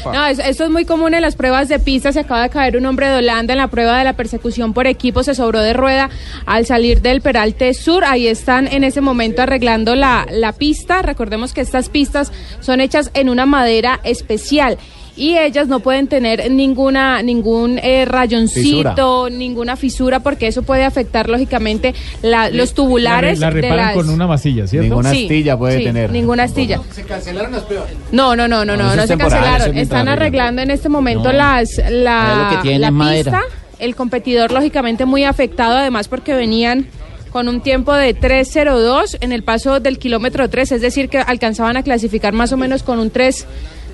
No, 0.12 0.26
es- 0.26 0.38
esto 0.38 0.64
es 0.64 0.70
muy 0.70 0.84
común 0.84 1.14
en 1.14 1.22
las 1.22 1.36
pruebas 1.36 1.68
de 1.68 1.78
pista. 1.78 2.12
Se 2.12 2.20
acaba 2.20 2.42
de 2.42 2.50
caer 2.50 2.76
un 2.76 2.86
hombre 2.86 3.08
de 3.08 3.18
Holanda 3.18 3.52
en 3.54 3.58
la 3.58 3.68
prueba 3.68 3.98
de 3.98 4.04
la 4.04 4.14
persecución 4.14 4.72
por 4.72 4.86
equipo. 4.86 5.22
Se 5.22 5.34
sobró 5.34 5.60
de 5.60 5.72
rueda 5.72 6.10
al 6.46 6.66
salir 6.66 7.00
del 7.02 7.20
Peralte 7.20 7.74
Sur. 7.74 8.04
Ahí 8.04 8.26
están 8.28 8.66
en 8.66 8.84
ese 8.84 9.00
momento 9.00 9.42
arreglando 9.42 9.94
la, 9.96 10.26
la 10.30 10.52
pista. 10.52 11.02
Recordemos 11.02 11.52
que 11.52 11.60
estas 11.60 11.88
pistas 11.88 12.32
son 12.60 12.80
hechas 12.80 13.10
en 13.14 13.28
una 13.28 13.46
madera 13.46 14.00
especial. 14.04 14.78
Y 15.16 15.36
ellas 15.36 15.68
no 15.68 15.80
pueden 15.80 16.06
tener 16.06 16.50
ninguna 16.50 17.22
ningún 17.22 17.78
eh, 17.82 18.04
rayoncito, 18.06 19.28
ninguna 19.30 19.76
fisura, 19.76 20.20
porque 20.20 20.46
eso 20.46 20.62
puede 20.62 20.84
afectar 20.84 21.28
lógicamente 21.28 21.94
la- 22.22 22.48
los 22.50 22.74
tubulares. 22.74 23.38
La, 23.38 23.48
de 23.50 23.60
reparan 23.60 23.86
las- 23.86 23.94
con 23.94 24.08
una 24.08 24.26
masilla, 24.26 24.66
¿cierto? 24.66 24.84
Ninguna 24.88 25.10
Sí, 25.10 25.22
astilla 25.24 25.56
puede 25.58 25.78
sí, 25.78 25.84
tener. 25.84 26.10
Ninguna 26.10 26.44
astilla. 26.44 26.80
Se 26.92 27.02
cancelaron 27.02 27.52
las 27.52 27.62
pruebas. 27.64 27.88
No, 28.12 28.34
no, 28.36 28.48
no, 28.48 28.64
no, 28.64 28.76
No, 28.76 28.94
no, 28.96 29.06
se 29.06 29.16
cancelaron. 29.18 29.76
es 29.76 29.82
Están 29.82 30.08
arreglan. 30.08 30.08
arreglando 30.08 30.62
en 30.62 30.70
este 30.70 30.88
momento 30.88 31.24
No. 31.32 31.38
las 31.38 31.80
la, 31.90 32.48
lo 32.50 32.56
que 32.56 32.62
tienen 32.62 32.80
la 32.96 33.12
pista. 33.14 33.42
El 33.78 33.96
competidor 33.96 34.52
lógicamente 34.52 35.04
muy 35.06 35.24
afectado, 35.24 35.76
además 35.76 36.08
porque 36.08 36.34
venían 36.34 36.86
con 37.32 37.48
un 37.48 37.60
tiempo 37.60 37.94
de 37.94 38.14
3.02 38.14 39.16
en 39.20 39.32
el 39.32 39.42
paso 39.44 39.80
del 39.80 39.98
kilómetro 39.98 40.48
3, 40.50 40.72
es 40.72 40.80
decir, 40.80 41.08
que 41.08 41.18
alcanzaban 41.18 41.76
a 41.76 41.82
clasificar 41.82 42.32
más 42.32 42.52
o 42.52 42.56
menos 42.56 42.82
con 42.82 42.98
un 42.98 43.10
3 43.10 43.46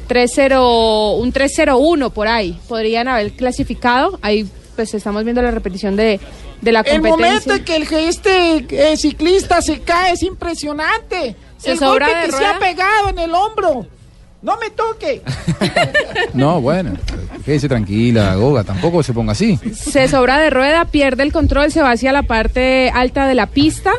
3.0 0.09 1.19
un 1.19 1.33
3.01 1.33 2.11
por 2.13 2.29
ahí. 2.29 2.59
Podrían 2.69 3.09
haber 3.09 3.33
clasificado. 3.33 4.19
Ahí 4.23 4.49
pues 4.75 4.93
estamos 4.95 5.25
viendo 5.25 5.41
la 5.43 5.51
repetición 5.51 5.97
de, 5.97 6.21
de 6.61 6.73
la 6.73 6.81
El 6.81 7.01
competencia. 7.01 7.27
momento 7.27 7.55
en 7.55 7.65
que 7.65 7.77
el, 7.77 7.89
que 7.89 8.09
este 8.09 8.93
eh, 8.93 8.97
ciclista 8.97 9.63
se 9.63 9.81
cae 9.81 10.13
es 10.13 10.23
impresionante. 10.23 11.35
Se 11.57 11.73
el 11.73 11.79
sobra 11.79 12.07
golpe 12.07 12.21
de 12.21 12.27
que 12.27 12.33
se 12.33 12.39
rueda. 12.39 12.57
ha 12.57 12.59
pegado 12.59 13.09
en 13.11 13.19
el 13.19 13.35
hombro. 13.35 13.87
No 14.43 14.57
me 14.59 14.71
toque. 14.71 15.23
No, 16.35 16.61
bueno, 16.61 16.93
quédese 17.45 17.69
tranquila, 17.69 18.35
Goga, 18.35 18.63
tampoco 18.63 19.03
se 19.03 19.15
ponga 19.15 19.33
así. 19.33 19.59
se 19.75 20.07
sobra 20.09 20.39
de 20.39 20.51
rueda, 20.51 20.85
pierde 20.85 21.23
el 21.23 21.33
control, 21.33 21.73
se 21.73 21.81
va 21.81 21.93
hacia 21.93 22.13
la 22.13 22.23
parte 22.23 22.91
alta 22.95 23.27
de 23.27 23.35
la 23.35 23.47
pista 23.47 23.93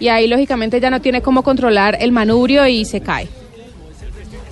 y 0.00 0.08
ahí 0.08 0.26
lógicamente 0.26 0.80
ya 0.80 0.90
no 0.90 1.00
tiene 1.00 1.22
cómo 1.22 1.42
controlar 1.44 1.96
el 2.00 2.10
manubrio 2.10 2.66
y 2.66 2.84
se 2.84 3.00
cae. 3.00 3.28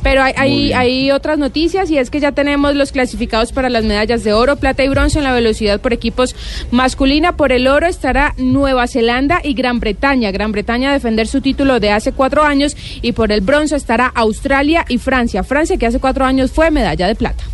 Pero 0.02 0.22
hay, 0.22 1.10
otras 1.10 1.38
noticias 1.38 1.90
y 1.90 1.98
es 1.98 2.10
que 2.10 2.20
ya 2.20 2.32
tenemos 2.32 2.74
los 2.74 2.92
clasificados 2.92 3.52
para 3.52 3.68
las 3.70 3.84
medallas 3.84 4.24
de 4.24 4.32
oro, 4.32 4.56
plata 4.56 4.82
y 4.82 4.88
bronce 4.88 5.18
en 5.18 5.24
la 5.24 5.32
velocidad 5.32 5.80
por 5.80 5.92
equipos 5.92 6.34
masculina. 6.70 7.36
Por 7.36 7.52
el 7.52 7.68
oro 7.68 7.86
estará 7.86 8.34
Nueva 8.36 8.86
Zelanda 8.88 9.40
y 9.42 9.54
Gran 9.54 9.80
Bretaña. 9.80 10.30
Gran 10.30 10.52
Bretaña 10.52 10.90
a 10.90 10.92
defender 10.92 11.26
su 11.28 11.40
título 11.40 11.80
de 11.80 11.90
hace 11.90 12.12
cuatro 12.12 12.42
años 12.42 12.76
y 13.00 13.12
por 13.12 13.32
el 13.32 13.40
bronce 13.40 13.76
estará 13.76 14.06
Australia 14.14 14.84
y 14.88 14.98
Francia. 14.98 15.44
Francia 15.44 15.76
que 15.76 15.86
hace 15.86 16.00
cuatro 16.00 16.24
años 16.24 16.50
fue 16.50 16.70
medalla 16.70 17.06
de 17.06 17.14
plata. 17.14 17.44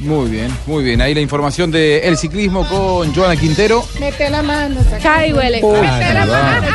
Muy 0.00 0.30
bien, 0.30 0.50
muy 0.66 0.82
bien. 0.82 1.00
Ahí 1.00 1.14
la 1.14 1.20
información 1.20 1.70
del 1.70 2.16
ciclismo 2.16 2.66
con 2.66 3.14
Joana 3.14 3.36
Quintero. 3.36 3.84
Mete 4.00 4.28
la 4.30 4.42
mano. 4.42 4.82
Saca 4.82 4.98
Cae, 4.98 5.32
huele. 5.32 5.60
Oh, 5.62 5.80
Mete 5.80 6.14
la 6.14 6.26
mano. 6.26 6.66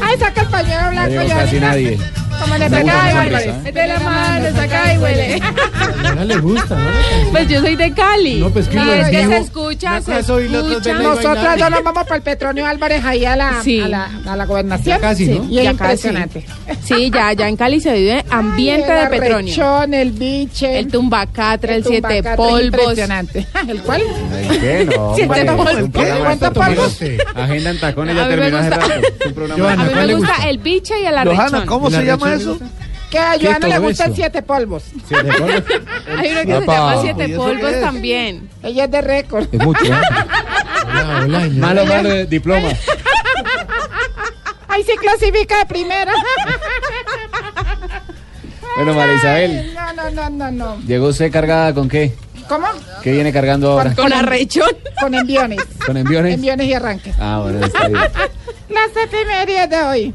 Ay, 0.00 0.18
saca 0.18 0.42
el 0.42 0.48
pañuelo 0.48 0.90
blanco. 0.90 1.22
ya. 1.26 1.34
casi 1.36 1.58
nadie. 1.58 1.98
Como 2.40 2.56
le 2.56 2.68
Me 2.68 2.82
gusta 2.82 2.96
saca 3.00 3.12
y 3.12 3.16
huele. 3.16 3.44
¿eh? 3.44 3.54
Mete 3.64 3.86
la 3.86 4.00
mano, 4.00 4.46
saca 4.56 4.94
y 4.94 4.98
huele. 4.98 5.40
No 6.16 6.24
le 6.24 6.36
gusta, 6.38 6.76
¿no? 6.76 6.90
Pues 7.32 7.48
yo 7.48 7.60
soy 7.60 7.76
de 7.76 7.92
Cali. 7.92 8.40
No, 8.40 8.50
pues 8.50 8.68
que 8.68 8.76
lo 8.76 8.92
es 8.92 9.08
que 9.10 9.26
se 9.26 9.36
escucha, 9.38 10.00
se 10.00 10.10
vez 10.14 10.28
escucha. 10.28 10.94
Nosotras 10.94 11.58
dos 11.58 11.70
nos 11.70 11.82
vamos 11.84 12.04
para 12.04 12.16
el 12.16 12.22
Petronio 12.22 12.66
Álvarez 12.66 13.04
ahí 13.04 13.24
a 13.24 13.36
la, 13.36 13.60
Sí. 13.62 13.80
a 13.80 13.88
la, 13.88 14.10
a 14.26 14.36
la 14.36 14.46
gobernación. 14.46 14.96
Ya 14.96 15.00
casi, 15.00 15.26
¿no? 15.26 15.44
Y 15.48 15.58
es 15.58 15.64
Ya 15.64 15.70
impresionante. 15.72 16.46
Sí, 16.84 17.10
ya, 17.12 17.32
ya 17.32 17.48
en 17.48 17.56
Cali 17.56 17.80
se 17.80 17.92
vive 17.92 18.24
ambiente 18.30 18.90
Ay, 18.92 18.96
de 18.98 19.02
el 19.04 19.08
petronio. 19.22 19.54
arrechón, 19.54 19.94
el 19.94 20.10
biche. 20.12 20.78
El 20.78 20.88
tumbacatra, 20.88 21.74
el, 21.74 21.84
siete 21.84 22.22
polvos. 22.36 22.62
Impresionante. 22.62 23.46
¿El 23.68 23.80
cuál? 23.82 24.02
¿Qué? 24.60 24.88
No, 24.94 25.12
Siete 25.16 25.44
polvos. 25.44 25.74
Es 25.74 26.18
¿Cuántos 26.20 26.40
de 26.40 26.60
polvos? 26.60 26.98
Agenda 27.34 27.70
en 27.70 27.80
tacones 27.80 28.14
A 28.16 28.18
ya 28.18 28.24
mí 28.24 28.30
me 28.30 28.36
terminó 28.36 28.58
hace 28.58 28.68
gusta. 28.70 28.86
rato. 28.88 29.00
Es 29.20 29.26
A 29.54 29.56
mí 29.56 29.60
¿cuál 29.60 29.94
me 29.94 30.06
le 30.06 30.14
gusta 30.14 30.48
el 30.48 30.58
biche 30.58 30.94
y 31.02 31.06
el 31.06 31.18
arrechón. 31.18 31.36
Johanna, 31.36 31.66
¿cómo 31.66 31.90
se 31.90 32.04
llama 32.04 32.23
eso? 32.26 32.58
Que 33.10 33.18
a 33.18 33.32
¿Qué 33.38 33.44
es 33.46 33.50
Joana 33.50 33.68
le 33.68 33.78
gustan 33.78 34.06
eso? 34.08 34.16
siete 34.16 34.42
polvos. 34.42 34.84
Hay 36.18 36.30
uno 36.32 36.40
que 36.40 36.46
se 36.60 36.66
llama 36.66 36.96
¿Y 36.96 37.00
siete 37.02 37.28
polvos 37.36 37.72
es? 37.72 37.80
también. 37.80 38.50
Ella 38.62 38.84
es 38.84 38.90
de 38.90 39.00
récord. 39.00 39.46
Es 39.52 39.60
mucho, 39.60 39.84
¿eh? 39.84 39.90
Malo, 41.58 41.86
malo, 41.86 42.08
de 42.08 42.26
diploma. 42.26 42.68
Ahí 44.68 44.82
se 44.84 44.96
clasifica 44.96 45.58
de 45.58 45.66
primera. 45.66 46.12
Bueno, 48.76 48.94
María 48.94 49.14
Isabel, 49.14 49.74
No, 49.74 49.92
no, 49.92 50.10
no, 50.10 50.30
no, 50.30 50.50
no. 50.50 50.80
¿llegó 50.86 51.08
usted 51.08 51.30
cargada 51.30 51.72
con 51.72 51.88
qué? 51.88 52.12
¿Cómo? 52.48 52.66
¿Qué 53.02 53.12
viene 53.12 53.32
cargando 53.32 53.70
ahora? 53.70 53.94
Con 53.94 54.12
arrechón. 54.12 54.70
Con 55.00 55.14
enviones. 55.14 55.60
¿Con 55.86 55.96
enviones? 55.96 56.34
Enviones 56.34 56.66
y 56.66 56.74
arranques. 56.74 57.14
Ah, 57.18 57.40
bueno, 57.42 57.64
está 57.64 57.88
bien. 57.88 58.00
Las 58.68 58.90
efemérides 59.04 59.70
de 59.70 59.82
hoy. 59.82 60.14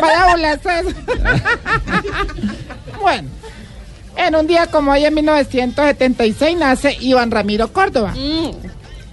Para 0.00 0.30
burlarse. 0.30 0.94
bueno, 3.00 3.28
en 4.16 4.34
un 4.36 4.46
día 4.46 4.66
como 4.66 4.92
hoy, 4.92 5.04
en 5.04 5.14
1976, 5.14 6.56
nace 6.56 6.96
Iván 7.00 7.30
Ramiro 7.30 7.72
Córdoba. 7.72 8.14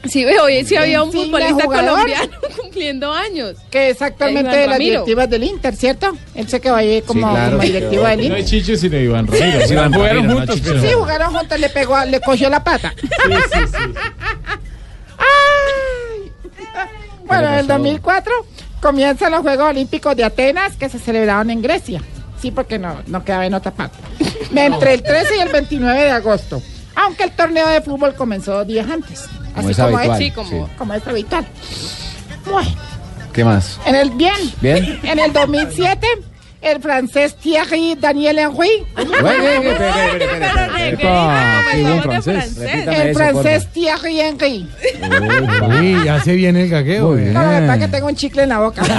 Sí, 0.08 0.24
veo, 0.24 0.44
hoy 0.44 0.64
sí 0.64 0.76
había 0.76 1.02
un 1.02 1.12
futbolista 1.12 1.66
colombiano 1.66 2.32
cumpliendo 2.62 3.12
años. 3.12 3.56
Que 3.72 3.90
es 3.90 4.00
actualmente 4.04 4.50
Iván 4.52 4.60
de 4.62 4.68
las 4.68 4.76
Ramiro. 4.76 4.92
directivas 4.92 5.30
del 5.32 5.44
Inter, 5.46 5.76
¿cierto? 5.76 6.16
Él 6.36 6.48
se 6.48 6.60
quedó 6.62 6.76
ahí 6.76 7.02
como, 7.02 7.28
claro. 7.32 7.52
como 7.58 7.64
directivo 7.64 8.04
del 8.06 8.18
No 8.18 8.24
Inter. 8.26 8.40
es 8.40 8.46
Chicho, 8.46 8.76
sino 8.78 8.98
Iván 9.00 9.26
Ramiro. 9.26 9.46
Es 9.60 9.72
Iván 9.72 9.94
Jugaron 9.94 10.16
Ramiro, 10.18 10.34
no 10.34 10.38
juntos, 10.46 10.62
pero... 10.64 10.82
Sí, 10.82 10.88
jugaron 10.94 11.34
juntos, 11.34 11.60
le 11.60 11.70
pegó, 11.70 12.06
le 12.06 12.20
cogió 12.22 12.50
la 12.52 12.64
pata. 12.64 12.94
Ay. 15.18 16.32
Bueno, 17.26 17.48
en 17.48 17.54
el 17.56 17.68
2004 17.68 18.34
comienzan 18.86 19.32
los 19.32 19.42
Juegos 19.42 19.70
Olímpicos 19.72 20.16
de 20.16 20.24
Atenas 20.24 20.76
que 20.76 20.90
se 20.90 21.00
celebraron 21.00 21.50
en 21.50 21.60
Grecia. 21.60 22.02
Sí, 22.40 22.52
porque 22.52 22.78
no, 22.78 23.02
no 23.08 23.24
quedaba 23.26 23.44
en 23.48 23.56
otra 23.56 23.72
parte. 23.72 23.98
Entre 24.56 24.94
el 24.94 25.02
13 25.02 25.38
y 25.38 25.40
el 25.40 25.50
29 25.50 26.02
de 26.04 26.12
agosto. 26.12 26.62
Aunque 26.96 27.24
el 27.24 27.32
torneo 27.32 27.68
de 27.68 27.82
fútbol 27.82 28.14
comenzó 28.14 28.54
dos 28.54 28.68
días 28.68 28.88
antes. 28.88 29.24
Como 29.56 29.68
Así 29.68 29.72
es 29.72 29.78
como 29.78 29.98
habitual, 29.98 30.12
es, 30.22 30.28
Sí, 30.28 30.32
como- 30.32 30.68
sí. 30.68 30.72
como 30.78 30.94
es 30.94 31.08
habitual. 31.08 31.48
Bueno, 32.52 32.70
¿Qué 33.34 33.44
más? 33.44 33.80
en 33.88 33.96
el 33.96 34.12
bien. 34.12 34.36
¿Bien? 34.62 35.00
En 35.02 35.18
el 35.18 35.34
2007, 35.34 36.06
el 36.66 36.82
francés 36.82 37.36
Thierry 37.36 37.96
Daniel 38.00 38.40
Henry. 38.40 38.86
El 42.90 43.14
francés 43.16 43.68
Thierry 43.72 44.20
Henry. 44.20 44.68
Uy, 45.80 46.08
hace 46.08 46.34
bien 46.34 46.58
el 46.58 46.70
gagueo. 46.70 47.16
No, 47.16 47.42
la 47.44 47.60
verdad 47.60 47.80
que 47.80 47.88
tengo 47.88 48.08
un 48.08 48.16
chicle 48.16 48.44
en 48.44 48.50
la 48.50 48.60
boca. 48.60 48.82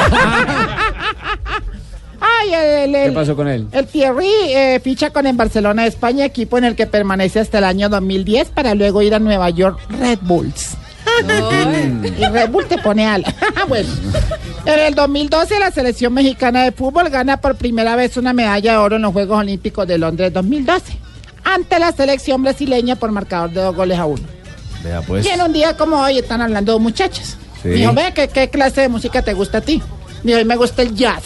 Ay, 2.18 2.54
el, 2.54 2.94
el, 2.94 3.08
¿Qué 3.10 3.14
pasó 3.14 3.36
con 3.36 3.46
él? 3.46 3.68
el 3.72 3.86
Thierry 3.86 4.30
eh, 4.46 4.80
ficha 4.82 5.10
con 5.10 5.26
el 5.26 5.36
Barcelona 5.36 5.82
de 5.82 5.88
España, 5.88 6.24
equipo 6.24 6.56
en 6.56 6.64
el 6.64 6.74
que 6.74 6.86
permanece 6.86 7.40
hasta 7.40 7.58
el 7.58 7.64
año 7.64 7.90
2010 7.90 8.48
para 8.50 8.74
luego 8.74 9.02
ir 9.02 9.14
a 9.14 9.18
Nueva 9.18 9.50
York 9.50 9.78
Red 9.90 10.20
Bulls. 10.22 10.76
Y 11.22 12.24
Red 12.24 12.50
Bull 12.50 12.66
te 12.66 12.78
pone 12.78 13.06
ala. 13.06 13.32
bueno, 13.68 13.88
en 14.64 14.78
el 14.78 14.94
2012 14.94 15.58
la 15.58 15.70
selección 15.70 16.12
mexicana 16.12 16.64
de 16.64 16.72
fútbol 16.72 17.08
gana 17.08 17.40
por 17.40 17.56
primera 17.56 17.96
vez 17.96 18.16
una 18.16 18.32
medalla 18.32 18.72
de 18.72 18.78
oro 18.78 18.96
en 18.96 19.02
los 19.02 19.12
Juegos 19.12 19.38
Olímpicos 19.38 19.86
de 19.86 19.98
Londres 19.98 20.32
2012 20.32 20.98
ante 21.44 21.78
la 21.78 21.92
selección 21.92 22.42
brasileña 22.42 22.96
por 22.96 23.12
marcador 23.12 23.50
de 23.50 23.60
dos 23.60 23.74
goles 23.74 23.98
a 23.98 24.06
uno. 24.06 24.22
Vea, 24.82 25.00
pues. 25.02 25.24
Y 25.24 25.28
en 25.28 25.40
un 25.40 25.52
día 25.52 25.76
como 25.76 26.00
hoy 26.00 26.18
están 26.18 26.42
hablando 26.42 26.78
muchachas. 26.78 27.36
Sí. 27.62 27.68
Dijo, 27.70 27.92
ve, 27.92 28.12
¿qué, 28.14 28.28
¿qué 28.28 28.50
clase 28.50 28.82
de 28.82 28.88
música 28.88 29.22
te 29.22 29.32
gusta 29.32 29.58
a 29.58 29.60
ti? 29.60 29.82
Dijo, 30.22 30.38
a 30.38 30.40
mí 30.40 30.44
me 30.44 30.56
gusta 30.56 30.82
el 30.82 30.94
jazz. 30.94 31.22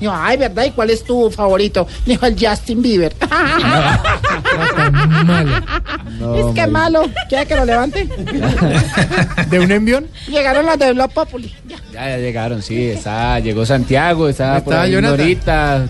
Dijo, 0.00 0.12
ay, 0.14 0.36
¿verdad? 0.36 0.64
¿Y 0.64 0.70
cuál 0.72 0.90
es 0.90 1.02
tu 1.04 1.30
favorito? 1.30 1.86
Dijo, 2.04 2.26
el 2.26 2.36
Justin 2.38 2.82
Bieber. 2.82 3.14
es 6.36 6.54
que 6.54 6.66
malo. 6.66 7.02
¿Quiere 7.28 7.46
que 7.46 7.56
lo 7.56 7.64
levante? 7.64 8.06
¿De 9.50 9.60
un 9.60 9.70
envión? 9.70 10.06
Llegaron 10.28 10.66
los 10.66 10.78
de 10.78 10.92
Blog 10.92 11.10
Populi. 11.12 11.54
Ya. 11.66 11.76
Ya, 11.92 12.08
ya 12.10 12.16
llegaron, 12.18 12.62
sí. 12.62 12.88
Está, 12.88 13.38
llegó 13.40 13.64
Santiago, 13.64 14.28
está 14.28 14.62
por 14.62 14.74
ahí. 14.74 15.00
Norita. 15.00 15.86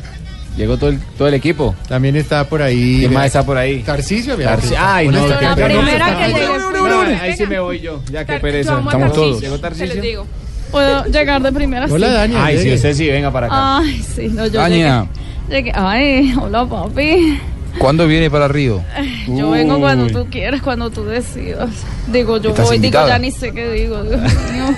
Llegó 0.57 0.79
todo 0.79 0.89
el, 0.91 0.99
todo 1.19 1.29
el 1.29 1.35
equipo. 1.35 1.75
También 1.87 2.17
está 2.17 2.49
por 2.49 2.63
ahí. 2.63 3.01
¿Quién 3.01 3.13
más 3.13 3.27
está 3.27 3.45
por 3.45 3.59
ahí? 3.59 3.83
Tarcisio, 3.83 4.39
Tarci- 4.39 4.75
Ay, 4.79 5.09
no, 5.09 5.27
que 5.29 5.35
pena. 5.35 5.55
primera 5.55 6.19
que 6.19 6.33
llegó. 6.33 6.59
No, 6.89 7.01
ahí 7.03 7.37
sí 7.37 7.47
me 7.47 7.61
voy 7.61 7.81
yo. 7.81 8.01
Ya, 8.11 8.25
qué 8.25 8.39
pereza. 8.39 8.71
Estamos 8.71 8.93
Tarcisio, 8.93 9.15
todos. 9.23 9.41
¿Llegó 9.43 9.61
Tarcisio? 9.61 10.27
Puedo 10.71 11.05
llegar 11.07 11.43
de 11.43 11.53
primera. 11.53 11.87
Hola, 11.91 12.07
sí. 12.09 12.12
Dani. 12.12 12.35
Ay, 12.37 12.57
llegue. 12.59 12.75
usted 12.75 12.95
sí, 12.95 13.09
venga 13.09 13.31
para 13.31 13.47
acá. 13.47 13.79
Ay, 13.79 14.03
sí, 14.03 14.29
no, 14.29 14.47
yo 14.47 14.61
Daña, 14.61 15.07
llegué. 15.49 15.62
llegué- 15.71 15.73
Ay, 15.75 16.35
hola 16.41 16.67
papi. 16.67 17.39
¿cuándo 17.79 18.07
viene 18.07 18.31
para 18.31 18.49
Río? 18.49 18.83
Yo 19.29 19.51
vengo 19.51 19.79
cuando 19.79 20.07
Uy. 20.07 20.12
tú 20.12 20.27
quieras, 20.31 20.62
cuando 20.62 20.91
tú 20.91 21.05
decidas. 21.05 21.69
Digo, 22.09 22.39
yo 22.39 22.51
¿Estás 22.51 22.67
voy, 22.67 22.77
invitada? 22.77 23.05
digo, 23.07 23.17
ya 23.17 23.19
ni 23.19 23.31
sé 23.31 23.53
qué 23.53 23.71
digo. 23.71 24.03
Dios 24.03 24.21
mío. 24.21 24.75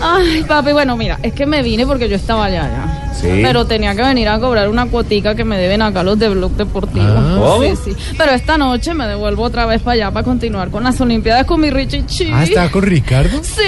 Ay, 0.00 0.44
papi, 0.46 0.72
bueno, 0.72 0.96
mira, 0.96 1.18
es 1.22 1.32
que 1.32 1.46
me 1.46 1.62
vine 1.62 1.86
porque 1.86 2.08
yo 2.08 2.16
estaba 2.16 2.44
allá 2.46 2.62
ya. 2.68 3.07
Sí. 3.20 3.28
Pero 3.42 3.66
tenía 3.66 3.94
que 3.94 4.02
venir 4.02 4.28
a 4.28 4.38
cobrar 4.38 4.68
una 4.68 4.86
cuotica 4.86 5.34
que 5.34 5.44
me 5.44 5.58
deben 5.58 5.82
acá 5.82 6.02
los 6.02 6.18
de 6.18 6.28
Blog 6.28 6.52
Deportivo. 6.52 7.06
Ah. 7.06 7.36
¿Cómo? 7.38 7.62
Sí, 7.62 7.74
sí. 7.84 8.14
Pero 8.16 8.32
esta 8.32 8.58
noche 8.58 8.94
me 8.94 9.06
devuelvo 9.06 9.42
otra 9.42 9.66
vez 9.66 9.82
para 9.82 9.94
allá 9.94 10.10
para 10.10 10.24
continuar 10.24 10.70
con 10.70 10.84
las 10.84 11.00
Olimpiadas 11.00 11.44
con 11.46 11.60
mi 11.60 11.70
Richie 11.70 12.06
Chi. 12.06 12.30
Ah, 12.32 12.44
¿está 12.44 12.70
con 12.70 12.82
Ricardo? 12.82 13.40
Sí, 13.42 13.62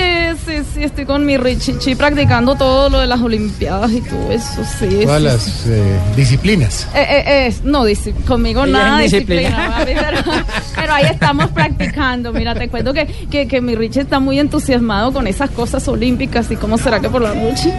sí, 0.46 0.62
sí, 0.74 0.84
estoy 0.84 1.04
con 1.04 1.24
mi 1.26 1.36
Richie 1.36 1.78
Chi 1.78 1.94
practicando 1.94 2.54
todo 2.54 2.88
lo 2.88 2.98
de 3.00 3.06
las 3.06 3.20
Olimpiadas 3.20 3.90
y 3.92 4.00
todo 4.00 4.30
eso, 4.30 4.62
sí. 4.78 5.00
Todas 5.02 5.18
sí, 5.18 5.24
las 5.24 5.42
sí. 5.42 5.70
eh, 5.70 5.98
disciplinas. 6.16 6.88
Eh, 6.94 7.00
eh, 7.00 7.46
eh, 7.48 7.54
no, 7.64 7.84
conmigo 8.26 8.64
Ella 8.64 8.72
nada 8.72 8.98
disciplina, 9.00 9.76
disciplina. 9.84 10.10
pero, 10.24 10.44
pero 10.76 10.92
ahí 10.92 11.04
estamos 11.06 11.48
practicando. 11.50 12.32
Mira, 12.32 12.54
te 12.54 12.68
cuento 12.68 12.92
que, 12.92 13.06
que, 13.30 13.46
que 13.48 13.60
mi 13.60 13.74
Richie 13.74 14.02
está 14.02 14.20
muy 14.20 14.38
entusiasmado 14.38 15.12
con 15.12 15.26
esas 15.26 15.50
cosas 15.50 15.86
olímpicas 15.88 16.50
y 16.50 16.56
cómo 16.56 16.78
será 16.78 17.00
que 17.00 17.08
por 17.08 17.22
la 17.22 17.34
noche, 17.34 17.72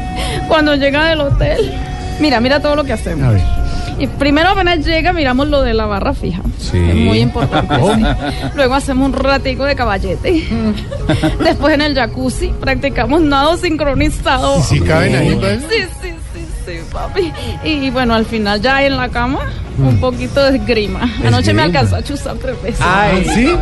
cuando 0.47 0.75
llega 0.75 1.05
del 1.05 1.21
hotel, 1.21 1.60
mira, 2.19 2.39
mira 2.39 2.59
todo 2.59 2.75
lo 2.75 2.83
que 2.83 2.93
hacemos. 2.93 3.27
A 3.27 3.31
ver. 3.31 3.41
Y 3.99 4.07
primero 4.07 4.49
apenas 4.49 4.83
llega, 4.85 5.13
miramos 5.13 5.47
lo 5.49 5.61
de 5.61 5.73
la 5.75 5.85
barra 5.85 6.13
fija. 6.13 6.41
Sí. 6.57 6.77
Es 6.77 6.95
muy 6.95 7.19
importante. 7.19 7.75
sí. 7.75 8.03
Luego 8.55 8.73
hacemos 8.73 9.05
un 9.07 9.13
ratico 9.13 9.63
de 9.63 9.75
caballete. 9.75 10.47
Después 11.43 11.75
en 11.75 11.81
el 11.81 11.93
jacuzzi 11.93 12.47
practicamos 12.59 13.21
nado 13.21 13.57
sincronizado. 13.57 14.57
¿Y 14.59 14.61
si 14.63 14.79
caben 14.79 15.15
ahí, 15.15 15.35
pues? 15.39 15.61
Sí, 15.69 15.83
sí, 16.01 16.13
sí, 16.33 16.45
sí, 16.65 16.71
papi. 16.91 17.31
Y 17.63 17.89
bueno, 17.91 18.15
al 18.15 18.25
final 18.25 18.59
ya 18.61 18.83
en 18.83 18.97
la 18.97 19.09
cama, 19.09 19.39
un 19.77 19.99
poquito 19.99 20.43
de 20.49 20.57
esgrima. 20.57 21.01
Anoche 21.23 21.53
me 21.53 21.61
alcanzó 21.61 21.97
a 21.97 22.03
chuzar 22.03 22.37
tres 22.37 22.59
veces. 22.63 22.81
Ay, 22.81 23.23
¿Sí? 23.35 23.55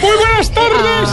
Muy 0.00 0.10
buenas 0.16 0.50
tardes, 0.50 1.10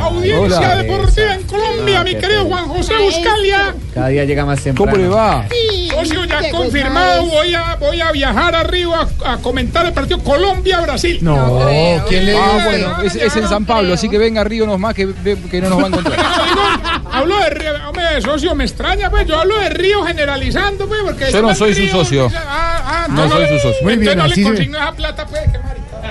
audiencia 0.00 0.58
Hola. 0.58 0.76
deportiva 0.82 1.34
en 1.34 1.42
Colombia, 1.44 2.04
mi 2.04 2.14
querido. 2.14 2.44
Juan 2.46 2.68
José 2.68 2.94
Buscalia. 2.98 3.74
Cada 3.92 4.08
día 4.08 4.24
llega 4.24 4.44
más 4.44 4.62
temprano. 4.62 4.92
¿Cómo 4.92 5.02
le 5.02 5.08
va? 5.08 5.46
Socio 5.90 6.24
ya 6.24 6.50
confirmado, 6.50 7.24
voy 7.26 7.54
a, 7.54 7.74
voy 7.76 8.00
a 8.00 8.12
viajar 8.12 8.54
arriba 8.54 9.06
a, 9.24 9.32
a 9.32 9.36
comentar 9.38 9.86
el 9.86 9.92
partido 9.92 10.20
Colombia-Brasil. 10.20 11.18
No, 11.22 11.60
¿quién 12.08 12.26
le 12.26 12.32
dio? 12.32 12.42
Ah, 12.42 12.60
bueno, 12.64 13.02
es, 13.02 13.16
es 13.16 13.34
en 13.36 13.48
San 13.48 13.64
Pablo, 13.64 13.94
así 13.94 14.08
que 14.08 14.18
venga 14.18 14.42
a 14.42 14.44
Río 14.44 14.66
nomás 14.66 14.94
que, 14.94 15.12
que 15.50 15.60
no 15.60 15.70
nos 15.70 15.78
va 15.80 15.84
a 15.84 15.86
encontrar. 15.88 16.16
Hablo 17.12 17.38
de 17.38 17.50
Río, 17.50 17.70
hombre, 17.88 18.20
socio, 18.20 18.54
me 18.54 18.64
extraña, 18.64 19.08
pues 19.10 19.26
yo 19.26 19.40
hablo 19.40 19.58
de 19.58 19.70
Río 19.70 20.04
generalizando, 20.04 20.86
pues, 20.86 21.00
porque... 21.02 21.32
Yo 21.32 21.40
no 21.40 21.50
en 21.50 21.56
soy 21.56 21.74
su 21.74 21.80
Río, 21.80 21.92
socio. 21.92 22.30
Ah, 22.36 23.06
ah, 23.06 23.06
No 23.08 23.28
soy 23.30 23.46
su 23.48 23.54
socio. 23.58 23.82
Muy 23.82 23.96
bien, 23.96 24.18
no 24.18 24.24
así 24.24 24.42
le 24.42 24.48
consigno 24.48 24.76
esa 24.78 24.92
plata, 24.92 25.26
pues. 25.26 25.42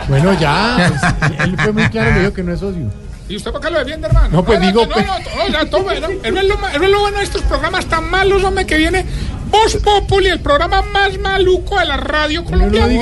Bueno, 0.08 0.34
ya. 0.40 0.94
pues, 1.20 1.40
él 1.40 1.58
fue 1.58 1.72
muy 1.72 1.90
claro, 1.90 2.12
me 2.12 2.20
dijo 2.20 2.34
que 2.34 2.44
no 2.44 2.54
es 2.54 2.60
socio. 2.60 2.92
¿Y 3.28 3.38
usted 3.38 3.52
por 3.52 3.60
qué 3.60 3.72
lo 3.72 3.80
defiende, 3.80 4.08
hermano? 4.08 4.30
No, 4.30 4.46
pues, 4.46 4.62
digo, 4.62 4.86
No, 4.86 4.92
pues. 4.92 5.06
no, 5.06 5.60
no, 5.60 5.66
todo 5.68 5.92
es 5.92 6.00
lo 6.90 7.00
bueno 7.00 7.18
de 7.18 7.24
estos 7.24 7.42
programas 7.44 7.86
tan 7.88 8.10
malos, 8.10 8.44
hombre, 8.44 8.66
que 8.68 8.78
viene 8.78 9.06
Voz 9.50 9.78
Populi, 9.78 10.28
el 10.28 10.40
programa 10.40 10.82
más 10.82 11.18
maluco 11.18 11.80
de 11.80 11.86
la 11.86 11.98
radio 11.98 12.42
No 12.42 12.50
colombiana. 12.50 12.94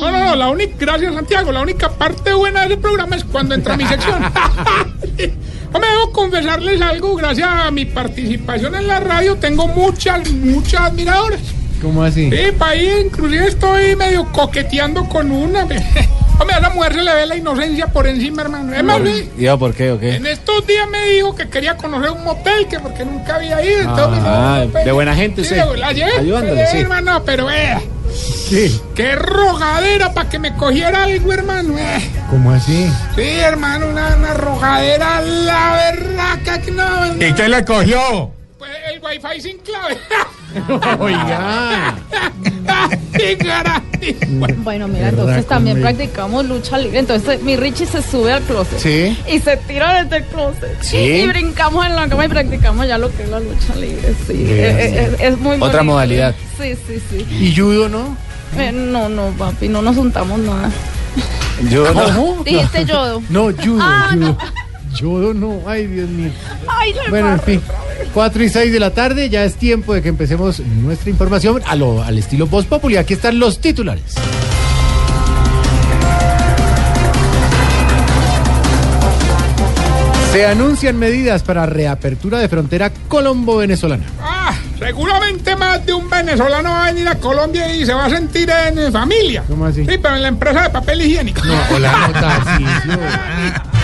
No, 0.00 0.10
no, 0.10 0.24
no, 0.24 0.36
la 0.36 0.48
única, 0.48 0.74
gracias 0.78 1.14
Santiago, 1.14 1.52
la 1.52 1.60
única 1.60 1.90
parte 1.90 2.32
buena 2.32 2.60
de 2.60 2.66
ese 2.66 2.76
programa 2.76 3.16
es 3.16 3.24
cuando 3.24 3.54
entra 3.54 3.76
mi 3.76 3.84
sección. 3.86 4.22
Hombre, 5.72 5.90
debo 5.90 6.12
confesarles 6.12 6.80
algo, 6.80 7.14
gracias 7.16 7.48
a 7.48 7.70
mi 7.70 7.84
participación 7.84 8.74
en 8.74 8.86
la 8.86 9.00
radio 9.00 9.36
tengo 9.36 9.66
muchas, 9.66 10.30
muchas 10.30 10.80
admiradoras. 10.82 11.40
¿Cómo 11.82 12.02
así? 12.02 12.30
Sí, 12.30 12.52
pa' 12.58 12.70
ahí 12.70 12.90
inclusive 13.06 13.46
estoy 13.48 13.96
medio 13.96 14.24
coqueteando 14.32 15.08
con 15.08 15.30
una. 15.30 15.60
Hombre, 16.38 16.54
a 16.54 16.58
esa 16.58 16.70
mujer 16.70 16.92
se 16.94 17.02
le 17.02 17.14
ve 17.14 17.26
la 17.26 17.36
inocencia 17.36 17.86
por 17.86 18.06
encima, 18.06 18.42
hermano. 18.42 18.74
Es 18.74 18.82
más, 18.84 19.02
ve, 19.02 19.26
¿Y 19.38 19.42
yo 19.44 19.58
por 19.58 19.72
qué 19.72 19.90
o 19.92 19.98
qué? 19.98 20.16
en 20.16 20.26
estos 20.26 20.66
días 20.66 20.86
me 20.90 21.02
dijo 21.10 21.34
que 21.34 21.48
quería 21.48 21.76
conocer 21.78 22.10
un 22.10 22.24
motel, 22.24 22.66
que 22.68 22.78
porque 22.78 23.04
nunca 23.06 23.36
había 23.36 23.62
ido. 23.64 23.80
entonces, 23.80 24.22
Ah, 24.26 24.64
pues, 24.70 24.84
de 24.84 24.92
buena 24.92 25.14
gente 25.14 25.44
sí, 25.44 25.54
usted. 25.54 25.76
la 25.76 25.92
llevé, 25.92 26.12
Ayudándole, 26.18 26.62
eh, 26.62 26.68
sí. 26.70 26.78
hermano, 26.78 27.22
pero 27.24 27.50
eh, 27.50 27.78
¿Qué? 28.50 28.70
qué 28.94 29.14
rogadera 29.16 30.12
para 30.12 30.28
que 30.28 30.38
me 30.38 30.54
cogiera 30.54 31.04
algo, 31.04 31.32
hermano. 31.32 31.78
eh. 31.78 32.10
¿Cómo 32.28 32.50
así? 32.52 32.86
Sí, 33.14 33.22
hermano, 33.22 33.86
una, 33.88 34.16
una 34.16 34.34
rogadera, 34.34 35.20
la 35.22 35.72
verdad 35.94 36.60
que 36.62 36.70
no. 36.70 37.16
¿Y 37.26 37.32
qué 37.32 37.48
le 37.48 37.64
cogió? 37.64 38.30
El 38.96 39.02
wifi 39.02 39.40
sin 39.42 39.58
clave. 39.58 39.98
Oiga. 41.00 41.94
Bueno, 44.58 44.86
mira, 44.88 45.08
entonces 45.08 45.46
también 45.46 45.80
practicamos 45.80 46.44
lucha 46.46 46.78
libre. 46.78 46.98
Entonces 47.00 47.42
mi 47.42 47.56
Richie 47.56 47.86
se 47.86 48.02
sube 48.02 48.32
al 48.32 48.42
closet. 48.42 48.78
Sí. 48.78 49.18
Y 49.30 49.40
se 49.40 49.56
tira 49.56 50.02
desde 50.04 50.18
el 50.18 50.24
closet. 50.26 50.76
Sí. 50.82 50.96
Y 50.96 51.26
brincamos 51.26 51.84
en 51.86 51.96
la 51.96 52.06
cama 52.08 52.26
y 52.26 52.28
practicamos 52.28 52.86
ya 52.86 52.98
lo 52.98 53.10
que 53.16 53.24
es 53.24 53.28
la 53.28 53.40
lucha 53.40 53.74
libre. 53.74 54.14
Sí. 54.26 54.46
Es, 54.48 54.92
es- 55.14 55.20
es 55.20 55.38
muy 55.38 55.56
Otra 55.56 55.66
bonito. 55.78 55.84
modalidad. 55.84 56.34
Sí, 56.60 56.74
sí, 56.86 57.02
sí. 57.10 57.26
¿Y 57.40 57.56
judo 57.56 57.88
no? 57.88 58.16
Eh, 58.58 58.70
no, 58.70 59.08
no, 59.08 59.30
papi, 59.36 59.68
no 59.68 59.82
nos 59.82 59.96
juntamos 59.96 60.38
nada. 60.38 60.70
Yo 61.70 61.92
no. 61.92 62.42
Dijiste 62.44 62.84
yodo. 62.84 63.22
No, 63.28 63.44
judo, 63.52 63.78
Ah, 63.80 64.10
judo. 64.12 64.38
Judo 65.00 65.34
no, 65.34 65.60
ay 65.66 65.86
Dios 65.86 66.08
mío. 66.08 66.30
Ay, 66.66 66.92
Bueno, 67.10 67.32
en 67.32 67.40
fin, 67.40 67.62
4 68.14 68.44
y 68.44 68.48
6 68.48 68.72
de 68.72 68.80
la 68.80 68.90
tarde, 68.90 69.28
ya 69.28 69.44
es 69.44 69.56
tiempo 69.56 69.94
de 69.94 70.02
que 70.02 70.08
empecemos 70.08 70.60
nuestra 70.60 71.10
información 71.10 71.62
a 71.66 71.76
lo, 71.76 72.02
al 72.02 72.18
estilo 72.18 72.46
Voz 72.46 72.66
Populi. 72.66 72.96
Aquí 72.96 73.14
están 73.14 73.38
los 73.38 73.60
titulares. 73.60 74.14
Se 80.32 80.44
anuncian 80.44 80.98
medidas 80.98 81.42
para 81.42 81.64
reapertura 81.64 82.38
de 82.38 82.48
frontera 82.48 82.92
colombo-venezolana. 83.08 84.04
Ah, 84.20 84.54
seguramente 84.78 85.56
más 85.56 85.86
de 85.86 85.94
un 85.94 86.10
venezolano 86.10 86.68
va 86.68 86.86
a 86.86 86.92
venir 86.92 87.08
a 87.08 87.14
Colombia 87.14 87.74
y 87.74 87.86
se 87.86 87.94
va 87.94 88.04
a 88.04 88.10
sentir 88.10 88.50
en 88.50 88.92
familia. 88.92 89.44
¿Cómo 89.48 89.64
así? 89.64 89.86
Sí, 89.86 89.96
pero 90.02 90.16
en 90.16 90.22
la 90.22 90.28
empresa 90.28 90.64
de 90.64 90.70
papel 90.70 91.00
higiénico. 91.00 91.42
No, 91.42 91.54
hola, 91.74 92.10
no, 92.86 92.96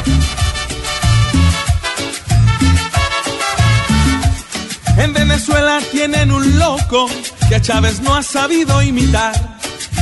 Venezuela 5.44 5.80
tienen 5.90 6.30
un 6.30 6.56
loco 6.56 7.08
que 7.48 7.56
a 7.56 7.60
Chávez 7.60 8.00
no 8.00 8.14
ha 8.14 8.22
sabido 8.22 8.80
imitar, 8.80 9.34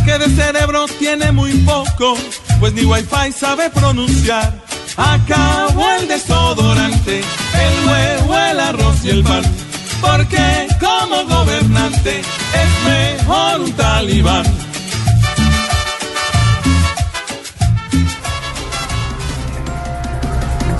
que 0.04 0.18
de 0.18 0.28
cerebro 0.36 0.84
tiene 0.98 1.32
muy 1.32 1.54
poco, 1.64 2.14
pues 2.58 2.74
ni 2.74 2.84
wifi 2.84 3.32
sabe 3.34 3.70
pronunciar. 3.70 4.52
Acabó 4.98 5.92
el 5.98 6.08
desodorante, 6.08 7.20
el 7.20 7.88
huevo, 7.88 8.36
el 8.36 8.60
arroz 8.60 9.02
y 9.02 9.08
el 9.08 9.22
pan, 9.22 9.42
porque 10.02 10.68
como 10.78 11.24
gobernante 11.24 12.20
es 12.20 13.22
mejor 13.24 13.60
un 13.62 13.72
talibán. 13.72 14.44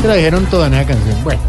Te 0.02 0.08
la 0.08 0.14
dijeron 0.16 0.44
toda 0.50 0.66
en 0.66 0.74
esa 0.74 0.86
canción. 0.86 1.24
Bueno. 1.24 1.40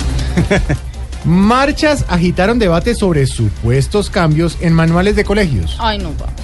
Marchas 1.25 2.05
agitaron 2.07 2.59
debates 2.59 2.97
sobre 2.97 3.27
supuestos 3.27 4.09
cambios 4.09 4.57
en 4.61 4.73
manuales 4.73 5.15
de 5.15 5.23
colegios. 5.23 5.75
Ay, 5.79 5.97
no, 5.99 6.11
papi. 6.11 6.43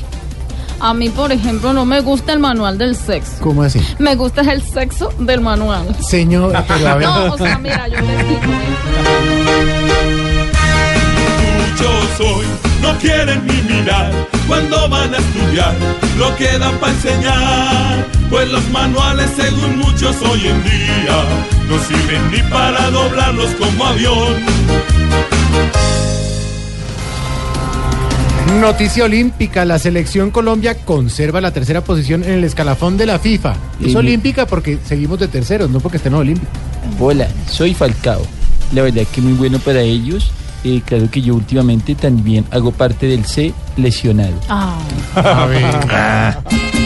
A 0.80 0.94
mí, 0.94 1.10
por 1.10 1.32
ejemplo, 1.32 1.74
no 1.74 1.86
me 1.86 2.02
gusta 2.02 2.34
el 2.34 2.40
manual 2.40 2.78
del 2.78 2.96
sexo. 2.96 3.38
¿Cómo 3.42 3.64
así? 3.64 3.82
Me 3.98 4.16
gusta 4.16 4.42
el 4.42 4.62
sexo 4.62 5.12
del 5.20 5.42
manual. 5.42 5.96
Señor, 6.08 6.54
pero 6.68 6.88
a 6.88 6.96
ver. 6.96 7.08
No, 7.08 7.34
o 7.34 7.38
sea, 7.38 7.58
mira, 7.58 7.88
yo 7.88 8.00
les 8.00 8.30
digo. 8.30 8.42
Yo 11.80 11.90
soy, 12.18 12.46
no 12.82 12.98
quieren 13.00 13.46
ni 13.48 13.62
mirar 13.74 14.12
cuando 14.48 14.88
van 14.90 15.14
a 15.14 15.18
estudiar 15.18 15.76
lo 16.18 16.36
que 16.36 16.58
dan 16.60 16.76
para 16.78 16.94
enseñar. 16.94 18.07
Pues 18.30 18.50
los 18.52 18.70
manuales, 18.72 19.30
según 19.36 19.78
muchos 19.80 20.16
hoy 20.22 20.48
en 20.48 20.64
día, 20.64 21.24
no 21.70 21.80
sirven 21.80 22.32
ni 22.32 22.40
para 22.52 22.90
doblarlos 22.92 23.50
como 23.56 23.86
avión. 23.86 24.36
Noticia 28.62 29.06
olímpica, 29.06 29.66
la 29.66 29.78
selección 29.80 30.32
Colombia 30.32 30.76
conserva 30.84 31.42
la 31.42 31.52
tercera 31.52 31.82
posición 31.82 32.24
en 32.24 32.32
el 32.32 32.44
escalafón 32.44 32.98
de 32.98 33.06
la 33.06 33.20
FIFA. 33.20 33.54
Es 33.82 33.94
Y- 33.94 33.96
olímpica 33.96 34.46
porque 34.46 34.80
seguimos 34.86 35.20
de 35.20 35.28
terceros, 35.28 35.70
no 35.70 35.80
porque 35.80 35.98
estén 35.98 36.14
olímpicos. 36.14 36.50
Hola, 37.00 37.28
soy 37.50 37.74
Falcao. 37.74 38.22
La 38.74 38.82
verdad 38.82 39.04
que 39.14 39.22
muy 39.22 39.34
bueno 39.34 39.60
para 39.60 39.82
ellos. 39.82 40.32
Eh, 40.64 40.82
claro 40.86 41.10
que 41.10 41.22
yo 41.22 41.36
últimamente 41.36 41.96
también 41.96 42.46
hago 42.52 42.72
parte 42.72 43.06
del 43.06 43.26
C 43.26 43.54
lesionado. 43.78 44.34
Ah. 44.50 44.78
A 45.16 45.46
ver. 45.46 46.77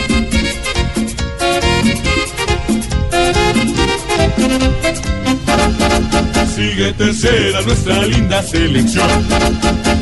Sigue 6.56 6.92
tercera 6.94 7.62
nuestra 7.62 8.06
linda 8.06 8.44
selección. 8.44 9.08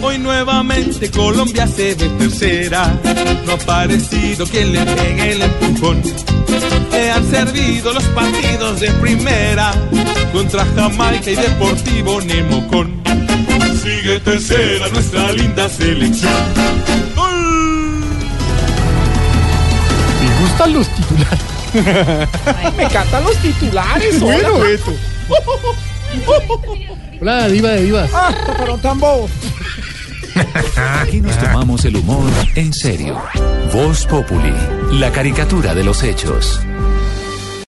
Hoy 0.01 0.17
nuevamente 0.17 1.11
Colombia 1.11 1.67
se 1.67 1.93
ve 1.93 2.09
tercera. 2.17 2.91
No 3.45 3.53
ha 3.53 3.57
parecido 3.57 4.47
quien 4.47 4.73
le 4.73 4.83
pegue 4.83 5.31
el 5.33 5.41
empujón. 5.43 6.01
Le 6.91 7.11
han 7.11 7.29
servido 7.29 7.93
los 7.93 8.03
partidos 8.05 8.79
de 8.79 8.89
primera 8.93 9.73
contra 10.33 10.65
Jamaica 10.75 11.29
y 11.29 11.35
Deportivo 11.35 12.19
Nemocón. 12.21 12.99
Sigue 13.83 14.19
tercera 14.19 14.87
nuestra 14.89 15.31
linda 15.33 15.69
selección. 15.69 16.33
Me 20.19 20.41
gustan 20.41 20.73
los 20.73 20.87
titulares. 20.95 21.39
Me 22.75 22.83
encantan 22.83 23.23
los 23.23 23.37
titulares. 23.37 24.19
Bueno, 24.19 24.55
hola. 24.55 24.65
Beto. 24.65 24.95
Hola, 27.21 27.47
diva 27.47 27.69
de 27.69 27.83
divas. 27.83 28.09
Ah, 28.13 28.33
pero 28.57 28.77
tan 28.77 28.99
bobo. 28.99 29.29
Aquí 31.01 31.21
nos 31.21 31.37
tomamos 31.37 31.83
el 31.85 31.97
humor 31.97 32.29
en 32.55 32.73
serio. 32.73 33.21
Voz 33.73 34.05
Populi, 34.05 34.53
la 34.93 35.11
caricatura 35.11 35.73
de 35.73 35.83
los 35.83 36.03
hechos. 36.03 36.61